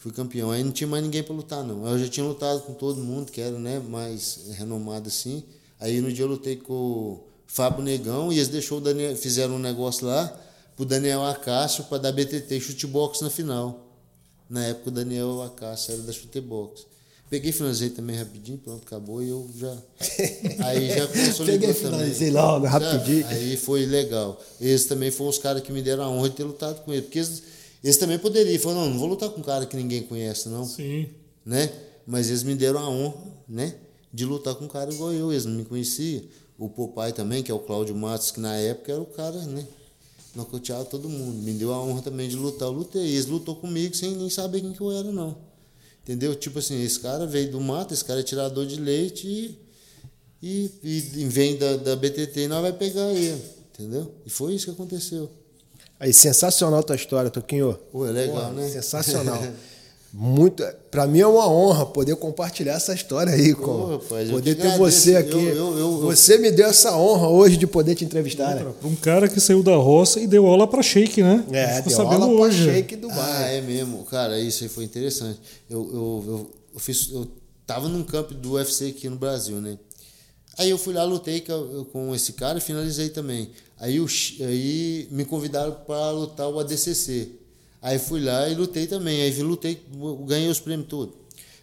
Fui 0.00 0.10
campeão. 0.10 0.50
Aí 0.50 0.64
não 0.64 0.72
tinha 0.72 0.88
mais 0.88 1.04
ninguém 1.04 1.22
para 1.22 1.34
lutar, 1.34 1.62
não. 1.62 1.86
Eu 1.86 1.98
já 1.98 2.08
tinha 2.08 2.24
lutado 2.24 2.62
com 2.62 2.72
todo 2.72 3.02
mundo, 3.02 3.30
que 3.30 3.38
era 3.38 3.58
né, 3.58 3.78
mais 3.78 4.40
renomado 4.52 5.08
assim. 5.08 5.44
Aí 5.78 6.00
no 6.00 6.10
dia 6.10 6.24
eu 6.24 6.28
lutei 6.28 6.56
com 6.56 6.72
o 6.72 7.24
Fábio 7.46 7.84
Negão 7.84 8.32
e 8.32 8.36
eles 8.36 8.48
deixou 8.48 8.78
o 8.78 8.80
Daniel, 8.80 9.14
fizeram 9.14 9.56
um 9.56 9.58
negócio 9.58 10.06
lá 10.06 10.34
pro 10.74 10.86
Daniel 10.86 11.22
Acácio 11.26 11.84
para 11.84 11.98
dar 11.98 12.12
BTT 12.12 12.60
chutebox 12.60 13.20
na 13.20 13.28
final. 13.28 13.88
Na 14.48 14.64
época 14.64 14.88
o 14.88 14.92
Daniel 14.92 15.42
Acácio 15.42 15.92
era 15.92 16.02
da 16.02 16.12
chutebox. 16.12 16.86
Peguei 17.28 17.50
e 17.50 17.52
finalizei 17.52 17.90
também 17.90 18.16
rapidinho, 18.16 18.56
pronto, 18.56 18.82
acabou 18.84 19.22
e 19.22 19.28
eu 19.28 19.48
já. 19.54 19.76
Aí 20.64 20.88
já 20.88 21.06
Peguei 21.44 21.58
também. 21.58 21.74
finalizei 21.74 22.30
logo, 22.30 22.66
rapidinho. 22.66 23.26
Aí 23.28 23.56
foi 23.58 23.84
legal. 23.84 24.40
Eles 24.58 24.86
também 24.86 25.10
foram 25.10 25.30
os 25.30 25.38
caras 25.38 25.62
que 25.62 25.70
me 25.70 25.82
deram 25.82 26.04
a 26.04 26.08
honra 26.08 26.30
de 26.30 26.36
ter 26.36 26.44
lutado 26.44 26.82
com 26.82 26.92
ele. 26.92 27.02
Porque 27.02 27.18
eles, 27.18 27.42
eles 27.82 27.96
também 27.96 28.18
poderiam. 28.18 28.58
Falaram, 28.60 28.82
não, 28.82 28.90
não 28.90 28.98
vou 28.98 29.08
lutar 29.08 29.30
com 29.30 29.40
um 29.40 29.44
cara 29.44 29.66
que 29.66 29.76
ninguém 29.76 30.02
conhece, 30.02 30.48
não. 30.48 30.64
Sim. 30.64 31.08
Né? 31.44 31.72
Mas 32.06 32.28
eles 32.28 32.42
me 32.42 32.54
deram 32.54 32.80
a 32.80 32.88
honra, 32.88 33.16
né? 33.48 33.74
De 34.12 34.24
lutar 34.24 34.54
com 34.54 34.64
um 34.64 34.68
cara 34.68 34.92
igual 34.92 35.12
eu. 35.12 35.32
Eles 35.32 35.44
não 35.44 35.54
me 35.54 35.64
conheciam. 35.64 36.22
O 36.58 36.68
Popai 36.68 37.12
também, 37.12 37.42
que 37.42 37.50
é 37.50 37.54
o 37.54 37.58
Cláudio 37.58 37.96
Matos, 37.96 38.30
que 38.30 38.40
na 38.40 38.54
época 38.56 38.92
era 38.92 39.00
o 39.00 39.06
cara, 39.06 39.40
né? 39.46 39.66
Nocauteava 40.34 40.84
todo 40.84 41.08
mundo. 41.08 41.42
Me 41.42 41.52
deu 41.52 41.72
a 41.72 41.82
honra 41.82 42.02
também 42.02 42.28
de 42.28 42.36
lutar. 42.36 42.68
Eu 42.68 42.72
lutei. 42.72 43.02
Eles 43.02 43.26
lutou 43.26 43.56
comigo 43.56 43.96
sem 43.96 44.14
nem 44.14 44.28
saber 44.28 44.60
quem 44.60 44.72
que 44.72 44.80
eu 44.80 44.92
era, 44.92 45.10
não. 45.10 45.36
Entendeu? 46.02 46.34
Tipo 46.34 46.58
assim, 46.58 46.82
esse 46.82 47.00
cara 47.00 47.26
veio 47.26 47.50
do 47.50 47.60
mato, 47.60 47.94
esse 47.94 48.04
cara 48.04 48.20
é 48.20 48.22
tirador 48.22 48.66
de 48.66 48.76
leite 48.76 49.26
e, 50.42 50.70
e, 50.82 50.96
e 51.16 51.24
vem 51.26 51.56
da, 51.56 51.76
da 51.76 51.96
BTT 51.96 52.40
e 52.40 52.48
nós 52.48 52.62
vai 52.62 52.72
pegar 52.72 53.12
ele. 53.12 53.40
Entendeu? 53.72 54.12
E 54.26 54.30
foi 54.30 54.54
isso 54.54 54.66
que 54.66 54.72
aconteceu. 54.72 55.30
Aí, 56.00 56.12
sensacional 56.14 56.82
tua 56.82 56.96
história, 56.96 57.30
Toquinho. 57.30 57.78
Pô, 57.92 58.06
é 58.06 58.10
legal, 58.10 58.36
Porra, 58.36 58.50
né? 58.52 58.68
Sensacional. 58.68 59.40
Muito, 60.12 60.64
para 60.90 61.06
mim 61.06 61.20
é 61.20 61.26
uma 61.26 61.48
honra 61.48 61.86
poder 61.86 62.16
compartilhar 62.16 62.72
essa 62.72 62.92
história 62.92 63.32
aí, 63.32 63.54
Pô, 63.54 63.62
com 63.62 63.98
poder 64.30 64.56
ter 64.56 64.76
você 64.76 65.14
aqui. 65.14 65.30
Eu- 65.36 65.54
eu- 65.54 65.78
eu- 65.78 66.00
você 66.00 66.36
me 66.36 66.50
deu 66.50 66.66
essa 66.66 66.96
honra 66.96 67.28
hoje 67.28 67.56
de 67.56 67.64
poder 67.64 67.94
te 67.94 68.04
entrevistar, 68.04 68.56
né? 68.56 68.72
Um 68.82 68.96
cara 68.96 69.28
que 69.28 69.38
saiu 69.38 69.62
da 69.62 69.76
roça 69.76 70.18
e 70.18 70.26
deu 70.26 70.46
aula 70.48 70.66
pra 70.66 70.82
Shake, 70.82 71.22
né? 71.22 71.44
É, 71.52 71.76
Ficou 71.76 71.88
deu 71.90 71.96
sabendo 71.96 72.24
aula 72.24 72.34
pra 72.34 72.44
hoje. 72.46 72.64
Shake 72.64 72.96
do 72.96 73.08
Ah, 73.08 73.14
bairro. 73.14 73.44
é 73.54 73.60
mesmo. 73.60 74.04
Cara, 74.06 74.36
isso 74.40 74.64
aí 74.64 74.68
foi 74.68 74.82
interessante. 74.82 75.38
Eu, 75.70 75.78
eu, 75.92 76.24
eu, 76.26 76.50
eu 76.74 76.80
fiz. 76.80 77.08
Eu 77.12 77.28
tava 77.64 77.88
num 77.88 78.02
camp 78.02 78.32
do 78.32 78.54
UFC 78.54 78.86
aqui 78.88 79.08
no 79.08 79.14
Brasil, 79.16 79.60
né? 79.60 79.78
Aí 80.58 80.68
eu 80.70 80.76
fui 80.76 80.92
lá, 80.92 81.04
lutei 81.04 81.40
com 81.40 81.84
com 81.84 82.14
esse 82.16 82.32
cara 82.32 82.58
e 82.58 82.60
finalizei 82.60 83.10
também. 83.10 83.50
Aí, 83.80 84.06
Chi- 84.06 84.42
aí 84.44 85.08
me 85.10 85.24
convidaram 85.24 85.72
para 85.72 86.10
lutar 86.12 86.48
o 86.48 86.60
ADCC. 86.60 87.32
Aí 87.82 87.98
fui 87.98 88.20
lá 88.22 88.48
e 88.48 88.54
lutei 88.54 88.86
também. 88.86 89.22
Aí 89.22 89.42
lutei, 89.42 89.82
ganhei 90.26 90.48
os 90.50 90.60
prêmios 90.60 90.88
todos. 90.88 91.14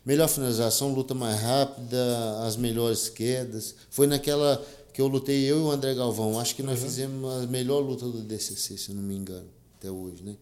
Melhor 0.05 0.28
finalização, 0.28 0.93
luta 0.93 1.13
mais 1.13 1.39
rápida, 1.39 2.39
as 2.45 2.57
melhores 2.57 3.07
quedas. 3.07 3.76
Foi 3.89 4.07
naquela 4.07 4.65
que 4.93 4.99
eu 5.01 5.07
lutei 5.07 5.43
eu 5.43 5.57
e 5.59 5.61
o 5.61 5.72
André 5.72 5.93
Galvão. 5.93 6.39
Acho 6.39 6.55
que 6.55 6.63
nós 6.63 6.80
fizemos 6.80 7.43
a 7.43 7.45
melhor 7.47 7.80
luta 7.80 8.05
do 8.07 8.20
ADCC, 8.20 8.78
se 8.78 8.89
eu 8.89 8.95
não 8.95 9.03
me 9.03 9.15
engano, 9.15 9.47
até 9.78 9.91
hoje, 9.91 10.24
né? 10.24 10.36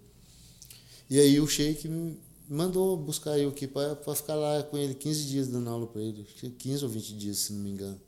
E 1.10 1.20
aí 1.20 1.40
o 1.40 1.48
Sheik 1.48 1.88
me 1.88 2.18
mandou 2.48 2.96
buscar 2.96 3.38
eu 3.38 3.50
aqui 3.50 3.68
para 3.68 3.96
ficar 4.16 4.36
lá 4.36 4.64
com 4.64 4.78
ele 4.78 4.94
15 4.94 5.26
dias 5.26 5.48
dando 5.48 5.70
aula 5.70 5.88
para 5.88 6.02
ele. 6.02 6.22
Acho 6.26 6.36
que 6.36 6.50
15 6.52 6.84
ou 6.86 6.90
20 6.90 7.14
dias, 7.16 7.38
se 7.40 7.52
não 7.54 7.60
me 7.62 7.72
engano. 7.72 8.00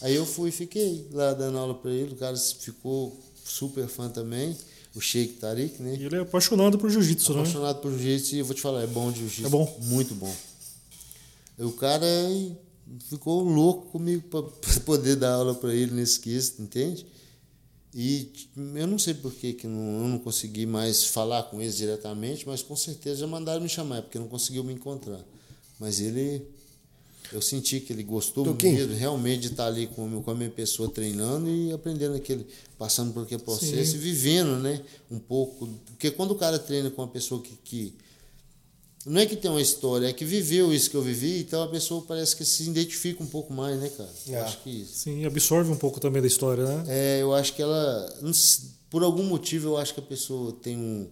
Aí 0.00 0.14
eu 0.14 0.26
fui 0.26 0.50
e 0.50 0.52
fiquei 0.52 1.06
lá 1.12 1.32
dando 1.32 1.58
aula 1.58 1.74
para 1.74 1.90
ele. 1.90 2.14
O 2.14 2.16
cara 2.16 2.36
ficou 2.36 3.18
super 3.44 3.86
fã 3.88 4.08
também. 4.08 4.56
O 4.94 5.00
Sheik 5.00 5.34
Tariq, 5.34 5.80
né? 5.82 5.96
E 5.98 6.04
ele 6.04 6.16
é 6.16 6.20
apaixonado 6.20 6.78
por 6.78 6.90
jiu-jitsu, 6.90 7.32
né? 7.32 7.40
Apaixonado 7.40 7.80
por 7.80 7.90
jiu-jitsu 7.90 8.34
e 8.34 8.38
eu 8.40 8.44
vou 8.44 8.54
te 8.54 8.60
falar, 8.60 8.82
é 8.82 8.86
bom 8.86 9.10
de 9.10 9.20
jiu-jitsu. 9.20 9.46
É 9.46 9.50
bom. 9.50 9.78
Muito 9.82 10.14
bom. 10.14 10.34
E 11.58 11.62
o 11.62 11.72
cara 11.72 12.06
ficou 13.08 13.42
louco 13.42 13.90
comigo 13.90 14.22
para 14.28 14.42
poder 14.84 15.16
dar 15.16 15.34
aula 15.34 15.54
para 15.54 15.74
ele 15.74 15.92
nesse 15.92 16.20
quesito, 16.20 16.60
entende? 16.60 17.06
E 17.94 18.32
eu 18.74 18.86
não 18.86 18.98
sei 18.98 19.12
por 19.12 19.32
que, 19.34 19.52
que 19.52 19.66
não, 19.66 20.02
eu 20.02 20.08
não 20.08 20.18
consegui 20.18 20.64
mais 20.64 21.04
falar 21.04 21.42
com 21.44 21.60
eles 21.60 21.76
diretamente, 21.76 22.46
mas 22.46 22.62
com 22.62 22.74
certeza 22.74 23.20
já 23.20 23.26
mandaram 23.26 23.60
me 23.60 23.68
chamar, 23.68 24.02
porque 24.02 24.18
não 24.18 24.28
conseguiu 24.28 24.64
me 24.64 24.72
encontrar. 24.72 25.22
Mas 25.78 26.00
ele, 26.00 26.42
eu 27.32 27.42
senti 27.42 27.80
que 27.80 27.92
ele 27.92 28.02
gostou 28.02 28.44
mesmo, 28.54 28.94
realmente 28.94 29.42
de 29.42 29.46
estar 29.48 29.66
ali 29.66 29.86
com, 29.86 30.22
com 30.22 30.30
a 30.30 30.34
minha 30.34 30.50
pessoa 30.50 30.88
treinando 30.88 31.48
e 31.48 31.72
aprendendo 31.72 32.14
aquele, 32.14 32.46
passando 32.78 33.12
por 33.12 33.22
aquele 33.22 33.42
processo 33.42 33.92
Sim. 33.92 33.96
e 33.96 34.00
vivendo, 34.00 34.58
né? 34.58 34.82
Um 35.10 35.18
pouco. 35.18 35.68
Porque 35.86 36.10
quando 36.10 36.32
o 36.32 36.34
cara 36.34 36.58
treina 36.58 36.90
com 36.90 37.02
uma 37.02 37.08
pessoa 37.08 37.40
que, 37.40 37.56
que 37.64 37.94
Não 39.06 39.20
é 39.20 39.26
que 39.26 39.34
tem 39.34 39.50
uma 39.50 39.60
história, 39.60 40.06
é 40.06 40.12
que 40.12 40.24
viveu 40.24 40.72
isso 40.72 40.90
que 40.90 40.96
eu 40.96 41.02
vivi, 41.02 41.40
então 41.40 41.62
a 41.62 41.68
pessoa 41.68 42.02
parece 42.06 42.36
que 42.36 42.44
se 42.44 42.68
identifica 42.68 43.22
um 43.22 43.26
pouco 43.26 43.52
mais, 43.52 43.80
né, 43.80 43.88
cara? 43.88 44.10
É. 44.28 44.34
Eu 44.34 44.44
acho 44.44 44.62
que 44.62 44.70
isso. 44.82 44.94
Sim, 44.94 45.24
absorve 45.24 45.70
um 45.70 45.76
pouco 45.76 45.98
também 45.98 46.20
da 46.22 46.28
história, 46.28 46.64
né? 46.64 46.84
É, 46.88 47.22
eu 47.22 47.34
acho 47.34 47.54
que 47.54 47.62
ela. 47.62 48.14
Por 48.90 49.02
algum 49.02 49.24
motivo, 49.24 49.70
eu 49.70 49.78
acho 49.78 49.94
que 49.94 50.00
a 50.00 50.02
pessoa 50.02 50.52
tem 50.52 50.76
um, 50.76 51.08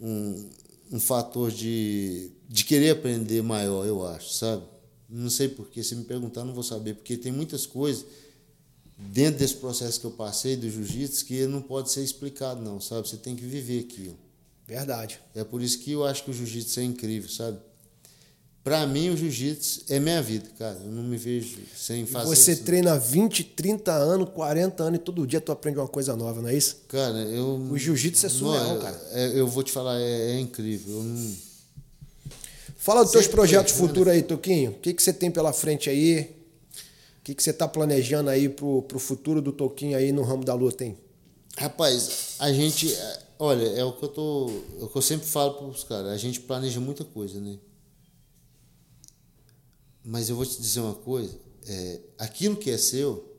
um, 0.00 0.50
um 0.92 1.00
fator 1.00 1.50
de, 1.50 2.30
de 2.48 2.64
querer 2.64 2.90
aprender 2.90 3.42
maior, 3.42 3.86
eu 3.86 4.06
acho, 4.06 4.32
sabe? 4.34 4.62
Não 5.08 5.30
sei 5.30 5.48
porquê, 5.48 5.82
se 5.82 5.94
me 5.94 6.04
perguntar, 6.04 6.44
não 6.44 6.52
vou 6.52 6.62
saber, 6.62 6.94
porque 6.94 7.16
tem 7.16 7.32
muitas 7.32 7.64
coisas 7.66 8.04
dentro 8.98 9.38
desse 9.38 9.54
processo 9.54 9.98
que 10.00 10.06
eu 10.06 10.10
passei 10.10 10.56
do 10.56 10.68
jiu-jitsu 10.70 11.24
que 11.24 11.46
não 11.46 11.62
pode 11.62 11.90
ser 11.90 12.02
explicado, 12.02 12.60
não, 12.60 12.80
sabe? 12.80 13.08
Você 13.08 13.16
tem 13.16 13.34
que 13.34 13.44
viver 13.44 13.80
aquilo. 13.80 14.18
Verdade. 14.66 15.18
É 15.34 15.42
por 15.44 15.62
isso 15.62 15.78
que 15.78 15.92
eu 15.92 16.04
acho 16.04 16.24
que 16.24 16.30
o 16.30 16.34
jiu-jitsu 16.34 16.80
é 16.80 16.82
incrível, 16.84 17.28
sabe? 17.30 17.58
Pra 18.62 18.86
mim, 18.86 19.08
o 19.08 19.16
jiu-jitsu 19.16 19.84
é 19.88 19.98
minha 19.98 20.20
vida, 20.20 20.46
cara. 20.58 20.78
Eu 20.84 20.90
não 20.90 21.02
me 21.02 21.16
vejo 21.16 21.56
sem 21.74 22.04
fazer 22.04 22.26
Você 22.26 22.52
isso. 22.52 22.64
treina 22.64 22.98
20, 22.98 23.42
30 23.44 23.92
anos, 23.94 24.28
40 24.34 24.82
anos 24.82 24.98
e 25.00 25.02
todo 25.02 25.26
dia 25.26 25.40
tu 25.40 25.50
aprende 25.52 25.78
uma 25.78 25.88
coisa 25.88 26.14
nova, 26.14 26.42
não 26.42 26.50
é 26.50 26.54
isso? 26.56 26.76
Cara, 26.88 27.16
eu. 27.22 27.54
O 27.70 27.78
jiu-jitsu 27.78 28.26
é 28.26 28.28
surreal, 28.28 28.74
Não, 28.74 28.80
cara. 28.82 29.00
é- 29.12 29.40
eu 29.40 29.48
vou 29.48 29.62
te 29.62 29.72
falar, 29.72 29.98
é, 29.98 30.32
é 30.32 30.40
incrível. 30.40 30.96
Eu 30.98 31.02
não- 31.04 31.34
Fala 32.88 33.02
dos 33.02 33.12
teus 33.12 33.26
projetos 33.26 33.74
futuros 33.74 34.10
aí, 34.14 34.22
Toquinho. 34.22 34.70
O 34.70 34.78
que, 34.78 34.94
que 34.94 35.02
você 35.02 35.12
tem 35.12 35.30
pela 35.30 35.52
frente 35.52 35.90
aí? 35.90 36.34
O 37.18 37.22
que, 37.22 37.34
que 37.34 37.42
você 37.42 37.52
tá 37.52 37.68
planejando 37.68 38.30
aí 38.30 38.48
pro, 38.48 38.80
pro 38.80 38.98
futuro 38.98 39.42
do 39.42 39.52
Toquinho 39.52 39.94
aí 39.94 40.10
no 40.10 40.22
ramo 40.22 40.42
da 40.42 40.54
luta, 40.54 40.86
hein? 40.86 40.96
Rapaz, 41.58 42.36
a 42.38 42.50
gente. 42.50 42.90
é, 42.90 43.22
Olha, 43.40 43.66
é 43.78 43.84
o 43.84 43.92
que 43.92 44.04
eu 44.06 44.08
tô. 44.08 44.50
É 44.80 44.84
o 44.84 44.88
que 44.88 44.96
eu 44.96 45.02
sempre 45.02 45.26
falo 45.26 45.52
pros 45.52 45.84
caras. 45.84 46.10
A 46.10 46.16
gente 46.16 46.40
planeja 46.40 46.80
muita 46.80 47.04
coisa, 47.04 47.38
né? 47.38 47.58
Mas 50.02 50.30
eu 50.30 50.36
vou 50.36 50.46
te 50.46 50.58
dizer 50.58 50.80
uma 50.80 50.94
coisa. 50.94 51.38
é, 51.66 52.00
aquilo 52.16 52.56
que 52.56 52.70
é 52.70 52.78
seu, 52.78 53.36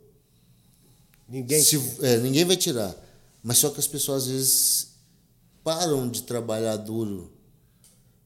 Ninguém. 1.28 1.60
se- 1.64 2.06
é, 2.06 2.18
ninguém 2.18 2.46
vai 2.46 2.56
tirar. 2.56 2.96
Mas 3.42 3.58
só 3.58 3.72
que 3.72 3.80
as 3.80 3.88
pessoas 3.88 4.26
às 4.26 4.30
vezes 4.30 4.88
param 5.64 6.08
de 6.08 6.22
trabalhar 6.22 6.76
duro 6.76 7.39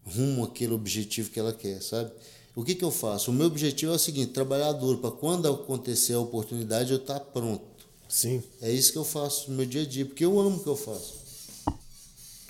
rumo 0.06 0.44
àquele 0.44 0.74
objetivo 0.74 1.30
que 1.30 1.40
ela 1.40 1.54
quer, 1.54 1.82
sabe? 1.82 2.12
O 2.56 2.64
que, 2.64 2.76
que 2.76 2.84
eu 2.84 2.92
faço? 2.92 3.32
O 3.32 3.34
meu 3.34 3.48
objetivo 3.48 3.92
é 3.92 3.96
o 3.96 4.00
seguinte: 4.00 4.32
trabalhar 4.32 4.72
duro 4.74 5.00
para 5.00 5.12
quando 5.12 5.48
acontecer 5.48 6.14
a 6.14 6.20
oportunidade 6.20 6.92
eu 6.92 6.98
estar 6.98 7.20
pronto. 7.20 7.64
Sim. 8.08 8.44
É 8.62 8.72
isso 8.72 8.92
que 8.92 8.98
eu 8.98 9.04
faço 9.04 9.50
no 9.50 9.58
meu 9.58 9.66
dia 9.66 9.82
a 9.82 9.86
dia, 9.86 10.06
porque 10.06 10.24
eu 10.24 10.40
amo 10.40 10.58
o 10.58 10.60
que 10.60 10.68
eu 10.68 10.76
faço. 10.76 11.16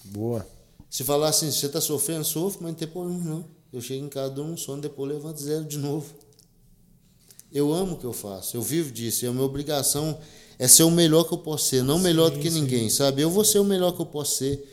Boa. 0.03 0.45
Se 0.89 1.03
falar 1.03 1.29
assim, 1.29 1.49
você 1.49 1.65
está 1.65 1.79
sofrendo, 1.79 2.25
sofro, 2.25 2.59
mas 2.61 2.71
não 2.71 2.77
tem 2.77 2.87
problema 2.87 3.23
não. 3.23 3.45
Eu 3.71 3.81
chego 3.81 4.05
em 4.05 4.09
casa, 4.09 4.33
dou 4.33 4.45
um 4.45 4.57
sono, 4.57 4.81
depois 4.81 5.11
levanto 5.11 5.41
zero 5.41 5.63
de 5.63 5.77
novo. 5.77 6.13
Eu 7.51 7.73
amo 7.73 7.93
o 7.95 7.97
que 7.97 8.05
eu 8.05 8.13
faço, 8.13 8.57
eu 8.57 8.61
vivo 8.61 8.91
disso, 8.91 9.25
e 9.25 9.27
a 9.27 9.31
minha 9.31 9.43
obrigação 9.43 10.19
é 10.59 10.67
ser 10.67 10.83
o 10.83 10.91
melhor 10.91 11.23
que 11.23 11.33
eu 11.33 11.37
posso 11.37 11.65
ser, 11.65 11.83
não 11.83 11.97
melhor 11.97 12.29
do 12.29 12.39
que 12.39 12.49
ninguém, 12.49 12.89
sabe? 12.89 13.21
Eu 13.21 13.29
vou 13.29 13.43
ser 13.43 13.59
o 13.59 13.63
melhor 13.63 13.91
que 13.93 14.01
eu 14.01 14.05
posso 14.05 14.37
ser, 14.37 14.63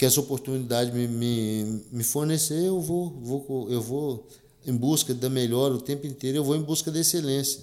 que 0.00 0.06
essa 0.06 0.18
oportunidade 0.18 0.90
me, 0.92 1.06
me, 1.06 1.82
me 1.92 2.02
fornecer, 2.02 2.54
eu 2.64 2.80
vou, 2.80 3.10
vou, 3.20 3.66
eu 3.70 3.82
vou 3.82 4.26
em 4.66 4.74
busca 4.74 5.12
da 5.12 5.28
melhor 5.28 5.70
o 5.72 5.78
tempo 5.78 6.06
inteiro, 6.06 6.38
eu 6.38 6.42
vou 6.44 6.56
em 6.56 6.62
busca 6.62 6.90
da 6.90 6.98
excelência, 6.98 7.60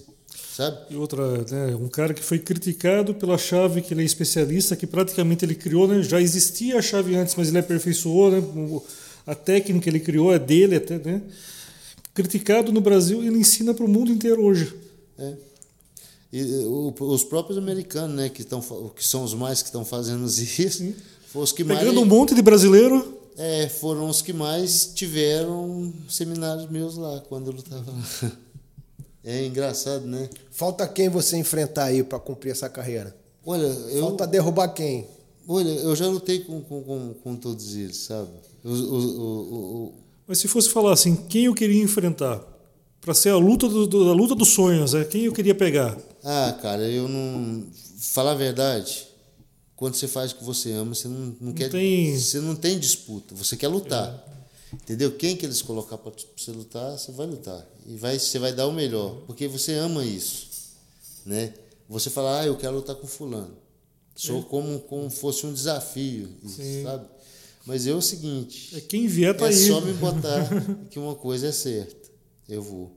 sabe? 0.54 0.78
E 0.90 0.94
outra, 0.94 1.38
né, 1.50 1.74
um 1.74 1.88
cara 1.88 2.14
que 2.14 2.22
foi 2.22 2.38
criticado 2.38 3.12
pela 3.12 3.36
chave 3.36 3.82
que 3.82 3.92
ele 3.92 4.02
é 4.02 4.04
especialista, 4.04 4.76
que 4.76 4.86
praticamente 4.86 5.44
ele 5.44 5.56
criou, 5.56 5.88
né? 5.88 6.00
Já 6.00 6.20
existia 6.20 6.78
a 6.78 6.82
chave 6.82 7.16
antes, 7.16 7.34
mas 7.34 7.48
ele 7.48 7.58
aperfeiçoou, 7.58 8.30
né? 8.30 8.40
A 9.26 9.34
técnica 9.34 9.80
que 9.82 9.90
ele 9.90 9.98
criou 9.98 10.32
é 10.32 10.38
dele 10.38 10.76
até, 10.76 10.96
né? 10.96 11.20
Criticado 12.14 12.70
no 12.70 12.80
Brasil, 12.80 13.20
ele 13.24 13.38
ensina 13.38 13.74
para 13.74 13.84
o 13.84 13.88
mundo 13.88 14.12
inteiro 14.12 14.44
hoje. 14.44 14.72
É. 15.18 15.32
E 16.32 16.40
o- 16.66 16.94
os 17.00 17.24
próprios 17.24 17.58
americanos, 17.58 18.14
né, 18.14 18.28
que, 18.28 18.42
estão, 18.42 18.60
que 18.94 19.04
são 19.04 19.24
os 19.24 19.34
mais 19.34 19.60
que 19.60 19.70
estão 19.70 19.84
fazendo 19.84 20.24
isso, 20.24 20.84
foram 21.32 21.44
os 21.44 21.52
que 21.52 21.64
mais. 21.64 21.78
Pegando 21.80 22.00
um 22.00 22.04
monte 22.04 22.34
de 22.34 22.42
brasileiro, 22.42 23.16
É, 23.36 23.68
foram 23.68 24.08
os 24.08 24.20
que 24.20 24.32
mais 24.32 24.86
tiveram 24.94 25.92
seminários 26.08 26.68
meus 26.70 26.96
lá, 26.96 27.20
quando 27.28 27.48
eu 27.48 27.52
lutava 27.54 27.90
lá. 27.90 28.32
É 29.24 29.44
engraçado, 29.44 30.06
né? 30.06 30.28
Falta 30.50 30.86
quem 30.88 31.08
você 31.08 31.36
enfrentar 31.36 31.84
aí 31.84 32.02
pra 32.02 32.18
cumprir 32.18 32.50
essa 32.50 32.68
carreira? 32.68 33.14
Olha, 33.44 33.62
eu, 33.66 34.00
Falta 34.02 34.26
derrubar 34.26 34.68
quem? 34.68 35.06
olha, 35.46 35.68
eu 35.70 35.94
já 35.96 36.06
lutei 36.06 36.40
com, 36.40 36.60
com, 36.60 36.82
com, 36.82 37.14
com 37.22 37.36
todos 37.36 37.74
eles, 37.76 37.96
sabe? 37.98 38.28
O, 38.64 38.68
o, 38.70 38.98
o, 38.98 39.84
o- 39.86 39.94
mas 40.26 40.38
se 40.38 40.46
fosse 40.48 40.68
falar 40.68 40.92
assim, 40.92 41.16
quem 41.16 41.46
eu 41.46 41.54
queria 41.54 41.82
enfrentar 41.82 42.42
para 43.00 43.14
ser 43.14 43.30
a 43.30 43.36
luta 43.36 43.66
do, 43.68 43.86
do- 43.86 44.10
a 44.10 44.12
luta 44.12 44.34
dos 44.34 44.48
sonhos, 44.48 44.94
é 44.94 45.04
quem 45.04 45.24
eu 45.24 45.32
queria 45.32 45.54
pegar? 45.54 45.96
Ah, 46.22 46.54
cara, 46.60 46.82
eu 46.82 47.08
não. 47.08 47.64
Falar 47.98 48.32
a 48.32 48.34
verdade, 48.34 49.07
quando 49.78 49.94
você 49.94 50.06
faz 50.08 50.32
o 50.32 50.36
que 50.36 50.44
você 50.44 50.72
ama, 50.72 50.94
você 50.94 51.08
não, 51.08 51.34
não, 51.40 51.52
quer. 51.54 51.70
tem- 51.70 52.18
Você 52.18 52.40
não 52.40 52.54
tem 52.54 52.78
disputa, 52.78 53.34
você 53.34 53.56
quer 53.56 53.68
lutar. 53.68 54.26
Entendeu? 54.72 55.12
Quem 55.12 55.34
que 55.34 55.46
eles 55.46 55.62
colocar 55.62 55.96
para 55.96 56.12
você 56.36 56.50
lutar, 56.50 56.98
você 56.98 57.10
vai 57.12 57.26
lutar. 57.26 57.66
E 57.86 57.96
vai, 57.96 58.18
você 58.18 58.38
vai 58.38 58.52
dar 58.52 58.66
o 58.66 58.72
melhor, 58.72 59.22
porque 59.26 59.48
você 59.48 59.72
ama 59.74 60.04
isso. 60.04 60.46
Né? 61.24 61.54
Você 61.88 62.10
fala, 62.10 62.40
ah, 62.40 62.46
eu 62.46 62.56
quero 62.56 62.74
lutar 62.76 62.94
com 62.96 63.06
fulano. 63.06 63.56
Sou 64.14 64.42
como, 64.42 64.80
como 64.80 65.08
fosse 65.08 65.46
um 65.46 65.54
desafio, 65.54 66.28
Sim. 66.46 66.82
sabe? 66.82 67.06
Mas 67.64 67.86
é 67.86 67.92
o 67.94 68.02
seguinte, 68.02 68.76
É 68.76 68.80
quem 68.80 69.06
vier 69.06 69.34
tá 69.36 69.46
é 69.46 69.48
aí. 69.50 69.66
só 69.68 69.80
me 69.80 69.92
botar 69.94 70.48
que 70.90 70.98
uma 70.98 71.14
coisa 71.14 71.46
é 71.46 71.52
certa. 71.52 72.08
Eu 72.48 72.60
vou. 72.62 72.90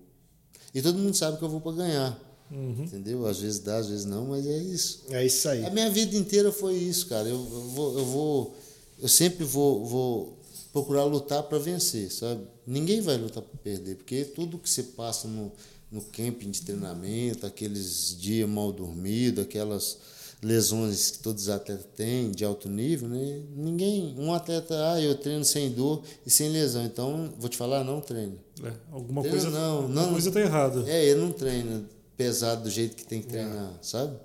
E 0.73 0.81
todo 0.81 0.97
mundo 0.97 1.15
sabe 1.15 1.37
que 1.37 1.43
eu 1.43 1.49
vou 1.49 1.61
para 1.61 1.73
ganhar. 1.73 2.30
Uhum. 2.51 2.83
Entendeu? 2.83 3.25
Às 3.25 3.39
vezes 3.39 3.59
dá, 3.59 3.77
às 3.77 3.87
vezes 3.87 4.05
não, 4.05 4.27
mas 4.27 4.45
é 4.45 4.57
isso. 4.57 5.03
É 5.09 5.25
isso 5.25 5.47
aí. 5.47 5.65
A 5.65 5.69
minha 5.69 5.89
vida 5.89 6.17
inteira 6.17 6.51
foi 6.51 6.75
isso, 6.75 7.07
cara. 7.07 7.27
Eu, 7.27 7.35
eu 7.35 7.61
vou, 7.69 7.99
eu 7.99 8.05
vou, 8.05 8.55
eu 8.99 9.07
sempre 9.07 9.45
vou, 9.45 9.85
vou 9.85 10.37
procurar 10.73 11.05
lutar 11.05 11.43
para 11.43 11.57
vencer, 11.57 12.11
sabe? 12.11 12.41
Ninguém 12.67 12.99
vai 12.99 13.17
lutar 13.17 13.41
para 13.41 13.57
perder, 13.59 13.95
porque 13.95 14.25
tudo 14.25 14.57
que 14.57 14.69
você 14.69 14.83
passa 14.83 15.27
no, 15.27 15.51
no 15.89 16.01
camping 16.01 16.51
de 16.51 16.61
treinamento, 16.61 17.45
aqueles 17.45 18.17
dias 18.19 18.49
mal 18.49 18.71
dormidos, 18.71 19.43
aquelas 19.43 19.97
lesões 20.41 21.11
que 21.11 21.19
todos 21.19 21.43
os 21.43 21.49
atletas 21.49 21.85
têm 21.95 22.31
de 22.31 22.43
alto 22.43 22.67
nível, 22.67 23.07
né? 23.07 23.41
Ninguém, 23.55 24.15
um 24.17 24.33
atleta, 24.33 24.75
ah, 24.91 24.99
eu 24.99 25.15
treino 25.15 25.45
sem 25.45 25.69
dor 25.69 26.01
e 26.25 26.29
sem 26.29 26.49
lesão, 26.49 26.83
então 26.83 27.31
vou 27.37 27.47
te 27.47 27.55
falar, 27.55 27.83
não 27.83 28.01
treino. 28.01 28.37
É, 28.63 28.73
alguma 28.91 29.21
Treino 29.21 29.39
coisa 29.39 29.57
não, 29.57 29.77
alguma 29.77 30.01
não. 30.01 30.11
coisa 30.11 30.31
tá 30.31 30.41
errada. 30.41 30.89
É, 30.89 31.05
ele 31.05 31.21
não 31.21 31.31
treina 31.31 31.83
pesado 32.21 32.63
do 32.63 32.69
jeito 32.69 32.95
que 32.95 33.03
tem 33.03 33.19
que 33.19 33.27
treinar, 33.27 33.73
sabe? 33.81 34.15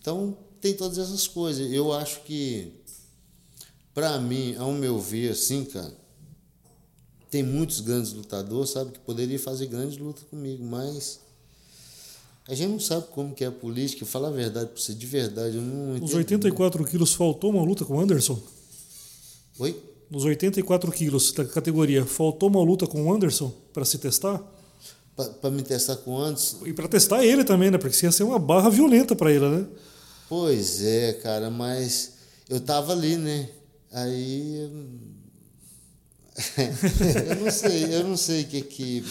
Então, 0.00 0.36
tem 0.58 0.72
todas 0.72 0.96
essas 0.96 1.26
coisas. 1.26 1.70
Eu 1.70 1.92
acho 1.92 2.22
que, 2.22 2.72
pra 3.92 4.18
mim, 4.18 4.56
ao 4.56 4.72
meu 4.72 4.98
ver, 4.98 5.32
assim, 5.32 5.64
cara, 5.66 5.92
tem 7.30 7.42
muitos 7.42 7.80
grandes 7.80 8.14
lutadores, 8.14 8.70
sabe, 8.70 8.92
que 8.92 8.98
poderiam 9.00 9.38
fazer 9.38 9.66
grandes 9.66 9.98
lutas 9.98 10.24
comigo, 10.30 10.64
mas 10.64 11.20
a 12.48 12.54
gente 12.54 12.70
não 12.70 12.80
sabe 12.80 13.06
como 13.10 13.34
que 13.34 13.44
é 13.44 13.48
a 13.48 13.52
política. 13.52 14.06
Fala 14.06 14.28
a 14.28 14.32
verdade 14.32 14.70
pra 14.70 14.80
você, 14.80 14.94
de 14.94 15.06
verdade, 15.06 15.56
eu 15.56 15.62
não 15.62 15.98
Nos 15.98 16.10
entendo. 16.10 16.16
84 16.16 16.84
quilos 16.86 17.12
faltou 17.12 17.50
uma 17.50 17.62
luta 17.62 17.84
com 17.84 17.96
o 17.96 18.00
Anderson? 18.00 18.40
Oi? 19.58 19.78
Nos 20.10 20.24
84 20.24 20.90
quilos 20.90 21.32
da 21.32 21.44
categoria, 21.44 22.06
faltou 22.06 22.48
uma 22.48 22.62
luta 22.62 22.86
com 22.86 23.04
o 23.04 23.14
Anderson 23.14 23.52
para 23.74 23.84
se 23.84 23.98
testar? 23.98 24.42
Pra, 25.20 25.34
pra 25.34 25.50
me 25.50 25.62
testar 25.62 25.96
com 25.96 26.16
antes? 26.16 26.56
E 26.64 26.72
para 26.72 26.88
testar 26.88 27.24
ele 27.24 27.44
também, 27.44 27.70
né? 27.70 27.78
Porque 27.78 27.94
isso 27.94 28.04
ia 28.04 28.12
ser 28.12 28.22
uma 28.24 28.38
barra 28.38 28.70
violenta 28.70 29.14
para 29.14 29.30
ele, 29.30 29.48
né? 29.48 29.66
Pois 30.28 30.82
é, 30.82 31.12
cara, 31.14 31.50
mas 31.50 32.12
eu 32.48 32.60
tava 32.60 32.92
ali, 32.92 33.16
né? 33.16 33.48
Aí. 33.92 34.70
eu 37.28 37.36
não 37.36 37.50
sei, 37.50 37.94
eu 37.94 38.04
não 38.04 38.16
sei 38.16 38.42
o 38.42 38.46
que 38.46 38.62
que. 38.62 39.04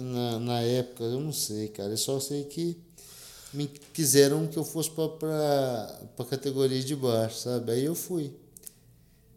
Na, 0.00 0.38
na 0.40 0.60
época, 0.60 1.04
eu 1.04 1.20
não 1.20 1.32
sei, 1.32 1.68
cara. 1.68 1.90
Eu 1.90 1.96
só 1.96 2.18
sei 2.18 2.44
que 2.44 2.76
me 3.52 3.68
quiseram 3.92 4.46
que 4.46 4.56
eu 4.56 4.64
fosse 4.64 4.90
pra, 4.90 5.06
pra 6.16 6.24
categoria 6.24 6.82
de 6.82 6.96
baixo, 6.96 7.38
sabe? 7.38 7.72
Aí 7.72 7.84
eu 7.84 7.94
fui. 7.94 8.32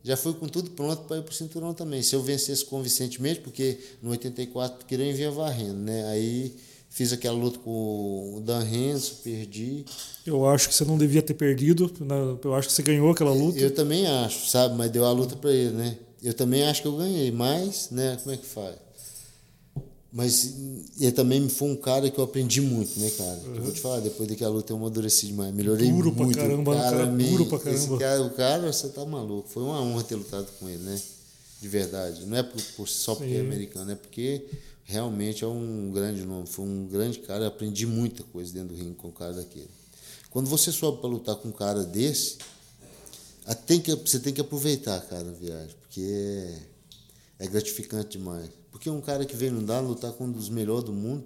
Já 0.07 0.15
fui 0.15 0.33
com 0.33 0.47
tudo 0.47 0.69
pronto 0.71 1.01
para 1.03 1.17
ir 1.17 1.21
pro 1.21 1.33
cinturão 1.33 1.73
também. 1.73 2.01
Se 2.01 2.15
eu 2.15 2.23
vencesse 2.23 2.63
convincentemente, 2.63 3.41
porque 3.41 3.77
no 4.01 4.11
84 4.11 4.85
queriam 4.85 5.09
enviar 5.09 5.33
varrendo, 5.33 5.73
né? 5.79 6.05
Aí 6.07 6.55
fiz 6.89 7.11
aquela 7.11 7.37
luta 7.37 7.59
com 7.59 8.35
o 8.37 8.39
Dan 8.39 8.63
Renzo, 8.63 9.15
perdi. 9.21 9.83
Eu 10.25 10.47
acho 10.47 10.69
que 10.69 10.75
você 10.75 10.85
não 10.85 10.97
devia 10.97 11.21
ter 11.21 11.33
perdido. 11.33 11.91
né? 11.99 12.37
Eu 12.41 12.55
acho 12.55 12.69
que 12.69 12.73
você 12.73 12.83
ganhou 12.83 13.11
aquela 13.11 13.33
luta. 13.33 13.59
Eu 13.59 13.69
também 13.75 14.07
acho, 14.07 14.49
sabe? 14.49 14.75
Mas 14.77 14.89
deu 14.91 15.03
a 15.03 15.11
luta 15.11 15.35
para 15.35 15.51
ele, 15.51 15.71
né? 15.71 15.97
Eu 16.23 16.33
também 16.33 16.63
acho 16.63 16.81
que 16.81 16.87
eu 16.87 16.95
ganhei, 16.95 17.29
mas, 17.29 17.89
né? 17.91 18.17
Como 18.23 18.33
é 18.33 18.37
que 18.37 18.45
faz? 18.45 18.75
Mas 20.11 20.53
ele 20.99 21.11
também 21.11 21.47
foi 21.49 21.69
um 21.69 21.75
cara 21.75 22.09
que 22.09 22.17
eu 22.17 22.23
aprendi 22.23 22.61
muito, 22.61 22.97
né, 22.99 23.09
cara? 23.11 23.41
Eu 23.55 23.61
vou 23.61 23.71
te 23.71 23.81
falar, 23.81 23.99
depois 23.99 24.27
daquela 24.29 24.51
luta 24.53 24.71
eu 24.71 24.77
amadureci 24.77 25.27
demais, 25.27 25.53
melhorei 25.53 25.91
Duro 25.91 26.13
pra 26.13 26.23
muito. 26.23 26.37
caramba, 26.37 26.71
o 26.71 26.73
um 26.75 26.77
cara 26.77 27.05
me- 27.07 27.29
duro 27.29 27.45
pra 27.45 27.57
esse 27.57 27.87
caramba. 27.87 27.97
cara- 27.99 28.21
o 28.23 28.29
cara, 28.31 28.73
você 28.73 28.87
tá 28.89 29.05
maluco. 29.05 29.49
Foi 29.49 29.63
uma 29.63 29.81
honra 29.81 30.03
ter 30.03 30.15
lutado 30.15 30.47
com 30.59 30.69
ele, 30.69 30.81
né? 30.83 30.99
de 31.61 31.67
verdade. 31.67 32.25
Não 32.25 32.37
é 32.37 32.43
por, 32.43 32.61
por 32.75 32.87
só 32.87 33.15
porque 33.15 33.33
é 33.33 33.39
americano, 33.41 33.91
é 33.91 33.95
porque 33.95 34.45
realmente 34.83 35.43
é 35.43 35.47
um 35.47 35.91
grande 35.91 36.23
nome. 36.23 36.47
Foi 36.47 36.65
um 36.65 36.85
grande 36.85 37.19
cara, 37.19 37.43
eu 37.45 37.47
aprendi 37.47 37.85
muita 37.85 38.23
coisa 38.23 38.53
dentro 38.53 38.75
do 38.75 38.79
ringue 38.79 38.95
com 38.95 39.07
um 39.07 39.11
cara 39.11 39.33
daquele. 39.33 39.69
Quando 40.29 40.47
você 40.47 40.71
sobe 40.71 40.99
para 40.99 41.09
lutar 41.09 41.35
com 41.35 41.49
um 41.49 41.51
cara 41.51 41.83
desse, 41.83 42.37
tem 43.65 43.79
que, 43.79 43.93
você 43.95 44.19
tem 44.19 44.33
que 44.33 44.41
aproveitar, 44.41 44.99
cara, 45.01 45.27
a 45.29 45.33
viagem, 45.33 45.75
porque 45.81 46.01
é, 46.01 46.59
é 47.45 47.47
gratificante 47.47 48.17
demais. 48.17 48.49
Porque 48.77 48.91
um 48.91 49.01
cara 49.01 49.25
que 49.25 49.35
vem 49.35 49.49
no 49.49 49.63
dar 49.63 49.79
lutar 49.79 50.11
com 50.11 50.25
um 50.25 50.31
dos 50.31 50.49
melhores 50.49 50.83
do 50.83 50.93
mundo, 50.93 51.25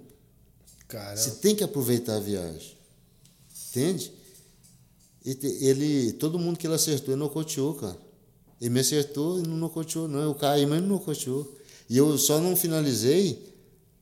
Cara, 0.88 1.14
você 1.14 1.32
tem 1.32 1.54
que 1.54 1.62
aproveitar 1.62 2.16
a 2.16 2.18
viagem. 2.18 2.78
Entende? 3.68 4.10
Ele, 5.22 6.14
todo 6.14 6.38
mundo 6.38 6.58
que 6.58 6.66
ele 6.66 6.74
acertou, 6.74 7.12
ele 7.12 7.20
nocauteou, 7.20 7.74
cara. 7.74 7.98
Ele 8.58 8.70
me 8.70 8.80
acertou 8.80 9.38
e 9.38 9.42
não 9.42 9.58
nocauteou, 9.58 10.08
não. 10.08 10.20
Eu 10.20 10.34
caí, 10.34 10.64
mas 10.64 10.80
não 10.80 10.88
nocauteou. 10.88 11.58
E 11.90 11.96
eu 11.98 12.16
só 12.16 12.40
não 12.40 12.56
finalizei. 12.56 13.54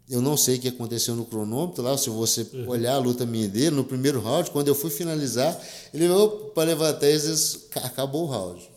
Eu 0.08 0.22
não 0.22 0.36
sei 0.36 0.56
o 0.56 0.60
que 0.60 0.68
aconteceu 0.68 1.16
no 1.16 1.24
cronômetro 1.24 1.82
lá, 1.82 1.98
se 1.98 2.08
você 2.08 2.46
olhar 2.68 2.94
a 2.94 2.98
luta 2.98 3.26
minha 3.26 3.48
dele, 3.48 3.74
no 3.74 3.84
primeiro 3.84 4.20
round, 4.20 4.52
quando 4.52 4.68
eu 4.68 4.76
fui 4.76 4.90
finalizar, 4.90 5.60
ele 5.92 6.06
veio 6.06 6.28
para 6.54 6.68
levantar 6.68 7.08
e 7.08 7.18
acabou 7.82 8.28
o 8.28 8.30
round. 8.30 8.70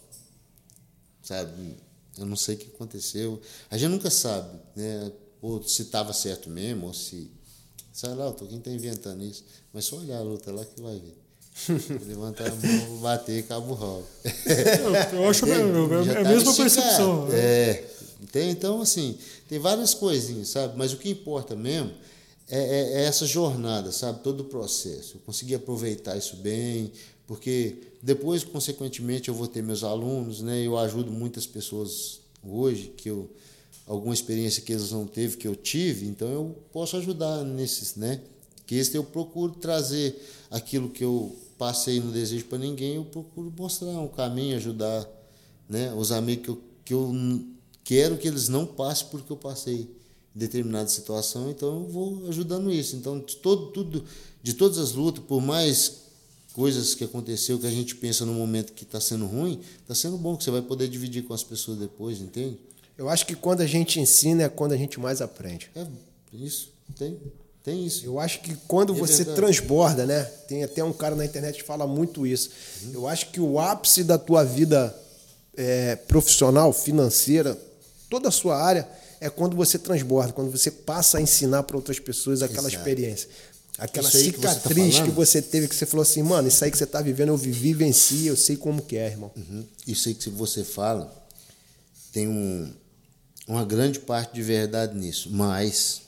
Sabe? 1.22 1.83
Eu 2.18 2.26
não 2.26 2.36
sei 2.36 2.56
o 2.56 2.58
que 2.58 2.68
aconteceu. 2.68 3.42
A 3.70 3.78
gente 3.78 3.92
nunca 3.92 4.10
sabe, 4.10 4.60
né? 4.76 5.12
Ou 5.42 5.62
se 5.64 5.82
estava 5.84 6.14
certo 6.14 6.50
mesmo, 6.50 6.88
ou 6.88 6.94
se. 6.94 7.32
Sei 7.92 8.10
lá, 8.10 8.32
quem 8.34 8.58
está 8.58 8.72
inventando 8.72 9.24
isso. 9.24 9.44
Mas 9.74 9.86
só 9.86 9.98
olhar 9.98 10.18
a 10.18 10.22
luta 10.22 10.52
lá 10.52 10.64
que 10.64 10.82
vai 10.82 11.00
ver. 11.00 11.18
Levantar 12.08 12.48
a 12.48 12.56
mão, 12.56 12.98
bater 12.98 13.38
e 13.38 13.40
acaba 13.40 13.66
o 13.66 13.74
round. 13.74 14.06
Eu, 15.14 15.30
acho 15.30 15.46
que 15.46 15.52
é, 15.52 15.56
é 15.56 16.18
a 16.18 16.24
mesma 16.24 16.54
percepção. 16.56 17.28
Né? 17.28 17.40
É. 17.40 17.90
Tem, 18.32 18.50
então, 18.50 18.82
assim, 18.82 19.18
tem 19.48 19.60
várias 19.60 19.94
coisinhas, 19.94 20.50
sabe? 20.50 20.76
Mas 20.78 20.94
o 20.94 20.98
que 20.98 21.10
importa 21.10 21.56
mesmo 21.56 21.94
é, 22.50 22.58
é, 22.58 23.02
é 23.02 23.06
essa 23.06 23.26
jornada, 23.26 23.92
sabe? 23.92 24.22
Todo 24.24 24.42
o 24.42 24.46
processo. 24.46 25.18
Eu 25.18 25.22
consegui 25.22 25.54
aproveitar 25.54 26.18
isso 26.18 26.38
bem, 26.38 26.92
porque 27.28 27.78
depois, 28.02 28.44
consequentemente, 28.44 29.30
eu 29.30 29.36
vou 29.36 29.48
ter 29.48 29.64
meus 29.64 29.84
alunos, 29.84 30.42
né? 30.42 30.66
Eu 30.66 30.78
ajudo 30.78 31.12
muitas 31.12 31.46
pessoas 31.48 32.22
hoje 32.44 32.94
que 32.98 33.10
eu 33.10 33.30
alguma 33.86 34.14
experiência 34.14 34.62
que 34.62 34.72
eles 34.72 34.92
não 34.92 35.06
teve 35.06 35.38
que 35.38 35.48
eu 35.48 35.56
tive, 35.56 36.08
então 36.08 36.28
eu 36.28 36.58
posso 36.72 36.96
ajudar 36.98 37.44
nesses, 37.44 37.96
né? 37.96 38.22
Que 38.66 38.76
esse 38.76 38.96
eu 38.96 39.04
procuro 39.04 39.54
trazer 39.54 40.16
aquilo 40.50 40.90
que 40.90 41.04
eu 41.04 41.36
passei 41.58 42.00
no 42.00 42.12
desejo 42.12 42.46
para 42.46 42.58
ninguém, 42.58 42.96
eu 42.96 43.06
procuro 43.06 43.54
mostrar 43.58 43.90
um 44.00 44.08
caminho, 44.08 44.56
ajudar, 44.56 45.08
né? 45.68 45.94
Os 45.94 46.12
amigos 46.12 46.46
que 46.46 46.52
eu, 46.52 46.64
que 46.86 46.94
eu 46.94 47.46
quero 47.84 48.18
que 48.18 48.28
eles 48.28 48.48
não 48.48 48.66
passem 48.66 49.08
por 49.08 49.22
que 49.22 49.32
eu 49.32 49.38
passei 49.38 49.90
em 50.36 50.40
determinada 50.40 50.88
situação, 50.88 51.50
então 51.50 51.84
eu 51.84 51.88
vou 51.90 52.28
ajudando 52.28 52.72
isso. 52.72 52.96
Então, 52.96 53.20
de 53.20 53.36
todo 53.38 53.68
tudo 53.68 54.04
de 54.42 54.54
todas 54.54 54.78
as 54.78 54.92
lutas, 54.92 55.24
por 55.24 55.42
mais 55.42 56.03
coisas 56.54 56.94
que 56.94 57.04
aconteceu 57.04 57.60
que 57.60 57.66
a 57.66 57.72
gente 57.72 57.96
pensa 57.96 58.26
no 58.26 58.34
momento 58.34 58.74
que 58.74 58.84
está 58.84 59.02
sendo 59.02 59.26
ruim, 59.26 59.60
está 59.82 59.96
sendo 59.96 60.18
bom 60.18 60.38
que 60.38 60.44
você 60.44 60.52
vai 60.52 60.62
poder 60.62 60.88
dividir 60.88 61.24
com 61.24 61.34
as 61.34 61.44
pessoas 61.44 61.80
depois, 61.80 62.22
entende? 62.22 62.60
Eu 62.98 63.10
acho 63.10 63.26
que 63.26 63.36
quando 63.36 63.62
a 63.62 63.66
gente 63.66 64.00
ensina 64.00 64.44
é 64.44 64.50
quando 64.50 64.74
a 64.74 64.78
gente 64.78 65.00
mais 65.00 65.20
aprende. 65.20 65.72
É 65.76 65.86
isso, 66.32 66.72
tem, 66.96 67.20
tem 67.64 67.86
isso. 67.86 68.06
Eu 68.06 68.20
acho 68.20 68.40
que 68.42 68.56
quando 68.68 68.94
é 68.94 68.98
você 68.98 69.24
verdade. 69.24 69.36
transborda, 69.36 70.06
né? 70.06 70.24
Tem 70.48 70.64
até 70.64 70.84
um 70.84 70.94
cara 70.94 71.16
na 71.16 71.26
internet 71.26 71.58
que 71.58 71.64
fala 71.64 71.88
muito 71.88 72.26
isso. 72.26 72.52
Uhum. 72.84 72.92
Eu 72.94 73.08
acho 73.08 73.32
que 73.32 73.42
o 73.42 73.60
ápice 73.60 74.04
da 74.04 74.20
tua 74.20 74.44
vida 74.44 74.96
é, 75.58 75.96
profissional, 75.96 76.72
financeira, 76.72 77.60
toda 78.10 78.30
a 78.30 78.32
sua 78.32 78.58
área, 78.58 78.88
é 79.20 79.30
quando 79.30 79.56
você 79.56 79.80
transborda, 79.80 80.34
quando 80.34 80.52
você 80.52 80.70
passa 80.70 81.18
a 81.18 81.22
ensinar 81.22 81.64
para 81.64 81.78
outras 81.78 81.98
pessoas 81.98 82.44
aquela 82.44 82.68
Exato. 82.68 82.76
experiência. 82.76 83.30
Aquela 83.78 84.10
cicatriz 84.10 84.32
que 84.32 84.40
você, 84.40 85.00
tá 85.00 85.06
que 85.06 85.12
você, 85.12 85.42
teve, 85.42 85.68
que 85.68 85.76
você 85.76 85.86
falou 85.86 86.04
assim, 86.04 86.22
mano, 86.22 86.48
isso 86.48 86.64
aí 86.64 86.70
que 86.70 86.78
você 86.78 86.84
está 86.84 87.02
vivendo, 87.02 87.30
eu 87.30 87.38
vivi, 87.38 87.74
venci, 87.74 88.28
eu 88.28 88.38
sei 88.38 88.56
como 88.56 88.82
que 88.82 88.96
é, 88.96 89.08
irmão. 89.08 89.32
Uhum. 89.36 89.66
Isso 89.88 90.10
aí 90.10 90.16
que 90.16 90.30
você 90.30 90.64
fala, 90.64 91.12
tem 92.12 92.28
um, 92.28 92.72
uma 93.48 93.66
grande 93.66 94.00
parte 94.00 94.36
de 94.36 94.44
verdade 94.44 94.96
nisso, 94.96 95.30
mas 95.32 96.02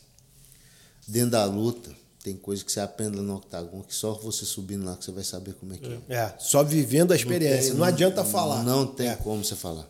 dentro 1.07 1.32
da 1.32 1.45
luta, 1.45 1.91
tem 2.24 2.36
coisa 2.36 2.63
que 2.63 2.72
você 2.72 2.80
aprende 2.80 3.18
lá 3.18 3.24
no 3.24 3.36
octagon 3.36 3.84
que 3.84 3.93
só 3.93 4.13
você 4.13 4.45
subindo 4.45 4.86
lá 4.86 4.95
que 4.95 5.05
você 5.05 5.11
vai 5.11 5.24
saber 5.24 5.53
como 5.53 5.74
é 5.74 5.78
que 5.78 5.99
é. 6.09 6.16
É, 6.16 6.34
só 6.39 6.63
vivendo 6.63 7.13
a 7.13 7.16
experiência, 7.16 7.55
não, 7.55 7.61
tem, 7.61 7.72
não, 7.72 7.78
não 7.80 7.86
adianta 7.86 8.24
falar. 8.24 8.63
Não 8.63 8.88
tem 8.88 9.09
é. 9.09 9.16
como 9.16 9.43
você 9.43 9.55
falar. 9.55 9.88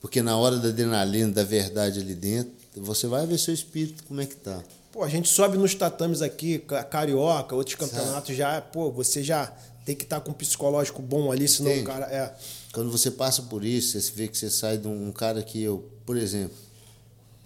Porque 0.00 0.22
na 0.22 0.36
hora 0.36 0.56
da 0.58 0.68
adrenalina, 0.68 1.32
da 1.32 1.44
verdade 1.44 2.00
ali 2.00 2.14
dentro, 2.14 2.52
você 2.76 3.06
vai 3.06 3.26
ver 3.26 3.38
seu 3.38 3.54
espírito 3.54 4.04
como 4.04 4.20
é 4.20 4.26
que 4.26 4.36
tá. 4.36 4.62
Pô, 4.96 5.04
a 5.04 5.10
gente 5.10 5.28
sobe 5.28 5.58
nos 5.58 5.74
tatames 5.74 6.22
aqui, 6.22 6.58
carioca, 6.90 7.54
outros 7.54 7.76
campeonatos 7.76 8.28
Sabe? 8.28 8.38
já, 8.38 8.62
pô, 8.62 8.90
você 8.90 9.22
já 9.22 9.52
tem 9.84 9.94
que 9.94 10.04
estar 10.04 10.20
tá 10.20 10.24
com 10.24 10.30
um 10.30 10.34
psicológico 10.34 11.02
bom 11.02 11.30
ali, 11.30 11.46
senão 11.46 11.70
Entende? 11.70 11.84
o 11.84 11.92
cara 11.92 12.06
é. 12.06 12.34
Quando 12.72 12.90
você 12.90 13.10
passa 13.10 13.42
por 13.42 13.62
isso, 13.62 14.00
você 14.00 14.10
vê 14.12 14.26
que 14.26 14.38
você 14.38 14.48
sai 14.48 14.78
de 14.78 14.88
um, 14.88 15.12
cara 15.12 15.42
que 15.42 15.62
eu, 15.62 15.86
por 16.06 16.16
exemplo, 16.16 16.56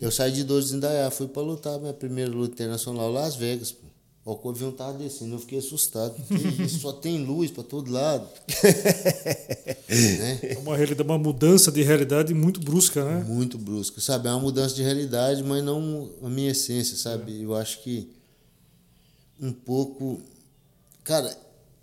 eu 0.01 0.13
saí 0.13 0.31
de 0.31 0.45
12 0.45 0.69
de 0.69 0.77
Indaiá, 0.77 1.11
fui 1.11 1.27
para 1.27 1.43
lutar 1.43 1.77
minha 1.81 1.93
primeira 1.93 2.31
luta 2.31 2.55
internacional 2.55 3.11
Las 3.11 3.35
Vegas, 3.35 3.73
pô. 3.73 3.89
O 4.25 4.49
avião 4.51 4.71
tava 4.71 4.99
descendo, 4.99 5.35
eu 5.35 5.39
fiquei 5.39 5.59
assustado. 5.59 6.15
só 6.69 6.93
tem 6.93 7.25
luz 7.25 7.51
para 7.51 7.63
todo 7.63 7.91
lado. 7.91 8.29
né? 9.89 10.39
É 10.43 10.59
uma, 10.59 10.77
realidade, 10.77 11.09
uma 11.09 11.19
mudança 11.19 11.73
de 11.73 11.83
realidade 11.83 12.35
muito 12.35 12.61
brusca, 12.61 13.03
né? 13.03 13.25
Muito 13.25 13.57
brusca, 13.57 14.01
sabe? 14.01 14.29
É 14.29 14.31
uma 14.31 14.41
mudança 14.41 14.75
de 14.75 14.83
realidade, 14.83 15.43
mas 15.43 15.65
não 15.65 16.11
a 16.23 16.29
minha 16.29 16.51
essência, 16.51 16.97
sabe? 16.97 17.41
É. 17.41 17.45
Eu 17.45 17.57
acho 17.57 17.83
que 17.83 18.11
um 19.41 19.53
pouco. 19.53 20.21
Cara, 21.03 21.35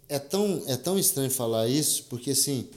é 0.07 0.19
tão, 0.19 0.61
é 0.67 0.77
tão 0.77 0.97
estranho 0.97 1.31
falar 1.31 1.67
isso, 1.67 2.05
porque 2.09 2.31
assim. 2.31 2.67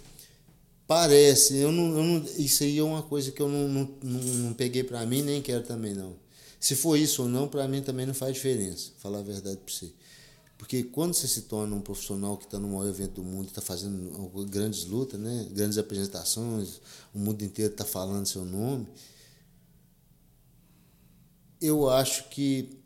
Parece, 0.86 1.56
eu 1.56 1.70
não, 1.70 1.96
eu 1.96 2.02
não, 2.02 2.24
isso 2.36 2.64
aí 2.64 2.76
é 2.76 2.82
uma 2.82 3.00
coisa 3.00 3.30
que 3.30 3.40
eu 3.40 3.48
não, 3.48 3.68
não, 3.68 3.88
não, 4.02 4.20
não 4.20 4.52
peguei 4.52 4.82
para 4.82 5.06
mim, 5.06 5.22
nem 5.22 5.40
quero 5.40 5.62
também 5.62 5.94
não 5.94 6.16
se 6.60 6.76
for 6.76 6.96
isso 6.96 7.22
ou 7.22 7.28
não, 7.28 7.48
para 7.48 7.66
mim 7.66 7.80
também 7.80 8.04
não 8.04 8.12
faz 8.12 8.34
diferença, 8.34 8.90
falar 8.98 9.20
a 9.20 9.22
verdade 9.22 9.56
para 9.56 9.74
você. 9.74 9.90
Porque 10.58 10.82
quando 10.82 11.14
você 11.14 11.26
se 11.26 11.42
torna 11.42 11.74
um 11.74 11.80
profissional 11.80 12.36
que 12.36 12.44
está 12.44 12.58
no 12.58 12.68
maior 12.68 12.86
evento 12.86 13.14
do 13.14 13.24
mundo, 13.24 13.48
está 13.48 13.62
fazendo 13.62 14.30
grandes 14.44 14.84
lutas, 14.84 15.18
né? 15.18 15.48
grandes 15.52 15.78
apresentações, 15.78 16.82
o 17.14 17.18
mundo 17.18 17.42
inteiro 17.42 17.72
está 17.72 17.82
falando 17.82 18.26
seu 18.26 18.44
nome, 18.44 18.86
eu 21.62 21.88
acho 21.88 22.28
que 22.28 22.78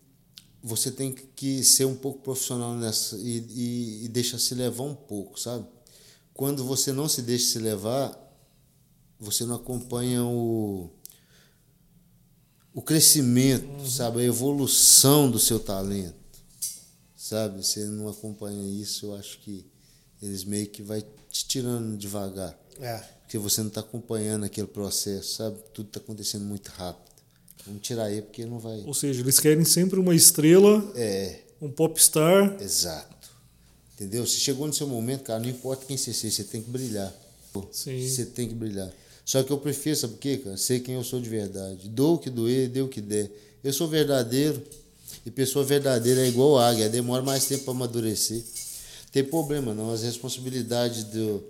você 0.63 0.91
tem 0.91 1.13
que 1.13 1.65
ser 1.65 1.85
um 1.85 1.97
pouco 1.97 2.21
profissional 2.21 2.77
nessa 2.77 3.17
e, 3.17 3.39
e, 3.51 4.05
e 4.05 4.09
deixar 4.09 4.39
se 4.39 4.55
levar 4.55 4.85
um 4.85 4.95
pouco, 4.95 5.39
sabe? 5.39 5.67
Quando 6.33 6.65
você 6.65 6.93
não 6.93 7.09
se 7.09 7.23
deixa 7.23 7.53
se 7.53 7.59
levar, 7.59 8.17
você 9.19 9.45
não 9.45 9.57
acompanha 9.57 10.25
o, 10.25 10.91
o 12.75 12.83
crescimento, 12.83 13.67
uhum. 13.67 13.89
sabe, 13.89 14.21
a 14.21 14.25
evolução 14.25 15.31
do 15.31 15.39
seu 15.39 15.61
talento, 15.61 16.15
sabe? 17.17 17.65
Você 17.65 17.85
não 17.85 18.09
acompanha 18.09 18.63
isso, 18.83 19.07
eu 19.07 19.15
acho 19.15 19.39
que 19.39 19.65
eles 20.21 20.45
meio 20.45 20.67
que 20.67 20.83
vai 20.83 21.03
te 21.31 21.47
tirando 21.47 21.97
devagar, 21.97 22.59
é. 22.81 22.99
porque 23.23 23.39
você 23.39 23.61
não 23.61 23.69
está 23.69 23.81
acompanhando 23.81 24.45
aquele 24.45 24.67
processo, 24.67 25.37
sabe? 25.37 25.57
Tudo 25.73 25.87
está 25.87 26.01
acontecendo 26.01 26.45
muito 26.45 26.69
rápido. 26.69 27.15
Vamos 27.65 27.81
tirar 27.81 28.05
aí 28.05 28.21
porque 28.21 28.45
não 28.45 28.59
vai. 28.59 28.83
Ou 28.85 28.93
seja, 28.93 29.21
eles 29.21 29.41
querem 29.41 29.65
sempre 29.65 29.99
uma 29.99 30.15
estrela, 30.15 30.93
é, 30.95 31.41
um 31.63 31.71
popstar. 31.71 32.61
Exato. 32.61 33.31
Entendeu? 33.95 34.27
Se 34.27 34.39
chegou 34.41 34.67
no 34.67 34.73
seu 34.73 34.89
momento, 34.89 35.23
cara, 35.23 35.41
não 35.41 35.49
importa 35.49 35.87
quem 35.87 35.97
você 35.97 36.13
seja, 36.13 36.37
você 36.37 36.45
tem 36.45 36.61
que 36.61 36.69
brilhar. 36.69 37.15
Sim. 37.71 38.07
Você 38.07 38.27
tem 38.27 38.49
que 38.49 38.55
brilhar. 38.55 38.93
Só 39.25 39.43
que 39.43 39.51
eu 39.51 39.59
prefiro, 39.59 39.97
sabe 39.97 40.15
por 40.15 40.21
quê, 40.21 40.37
cara? 40.37 40.57
Ser 40.57 40.81
quem 40.81 40.95
eu 40.95 41.05
sou 41.05 41.21
de 41.21 41.29
verdade. 41.29 41.89
Dou 41.89 42.17
o 42.17 42.19
que 42.19 42.29
doer, 42.29 42.69
dê 42.69 42.83
o 42.83 42.89
que 42.89 43.01
der. 43.01 43.31
Eu 43.63 43.73
sou 43.73 43.89
verdadeiro. 43.89 44.63
E 45.25 45.31
pessoa 45.31 45.65
verdadeira 45.65 46.21
é 46.21 46.29
igual 46.29 46.59
águia, 46.59 46.89
demora 46.89 47.23
mais 47.23 47.47
tempo 47.47 47.65
para 47.65 47.73
amadurecer. 47.73 48.43
Tem 49.11 49.25
problema 49.25 49.73
não, 49.73 49.91
as 49.91 50.03
responsabilidades 50.03 51.05
do, 51.05 51.43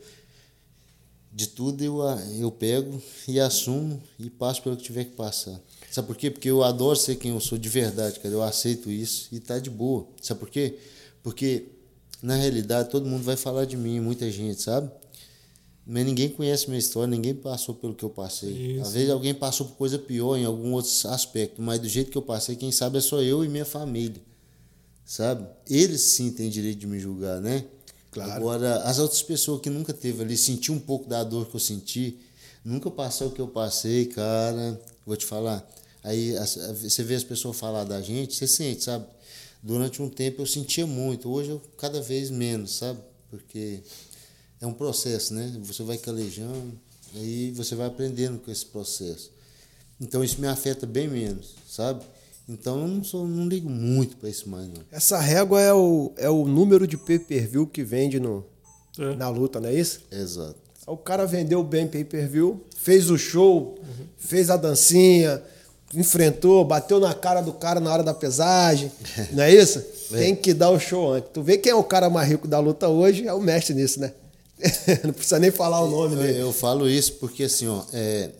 de 1.32 1.48
tudo 1.48 1.82
eu, 1.82 1.98
eu 2.38 2.52
pego 2.52 3.02
e 3.26 3.40
assumo 3.40 4.00
e 4.18 4.30
passo 4.30 4.62
pelo 4.62 4.76
que 4.76 4.84
tiver 4.84 5.04
que 5.04 5.12
passar. 5.12 5.60
Sabe 5.90 6.06
por 6.06 6.16
quê? 6.16 6.30
Porque 6.30 6.48
eu 6.48 6.62
adoro 6.62 6.96
ser 6.96 7.16
quem 7.16 7.32
eu 7.32 7.40
sou 7.40 7.58
de 7.58 7.68
verdade, 7.68 8.20
cara. 8.20 8.32
Eu 8.32 8.42
aceito 8.42 8.90
isso 8.90 9.28
e 9.32 9.40
tá 9.40 9.58
de 9.58 9.70
boa. 9.70 10.06
Sabe 10.22 10.40
por 10.40 10.50
quê? 10.50 10.78
Porque 11.22 11.66
na 12.22 12.36
realidade 12.36 12.90
todo 12.90 13.06
mundo 13.06 13.24
vai 13.24 13.36
falar 13.36 13.64
de 13.64 13.76
mim, 13.76 13.98
muita 13.98 14.30
gente, 14.30 14.62
sabe? 14.62 14.90
Mas 15.86 16.06
ninguém 16.06 16.28
conhece 16.30 16.66
minha 16.68 16.78
história, 16.78 17.08
ninguém 17.08 17.34
passou 17.34 17.74
pelo 17.74 17.94
que 17.94 18.04
eu 18.04 18.10
passei. 18.10 18.76
Isso. 18.76 18.82
Às 18.82 18.92
vezes 18.94 19.10
alguém 19.10 19.34
passou 19.34 19.66
por 19.66 19.76
coisa 19.76 19.98
pior 19.98 20.36
em 20.36 20.44
algum 20.44 20.72
outro 20.72 20.90
aspecto, 21.08 21.60
mas 21.60 21.80
do 21.80 21.88
jeito 21.88 22.10
que 22.10 22.16
eu 22.16 22.22
passei, 22.22 22.56
quem 22.56 22.72
sabe 22.72 22.98
é 22.98 23.00
só 23.00 23.20
eu 23.20 23.44
e 23.44 23.48
minha 23.48 23.66
família. 23.66 24.22
Sabe? 25.04 25.46
Eles 25.68 26.00
sim 26.00 26.30
têm 26.30 26.48
direito 26.48 26.78
de 26.78 26.86
me 26.86 26.98
julgar, 26.98 27.40
né? 27.40 27.64
Claro. 28.10 28.32
Agora, 28.32 28.76
as 28.84 28.98
outras 28.98 29.22
pessoas 29.22 29.60
que 29.60 29.68
nunca 29.68 29.92
teve 29.92 30.22
ali, 30.22 30.36
sentir 30.36 30.72
um 30.72 30.78
pouco 30.78 31.08
da 31.08 31.22
dor 31.22 31.46
que 31.46 31.56
eu 31.56 31.60
senti, 31.60 32.18
Nunca 32.64 32.90
passou 32.90 33.28
o 33.28 33.30
que 33.30 33.40
eu 33.40 33.48
passei, 33.48 34.06
cara. 34.06 34.80
Vou 35.04 35.16
te 35.16 35.26
falar. 35.26 35.68
Aí 36.02 36.34
você 36.80 37.02
vê 37.02 37.14
as 37.14 37.24
pessoas 37.24 37.58
falar 37.58 37.84
da 37.84 38.00
gente, 38.00 38.34
você 38.34 38.46
sente, 38.46 38.84
sabe? 38.84 39.06
Durante 39.62 40.00
um 40.00 40.08
tempo 40.08 40.42
eu 40.42 40.46
sentia 40.46 40.86
muito, 40.86 41.30
hoje 41.30 41.50
eu 41.50 41.62
cada 41.78 42.00
vez 42.00 42.30
menos, 42.30 42.76
sabe? 42.76 43.00
Porque 43.30 43.80
é 44.64 44.66
um 44.66 44.72
processo, 44.72 45.34
né? 45.34 45.52
Você 45.62 45.82
vai 45.82 45.98
calejando, 45.98 46.72
aí 47.14 47.52
você 47.52 47.74
vai 47.74 47.86
aprendendo 47.86 48.38
com 48.38 48.50
esse 48.50 48.64
processo. 48.66 49.30
Então 50.00 50.24
isso 50.24 50.40
me 50.40 50.46
afeta 50.46 50.86
bem 50.86 51.06
menos, 51.06 51.54
sabe? 51.68 52.02
Então 52.48 52.80
eu 52.80 52.88
não, 52.88 53.04
sou, 53.04 53.26
não 53.28 53.46
ligo 53.46 53.68
muito 53.70 54.16
para 54.16 54.28
isso 54.28 54.48
mais, 54.48 54.66
não. 54.66 54.82
Essa 54.90 55.18
régua 55.18 55.60
é 55.60 55.72
o, 55.72 56.12
é 56.16 56.28
o 56.28 56.44
número 56.46 56.86
de 56.86 56.96
pay-per-view 56.96 57.66
que 57.66 57.82
vende 57.82 58.18
no, 58.18 58.44
É. 58.98 59.14
na 59.14 59.28
luta, 59.28 59.60
não 59.60 59.68
é 59.68 59.74
isso? 59.74 60.00
Exato. 60.10 60.56
O 60.86 60.96
cara 60.96 61.26
vendeu 61.26 61.62
bem 61.62 61.86
pay-per-view, 61.86 62.62
fez 62.76 63.08
o 63.10 63.16
show, 63.16 63.78
fez 64.18 64.50
a 64.50 64.56
dancinha, 64.56 65.42
enfrentou, 65.94 66.62
bateu 66.64 67.00
na 67.00 67.14
cara 67.14 67.40
do 67.40 67.52
cara 67.52 67.80
na 67.80 67.90
hora 67.92 68.02
da 68.02 68.12
pesagem, 68.12 68.90
não 69.32 69.42
é 69.44 69.54
isso? 69.54 69.80
Tem 70.10 70.34
que 70.36 70.52
dar 70.52 70.70
o 70.70 70.78
show 70.78 71.12
antes. 71.12 71.30
Tu 71.32 71.42
vê 71.42 71.56
quem 71.56 71.72
é 71.72 71.74
o 71.74 71.84
cara 71.84 72.10
mais 72.10 72.28
rico 72.28 72.46
da 72.46 72.58
luta 72.58 72.88
hoje, 72.88 73.26
é 73.26 73.32
o 73.32 73.40
mestre 73.40 73.74
nisso, 73.74 74.00
né? 74.00 74.12
não 75.04 75.12
precisa 75.12 75.38
nem 75.38 75.50
falar 75.50 75.80
o 75.80 75.90
nome 75.90 76.14
Eu, 76.16 76.22
dele. 76.22 76.38
eu 76.40 76.52
falo 76.52 76.88
isso 76.88 77.14
porque 77.14 77.44
assim, 77.44 77.66
ó, 77.66 77.84
é, 77.92 78.30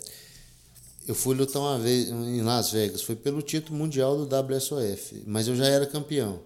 eu 1.07 1.15
fui 1.15 1.35
lutar 1.35 1.61
uma 1.61 1.79
vez 1.79 2.09
em 2.09 2.41
Las 2.43 2.71
Vegas, 2.71 3.03
foi 3.03 3.15
pelo 3.15 3.43
título 3.43 3.79
mundial 3.79 4.17
do 4.17 4.55
WSOF, 4.55 5.23
mas 5.27 5.47
eu 5.49 5.55
já 5.57 5.67
era 5.67 5.87
campeão, 5.87 6.41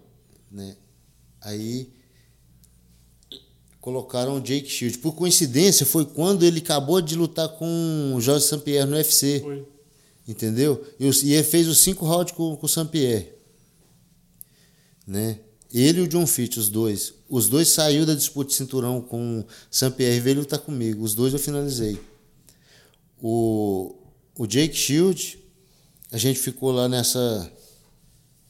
né? 0.51 0.76
Aí 1.41 1.91
colocaram 3.81 4.37
o 4.37 4.41
Jake 4.41 4.68
Shield. 4.68 4.99
Por 4.99 5.14
coincidência, 5.14 5.87
foi 5.87 6.05
quando 6.05 6.43
ele 6.43 6.59
acabou 6.59 7.01
de 7.01 7.14
lutar 7.16 7.49
com 7.49 8.12
o 8.14 8.20
Jorge 8.20 8.45
St. 8.45 8.59
Pierre 8.59 8.85
no 8.87 8.97
UFC. 8.97 9.41
Foi. 9.41 9.64
Entendeu? 10.26 10.85
E, 11.01 11.07
ele 11.07 11.43
fez 11.43 11.66
os 11.66 11.79
cinco 11.79 12.05
rounds 12.05 12.35
com, 12.35 12.55
com 12.55 12.66
o 12.66 12.68
Saint-Pierre. 12.68 13.33
Né? 15.07 15.39
Ele 15.73 16.01
e 16.01 16.03
o 16.03 16.09
John 16.09 16.27
Fitch, 16.27 16.57
os 16.57 16.69
dois. 16.69 17.12
Os 17.29 17.49
dois 17.49 17.69
saiu 17.69 18.07
da 18.07 18.14
disputa 18.14 18.51
de 18.51 18.57
cinturão 18.57 19.01
com 19.01 19.41
o 19.41 19.47
Saint-Pierre 19.71 20.21
veio 20.21 20.39
lutar 20.39 20.59
comigo. 20.59 21.03
Os 21.03 21.14
dois 21.14 21.33
eu 21.33 21.39
finalizei. 21.39 22.01
O, 23.21 23.95
o 24.37 24.47
Jake 24.47 24.75
Shield, 24.75 25.39
a 26.11 26.16
gente 26.16 26.39
ficou 26.39 26.73
lá 26.73 26.89
nessa 26.89 27.53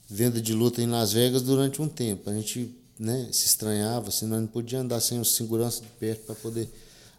venda 0.09 0.41
de 0.41 0.55
luta 0.55 0.81
em 0.81 0.87
Las 0.87 1.13
Vegas 1.13 1.43
durante 1.43 1.83
um 1.83 1.89
tempo. 1.89 2.31
A 2.31 2.35
gente 2.35 2.75
né, 2.99 3.29
se 3.33 3.47
estranhava, 3.47 4.09
assim, 4.09 4.27
nós 4.27 4.41
não 4.41 4.47
podia 4.47 4.81
andar 4.81 5.01
sem 5.01 5.21
os 5.21 5.35
segurança 5.35 5.83
de 5.83 5.89
perto 5.99 6.25
para 6.25 6.35
poder 6.37 6.69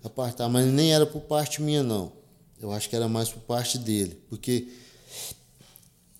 apartar. 0.04 0.48
Mas 0.48 0.66
nem 0.68 0.94
era 0.94 1.06
por 1.06 1.22
parte 1.22 1.62
minha, 1.62 1.84
não. 1.84 2.12
Eu 2.62 2.72
acho 2.72 2.90
que 2.90 2.96
era 2.96 3.08
mais 3.08 3.30
por 3.30 3.42
parte 3.42 3.78
dele. 3.78 4.18
Porque, 4.30 4.70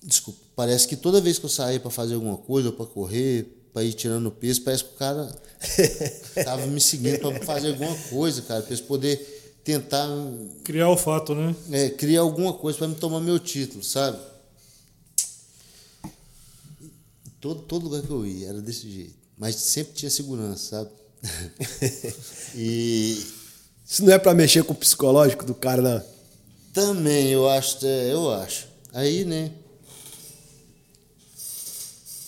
desculpa, 0.02 0.38
parece 0.54 0.86
que 0.86 0.96
toda 0.96 1.20
vez 1.20 1.38
que 1.38 1.46
eu 1.46 1.50
saía 1.50 1.80
para 1.80 1.90
fazer 1.90 2.14
alguma 2.14 2.36
coisa, 2.36 2.68
ou 2.68 2.74
para 2.74 2.86
correr, 2.86 3.59
para 3.72 3.84
ir 3.84 3.92
tirando 3.92 4.30
peso, 4.30 4.62
parece 4.62 4.84
que 4.84 4.94
o 4.94 4.96
cara 4.98 5.32
tava 6.44 6.66
me 6.66 6.80
seguindo 6.80 7.18
para 7.18 7.40
fazer 7.44 7.68
alguma 7.68 7.96
coisa, 8.10 8.42
cara, 8.42 8.62
para 8.62 8.70
eles 8.70 8.84
poder 8.84 9.16
tentar 9.64 10.08
Criar 10.64 10.88
o 10.88 10.96
fato, 10.96 11.34
né? 11.34 11.54
é, 11.70 11.90
criar 11.90 12.22
alguma 12.22 12.52
coisa 12.52 12.78
para 12.78 12.88
me 12.88 12.94
tomar 12.94 13.20
meu 13.20 13.38
título, 13.38 13.84
sabe? 13.84 14.18
Todo, 17.40 17.62
todo 17.62 17.84
lugar 17.84 18.02
que 18.02 18.10
eu 18.10 18.26
ia 18.26 18.48
era 18.48 18.60
desse 18.60 18.90
jeito. 18.90 19.14
Mas 19.38 19.56
sempre 19.56 19.94
tinha 19.94 20.10
segurança, 20.10 20.70
sabe? 20.70 20.90
e 22.54 23.24
Isso 23.86 24.04
não 24.04 24.12
é 24.12 24.18
pra 24.18 24.34
mexer 24.34 24.62
com 24.64 24.72
o 24.72 24.76
psicológico 24.76 25.44
do 25.44 25.54
cara, 25.54 25.80
não. 25.80 26.02
também 26.72 27.28
eu 27.28 27.48
acho, 27.48 27.84
é, 27.86 28.12
eu 28.12 28.30
acho. 28.30 28.66
Aí, 28.92 29.24
né? 29.24 29.52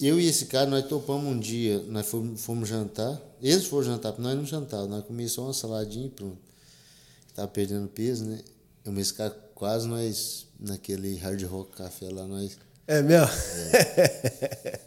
Eu 0.05 0.21
e 0.21 0.27
esse 0.27 0.47
cara, 0.47 0.69
nós 0.69 0.85
topamos 0.87 1.25
um 1.33 1.39
dia, 1.39 1.79
nós 1.89 2.07
fomos, 2.07 2.41
fomos 2.41 2.69
jantar. 2.69 3.21
Eles 3.41 3.67
foram 3.67 3.85
jantar, 3.85 4.15
nós 4.19 4.37
não 4.37 4.45
jantávamos, 4.45 4.91
nós 4.91 5.05
comíamos 5.05 5.33
só 5.33 5.45
uma 5.45 5.55
saladinha 5.55 6.07
e 6.07 6.11
pronto. 6.11 6.39
Tava 7.35 7.49
perdendo 7.49 7.89
peso, 7.89 8.25
né? 8.25 8.41
Eu 8.85 8.99
esse 8.99 9.15
cara 9.15 9.31
quase 9.55 9.87
nós, 9.87 10.47
naquele 10.59 11.17
hard 11.17 11.41
rock 11.45 11.77
café 11.77 12.09
lá, 12.11 12.27
nós. 12.27 12.57
É 12.87 13.01
mesmo? 13.01 13.29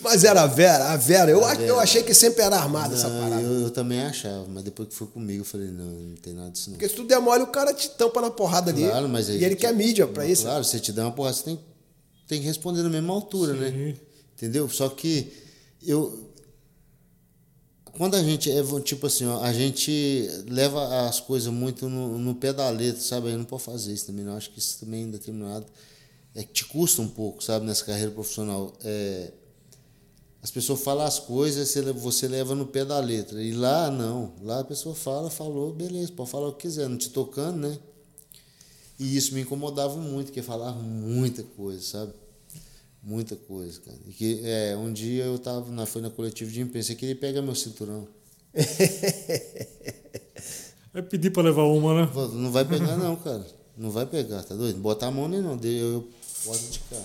Mas 0.00 0.22
era 0.24 0.42
a 0.42 0.46
Vera, 0.46 0.92
a 0.92 0.96
Vera. 0.96 1.30
Eu, 1.30 1.40
eu 1.40 1.56
Vera. 1.56 1.76
achei 1.78 2.02
que 2.02 2.14
sempre 2.14 2.42
era 2.42 2.56
armada 2.56 2.94
essa 2.94 3.10
parada. 3.10 3.42
eu, 3.42 3.62
eu 3.62 3.70
também 3.70 4.00
achava, 4.00 4.46
mas 4.48 4.62
depois 4.62 4.88
que 4.90 4.94
foi 4.94 5.08
comigo, 5.08 5.40
eu 5.40 5.44
falei, 5.44 5.68
não, 5.72 5.84
não 5.84 6.14
tem 6.14 6.32
nada 6.32 6.50
disso 6.50 6.70
não. 6.70 6.76
Porque 6.78 6.88
se 6.88 6.94
tu 6.94 7.04
der 7.04 7.18
mole, 7.20 7.42
o 7.42 7.48
cara 7.48 7.74
te 7.74 7.90
tampa 7.90 8.20
na 8.20 8.30
porrada 8.30 8.70
ali. 8.70 8.84
Claro, 8.86 9.08
mas 9.08 9.28
aí- 9.28 9.38
e 9.40 9.44
ele 9.44 9.56
quer 9.56 9.74
mídia 9.74 10.06
pra 10.06 10.24
isso. 10.24 10.42
Claro, 10.42 10.62
se 10.64 10.78
te 10.78 10.92
der 10.92 11.02
uma 11.02 11.10
porrada, 11.10 11.36
você 11.36 11.42
tem, 11.42 11.60
tem 12.28 12.40
que 12.40 12.46
responder 12.46 12.82
na 12.82 12.88
mesma 12.88 13.12
altura, 13.12 13.54
né? 13.54 13.96
Entendeu? 14.38 14.68
Só 14.68 14.88
que 14.88 15.32
eu. 15.84 16.30
Quando 17.96 18.14
a 18.14 18.22
gente 18.22 18.48
é 18.48 18.62
tipo 18.84 19.08
assim, 19.08 19.26
ó, 19.26 19.42
a 19.42 19.52
gente 19.52 20.28
leva 20.48 21.08
as 21.08 21.18
coisas 21.18 21.52
muito 21.52 21.88
no, 21.88 22.16
no 22.16 22.36
pé 22.36 22.52
da 22.52 22.70
letra, 22.70 23.00
sabe? 23.00 23.26
Aí 23.28 23.36
não 23.36 23.44
pode 23.44 23.64
fazer 23.64 23.92
isso 23.92 24.06
também. 24.06 24.24
Não 24.24 24.36
acho 24.36 24.50
que 24.50 24.60
isso 24.60 24.78
também 24.78 25.02
em 25.02 25.10
determinado 25.10 25.66
é 26.36 26.44
que 26.44 26.52
te 26.52 26.64
custa 26.66 27.02
um 27.02 27.08
pouco, 27.08 27.42
sabe, 27.42 27.66
nessa 27.66 27.84
carreira 27.84 28.12
profissional. 28.12 28.72
É, 28.84 29.32
as 30.40 30.52
pessoas 30.52 30.80
falam 30.80 31.04
as 31.04 31.18
coisas, 31.18 31.74
você 31.96 32.28
leva 32.28 32.54
no 32.54 32.64
pé 32.64 32.84
da 32.84 33.00
letra. 33.00 33.42
E 33.42 33.52
lá 33.52 33.90
não. 33.90 34.32
Lá 34.42 34.60
a 34.60 34.64
pessoa 34.64 34.94
fala, 34.94 35.30
falou, 35.30 35.72
beleza, 35.72 36.12
pode 36.12 36.30
falar 36.30 36.46
o 36.46 36.52
que 36.52 36.62
quiser, 36.68 36.88
não 36.88 36.96
te 36.96 37.10
tocando, 37.10 37.56
né? 37.56 37.76
E 39.00 39.16
isso 39.16 39.34
me 39.34 39.40
incomodava 39.40 39.96
muito, 39.96 40.26
porque 40.26 40.40
falava 40.40 40.80
muita 40.80 41.42
coisa, 41.42 41.82
sabe? 41.82 42.12
Muita 43.08 43.34
coisa, 43.36 43.80
cara. 43.80 43.96
E 44.06 44.12
que, 44.12 44.42
é, 44.44 44.76
um 44.76 44.92
dia 44.92 45.24
eu 45.24 45.38
tava 45.38 45.72
na, 45.72 45.86
foi 45.86 46.02
na 46.02 46.10
coletiva 46.10 46.50
de 46.50 46.60
imprensa, 46.60 46.94
que 46.94 47.06
ele 47.06 47.14
pega 47.14 47.40
meu 47.40 47.54
cinturão. 47.54 48.06
É 50.94 51.02
pedir 51.02 51.30
pra 51.30 51.42
levar 51.42 51.64
uma, 51.64 51.94
né? 51.94 52.10
Não 52.32 52.50
vai 52.50 52.64
pegar 52.64 52.96
não, 52.96 53.14
cara. 53.14 53.46
Não 53.76 53.90
vai 53.90 54.06
pegar, 54.06 54.42
tá 54.42 54.54
doido? 54.54 54.80
Bota 54.80 55.06
a 55.06 55.10
mão 55.10 55.28
nem 55.28 55.40
não, 55.40 55.56
eu, 55.62 55.70
eu 55.70 56.08
posso 56.44 56.80
cá. 56.90 57.00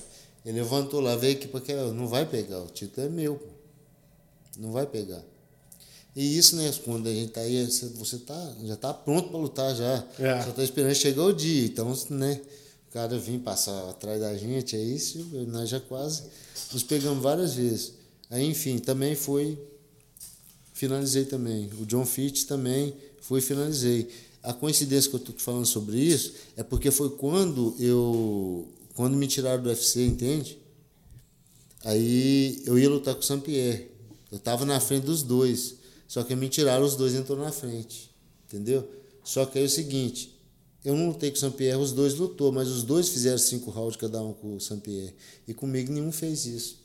Ele 0.45 0.59
levantou 0.59 1.01
lá, 1.01 1.15
veio 1.17 1.35
aqui 1.35 1.47
porque 1.47 1.73
não 1.73 2.07
vai 2.07 2.25
pegar, 2.25 2.61
o 2.61 2.67
título 2.67 3.05
é 3.05 3.09
meu, 3.09 3.35
pô. 3.35 3.49
Não 4.57 4.71
vai 4.71 4.87
pegar. 4.87 5.21
E 6.15 6.37
isso, 6.37 6.55
né, 6.55 6.71
quando 6.85 7.07
a 7.07 7.13
gente 7.13 7.33
tá 7.33 7.41
aí, 7.41 7.65
você 7.65 8.17
tá, 8.19 8.53
já 8.63 8.75
tá 8.77 8.93
pronto 8.93 9.29
para 9.29 9.37
lutar 9.37 9.75
já. 9.75 10.03
É. 10.17 10.41
Só 10.41 10.51
tá 10.51 10.63
esperando 10.63 10.95
chegar 10.95 11.23
o 11.23 11.33
dia. 11.33 11.65
Então, 11.65 11.93
né, 12.09 12.41
cara 12.93 13.17
vir 13.17 13.39
passar 13.39 13.89
atrás 13.89 14.21
da 14.21 14.37
gente, 14.37 14.75
é 14.75 14.81
isso, 14.81 15.17
nós 15.47 15.67
já 15.67 15.79
quase 15.79 16.23
nos 16.71 16.83
pegamos 16.83 17.23
várias 17.23 17.55
vezes. 17.55 17.93
Aí, 18.29 18.45
enfim, 18.45 18.77
também 18.77 19.15
foi 19.15 19.57
finalizei 20.73 21.25
também. 21.25 21.69
O 21.79 21.85
John 21.85 22.05
Fitch 22.05 22.45
também 22.45 22.93
fui 23.21 23.39
e 23.39 23.41
finalizei. 23.41 24.09
A 24.43 24.53
coincidência 24.53 25.09
que 25.09 25.15
eu 25.15 25.19
estou 25.19 25.35
falando 25.37 25.65
sobre 25.65 25.97
isso 25.97 26.33
é 26.55 26.63
porque 26.63 26.91
foi 26.91 27.09
quando 27.11 27.75
eu 27.79 28.67
quando 28.95 29.17
me 29.17 29.27
tiraram 29.27 29.63
do 29.63 29.69
UFC, 29.69 30.05
entende? 30.05 30.59
Aí 31.83 32.61
eu 32.65 32.77
ia 32.77 32.89
lutar 32.89 33.15
com 33.15 33.21
o 33.21 33.23
Saint-Pierre. 33.23 33.89
Eu 34.31 34.37
estava 34.37 34.65
na 34.65 34.79
frente 34.79 35.05
dos 35.05 35.23
dois. 35.23 35.75
Só 36.07 36.23
que 36.23 36.35
me 36.35 36.47
tiraram, 36.47 36.85
os 36.85 36.95
dois 36.95 37.15
entrou 37.15 37.37
na 37.37 37.51
frente. 37.51 38.11
Entendeu? 38.47 38.87
Só 39.23 39.45
que 39.45 39.57
aí 39.57 39.63
é 39.63 39.67
o 39.67 39.69
seguinte, 39.69 40.32
eu 40.83 40.95
não 40.95 41.07
lutei 41.07 41.31
com 41.31 41.37
o 41.37 41.39
Saint-Pierre, 41.39 41.77
os 41.77 41.93
dois 41.93 42.15
lutou, 42.15 42.51
mas 42.51 42.67
os 42.67 42.83
dois 42.83 43.07
fizeram 43.09 43.37
cinco 43.37 43.71
rounds 43.71 43.95
cada 43.95 44.21
um 44.21 44.33
com 44.33 44.55
o 44.55 44.59
Saint-Pierre. 44.59 45.13
E 45.47 45.53
comigo 45.53 45.91
nenhum 45.91 46.11
fez 46.11 46.45
isso. 46.45 46.83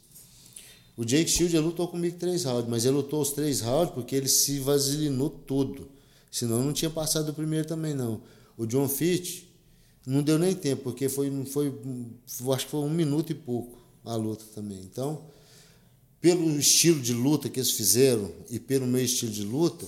O 0.97 1.05
Jake 1.05 1.31
Shield 1.31 1.57
lutou 1.59 1.89
comigo 1.89 2.17
três 2.19 2.45
rounds, 2.45 2.69
mas 2.69 2.85
ele 2.85 2.97
lutou 2.97 3.21
os 3.21 3.31
três 3.31 3.61
rounds 3.61 3.95
porque 3.95 4.15
ele 4.15 4.29
se 4.29 4.59
vasilinou 4.59 5.31
todo. 5.31 5.89
Senão 6.31 6.63
não 6.63 6.73
tinha 6.73 6.91
passado 6.91 7.31
o 7.31 7.35
primeiro 7.35 7.67
também, 7.67 7.95
não. 7.95 8.21
O 8.57 8.67
John 8.67 8.89
Fitch 8.89 9.45
não 10.07 10.23
deu 10.23 10.39
nem 10.39 10.55
tempo, 10.55 10.83
porque 10.83 11.09
foi, 11.09 11.31
foi, 11.47 11.73
foi 12.27 12.55
acho 12.55 12.65
que 12.67 12.71
foi 12.71 12.81
um 12.81 12.91
minuto 12.91 13.31
e 13.31 13.35
pouco 13.35 13.79
a 14.05 14.17
luta 14.17 14.45
também. 14.55 14.81
Então, 14.81 15.23
pelo 16.21 16.59
estilo 16.59 17.01
de 17.01 17.13
luta 17.13 17.49
que 17.49 17.61
eles 17.61 17.71
fizeram 17.71 18.33
e 18.51 18.59
pelo 18.59 18.87
meu 18.87 19.05
estilo 19.05 19.31
de 19.31 19.45
luta, 19.45 19.87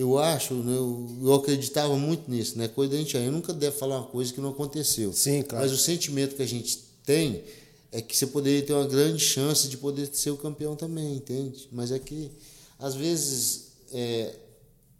eu 0.00 0.18
acho, 0.18 0.54
né, 0.54 0.76
eu, 0.76 1.08
eu 1.22 1.34
acreditava 1.34 1.94
muito 1.96 2.30
nisso, 2.30 2.56
né? 2.56 2.68
Coisa 2.68 2.92
da 2.92 2.98
gente 2.98 3.16
aí, 3.16 3.26
eu 3.26 3.32
nunca 3.32 3.52
deve 3.52 3.76
falar 3.76 3.98
uma 3.98 4.06
coisa 4.06 4.32
que 4.32 4.40
não 4.40 4.50
aconteceu. 4.50 5.12
Sim, 5.12 5.42
claro. 5.42 5.64
Mas 5.64 5.72
o 5.72 5.78
sentimento 5.78 6.36
que 6.36 6.42
a 6.42 6.46
gente 6.46 6.78
tem 7.04 7.44
é 7.92 8.00
que 8.00 8.16
você 8.16 8.26
poderia 8.26 8.62
ter 8.62 8.72
uma 8.72 8.86
grande 8.86 9.22
chance 9.22 9.68
de 9.68 9.76
poder 9.76 10.08
ser 10.12 10.30
o 10.30 10.36
campeão 10.36 10.74
também, 10.74 11.16
entende? 11.16 11.68
Mas 11.72 11.90
é 11.90 11.98
que 11.98 12.30
às 12.78 12.94
vezes 12.94 13.72
é, 13.92 14.34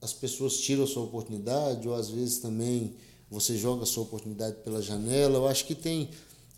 as 0.03 0.13
pessoas 0.13 0.59
tiram 0.59 0.85
a 0.85 0.87
sua 0.87 1.05
oportunidade, 1.05 1.89
ou 1.89 1.95
às 1.95 2.11
vezes 2.11 2.39
também 2.39 2.95
você 3.31 3.57
joga 3.57 3.85
a 3.85 3.87
sua 3.87 4.03
oportunidade 4.03 4.57
pela 4.65 4.83
janela. 4.83 5.39
Eu 5.39 5.47
acho 5.47 5.65
que 5.65 5.75
tem 5.75 6.11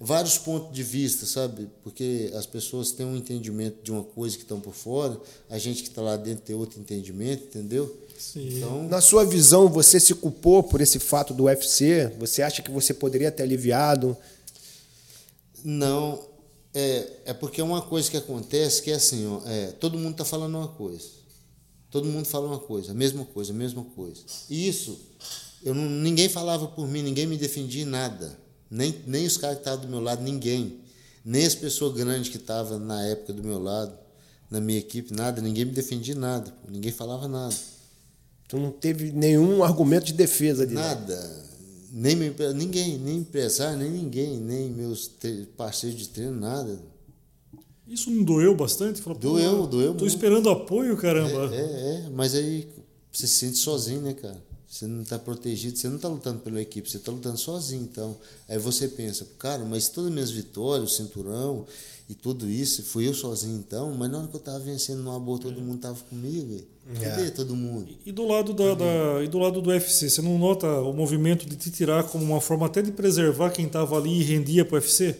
vários 0.04 0.36
pontos 0.36 0.74
de 0.74 0.82
vista, 0.82 1.24
sabe? 1.24 1.68
Porque 1.82 2.30
as 2.34 2.44
pessoas 2.44 2.90
têm 2.90 3.06
um 3.06 3.16
entendimento 3.16 3.82
de 3.82 3.92
uma 3.92 4.02
coisa 4.02 4.36
que 4.36 4.42
estão 4.42 4.60
por 4.60 4.74
fora, 4.74 5.18
a 5.48 5.58
gente 5.58 5.82
que 5.82 5.88
está 5.88 6.02
lá 6.02 6.16
dentro 6.16 6.44
tem 6.44 6.56
outro 6.56 6.80
entendimento, 6.80 7.44
entendeu? 7.44 7.96
Sim. 8.18 8.56
Então, 8.56 8.88
Na 8.88 9.00
sua 9.00 9.24
visão, 9.24 9.68
você 9.68 10.00
se 10.00 10.14
culpou 10.14 10.62
por 10.62 10.80
esse 10.80 10.98
fato 10.98 11.32
do 11.32 11.44
UFC? 11.44 12.12
Você 12.18 12.42
acha 12.42 12.62
que 12.62 12.70
você 12.70 12.92
poderia 12.92 13.30
ter 13.30 13.44
aliviado? 13.44 14.16
não. 15.64 16.30
É, 16.74 17.08
é 17.26 17.34
porque 17.34 17.60
é 17.60 17.64
uma 17.64 17.82
coisa 17.82 18.10
que 18.10 18.16
acontece 18.16 18.80
que 18.80 18.90
é 18.90 18.94
assim, 18.94 19.26
ó, 19.26 19.42
é, 19.44 19.72
todo 19.72 19.98
mundo 19.98 20.12
está 20.12 20.24
falando 20.24 20.56
uma 20.56 20.68
coisa. 20.68 21.06
Todo 21.90 22.08
mundo 22.08 22.24
fala 22.24 22.46
uma 22.46 22.58
coisa, 22.58 22.92
a 22.92 22.94
mesma 22.94 23.26
coisa, 23.26 23.52
a 23.52 23.54
mesma 23.54 23.84
coisa. 23.94 24.22
E 24.48 24.66
isso, 24.66 24.98
eu 25.62 25.74
não, 25.74 25.84
ninguém 25.84 26.30
falava 26.30 26.66
por 26.66 26.88
mim, 26.88 27.02
ninguém 27.02 27.26
me 27.26 27.36
defendia 27.36 27.82
em 27.82 27.86
nada. 27.86 28.38
Nem, 28.72 28.94
nem 29.06 29.26
os 29.26 29.36
caras 29.36 29.56
que 29.56 29.60
estavam 29.62 29.84
do 29.84 29.88
meu 29.90 30.00
lado, 30.00 30.22
ninguém. 30.22 30.78
Nem 31.24 31.44
as 31.44 31.54
pessoas 31.54 31.94
grandes 31.94 32.30
que 32.30 32.38
estavam 32.38 32.78
na 32.78 33.04
época 33.04 33.32
do 33.34 33.44
meu 33.44 33.58
lado, 33.62 33.92
na 34.50 34.60
minha 34.60 34.78
equipe, 34.78 35.12
nada. 35.14 35.42
Ninguém 35.42 35.66
me 35.66 35.72
defendia 35.72 36.14
nada. 36.14 36.50
pô, 36.50 36.70
Ninguém 36.70 36.90
falava 36.90 37.28
nada. 37.28 37.54
Tu 38.48 38.56
não 38.58 38.70
teve 38.70 39.12
nenhum 39.12 39.62
argumento 39.62 40.06
de 40.06 40.14
defesa 40.14 40.62
ali. 40.62 40.74
né? 40.74 40.80
Nada. 40.80 41.42
Nem 41.92 42.16
meu, 42.16 42.34
ninguém, 42.54 42.96
nem 42.98 43.18
empresário, 43.18 43.78
nem 43.78 43.90
ninguém, 43.90 44.38
nem 44.38 44.70
meus 44.70 45.10
parceiros 45.56 45.98
de 46.00 46.08
treino, 46.08 46.40
nada. 46.40 46.78
Isso 47.86 48.10
não 48.10 48.22
doeu 48.24 48.54
bastante? 48.56 49.02
Pô, 49.02 49.12
Doeu, 49.12 49.66
doeu 49.66 49.92
Tô 49.92 50.00
muito. 50.00 50.06
esperando 50.06 50.48
apoio, 50.48 50.96
caramba. 50.96 51.54
É, 51.54 51.60
é, 52.06 52.10
mas 52.10 52.34
aí 52.34 52.66
você 53.12 53.26
se 53.26 53.34
sente 53.34 53.58
sozinho, 53.58 54.00
né, 54.00 54.14
cara? 54.14 54.42
Você 54.72 54.86
não 54.86 55.02
está 55.02 55.18
protegido, 55.18 55.76
você 55.76 55.86
não 55.86 55.96
está 55.96 56.08
lutando 56.08 56.38
pela 56.38 56.58
equipe, 56.58 56.88
você 56.90 56.96
está 56.96 57.12
lutando 57.12 57.36
sozinho. 57.36 57.82
Então, 57.82 58.16
aí 58.48 58.56
você 58.58 58.88
pensa, 58.88 59.26
cara, 59.38 59.62
mas 59.66 59.90
todas 59.90 60.08
as 60.08 60.14
minhas 60.14 60.30
vitórias, 60.30 60.90
o 60.90 60.96
cinturão 60.96 61.66
e 62.08 62.14
tudo 62.14 62.48
isso, 62.48 62.82
fui 62.82 63.06
eu 63.06 63.12
sozinho 63.12 63.58
então, 63.58 63.92
mas 63.94 64.10
na 64.10 64.16
hora 64.18 64.28
que 64.28 64.34
eu 64.34 64.38
estava 64.38 64.58
vencendo 64.60 65.02
numa 65.02 65.20
boa, 65.20 65.38
todo 65.38 65.60
mundo 65.60 65.76
estava 65.76 65.98
comigo. 66.08 66.58
Cadê 66.98 67.26
É. 67.26 67.30
todo 67.30 67.54
mundo? 67.54 67.92
E 68.06 68.10
do 68.10 68.26
lado 68.26 68.54
da, 68.54 68.72
da- 68.74 69.22
e 69.22 69.28
do 69.28 69.38
lado 69.38 69.60
do 69.60 69.68
UFC, 69.68 70.08
você 70.08 70.22
não 70.22 70.38
nota 70.38 70.66
o 70.80 70.92
movimento 70.94 71.44
de 71.46 71.54
te 71.54 71.70
tirar 71.70 72.04
como 72.04 72.24
uma 72.24 72.40
forma 72.40 72.64
até 72.64 72.80
de 72.80 72.92
preservar 72.92 73.50
quem 73.50 73.66
estava 73.66 73.94
ali 73.98 74.20
e 74.20 74.22
rendia 74.22 74.64
pro 74.64 74.76
UFC? 74.76 75.14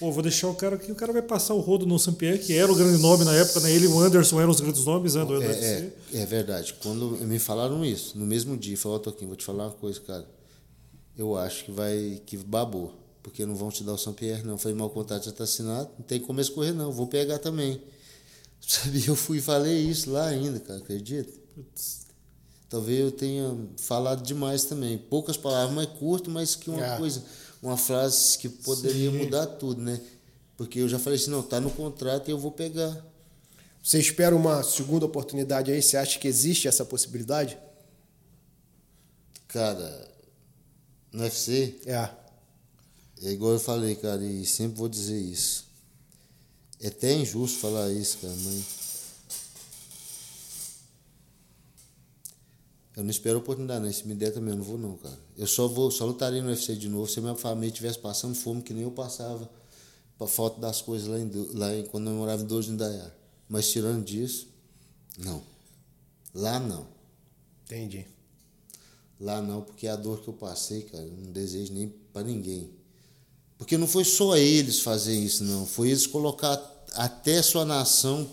Pô, 0.00 0.10
vou 0.10 0.22
deixar 0.22 0.48
o 0.48 0.54
cara 0.54 0.74
aqui, 0.76 0.90
o 0.90 0.94
cara 0.94 1.12
vai 1.12 1.22
passar 1.22 1.54
o 1.54 1.60
rodo 1.60 1.86
no 1.86 1.98
Saint-Pierre, 1.98 2.38
que 2.40 2.52
era 2.52 2.70
o 2.70 2.74
grande 2.74 3.00
nome 3.00 3.24
na 3.24 3.32
época, 3.34 3.60
né? 3.60 3.70
Ele 3.70 3.84
e 3.84 3.88
o 3.88 3.98
Anderson 4.00 4.40
eram 4.40 4.50
os 4.50 4.60
grandes 4.60 4.84
nomes 4.84 5.14
né, 5.14 5.24
do. 5.24 5.42
É, 5.42 5.46
é, 5.46 5.92
é 6.14 6.26
verdade. 6.26 6.74
Quando 6.82 7.10
me 7.24 7.38
falaram 7.38 7.84
isso, 7.84 8.18
no 8.18 8.26
mesmo 8.26 8.56
dia, 8.56 8.76
falou, 8.76 8.98
Toquinho, 8.98 9.28
vou 9.28 9.36
te 9.36 9.44
falar 9.44 9.66
uma 9.66 9.72
coisa, 9.72 10.00
cara. 10.00 10.26
Eu 11.16 11.36
acho 11.36 11.64
que 11.66 11.70
vai 11.70 12.20
que 12.26 12.36
babou, 12.36 12.92
porque 13.22 13.46
não 13.46 13.54
vão 13.54 13.70
te 13.70 13.84
dar 13.84 13.92
o 13.92 13.98
São 13.98 14.12
Pierre, 14.12 14.42
não. 14.42 14.54
Eu 14.54 14.58
falei, 14.58 14.76
mal 14.76 14.88
o 14.88 14.90
contrato 14.90 15.24
já 15.24 15.30
está 15.30 15.44
assinado, 15.44 15.88
não 15.96 16.04
tem 16.04 16.18
como 16.18 16.40
escorrer, 16.40 16.74
não. 16.74 16.90
Vou 16.90 17.06
pegar 17.06 17.38
também. 17.38 17.80
Sabe, 18.66 19.04
eu 19.06 19.14
fui 19.14 19.38
e 19.38 19.40
falei 19.42 19.78
isso 19.78 20.10
lá 20.10 20.26
ainda, 20.26 20.58
cara, 20.58 20.80
acredita? 20.80 21.30
Putz. 21.54 22.02
Talvez 22.68 22.98
eu 22.98 23.12
tenha 23.12 23.56
falado 23.76 24.22
demais 24.24 24.64
também. 24.64 24.98
Poucas 24.98 25.36
palavras, 25.36 25.72
mas 25.72 25.86
curto, 25.98 26.28
mas 26.30 26.56
que 26.56 26.68
uma 26.68 26.84
É. 26.84 26.96
coisa, 26.96 27.22
uma 27.64 27.76
frase 27.76 28.38
que 28.38 28.48
poderia 28.48 29.10
Sim. 29.10 29.18
mudar 29.18 29.46
tudo, 29.46 29.80
né? 29.80 30.00
Porque 30.56 30.78
eu 30.80 30.88
já 30.88 30.98
falei 30.98 31.18
assim, 31.18 31.30
não, 31.30 31.42
tá 31.42 31.60
no 31.60 31.70
contrato 31.70 32.28
e 32.28 32.30
eu 32.30 32.38
vou 32.38 32.52
pegar. 32.52 33.04
Você 33.82 33.98
espera 33.98 34.34
uma 34.34 34.62
segunda 34.62 35.04
oportunidade 35.04 35.70
aí? 35.72 35.82
Você 35.82 35.96
acha 35.96 36.18
que 36.18 36.28
existe 36.28 36.68
essa 36.68 36.84
possibilidade? 36.84 37.58
Cara, 39.48 40.10
no 41.12 41.22
UFC, 41.22 41.80
É. 41.86 42.10
É 43.22 43.30
igual 43.30 43.52
eu 43.52 43.60
falei, 43.60 43.94
cara, 43.94 44.22
e 44.22 44.44
sempre 44.44 44.76
vou 44.76 44.88
dizer 44.88 45.18
isso. 45.18 45.64
É 46.80 46.88
até 46.88 47.14
injusto 47.14 47.60
falar 47.60 47.90
isso, 47.90 48.18
cara, 48.18 48.34
mas. 48.34 48.64
Eu 52.96 53.02
não 53.04 53.10
espero 53.10 53.38
oportunidade, 53.38 53.84
não. 53.84 53.92
Se 53.92 54.06
me 54.06 54.14
der 54.14 54.32
também, 54.32 54.50
eu 54.50 54.58
não 54.58 54.64
vou, 54.64 54.76
não, 54.76 54.96
cara. 54.98 55.18
Eu 55.36 55.46
só 55.46 55.66
vou, 55.66 55.90
só 55.90 56.04
lutaria 56.04 56.42
no 56.42 56.48
UFC 56.48 56.76
de 56.76 56.88
novo 56.88 57.08
se 57.10 57.20
minha 57.20 57.34
família 57.34 57.68
estivesse 57.68 57.98
passando 57.98 58.34
fome, 58.34 58.62
que 58.62 58.72
nem 58.72 58.84
eu 58.84 58.90
passava, 58.90 59.50
pra 60.16 60.26
falta 60.26 60.60
das 60.60 60.80
coisas 60.80 61.08
lá, 61.08 61.18
em, 61.18 61.30
lá 61.54 61.74
em, 61.74 61.84
quando 61.86 62.08
eu 62.08 62.14
morava 62.14 62.42
em 62.42 62.46
Dois 62.46 62.68
Indaiá. 62.68 63.10
Mas 63.48 63.70
tirando 63.70 64.04
disso, 64.04 64.48
não. 65.18 65.42
Lá 66.32 66.58
não. 66.60 66.86
Entendi. 67.64 68.06
Lá 69.20 69.40
não, 69.42 69.62
porque 69.62 69.86
a 69.86 69.96
dor 69.96 70.20
que 70.20 70.28
eu 70.28 70.34
passei, 70.34 70.82
cara, 70.82 71.04
eu 71.04 71.12
não 71.12 71.32
desejo 71.32 71.72
nem 71.72 71.88
para 72.12 72.22
ninguém. 72.22 72.70
Porque 73.58 73.76
não 73.78 73.86
foi 73.86 74.04
só 74.04 74.36
eles 74.36 74.80
fazer 74.80 75.14
isso, 75.16 75.44
não. 75.44 75.66
Foi 75.66 75.88
eles 75.88 76.06
colocar 76.06 76.60
até 76.94 77.42
sua 77.42 77.64
nação 77.64 78.28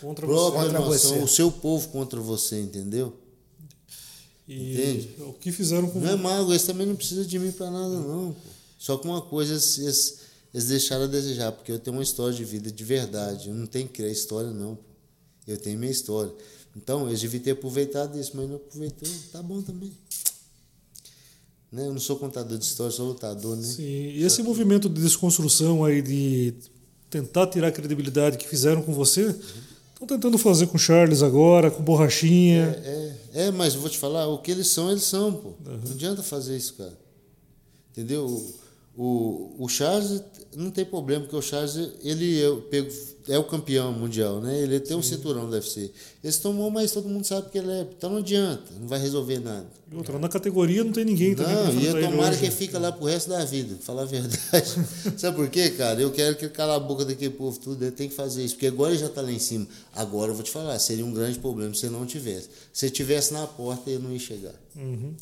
Contra 0.00 0.26
própria 0.26 0.64
Contra 0.64 0.80
nação, 0.80 1.10
você. 1.10 1.22
o 1.22 1.28
seu 1.28 1.50
povo 1.50 1.88
contra 1.88 2.20
você, 2.20 2.60
entendeu? 2.60 3.16
E 4.48 4.74
Entende? 4.74 5.10
o 5.22 5.32
que 5.32 5.50
fizeram 5.50 5.88
com 5.90 5.98
Não 5.98 6.10
é 6.10 6.16
mago, 6.16 6.52
eles 6.52 6.62
também 6.62 6.86
não 6.86 6.94
precisam 6.94 7.24
de 7.24 7.38
mim 7.38 7.50
para 7.50 7.70
nada, 7.70 8.00
não. 8.00 8.32
Pô. 8.32 8.50
Só 8.78 8.96
que 8.96 9.06
uma 9.06 9.20
coisa 9.20 9.52
eles, 9.52 10.20
eles, 10.54 10.66
deixaram 10.68 11.04
a 11.04 11.08
desejar, 11.08 11.50
porque 11.50 11.72
eu 11.72 11.78
tenho 11.78 11.96
uma 11.96 12.02
história 12.02 12.34
de 12.34 12.44
vida 12.44 12.70
de 12.70 12.84
verdade. 12.84 13.48
Eu 13.48 13.54
não 13.54 13.66
tenho 13.66 13.86
que 13.86 13.94
criar 13.94 14.10
história, 14.10 14.50
não. 14.50 14.76
Pô. 14.76 14.82
Eu 15.48 15.56
tenho 15.56 15.78
minha 15.78 15.90
história. 15.90 16.32
Então, 16.76 17.08
eles 17.08 17.20
deviam 17.20 17.42
ter 17.42 17.52
aproveitado 17.52 18.18
isso, 18.18 18.32
mas 18.34 18.48
não 18.48 18.56
aproveitou. 18.56 19.08
Tá 19.32 19.42
bom 19.42 19.62
também. 19.62 19.92
Né? 21.72 21.86
Eu 21.86 21.92
não 21.92 22.00
sou 22.00 22.16
contador 22.16 22.56
de 22.58 22.64
história, 22.64 22.92
sou 22.92 23.08
lutador, 23.08 23.56
né? 23.56 23.62
Sim, 23.62 23.82
e 23.82 24.22
esse 24.22 24.42
movimento 24.42 24.88
de 24.88 25.00
desconstrução 25.00 25.84
aí, 25.84 26.02
de 26.02 26.54
tentar 27.10 27.46
tirar 27.48 27.68
a 27.68 27.72
credibilidade 27.72 28.38
que 28.38 28.46
fizeram 28.46 28.82
com 28.82 28.92
você, 28.92 29.34
estão 29.96 30.06
tentando 30.06 30.36
fazer 30.36 30.66
com 30.66 30.76
o 30.76 30.80
Charles 30.80 31.22
agora, 31.22 31.70
com 31.70 31.82
Borrachinha. 31.82 32.78
É, 32.84 33.46
é, 33.46 33.50
mas 33.50 33.74
eu 33.74 33.80
vou 33.80 33.88
te 33.88 33.98
falar, 33.98 34.28
o 34.28 34.38
que 34.38 34.50
eles 34.50 34.68
são, 34.68 34.90
eles 34.90 35.04
são, 35.04 35.32
pô. 35.32 35.54
Não 35.64 35.92
adianta 35.92 36.22
fazer 36.22 36.56
isso, 36.56 36.74
cara. 36.74 36.96
Entendeu? 37.92 38.44
O, 38.98 39.54
o, 39.58 39.64
o 39.64 39.68
Charles 39.68 40.22
não 40.56 40.70
tem 40.70 40.84
problema, 40.84 41.20
porque 41.22 41.36
o 41.36 41.42
Charles, 41.42 41.76
ele 42.02 42.40
é, 42.42 42.48
o- 42.48 42.62
pego- 42.62 42.88
é 43.28 43.38
o 43.38 43.44
campeão 43.44 43.92
mundial, 43.92 44.40
né? 44.40 44.58
Ele 44.58 44.80
tem 44.80 44.96
um 44.96 45.02
cinturão 45.02 45.44
do 45.46 45.52
UFC. 45.52 45.90
Eles 46.24 46.38
tomou, 46.38 46.70
mas 46.70 46.92
todo 46.92 47.06
mundo 47.06 47.26
sabe 47.26 47.50
que 47.50 47.58
ele 47.58 47.70
é. 47.70 47.80
Então 47.82 48.08
não 48.08 48.18
adianta, 48.18 48.72
não 48.80 48.88
vai 48.88 48.98
resolver 48.98 49.38
nada. 49.38 49.66
E 49.92 49.94
outra, 49.94 50.18
na 50.18 50.30
categoria 50.30 50.82
não 50.82 50.92
tem 50.92 51.04
ninguém 51.04 51.34
também 51.34 51.54
pra 51.54 51.64
Não, 51.64 51.72
e 51.80 51.86
ele 51.86 52.06
tomara 52.08 52.36
que 52.38 52.44
ele 52.46 52.54
fica 52.54 52.78
lá 52.78 52.90
pro 52.90 53.04
resto 53.04 53.28
da 53.28 53.44
vida, 53.44 53.76
falar 53.82 54.02
a 54.02 54.06
verdade. 54.06 54.38
Sabe 55.18 55.36
por 55.36 55.48
quê, 55.50 55.70
cara? 55.72 56.00
Eu 56.00 56.10
quero 56.10 56.34
que 56.36 56.46
ele 56.46 56.52
cala 56.54 56.76
a 56.76 56.80
boca 56.80 57.04
daquele 57.04 57.34
povo 57.34 57.58
tudo, 57.60 57.82
ele 57.84 57.90
tem 57.92 58.08
que 58.08 58.14
fazer 58.14 58.42
isso, 58.44 58.54
porque 58.54 58.68
agora 58.68 58.92
ele 58.92 59.00
já 59.00 59.10
tá 59.10 59.20
lá 59.20 59.30
em 59.30 59.38
cima. 59.38 59.66
Agora 59.94 60.30
eu 60.30 60.34
vou 60.34 60.42
te 60.42 60.50
falar, 60.50 60.78
seria 60.78 61.04
um 61.04 61.12
grande 61.12 61.38
problema 61.38 61.74
se 61.74 61.84
ele 61.84 61.94
não 61.94 62.06
tivesse. 62.06 62.48
Se 62.72 62.86
ele 62.86 62.92
tivesse 62.94 63.34
na 63.34 63.46
porta, 63.46 63.90
ele 63.90 64.02
não 64.02 64.10
ia 64.12 64.18
chegar. 64.18 64.54
Uhum. 64.74 65.14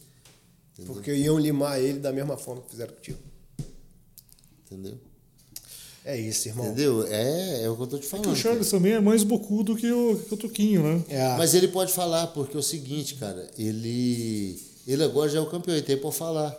Porque 0.86 1.12
iam 1.14 1.38
limar 1.38 1.80
ele 1.80 1.98
da 1.98 2.12
mesma 2.12 2.36
forma 2.36 2.62
que 2.62 2.70
fizeram 2.70 2.94
contigo. 2.94 3.18
Entendeu? 4.74 4.98
É 6.04 6.20
isso, 6.20 6.48
irmão. 6.48 6.66
Entendeu? 6.66 7.06
É, 7.06 7.62
é 7.62 7.70
o 7.70 7.76
que 7.76 7.82
eu 7.82 7.86
tô 7.86 7.96
te 7.98 8.02
Que 8.02 8.08
falando. 8.08 8.30
o 8.32 8.36
Charles 8.36 8.68
também 8.70 8.92
é 8.92 9.00
mais 9.00 9.22
bocudo 9.22 9.74
que 9.74 9.90
o, 9.90 10.16
que 10.18 10.34
o 10.34 10.36
Toquinho, 10.36 10.82
né? 10.82 11.04
É. 11.08 11.36
Mas 11.38 11.54
ele 11.54 11.68
pode 11.68 11.92
falar, 11.92 12.26
porque 12.28 12.54
é 12.56 12.60
o 12.60 12.62
seguinte, 12.62 13.14
cara, 13.14 13.48
ele. 13.58 14.60
Ele 14.86 15.02
agora 15.02 15.30
já 15.30 15.38
é 15.38 15.40
o 15.40 15.46
campeão, 15.46 15.74
ele 15.74 15.84
tem 15.86 15.96
por 15.96 16.12
falar. 16.12 16.54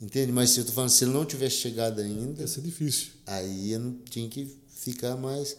Entende? 0.00 0.32
Mas 0.32 0.50
se 0.50 0.60
eu 0.60 0.64
tô 0.64 0.72
falando, 0.72 0.90
se 0.90 1.04
ele 1.04 1.12
não 1.12 1.24
tivesse 1.24 1.56
chegado 1.56 2.00
ainda, 2.00 2.40
Ia 2.40 2.48
ser 2.48 2.60
difícil. 2.62 3.08
aí 3.26 3.70
eu 3.72 3.78
não 3.80 3.92
tinha 4.10 4.28
que 4.28 4.56
ficar 4.74 5.16
mais 5.16 5.56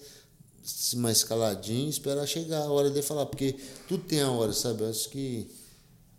mais 0.95 1.23
caladinho 1.23 1.87
e 1.87 1.89
esperar 1.89 2.27
chegar 2.27 2.59
a 2.63 2.71
hora 2.71 2.89
de 2.91 3.01
falar, 3.01 3.25
porque 3.25 3.55
tudo 3.87 4.03
tem 4.03 4.21
a 4.21 4.29
hora, 4.29 4.53
sabe? 4.53 4.81
Eu 4.83 4.89
acho 4.89 5.09
que 5.09 5.47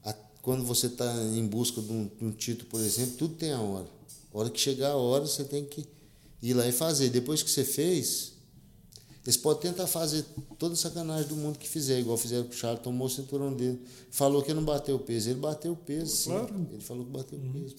a- 0.05 0.15
quando 0.41 0.65
você 0.65 0.87
está 0.89 1.13
em 1.35 1.47
busca 1.47 1.81
de 1.81 1.93
um, 1.93 2.07
de 2.19 2.25
um 2.25 2.33
título, 2.33 2.69
por 2.71 2.81
exemplo, 2.81 3.15
tudo 3.19 3.35
tem 3.35 3.53
a 3.53 3.61
hora. 3.61 3.87
A 4.33 4.39
hora 4.39 4.51
que 4.51 4.61
chegar 4.61 4.91
a 4.91 4.97
hora, 4.97 5.27
você 5.27 5.45
tem 5.45 5.65
que 5.65 5.87
ir 6.41 6.55
lá 6.55 6.67
e 6.67 6.73
fazer. 6.73 7.11
Depois 7.11 7.43
que 7.43 7.51
você 7.51 7.65
fez, 7.65 8.33
eles 9.25 9.37
podem 9.37 9.71
tentar 9.71 9.87
fazer 9.87 10.25
toda 10.59 10.75
a 10.75 10.77
sacanagem 10.77 11.29
do 11.29 11.37
mundo 11.37 11.59
que 11.59 11.69
fizer, 11.69 12.01
igual 12.01 12.17
fizeram 12.17 12.45
com 12.45 12.51
o 12.51 12.57
Charles, 12.57 12.83
tomou 12.83 13.07
o 13.07 13.11
cinturão 13.11 13.53
dele. 13.53 13.81
Falou 14.11 14.43
que 14.43 14.53
não 14.53 14.65
bateu 14.65 14.97
o 14.97 14.99
peso. 14.99 15.31
Ele 15.31 15.39
bateu 15.39 15.73
o 15.73 15.77
peso, 15.77 16.17
sim. 16.17 16.31
Claro. 16.31 16.69
Ele 16.73 16.83
falou 16.83 17.05
que 17.05 17.11
bateu 17.11 17.39
o 17.39 17.53
peso. 17.53 17.77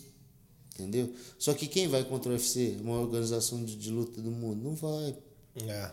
Entendeu? 0.73 1.13
Só 1.37 1.53
que 1.53 1.67
quem 1.67 1.87
vai 1.87 2.03
contra 2.03 2.31
o 2.31 2.33
UFC, 2.33 2.77
a 2.79 2.83
maior 2.83 3.03
organização 3.03 3.63
de, 3.63 3.75
de 3.75 3.91
luta 3.91 4.21
do 4.21 4.31
mundo? 4.31 4.63
Não 4.63 4.75
vai. 4.75 5.15
É. 5.67 5.91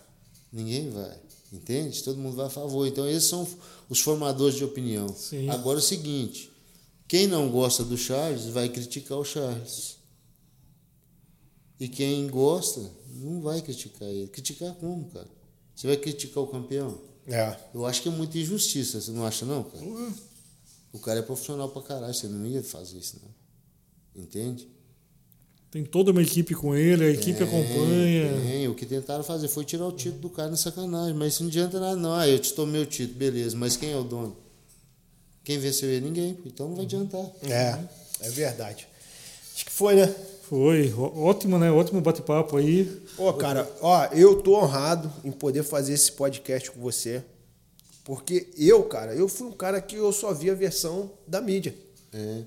Ninguém 0.52 0.88
vai. 0.90 1.18
Entende? 1.52 2.02
Todo 2.02 2.16
mundo 2.16 2.36
vai 2.36 2.46
a 2.46 2.50
favor. 2.50 2.86
Então, 2.86 3.06
esses 3.08 3.28
são 3.28 3.46
os 3.88 4.00
formadores 4.00 4.54
de 4.54 4.64
opinião. 4.64 5.08
Sim. 5.08 5.50
Agora 5.50 5.78
é 5.78 5.82
o 5.82 5.84
seguinte: 5.84 6.50
quem 7.08 7.26
não 7.26 7.50
gosta 7.50 7.84
do 7.84 7.98
Charles 7.98 8.44
vai 8.46 8.68
criticar 8.68 9.18
o 9.18 9.24
Charles. 9.24 9.96
E 11.80 11.88
quem 11.88 12.28
gosta 12.28 12.80
não 13.14 13.40
vai 13.40 13.62
criticar 13.62 14.06
ele. 14.06 14.28
Criticar 14.28 14.74
como, 14.74 15.06
cara? 15.06 15.26
Você 15.74 15.86
vai 15.86 15.96
criticar 15.96 16.44
o 16.44 16.46
campeão? 16.46 17.00
É. 17.26 17.56
Eu 17.74 17.86
acho 17.86 18.02
que 18.02 18.08
é 18.08 18.12
muita 18.12 18.38
injustiça, 18.38 19.00
você 19.00 19.10
não 19.10 19.24
acha, 19.24 19.46
não, 19.46 19.64
cara? 19.64 19.82
Porra. 19.82 20.12
O 20.92 20.98
cara 20.98 21.20
é 21.20 21.22
profissional 21.22 21.68
pra 21.70 21.80
caralho, 21.80 22.12
você 22.12 22.28
não 22.28 22.44
ia 22.46 22.62
fazer 22.62 22.98
isso, 22.98 23.18
não. 23.22 24.22
Entende? 24.22 24.68
Tem 25.70 25.84
toda 25.84 26.10
uma 26.10 26.20
equipe 26.20 26.52
com 26.52 26.74
ele, 26.74 27.04
a 27.04 27.10
equipe 27.10 27.42
acompanha. 27.42 28.42
Tem, 28.42 28.66
o 28.66 28.74
que 28.74 28.84
tentaram 28.84 29.22
fazer 29.22 29.46
foi 29.46 29.64
tirar 29.64 29.86
o 29.86 29.92
título 29.92 30.22
do 30.22 30.30
cara 30.30 30.50
na 30.50 30.56
sacanagem. 30.56 31.14
Mas 31.14 31.34
isso 31.34 31.44
não 31.44 31.48
adianta 31.48 31.78
nada, 31.78 31.94
não. 31.94 32.12
Ah, 32.12 32.28
eu 32.28 32.40
te 32.40 32.52
tomei 32.52 32.82
o 32.82 32.86
título, 32.86 33.16
beleza. 33.18 33.56
Mas 33.56 33.76
quem 33.76 33.92
é 33.92 33.96
o 33.96 34.02
dono? 34.02 34.36
Quem 35.44 35.58
venceu 35.58 35.88
ele? 35.88 36.06
Ninguém. 36.06 36.36
Então 36.44 36.68
não 36.68 36.74
vai 36.74 36.84
adiantar. 36.84 37.24
É, 37.44 37.78
é 38.18 38.30
verdade. 38.30 38.88
Acho 39.54 39.64
que 39.64 39.70
foi, 39.70 39.94
né? 39.94 40.12
Foi. 40.50 40.92
Ótimo, 40.98 41.58
né? 41.58 41.70
Ótimo 41.70 42.00
bate-papo 42.00 42.56
aí. 42.56 42.84
Pô, 43.16 43.32
cara, 43.32 43.70
ó, 43.80 44.04
eu 44.06 44.42
tô 44.42 44.56
honrado 44.58 45.10
em 45.24 45.30
poder 45.30 45.62
fazer 45.62 45.92
esse 45.94 46.10
podcast 46.12 46.70
com 46.72 46.80
você. 46.80 47.22
Porque 48.04 48.48
eu, 48.58 48.82
cara, 48.82 49.14
eu 49.14 49.28
fui 49.28 49.46
um 49.46 49.52
cara 49.52 49.80
que 49.80 49.94
eu 49.94 50.12
só 50.12 50.34
vi 50.34 50.50
a 50.50 50.54
versão 50.54 51.12
da 51.26 51.40
mídia. 51.40 51.74
É, 52.12 52.42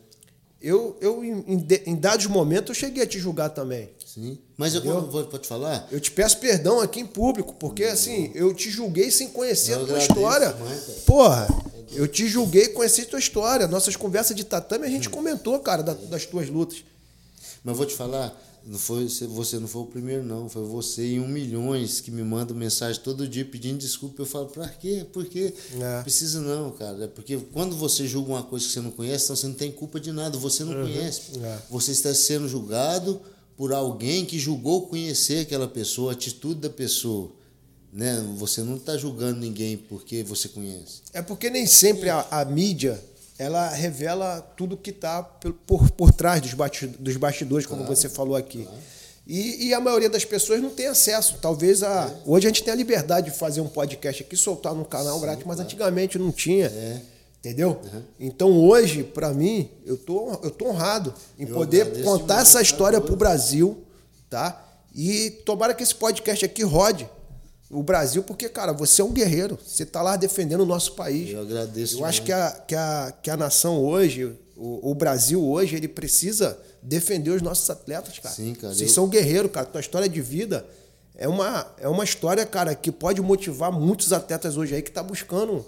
Eu, 0.61 0.97
eu 0.99 1.23
em, 1.23 1.65
em 1.85 1.95
dados 1.95 2.25
momentos, 2.27 2.69
eu 2.69 2.75
cheguei 2.75 3.03
a 3.03 3.07
te 3.07 3.17
julgar 3.19 3.49
também. 3.49 3.89
sim. 4.05 4.37
Mas 4.57 4.75
eu 4.75 4.81
vou, 4.83 5.09
vou 5.09 5.39
te 5.39 5.47
falar? 5.47 5.87
Eu 5.91 5.99
te 5.99 6.11
peço 6.11 6.37
perdão 6.39 6.81
aqui 6.81 6.99
em 6.99 7.05
público, 7.05 7.53
porque 7.55 7.85
assim, 7.85 8.31
eu 8.35 8.53
te 8.53 8.69
julguei 8.69 9.09
sem 9.11 9.29
conhecer 9.29 9.73
Eu 9.73 9.83
a 9.83 9.87
tua 9.87 9.97
história. 9.99 10.55
Porra, 11.05 11.47
eu 11.93 12.07
te 12.07 12.27
julguei 12.27 12.67
conhecer 12.69 13.03
a 13.03 13.05
tua 13.05 13.19
história. 13.19 13.67
Nossas 13.67 13.95
conversas 13.95 14.35
de 14.35 14.43
tatame 14.43 14.85
a 14.85 14.89
gente 14.89 15.09
comentou, 15.09 15.57
cara, 15.59 15.81
da- 15.81 15.93
das 15.93 16.25
tuas 16.25 16.49
lutas. 16.49 16.83
Mas 17.63 17.77
vou 17.77 17.85
te 17.85 17.95
falar, 17.95 18.37
não 18.65 18.79
foi, 18.79 19.07
você 19.07 19.59
não 19.59 19.67
foi 19.67 19.81
o 19.81 19.85
primeiro, 19.85 20.23
não. 20.23 20.47
Foi 20.49 20.63
você 20.63 21.05
e 21.05 21.19
um 21.19 21.27
milhões 21.27 21.99
que 21.99 22.09
me 22.09 22.23
mandam 22.23 22.55
mensagem 22.55 23.01
todo 23.01 23.27
dia 23.27 23.43
pedindo 23.43 23.77
desculpa. 23.77 24.21
Eu 24.21 24.25
falo, 24.25 24.47
pra 24.47 24.67
quê? 24.67 25.05
Por 25.11 25.25
quê? 25.25 25.53
É. 25.79 26.01
Precisa 26.01 26.39
não, 26.39 26.71
cara. 26.71 27.03
É 27.03 27.07
porque 27.07 27.37
quando 27.51 27.75
você 27.75 28.07
julga 28.07 28.31
uma 28.31 28.43
coisa 28.43 28.65
que 28.65 28.71
você 28.71 28.81
não 28.81 28.91
conhece, 28.91 29.25
então 29.25 29.35
você 29.35 29.47
não 29.47 29.53
tem 29.53 29.71
culpa 29.71 29.99
de 29.99 30.11
nada. 30.11 30.37
Você 30.37 30.63
não 30.63 30.73
conhece. 30.73 31.39
É. 31.41 31.59
Você 31.69 31.91
está 31.91 32.13
sendo 32.13 32.47
julgado 32.47 33.21
por 33.57 33.73
alguém 33.73 34.25
que 34.25 34.39
julgou 34.39 34.87
conhecer 34.87 35.41
aquela 35.41 35.67
pessoa, 35.67 36.11
a 36.11 36.13
atitude 36.13 36.61
da 36.61 36.69
pessoa. 36.69 37.31
Né? 37.91 38.25
Você 38.37 38.61
não 38.61 38.77
está 38.77 38.97
julgando 38.97 39.39
ninguém 39.39 39.77
porque 39.77 40.23
você 40.23 40.47
conhece. 40.49 41.01
É 41.13 41.21
porque 41.21 41.49
nem 41.49 41.67
sempre 41.67 42.09
a, 42.09 42.25
a 42.31 42.45
mídia 42.45 43.01
ela 43.43 43.69
revela 43.69 44.41
tudo 44.55 44.77
que 44.77 44.89
está 44.91 45.21
por, 45.21 45.91
por 45.91 46.13
trás 46.13 46.41
dos, 46.41 46.53
bati- 46.53 46.87
dos 46.87 47.17
bastidores, 47.17 47.65
como 47.65 47.83
você 47.85 48.07
falou 48.09 48.35
aqui. 48.35 48.67
E, 49.25 49.67
e 49.67 49.73
a 49.73 49.79
maioria 49.79 50.09
das 50.09 50.25
pessoas 50.25 50.61
não 50.61 50.69
tem 50.69 50.87
acesso. 50.87 51.37
Talvez 51.41 51.81
a. 51.83 52.13
Hoje 52.25 52.47
a 52.47 52.49
gente 52.49 52.63
tem 52.63 52.73
a 52.73 52.75
liberdade 52.75 53.31
de 53.31 53.37
fazer 53.37 53.61
um 53.61 53.67
podcast 53.67 54.23
aqui, 54.23 54.35
soltar 54.35 54.73
no 54.73 54.83
canal 54.85 55.19
grátis, 55.19 55.45
mas 55.45 55.59
antigamente 55.59 56.17
não 56.17 56.31
tinha. 56.31 56.65
É. 56.67 57.01
Entendeu? 57.39 57.79
Então 58.19 58.49
hoje, 58.51 59.03
para 59.03 59.33
mim, 59.33 59.69
eu 59.85 59.97
tô, 59.97 60.31
eu 60.43 60.49
tô 60.49 60.67
honrado 60.69 61.13
em 61.37 61.45
Eu 61.45 61.53
poder 61.53 62.01
contar 62.03 62.41
essa 62.41 62.59
tá 62.59 62.61
história 62.61 62.99
doido. 62.99 63.07
pro 63.07 63.17
Brasil, 63.17 63.83
tá? 64.29 64.61
E 64.95 65.29
tomara 65.45 65.73
que 65.73 65.83
esse 65.83 65.93
podcast 65.95 66.45
aqui 66.45 66.63
rode 66.63 67.09
o 67.69 67.81
Brasil, 67.81 68.21
porque, 68.23 68.47
cara, 68.49 68.71
você 68.73 69.01
é 69.01 69.05
um 69.05 69.11
guerreiro. 69.11 69.57
Você 69.65 69.85
tá 69.85 70.01
lá 70.01 70.15
defendendo 70.15 70.61
o 70.61 70.65
nosso 70.65 70.93
país. 70.93 71.31
Eu 71.31 71.41
agradeço 71.41 71.97
Eu 71.99 72.05
acho 72.05 72.21
que 72.23 72.31
a, 72.31 72.51
que, 72.67 72.75
a, 72.75 73.13
que 73.23 73.29
a 73.31 73.37
nação 73.37 73.83
hoje, 73.83 74.31
o, 74.55 74.91
o 74.91 74.95
Brasil 74.95 75.43
hoje, 75.43 75.75
ele 75.75 75.87
precisa 75.87 76.57
defender 76.81 77.31
os 77.31 77.41
nossos 77.41 77.67
atletas, 77.69 78.19
cara. 78.19 78.35
Sim, 78.35 78.53
cara, 78.53 78.73
Vocês 78.73 78.89
eu- 78.89 78.95
são 78.95 79.07
guerreiros, 79.07 79.51
cara. 79.51 79.65
Tua 79.65 79.81
história 79.81 80.07
de 80.07 80.21
vida 80.21 80.65
é 81.15 81.27
uma, 81.27 81.65
é 81.79 81.87
uma 81.87 82.03
história, 82.03 82.45
cara, 82.45 82.75
que 82.75 82.91
pode 82.91 83.21
motivar 83.21 83.71
muitos 83.71 84.13
atletas 84.13 84.55
hoje 84.57 84.75
aí 84.75 84.81
que 84.81 84.91
tá 84.91 85.01
buscando 85.01 85.65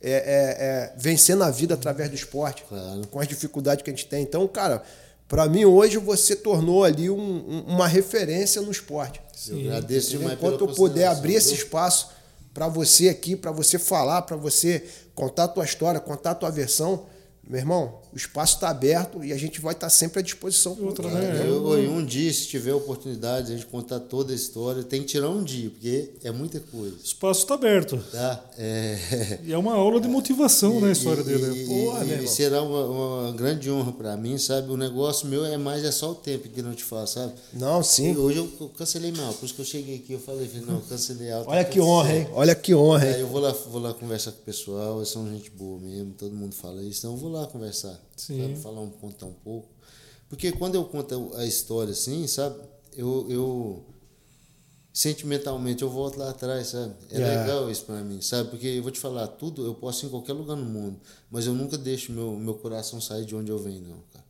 é, 0.00 0.10
é, 0.10 0.14
é, 0.14 0.94
vencer 0.96 1.36
na 1.36 1.50
vida 1.50 1.74
através 1.74 2.08
do 2.08 2.14
esporte, 2.14 2.64
Claro. 2.68 3.06
com 3.08 3.20
as 3.20 3.26
dificuldades 3.28 3.82
que 3.84 3.90
a 3.90 3.92
gente 3.92 4.06
tem. 4.06 4.22
Então, 4.22 4.46
cara, 4.48 4.82
para 5.28 5.46
mim 5.48 5.64
hoje 5.64 5.98
você 5.98 6.34
tornou 6.34 6.82
ali 6.84 7.08
um- 7.10 7.16
um- 7.20 7.64
uma 7.68 7.86
referência 7.86 8.60
no 8.62 8.70
esporte. 8.70 9.20
Eu 9.48 9.58
agradeço 9.60 10.10
demais 10.10 10.32
Enquanto 10.38 10.58
pela 10.58 10.70
eu 10.70 10.74
puder 10.74 11.06
abrir 11.06 11.34
esse 11.34 11.54
espaço 11.54 12.08
para 12.54 12.66
você 12.66 13.08
aqui, 13.08 13.36
para 13.36 13.52
você 13.52 13.78
falar, 13.78 14.22
para 14.22 14.36
você 14.36 14.84
contar 15.14 15.44
a 15.44 15.48
tua 15.48 15.64
história, 15.64 16.00
contar 16.00 16.32
a 16.32 16.34
tua 16.34 16.50
versão, 16.50 17.06
meu 17.46 17.58
irmão, 17.60 17.97
espaço 18.18 18.54
está 18.56 18.68
aberto 18.68 19.24
e 19.24 19.32
a 19.32 19.36
gente 19.36 19.60
vai 19.60 19.72
estar 19.72 19.88
sempre 19.90 20.20
à 20.20 20.22
disposição. 20.22 20.76
Outra, 20.80 21.08
né? 21.08 21.42
Eu, 21.46 21.78
eu, 21.78 21.90
um 21.90 22.04
dia, 22.04 22.32
se 22.32 22.46
tiver 22.46 22.74
oportunidade 22.74 23.46
de 23.48 23.52
a 23.54 23.56
gente 23.56 23.66
contar 23.66 24.00
toda 24.00 24.32
a 24.32 24.36
história, 24.36 24.82
tem 24.82 25.00
que 25.02 25.06
tirar 25.08 25.30
um 25.30 25.42
dia, 25.42 25.70
porque 25.70 26.10
é 26.22 26.30
muita 26.30 26.60
coisa. 26.60 26.94
O 26.96 27.04
espaço 27.04 27.42
está 27.42 27.54
aberto. 27.54 27.98
Tá? 28.12 28.44
É... 28.58 29.38
E 29.44 29.52
é 29.52 29.58
uma 29.58 29.74
aula 29.74 30.00
de 30.00 30.08
motivação, 30.08 30.80
né, 30.80 30.88
a 30.88 30.92
história 30.92 31.20
e, 31.20 31.24
dele. 31.24 31.62
e- 31.64 31.66
Porra, 31.66 32.04
e 32.04 32.10
irmão. 32.10 32.26
será 32.26 32.62
uma, 32.62 32.84
uma 32.86 33.32
grande 33.32 33.70
honra 33.70 33.92
para 33.92 34.16
mim, 34.16 34.36
sabe? 34.38 34.70
O 34.70 34.76
negócio 34.76 35.26
meu 35.28 35.44
é 35.44 35.56
mais 35.56 35.84
é 35.84 35.90
só 35.90 36.10
o 36.10 36.14
tempo 36.14 36.48
que 36.48 36.60
não 36.62 36.74
te 36.74 36.84
faz, 36.84 37.10
sabe? 37.10 37.32
Não, 37.52 37.82
sim. 37.82 38.16
Hoje 38.16 38.38
eu, 38.38 38.68
cancelei 38.76 39.12
mal, 39.12 39.32
por 39.34 39.44
isso 39.46 39.54
que 39.54 39.60
eu 39.60 39.64
cheguei 39.64 39.96
aqui, 39.96 40.12
eu 40.12 40.18
falei, 40.20 40.50
não, 40.66 40.80
cancelei 40.80 41.30
alto. 41.30 41.48
Olha 41.50 41.64
que 41.64 41.80
honra, 41.80 42.14
hein? 42.16 42.28
Olha 42.32 42.54
que 42.54 42.74
honra, 42.74 43.04
Aí 43.04 43.14
hein? 43.14 43.20
eu 43.20 43.28
vou 43.28 43.40
lá, 43.40 43.52
vou 43.52 43.80
lá 43.80 43.94
conversar 43.94 44.32
com 44.32 44.40
o 44.40 44.44
pessoal, 44.44 44.96
eles 44.98 45.08
são 45.08 45.28
gente 45.30 45.50
boa 45.50 45.78
mesmo, 45.78 46.12
todo 46.18 46.34
mundo 46.34 46.54
fala 46.54 46.82
isso, 46.82 47.00
então 47.00 47.12
eu 47.12 47.16
vou 47.16 47.30
lá 47.30 47.46
conversar, 47.46 47.98
Sim. 48.16 48.40
sabe? 48.42 48.56
falar 48.56 48.80
um, 48.80 48.90
contar 48.90 49.26
um 49.26 49.32
pouco. 49.32 49.68
Porque 50.28 50.52
quando 50.52 50.74
eu 50.74 50.84
conto 50.84 51.32
a 51.36 51.46
história 51.46 51.92
assim, 51.92 52.26
sabe, 52.26 52.58
eu, 52.96 53.26
eu 53.30 53.84
sentimentalmente 54.92 55.82
eu 55.82 55.90
volto 55.90 56.18
lá 56.18 56.30
atrás, 56.30 56.68
sabe? 56.68 56.94
É 57.10 57.20
É. 57.20 57.40
legal 57.40 57.70
isso 57.70 57.84
pra 57.84 58.02
mim, 58.02 58.20
sabe? 58.20 58.50
Porque 58.50 58.66
eu 58.66 58.82
vou 58.82 58.90
te 58.90 58.98
falar, 58.98 59.26
tudo 59.28 59.64
eu 59.64 59.74
posso 59.74 60.04
ir 60.04 60.08
em 60.08 60.10
qualquer 60.10 60.32
lugar 60.32 60.56
no 60.56 60.64
mundo, 60.64 60.98
mas 61.30 61.46
eu 61.46 61.54
nunca 61.54 61.78
deixo 61.78 62.12
meu, 62.12 62.36
meu 62.36 62.54
coração 62.54 63.00
sair 63.00 63.24
de 63.24 63.34
onde 63.34 63.50
eu 63.50 63.58
venho, 63.58 63.82
não, 63.82 64.00
cara. 64.12 64.24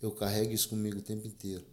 Eu 0.00 0.10
carrego 0.12 0.52
isso 0.52 0.68
comigo 0.68 0.98
o 0.98 1.02
tempo 1.02 1.26
inteiro. 1.26 1.64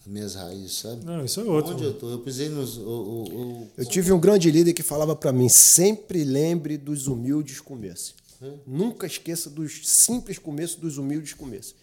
As 0.00 0.06
minhas 0.06 0.34
raízes, 0.34 0.78
sabe? 0.78 1.04
Não, 1.04 1.24
isso 1.24 1.40
é 1.40 1.42
Onde 1.42 1.50
ótimo. 1.72 1.82
eu 1.84 1.94
tô? 1.94 2.08
Eu 2.10 2.18
pisei 2.20 2.48
nos. 2.48 2.76
o- 2.78 2.82
o- 2.82 3.22
o- 3.62 3.68
Eu 3.76 3.84
tive 3.84 4.12
um 4.12 4.20
grande 4.20 4.50
líder 4.50 4.72
que 4.72 4.82
falava 4.82 5.16
para 5.16 5.32
mim: 5.32 5.48
sempre 5.48 6.22
lembre 6.24 6.78
dos 6.78 7.06
humildes 7.08 7.60
começos. 7.60 8.14
É. 8.40 8.52
Nunca 8.66 9.06
esqueça 9.06 9.50
dos 9.50 9.80
simples 9.88 10.38
começos, 10.38 10.76
dos 10.76 10.96
humildes 10.98 11.34
começos. 11.34 11.74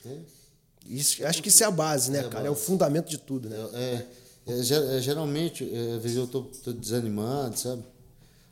Isso, 0.87 1.25
acho 1.25 1.41
que 1.41 1.49
isso 1.49 1.63
é 1.63 1.65
a 1.65 1.71
base, 1.71 2.11
né, 2.11 2.19
É 2.19 2.21
a 2.25 2.29
cara? 2.29 2.47
É 2.47 2.49
o 2.49 2.53
base. 2.53 2.65
fundamento 2.65 3.09
de 3.09 3.17
tudo, 3.17 3.49
né? 3.49 3.57
É, 3.73 4.05
é, 4.53 4.63
ge- 4.63 4.73
é, 4.75 5.01
geralmente, 5.01 5.63
é, 5.73 5.95
às 5.95 6.01
vezes 6.03 6.17
eu 6.17 6.27
tô, 6.27 6.43
tô 6.43 6.71
desanimado, 6.71 7.57
sabe? 7.59 7.83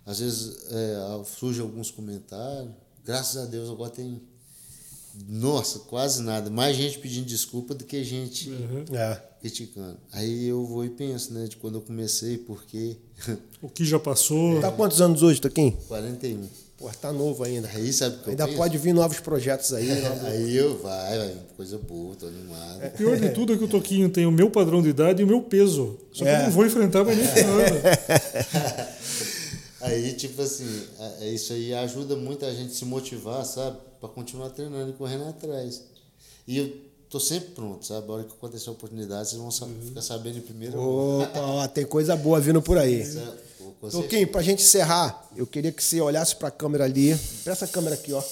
Às 0.06 0.20
vezes 0.20 0.66
é, 0.72 1.24
surgem 1.38 1.62
alguns 1.62 1.90
comentários. 1.92 2.72
Graças 3.06 3.38
a 3.42 3.46
Deus 3.46 3.70
agora 3.70 3.90
tem. 3.92 4.22
Nossa, 5.30 5.80
quase 5.80 6.22
nada. 6.24 6.50
Mais 6.50 6.76
gente 6.76 6.98
pedindo 6.98 7.26
desculpa 7.28 7.76
do 7.76 7.84
que 7.86 8.04
gente 8.04 8.52
É. 8.92 9.22
criticando. 9.40 9.98
Aí 10.12 10.46
eu 10.48 10.66
vou 10.66 10.84
e 10.84 10.90
penso, 10.90 11.32
né? 11.34 11.46
De 11.48 11.56
quando 11.58 11.76
eu 11.76 11.82
comecei, 11.82 12.38
porque. 12.38 12.98
O 13.62 13.70
que 13.70 13.86
já 13.86 14.00
passou. 14.00 14.60
Tá 14.60 14.72
quantos 14.72 15.00
anos 15.00 15.22
hoje, 15.22 15.40
Toquinho? 15.40 15.72
41. 15.88 16.50
Pô, 16.84 16.90
tá 17.00 17.14
novo 17.14 17.46
ainda. 17.46 17.70
Aí 17.74 17.94
sabe 17.94 18.18
que 18.18 18.32
Ainda 18.32 18.44
penso? 18.46 18.58
pode 18.58 18.78
vir 18.78 18.94
novos 18.94 19.18
projetos 19.22 19.72
aí. 19.74 20.02
novos- 20.02 20.26
Aí 20.26 20.54
eu 20.58 20.78
vai, 20.80 21.18
vai, 21.18 21.34
coisa 21.56 21.78
boa, 21.78 22.14
tô 22.14 22.26
animado. 22.28 22.88
O 22.88 22.92
pior 22.98 23.16
de 23.18 23.30
tudo 23.30 23.54
é 23.54 23.58
que 23.58 23.64
o 23.64 23.70
Toquinho 23.70 24.10
tem 24.10 24.26
o 24.26 24.32
meu 24.32 24.52
padrão 24.52 24.82
de 24.82 24.90
idade 24.90 25.22
e 25.22 25.24
o 25.24 25.28
meu 25.28 25.42
peso. 25.42 25.98
Só 26.12 26.26
que 26.26 26.30
É. 26.30 26.40
eu 26.42 26.44
não 26.44 26.52
vou 26.52 26.66
enfrentar 26.66 27.06
mais 27.06 27.18
nem 27.18 27.26
ferrando. 27.26 27.80
Aí, 29.80 30.14
tipo 30.14 30.42
assim, 30.42 30.82
é- 31.00 31.26
é 31.26 31.30
isso 31.30 31.52
aí 31.54 31.74
ajuda 31.74 32.16
muito 32.16 32.46
a 32.46 32.54
gente 32.54 32.74
se 32.74 32.86
motivar, 32.86 33.46
sabe? 33.46 33.78
Pra 34.00 34.08
continuar 34.10 34.50
treinando 34.50 34.92
e 34.92 34.94
correndo 34.94 35.28
atrás. 35.28 35.82
E 36.48 36.58
eu 36.58 36.74
tô 37.10 37.20
sempre 37.20 37.50
pronto, 37.50 37.86
sabe? 37.86 38.10
A 38.10 38.14
hora 38.14 38.24
que 38.24 38.34
acontecer 38.34 38.70
a 38.70 38.74
oportunidade, 38.74 39.30
vocês 39.30 39.42
vão 39.42 39.52
sa- 39.52 39.68
ficar 39.86 40.02
sabendo 40.02 40.38
mão. 40.78 41.22
Opa, 41.22 41.40
ó, 41.40 41.68
tem 41.68 41.86
coisa 41.86 42.16
boa 42.16 42.40
vindo 42.40 42.62
por 42.62 42.78
aí. 42.78 43.06
Sabe? 43.06 43.32
Pô, 43.84 43.90
com 43.90 44.02
Toquinho, 44.02 44.26
pra 44.30 44.42
gente 44.42 44.64
encerrar, 44.64 45.28
eu 45.36 45.46
queria 45.46 45.70
que 45.70 45.84
você 45.84 46.00
olhasse 46.00 46.38
pra 46.38 46.50
câmera 46.50 46.86
ali. 46.86 47.20
Pra 47.44 47.52
essa 47.52 47.68
câmera 47.68 47.96
aqui, 47.96 48.14
ó. 48.14 48.24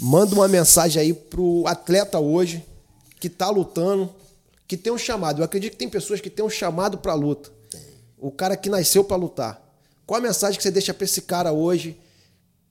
Manda 0.00 0.34
uma 0.34 0.48
mensagem 0.48 1.00
aí 1.00 1.14
pro 1.14 1.64
atleta 1.68 2.18
hoje 2.18 2.66
que 3.20 3.30
tá 3.30 3.48
lutando, 3.48 4.12
que 4.66 4.76
tem 4.76 4.92
um 4.92 4.98
chamado. 4.98 5.40
Eu 5.40 5.44
acredito 5.44 5.74
que 5.74 5.78
tem 5.78 5.88
pessoas 5.88 6.20
que 6.20 6.28
têm 6.28 6.44
um 6.44 6.50
chamado 6.50 6.98
pra 6.98 7.14
luta. 7.14 7.52
O 8.18 8.32
cara 8.32 8.56
que 8.56 8.68
nasceu 8.68 9.04
pra 9.04 9.16
lutar. 9.16 9.62
Qual 10.04 10.18
a 10.18 10.22
mensagem 10.22 10.56
que 10.56 10.62
você 10.64 10.70
deixa 10.72 10.92
pra 10.92 11.04
esse 11.04 11.22
cara 11.22 11.52
hoje 11.52 11.96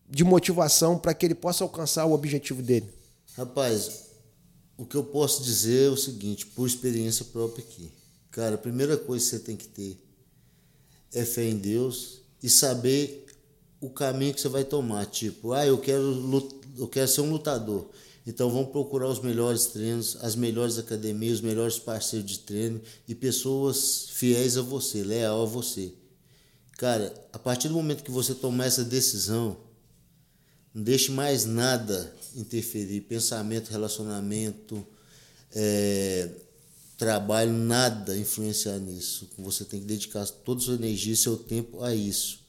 de 0.09 0.25
motivação 0.25 0.97
pra 0.97 1.13
que 1.13 1.25
ele 1.25 1.35
possa 1.35 1.63
alcançar 1.63 2.05
o 2.05 2.11
objetivo 2.11 2.61
dele? 2.61 2.93
Rapaz, 3.37 4.07
o 4.77 4.85
que 4.85 4.95
eu 4.95 5.03
posso 5.05 5.41
dizer 5.41 5.87
é 5.87 5.89
o 5.89 5.95
seguinte, 5.95 6.45
por 6.45 6.67
experiência 6.67 7.23
própria 7.23 7.63
aqui. 7.63 7.89
Cara, 8.31 8.55
a 8.55 8.57
primeira 8.57 8.97
coisa 8.97 9.23
que 9.23 9.31
você 9.31 9.39
tem 9.39 9.55
que 9.55 9.67
ter 9.69 10.04
é 11.13 11.23
fé 11.25 11.43
em 11.43 11.57
Deus 11.57 12.21
e 12.41 12.49
saber 12.49 13.25
o 13.79 13.89
caminho 13.89 14.33
que 14.33 14.41
você 14.41 14.49
vai 14.49 14.63
tomar. 14.63 15.05
Tipo, 15.05 15.53
ah, 15.53 15.65
eu 15.65 15.77
quero, 15.77 16.49
eu 16.77 16.87
quero 16.87 17.07
ser 17.07 17.21
um 17.21 17.31
lutador. 17.31 17.89
Então 18.27 18.49
vamos 18.49 18.71
procurar 18.71 19.07
os 19.07 19.19
melhores 19.19 19.67
treinos, 19.67 20.17
as 20.21 20.35
melhores 20.35 20.77
academias, 20.79 21.35
os 21.35 21.41
melhores 21.41 21.77
parceiros 21.77 22.29
de 22.29 22.39
treino 22.39 22.81
e 23.07 23.13
pessoas 23.13 24.07
fiéis 24.09 24.57
a 24.57 24.61
você, 24.61 25.03
leal 25.03 25.43
a 25.43 25.45
você. 25.45 25.93
Cara, 26.77 27.13
a 27.31 27.37
partir 27.37 27.67
do 27.67 27.75
momento 27.75 28.03
que 28.03 28.11
você 28.11 28.33
tomar 28.33 28.65
essa 28.65 28.83
decisão, 28.83 29.55
não 30.73 30.83
deixe 30.83 31.11
mais 31.11 31.45
nada 31.45 32.13
interferir. 32.35 33.01
Pensamento, 33.01 33.69
relacionamento, 33.69 34.85
é, 35.53 36.29
trabalho, 36.97 37.51
nada 37.51 38.17
influenciar 38.17 38.79
nisso. 38.79 39.29
Você 39.37 39.65
tem 39.65 39.79
que 39.79 39.85
dedicar 39.85 40.25
toda 40.25 40.61
a 40.61 40.63
sua 40.63 40.75
energia 40.75 41.13
e 41.13 41.17
seu 41.17 41.37
tempo 41.37 41.83
a 41.83 41.93
isso. 41.93 42.43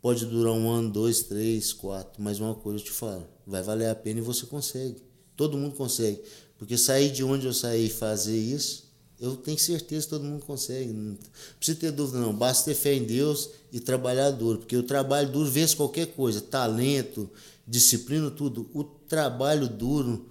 Pode 0.00 0.26
durar 0.26 0.52
um 0.52 0.70
ano, 0.70 0.90
dois, 0.90 1.22
três, 1.22 1.72
quatro, 1.72 2.22
mas 2.22 2.38
uma 2.38 2.54
coisa 2.54 2.78
eu 2.78 2.84
te 2.84 2.90
falo, 2.90 3.26
vai 3.46 3.62
valer 3.62 3.88
a 3.88 3.94
pena 3.94 4.20
e 4.20 4.22
você 4.22 4.44
consegue. 4.46 5.02
Todo 5.36 5.56
mundo 5.56 5.74
consegue. 5.74 6.20
Porque 6.58 6.76
sair 6.76 7.10
de 7.10 7.24
onde 7.24 7.46
eu 7.46 7.52
saí 7.52 7.86
e 7.86 7.90
fazer 7.90 8.36
isso, 8.38 8.84
eu 9.20 9.36
tenho 9.36 9.58
certeza 9.58 10.04
que 10.04 10.10
todo 10.10 10.24
mundo 10.24 10.44
consegue. 10.44 10.92
Não 10.92 11.16
precisa 11.58 11.78
ter 11.78 11.90
dúvida, 11.90 12.18
não. 12.18 12.34
Basta 12.34 12.66
ter 12.66 12.74
fé 12.74 12.94
em 12.94 13.04
Deus 13.04 13.50
e 13.72 13.80
trabalhar 13.80 14.30
duro. 14.30 14.58
Porque 14.58 14.76
o 14.76 14.82
trabalho 14.82 15.30
duro 15.30 15.50
vence 15.50 15.74
qualquer 15.74 16.08
coisa. 16.08 16.40
Talento, 16.40 17.30
disciplina, 17.66 18.30
tudo. 18.30 18.68
O 18.74 18.84
trabalho 18.84 19.68
duro, 19.68 20.28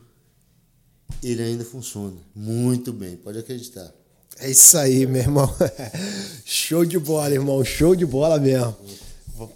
ele 1.22 1.42
ainda 1.44 1.64
funciona. 1.66 2.16
Muito 2.36 2.94
bem, 2.94 3.16
pode 3.16 3.40
acreditar. 3.40 3.92
É 4.40 4.50
isso 4.50 4.78
aí, 4.78 5.06
meu 5.06 5.22
irmão. 5.22 5.54
Show 6.44 6.86
de 6.86 6.98
bola, 6.98 7.32
irmão. 7.32 7.64
Show 7.64 7.96
de 7.96 8.06
bola 8.06 8.40
mesmo. 8.40 8.76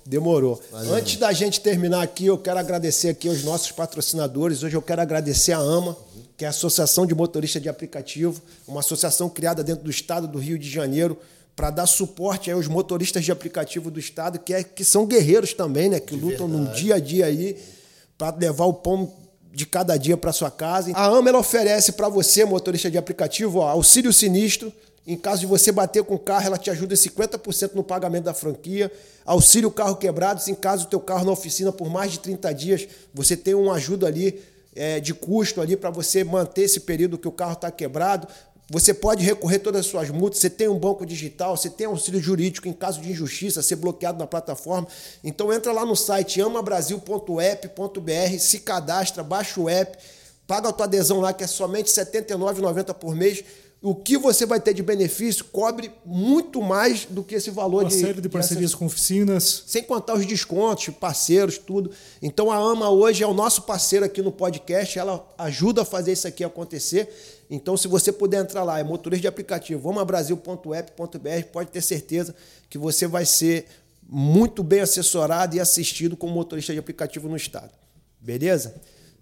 Demorou. 0.06 0.62
Valeu. 0.72 0.94
Antes 0.94 1.18
da 1.18 1.32
gente 1.32 1.62
terminar 1.62 2.02
aqui, 2.02 2.26
eu 2.26 2.38
quero 2.38 2.60
agradecer 2.60 3.10
aqui 3.10 3.28
aos 3.28 3.44
nossos 3.44 3.72
patrocinadores. 3.72 4.64
Hoje 4.64 4.76
eu 4.76 4.82
quero 4.82 5.02
agradecer 5.02 5.54
a 5.54 5.60
AMA, 5.60 5.96
que 6.36 6.44
é 6.46 6.48
a 6.48 6.52
Associação 6.52 7.06
de 7.06 7.16
Motoristas 7.16 7.62
de 7.62 7.70
Aplicativo, 7.70 8.42
uma 8.68 8.82
associação 8.82 9.30
criada 9.30 9.64
dentro 9.64 9.84
do 9.84 9.90
estado 9.90 10.28
do 10.28 10.40
Rio 10.40 10.58
de 10.58 10.70
Janeiro 10.70 11.18
para 11.56 11.72
dar 11.72 11.88
suporte 11.88 12.52
aos 12.52 12.68
motoristas 12.68 13.26
de 13.26 13.32
aplicativo 13.32 13.90
do 13.90 14.00
estado, 14.00 14.38
que, 14.38 14.54
é, 14.54 14.64
que 14.64 14.86
são 14.86 15.08
guerreiros 15.08 15.54
também, 15.54 15.90
né? 15.90 16.00
Que 16.00 16.16
de 16.16 16.22
lutam 16.22 16.48
verdade. 16.48 16.70
no 16.70 16.76
dia 16.76 16.96
a 16.96 17.00
dia 17.00 17.26
aí 17.26 17.58
para 18.16 18.36
levar 18.36 18.66
o 18.66 18.74
pão 18.74 19.12
de 19.58 19.66
cada 19.66 19.98
dia 19.98 20.16
para 20.16 20.32
sua 20.32 20.52
casa. 20.52 20.92
A 20.94 21.08
AMA 21.08 21.30
ela 21.30 21.40
oferece 21.40 21.94
para 21.94 22.08
você, 22.08 22.46
motorista 22.46 22.92
de 22.92 22.98
aplicativo, 23.00 23.58
ó, 23.58 23.68
auxílio 23.68 24.14
sinistro, 24.14 24.72
em 25.08 25.18
caso 25.18 25.40
de 25.40 25.48
você 25.48 25.72
bater 25.72 26.04
com 26.04 26.14
o 26.14 26.20
carro, 26.20 26.46
ela 26.46 26.60
te 26.60 26.70
ajuda 26.70 26.94
em 26.94 26.98
50% 26.98 27.72
no 27.74 27.84
pagamento 27.84 28.26
da 28.26 28.36
franquia. 28.36 28.92
Auxílio 29.26 29.72
carro 29.72 29.96
quebrado, 29.96 30.44
se 30.44 30.52
em 30.52 30.54
caso 30.54 30.86
o 30.86 30.88
teu 30.88 31.00
carro 31.00 31.26
na 31.26 31.32
oficina 31.32 31.72
por 31.72 31.90
mais 31.90 32.12
de 32.12 32.20
30 32.20 32.54
dias, 32.54 32.88
você 33.12 33.36
tem 33.36 33.56
uma 33.56 33.74
ajuda 33.74 34.06
ali 34.06 34.40
é, 34.76 35.00
de 35.00 35.16
custo 35.16 35.60
ali 35.60 35.76
para 35.76 35.90
você 35.90 36.24
manter 36.24 36.62
esse 36.62 36.82
período 36.82 37.18
que 37.18 37.28
o 37.28 37.32
carro 37.32 37.54
está 37.54 37.72
quebrado. 37.72 38.28
Você 38.70 38.94
pode 38.94 39.24
recorrer 39.24 39.60
todas 39.60 39.82
as 39.82 39.88
suas 39.88 40.10
multas, 40.10 40.40
você 40.40 40.50
tem 40.50 40.68
um 40.68 40.78
banco 40.78 41.06
digital, 41.06 41.56
você 41.56 41.70
tem 41.70 41.88
auxílio 41.88 42.22
jurídico 42.22 42.68
em 42.68 42.74
caso 42.74 43.00
de 43.00 43.10
injustiça, 43.12 43.62
ser 43.62 43.78
bloqueado 43.78 44.20
na 44.20 44.28
plataforma. 44.28 44.86
Então 45.24 45.54
entra 45.54 45.72
lá 45.72 45.86
no 45.86 45.96
site 45.96 46.42
amabrasil.app.br, 46.42 48.40
se 48.40 48.60
cadastra, 48.60 49.24
baixa 49.24 49.62
o 49.62 49.70
app, 49.70 49.98
paga 50.46 50.68
a 50.68 50.74
tua 50.74 50.86
adesão 50.86 51.22
lá 51.22 51.32
que 51.32 51.46
é 51.46 51.48
somente 51.48 51.98
R$ 51.98 52.06
79,90 52.06 52.94
por 52.94 53.16
mês 53.16 53.44
o 53.82 53.94
que 53.94 54.18
você 54.18 54.46
vai 54.46 54.60
ter 54.60 54.74
de 54.74 54.82
benefício 54.82 55.46
cobre 55.46 55.92
muito 56.04 56.62
mais 56.62 57.06
do 57.06 57.24
que 57.24 57.36
esse 57.36 57.52
valor 57.52 57.84
Uma 57.84 57.90
de. 57.90 57.96
Série 57.96 58.22
de 58.22 58.28
parcerias 58.28 58.74
com 58.74 58.88
oficinas. 58.88 59.64
Sem 59.68 59.84
contar 59.84 60.16
os 60.16 60.26
descontos, 60.26 60.90
parceiros, 60.96 61.58
tudo. 61.58 61.92
Então 62.22 62.52
a 62.52 62.58
AMA 62.58 62.90
hoje 62.90 63.24
é 63.24 63.28
o 63.28 63.34
nosso 63.34 63.62
parceiro 63.64 64.04
aqui 64.04 64.22
no 64.22 64.32
podcast, 64.32 64.98
ela 64.98 65.26
ajuda 65.38 65.84
a 65.84 65.86
fazer 65.86 66.14
isso 66.14 66.28
aqui 66.28 66.44
acontecer. 66.44 67.08
Então, 67.50 67.78
se 67.78 67.88
você 67.88 68.12
puder 68.12 68.42
entrar 68.42 68.64
lá, 68.64 68.80
é 68.80 68.84
motorista 68.84 69.22
de 69.22 69.28
aplicativo, 69.28 69.82
vamabrasil.app.br, 69.82 71.46
pode 71.52 71.72
ter 71.72 71.82
certeza 71.82 72.36
que 72.70 72.78
você 72.78 73.08
vai 73.08 73.26
ser 73.26 73.66
muito 74.08 74.64
bem 74.64 74.82
assessorado 74.82 75.56
e 75.56 75.60
assistido 75.60 76.18
como 76.18 76.34
motorista 76.34 76.74
de 76.74 76.80
aplicativo 76.80 77.30
no 77.30 77.36
estado. 77.36 77.72
Beleza? 78.20 78.76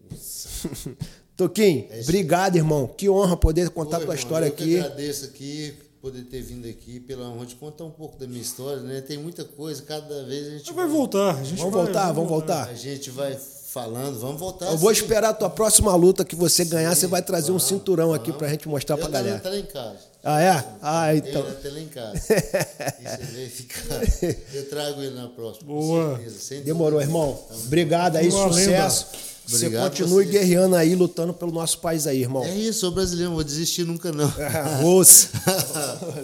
Toquinho, 1.38 1.88
é 1.90 2.02
obrigado, 2.02 2.56
irmão. 2.56 2.88
Que 2.88 3.10
honra 3.10 3.36
poder 3.36 3.70
contar 3.70 3.98
Oi, 3.98 4.06
tua 4.06 4.14
irmão, 4.14 4.16
história 4.16 4.46
eu 4.46 4.54
aqui. 4.54 4.74
Eu 4.74 4.86
agradeço 4.86 5.26
aqui 5.26 5.76
poder 6.06 6.22
ter 6.26 6.42
vindo 6.42 6.68
aqui 6.68 7.00
pela 7.00 7.28
honra 7.30 7.48
de 7.48 7.56
contar 7.56 7.84
um 7.84 7.90
pouco 7.90 8.16
da 8.18 8.28
minha 8.28 8.42
história, 8.42 8.82
né? 8.84 9.02
Tem 9.02 9.18
muita 9.18 9.44
coisa, 9.44 9.82
cada 9.82 10.24
vez 10.24 10.48
a 10.48 10.52
gente 10.52 10.72
vai, 10.72 10.86
vai 10.86 10.96
voltar, 10.96 11.36
a 11.36 11.44
gente 11.44 11.58
vamos 11.58 11.74
vai, 11.74 11.84
voltar, 11.84 12.12
vamos 12.12 12.30
voltar. 12.30 12.70
A 12.70 12.74
gente 12.76 13.10
vai 13.10 13.36
falando, 13.76 14.18
vamos 14.18 14.40
voltar. 14.40 14.68
Eu 14.68 14.78
vou 14.78 14.90
esperar 14.90 15.32
a 15.32 15.34
tua 15.34 15.50
próxima 15.50 15.94
luta 15.96 16.24
que 16.24 16.34
você 16.34 16.64
ganhar, 16.64 16.96
Sim, 16.96 17.02
você 17.02 17.08
vai 17.08 17.22
trazer 17.22 17.48
vamos, 17.48 17.64
um 17.64 17.68
cinturão 17.68 18.08
vamos. 18.08 18.22
aqui 18.22 18.32
pra 18.32 18.48
gente 18.48 18.70
mostrar 18.70 18.96
eu 18.96 19.00
pra 19.00 19.10
galera. 19.10 19.40
Tá 19.40 19.50
lá 19.50 19.58
em 19.58 19.66
casa. 19.66 19.98
Ah, 20.24 20.42
é? 20.42 20.66
Ah, 20.82 21.16
então. 21.16 21.42
Ele 21.42 21.52
até 21.52 21.70
lá 21.70 21.80
em 21.80 21.88
casa. 21.88 22.18
ficar. 23.52 24.02
Eu 24.56 24.70
trago 24.70 25.04
ele 25.04 25.14
na 25.14 25.28
próxima. 25.28 25.68
Boa. 25.68 26.18
Certeza, 26.18 26.64
Demorou, 26.64 27.00
irmão. 27.00 27.38
Obrigado 27.66 28.16
aí, 28.16 28.32
sucesso. 28.32 29.08
Lenda. 29.12 29.26
Você 29.46 29.70
continue 29.70 30.26
guerreando 30.26 30.76
aí, 30.76 30.96
lutando 30.96 31.32
pelo 31.32 31.52
nosso 31.52 31.78
país 31.78 32.08
aí, 32.08 32.22
irmão. 32.22 32.44
É 32.44 32.56
isso, 32.56 32.80
sou 32.80 32.92
brasileiro, 32.92 33.30
não 33.30 33.36
vou 33.36 33.44
desistir 33.44 33.84
nunca 33.84 34.12
não. 34.12 34.34
Moço. 34.82 35.30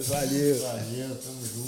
Valeu. 0.08 0.60
Valeu, 0.60 1.16
tamo 1.22 1.46
junto. 1.54 1.62